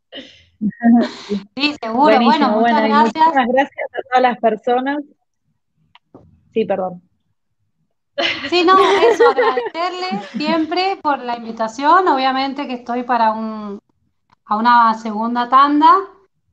Sí, 1.56 1.74
seguro. 1.82 2.04
Buenísimo, 2.18 2.30
Bueno, 2.30 2.50
muchas 2.60 2.82
bueno, 2.82 2.88
gracias. 2.88 3.14
muchísimas 3.26 3.48
gracias 3.48 3.86
a 3.94 4.02
todas 4.04 4.22
las 4.22 4.38
personas 4.38 4.98
Sí, 6.54 6.66
perdón. 6.66 7.02
Sí, 8.50 8.64
no, 8.66 8.74
eso, 9.10 9.24
agradecerle 9.30 10.22
siempre 10.34 10.98
por 11.02 11.20
la 11.20 11.38
invitación. 11.38 12.08
Obviamente 12.10 12.68
que 12.68 12.74
estoy 12.74 13.04
para 13.04 13.32
un, 13.32 13.80
a 14.46 14.58
una 14.58 14.94
segunda 14.96 15.50
tanda 15.50 15.88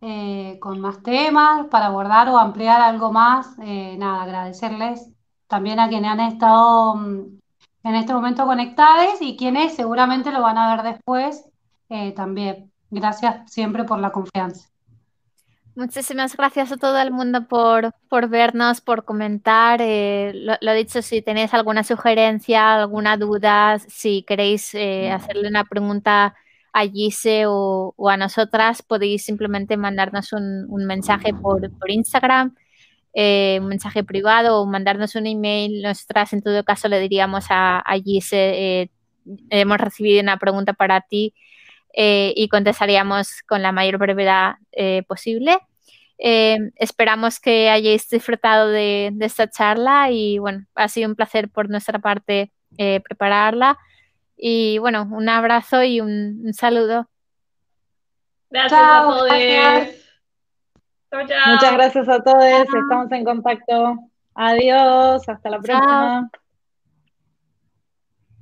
eh, 0.00 0.58
con 0.60 0.80
más 0.80 1.02
temas 1.02 1.66
para 1.68 1.86
abordar 1.86 2.28
o 2.28 2.38
ampliar 2.38 2.80
algo 2.80 3.12
más. 3.12 3.56
Eh, 3.62 3.96
nada, 3.98 4.22
agradecerles 4.22 5.10
también 5.46 5.80
a 5.80 5.88
quienes 5.88 6.10
han 6.10 6.20
estado 6.20 6.94
mm, 6.96 7.38
en 7.84 7.94
este 7.94 8.12
momento 8.12 8.46
conectados 8.46 9.20
y 9.20 9.36
quienes 9.36 9.74
seguramente 9.74 10.30
lo 10.30 10.42
van 10.42 10.58
a 10.58 10.76
ver 10.76 10.94
después 10.94 11.44
eh, 11.88 12.12
también. 12.12 12.70
Gracias 12.90 13.50
siempre 13.50 13.84
por 13.84 13.98
la 13.98 14.12
confianza. 14.12 14.68
Muchísimas 15.78 16.36
gracias 16.36 16.72
a 16.72 16.76
todo 16.76 16.98
el 16.98 17.12
mundo 17.12 17.46
por, 17.46 17.92
por 18.08 18.28
vernos, 18.28 18.80
por 18.80 19.04
comentar. 19.04 19.80
Eh, 19.80 20.32
lo, 20.60 20.72
dicho, 20.72 21.02
si 21.02 21.22
tenéis 21.22 21.54
alguna 21.54 21.84
sugerencia, 21.84 22.74
alguna 22.74 23.16
duda, 23.16 23.78
si 23.78 24.24
queréis 24.24 24.74
eh, 24.74 25.12
hacerle 25.12 25.48
una 25.48 25.64
pregunta 25.64 26.34
a 26.72 26.86
Gise 26.86 27.44
o, 27.46 27.94
a 28.08 28.16
nosotras, 28.16 28.82
podéis 28.82 29.24
simplemente 29.24 29.76
mandarnos 29.76 30.32
un, 30.32 30.66
mensaje 30.86 31.32
por, 31.34 31.70
Instagram, 31.88 32.54
eh, 33.14 33.58
un 33.60 33.68
mensaje 33.68 34.04
privado 34.04 34.60
o 34.60 34.66
mandarnos 34.66 35.14
un 35.14 35.26
email. 35.26 35.82
Nosotras, 35.82 36.32
en 36.32 36.42
todo 36.42 36.64
caso, 36.64 36.88
le 36.88 37.00
diríamos 37.00 37.46
a, 37.50 37.78
a 37.78 37.94
Gise, 37.98 38.90
hemos 39.50 39.78
recibido 39.78 40.20
una 40.22 40.38
pregunta 40.38 40.72
para 40.72 41.00
ti. 41.00 41.34
y 41.94 42.48
contestaríamos 42.48 43.42
con 43.46 43.62
la 43.62 43.72
mayor 43.72 43.98
brevedad 43.98 44.56
posible. 45.08 45.58
Eh, 46.18 46.58
esperamos 46.76 47.38
que 47.38 47.70
hayáis 47.70 48.08
disfrutado 48.08 48.68
de, 48.68 49.14
esta 49.20 49.48
charla 49.48 50.10
y 50.10 50.38
bueno, 50.38 50.66
ha 50.74 50.88
sido 50.88 51.08
un 51.08 51.14
placer 51.14 51.48
por 51.48 51.70
nuestra 51.70 52.00
parte 52.00 52.52
eh, 52.76 53.00
prepararla. 53.00 53.78
Y 54.40 54.78
bueno, 54.78 55.08
un 55.10 55.28
abrazo 55.28 55.82
y 55.82 56.00
un, 56.00 56.54
saludo. 56.54 57.08
Gracias 58.50 58.80
a 58.80 59.02
todos. 59.02 59.32
Muchas 61.46 61.72
gracias 61.72 62.08
a 62.08 62.22
todos. 62.22 62.44
Estamos 62.44 63.10
en 63.10 63.24
contacto. 63.24 63.96
Adiós. 64.34 65.28
Hasta 65.28 65.50
la 65.50 65.58
próxima. 65.58 66.30